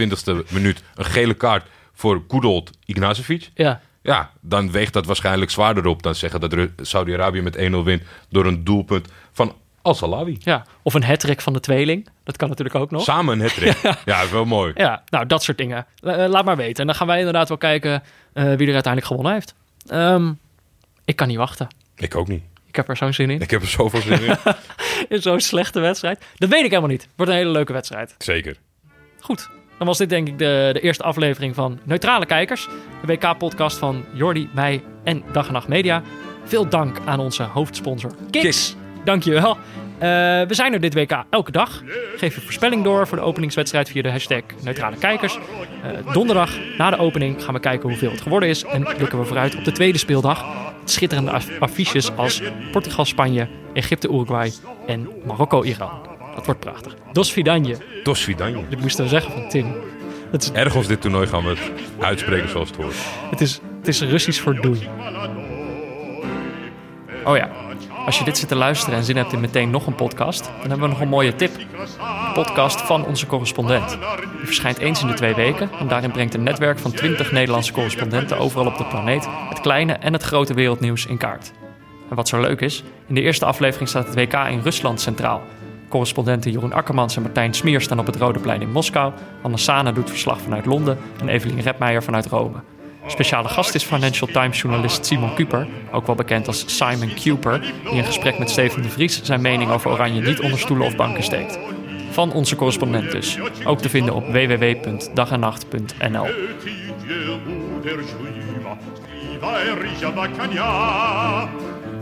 26e 0.46 0.52
minuut 0.52 0.84
een 0.96 1.06
gele 1.06 1.34
kaart 1.34 1.66
voor 1.94 2.26
Kudolt 2.28 2.70
Ignacevic. 2.86 3.50
Ja, 3.54 3.82
Ja, 4.02 4.32
dan 4.42 4.72
weegt 4.72 4.94
dat 4.94 5.06
waarschijnlijk 5.06 5.52
zwaarder 5.52 5.86
op 5.86 6.04
dan 6.04 6.16
zeggen 6.16 6.40
dat 6.40 6.70
Saudi-Arabië 6.82 7.42
met 7.42 7.58
1-0 7.58 7.60
wint 7.84 8.04
door 8.30 8.46
een 8.46 8.64
doelpunt 8.64 9.08
van 9.32 9.56
Al-Salawi. 9.82 10.38
ja. 10.40 10.66
Of 10.84 10.94
een 10.94 11.04
hat 11.04 11.26
van 11.38 11.54
de 11.54 11.60
tweeling. 11.60 12.08
Dat 12.24 12.38
kan 12.38 12.50
natuurlijk 12.50 12.76
ook 12.76 12.92
nog. 12.92 13.04
Samen 13.04 13.40
een 13.40 13.50
hat 13.82 14.00
ja. 14.06 14.30
wel 14.30 14.46
mooi. 14.46 14.72
Ja, 14.76 15.04
nou, 15.10 15.26
dat 15.26 15.44
soort 15.44 15.58
dingen. 15.58 15.86
Eh, 16.00 16.26
laat 16.28 16.46
maar 16.46 16.58
weten. 16.58 16.80
En 16.82 16.86
dan 16.88 16.96
gaan 16.96 17.08
wij 17.08 17.18
inderdaad 17.18 17.48
wel 17.48 17.58
kijken 17.58 18.04
eh, 18.34 18.44
wie 18.44 18.68
er 18.68 18.74
uiteindelijk 18.74 19.06
gewonnen 19.06 19.34
heeft. 19.34 19.54
Ehm, 19.88 20.32
ik 21.06 21.16
kan 21.16 21.28
niet 21.28 21.38
wachten. 21.38 21.68
Ik 21.98 22.16
ook 22.16 22.28
niet. 22.28 22.44
Ik 22.68 22.76
heb 22.76 22.90
er 22.90 22.98
zo'n 22.98 23.14
zin 23.14 23.30
in. 23.30 23.42
Ik 23.42 23.50
heb 23.52 23.62
er 23.62 23.68
zoveel 23.68 24.02
zin 24.02 24.22
in. 24.22 24.36
In 25.16 25.22
zo'n 25.22 25.40
slechte 25.40 25.80
wedstrijd. 25.80 26.26
Dat 26.36 26.50
weet 26.50 26.64
ik 26.64 26.70
helemaal 26.70 26.90
niet. 26.90 27.08
Wordt 27.16 27.32
een 27.32 27.38
hele 27.38 27.52
leuke 27.52 27.74
wedstrijd. 27.74 28.16
Zeker. 28.18 28.58
Goed. 29.20 29.50
Dan 29.78 29.88
was 29.88 29.98
dit 29.98 30.10
denk 30.10 30.28
ik 30.28 30.38
de, 30.38 30.70
de 30.74 30.80
eerste 30.80 31.04
aflevering 31.04 31.56
van 31.56 31.80
Neutrale 31.84 32.26
Kijkers. 32.26 32.68
De 33.06 33.08
WK-podcast 33.08 33.78
van 33.78 34.06
Jordi, 34.14 34.50
mij 34.54 34.84
en 35.04 35.24
Dag 35.32 35.48
en 35.48 35.54
Nacht 35.54 35.68
Media. 35.68 36.04
Veel 36.46 36.70
dank 36.70 36.98
aan 37.06 37.20
onze 37.20 37.44
hoofdsponsor 37.44 38.12
Kiks. 38.32 38.44
Kiks. 38.44 38.76
Dankjewel. 39.04 39.58
Eh 39.98 40.10
we 40.48 40.54
zijn 40.54 40.74
er 40.74 40.80
dit 40.80 40.94
WK 40.94 41.24
elke 41.30 41.52
dag. 41.52 41.84
Geef 42.16 42.36
je 42.36 42.42
voorspelling 42.42 42.84
door 42.84 43.08
voor 43.08 43.18
de 43.18 43.24
openingswedstrijd 43.24 43.90
via 43.90 44.02
de 44.02 44.12
hashtag 44.12 44.42
Neutrale 44.64 44.98
Kijkers. 44.98 45.38
Eh, 45.84 46.14
donderdag 46.14 46.52
na 46.78 46.90
de 46.90 46.98
opening 46.98 47.44
gaan 47.44 47.54
we 47.54 47.60
kijken 47.60 47.90
hoeveel 47.90 48.12
het 48.12 48.22
geworden 48.22 48.50
is. 48.50 48.64
En 48.64 48.84
blikken 48.84 49.20
we 49.20 49.26
vooruit 49.26 49.56
op 49.56 49.64
de 49.64 49.72
tweede 49.72 49.98
speeldag. 49.98 50.46
Schitterende 50.86 51.32
af- 51.32 51.60
affiches 51.60 52.12
als 52.16 52.42
Portugal-Spanje, 52.72 53.48
Egypte-Uruguay 53.74 54.52
en 54.88 55.08
Marokko-Iran. 55.26 55.90
Dat 56.36 56.46
wordt 56.46 56.60
prachtig. 56.60 56.96
Dos 57.12 57.32
Vidanje. 57.32 57.78
Dos 58.04 58.24
Vidanje. 58.24 58.64
Dit 58.70 58.82
moesten 58.82 59.04
we 59.04 59.10
zeggen 59.10 59.32
van 59.32 59.50
Tim. 59.50 59.76
Het 60.32 60.44
is, 60.44 60.52
Ergens 60.52 60.88
dit 60.88 61.02
toernooi 61.02 61.28
gaan 61.28 61.44
we 61.44 61.50
het 61.50 61.60
uitspreken 62.00 62.50
zoals 62.50 62.70
het 62.70 62.78
hoort. 62.78 62.96
het 63.30 63.42
is, 63.42 63.62
het 63.80 63.88
is 63.88 64.02
Russisch 64.02 64.42
voor 64.42 64.62
doei. 64.62 64.90
Oh 67.24 67.38
ja, 67.38 67.50
als 68.06 68.18
je 68.18 68.24
dit 68.24 68.38
zit 68.38 68.48
te 68.48 68.56
luisteren 68.56 68.98
en 68.98 69.04
zin 69.04 69.18
hebt 69.18 69.34
in 69.34 69.40
meteen 69.40 69.70
nog 69.70 69.88
een 69.88 69.96
podcast, 69.96 70.44
dan 70.44 70.70
hebben 70.70 70.80
we 70.80 70.88
nog 70.88 71.02
een 71.02 71.08
mooie 71.08 71.36
tip. 71.36 71.56
Een 71.56 72.34
podcast 72.34 72.82
van 72.82 73.06
onze 73.06 73.26
correspondent. 73.26 73.90
Die 73.90 74.46
verschijnt 74.46 74.78
eens 74.78 75.02
in 75.02 75.08
de 75.08 75.14
twee 75.14 75.36
weken 75.36 75.70
en 75.80 75.88
daarin 75.88 76.12
brengt 76.12 76.34
een 76.34 76.44
netwerk 76.44 76.80
van 76.80 76.92
20 76.92 77.32
Nederlandse 77.32 77.74
correspondenten 77.74 78.38
overal 78.38 78.66
op 78.66 78.78
de 78.78 78.86
planeet 78.86 79.28
het 79.50 79.60
kleine 79.60 79.94
en 79.94 80.14
het 80.14 80.24
grote 80.24 80.54
wereldnieuws 80.54 81.06
in 81.06 81.18
kaart. 81.18 81.52
En 82.10 82.16
wat 82.16 82.28
zo 82.28 82.42
leuk 82.42 82.62
is, 82.62 82.84
in 83.08 83.16
de 83.16 83.22
eerste 83.22 83.46
aflevering 83.46 83.90
staat 83.90 84.06
het 84.06 84.16
WK 84.16 84.34
in 84.34 84.60
Rusland 84.60 85.02
centraal. 85.02 85.42
Correspondenten 85.90 86.52
Jeroen 86.52 86.74
Akkermans 86.74 87.16
en 87.16 87.22
Martijn 87.22 87.54
Smier 87.54 87.82
staan 87.82 88.00
op 88.00 88.06
het 88.06 88.16
Rode 88.16 88.40
Plein 88.40 88.62
in 88.62 88.72
Moskou. 88.72 89.14
Anne 89.42 89.58
Sana 89.58 89.92
doet 89.92 90.10
verslag 90.10 90.42
vanuit 90.42 90.66
Londen 90.66 90.98
en 91.20 91.30
Evelien 91.30 91.62
Redmeijer 91.62 92.04
vanuit 92.04 92.26
Rome. 92.26 92.75
Speciale 93.08 93.50
gast 93.50 93.76
is 93.76 93.84
Financial 93.84 94.30
Times 94.32 94.62
journalist 94.62 95.06
Simon 95.06 95.34
Kuper, 95.34 95.68
ook 95.92 96.06
wel 96.06 96.16
bekend 96.16 96.48
als 96.48 96.78
Simon 96.78 97.14
Kuper, 97.14 97.60
die 97.60 97.92
in 97.92 98.04
gesprek 98.04 98.40
met 98.40 98.50
Steven 98.50 98.82
de 98.82 98.90
Vries 98.90 99.24
zijn 99.24 99.42
mening 99.42 99.72
over 99.72 99.92
Oranje 99.92 100.22
niet 100.22 100.40
onder 100.40 100.60
stoelen 100.60 100.88
of 100.88 100.96
banken 100.96 101.24
steekt. 101.24 101.60
Van 102.12 102.32
onze 102.32 102.56
correspondent 102.56 103.12
dus. 103.12 103.38
Ook 103.64 103.82
te 103.82 103.90
vinden 103.90 104.14
op 104.14 104.28
www.dagennacht.nl. 104.28 106.28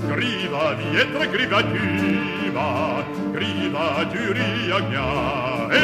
Griva 0.08 0.74
dietro, 0.76 1.30
griva 1.30 1.62
tiva, 1.64 3.06
griva 3.32 4.08
giuria 4.12 4.80
gna, 4.82 5.70
e, 5.70 5.78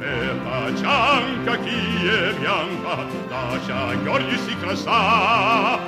e 0.00 0.34
la 0.42 0.74
cianca 0.74 1.56
chi 1.58 2.06
è 2.06 2.34
bianca, 2.34 3.04
lascia 3.28 3.94
gorgli 3.96 4.36
si 4.38 4.56
crassa. 4.58 5.78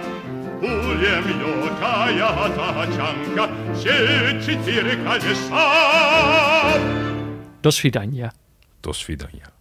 Puljem 0.61 1.27
jo 1.39 1.69
kaja 1.79 2.49
ta 2.55 2.87
cianca, 2.93 3.49
se 3.73 4.41
ci 4.43 4.59
tire 4.65 5.03
kalesa. 5.03 5.67
Do 7.61 7.71
svidania. 7.71 8.33
Do 8.81 8.93
svidania. 8.93 9.56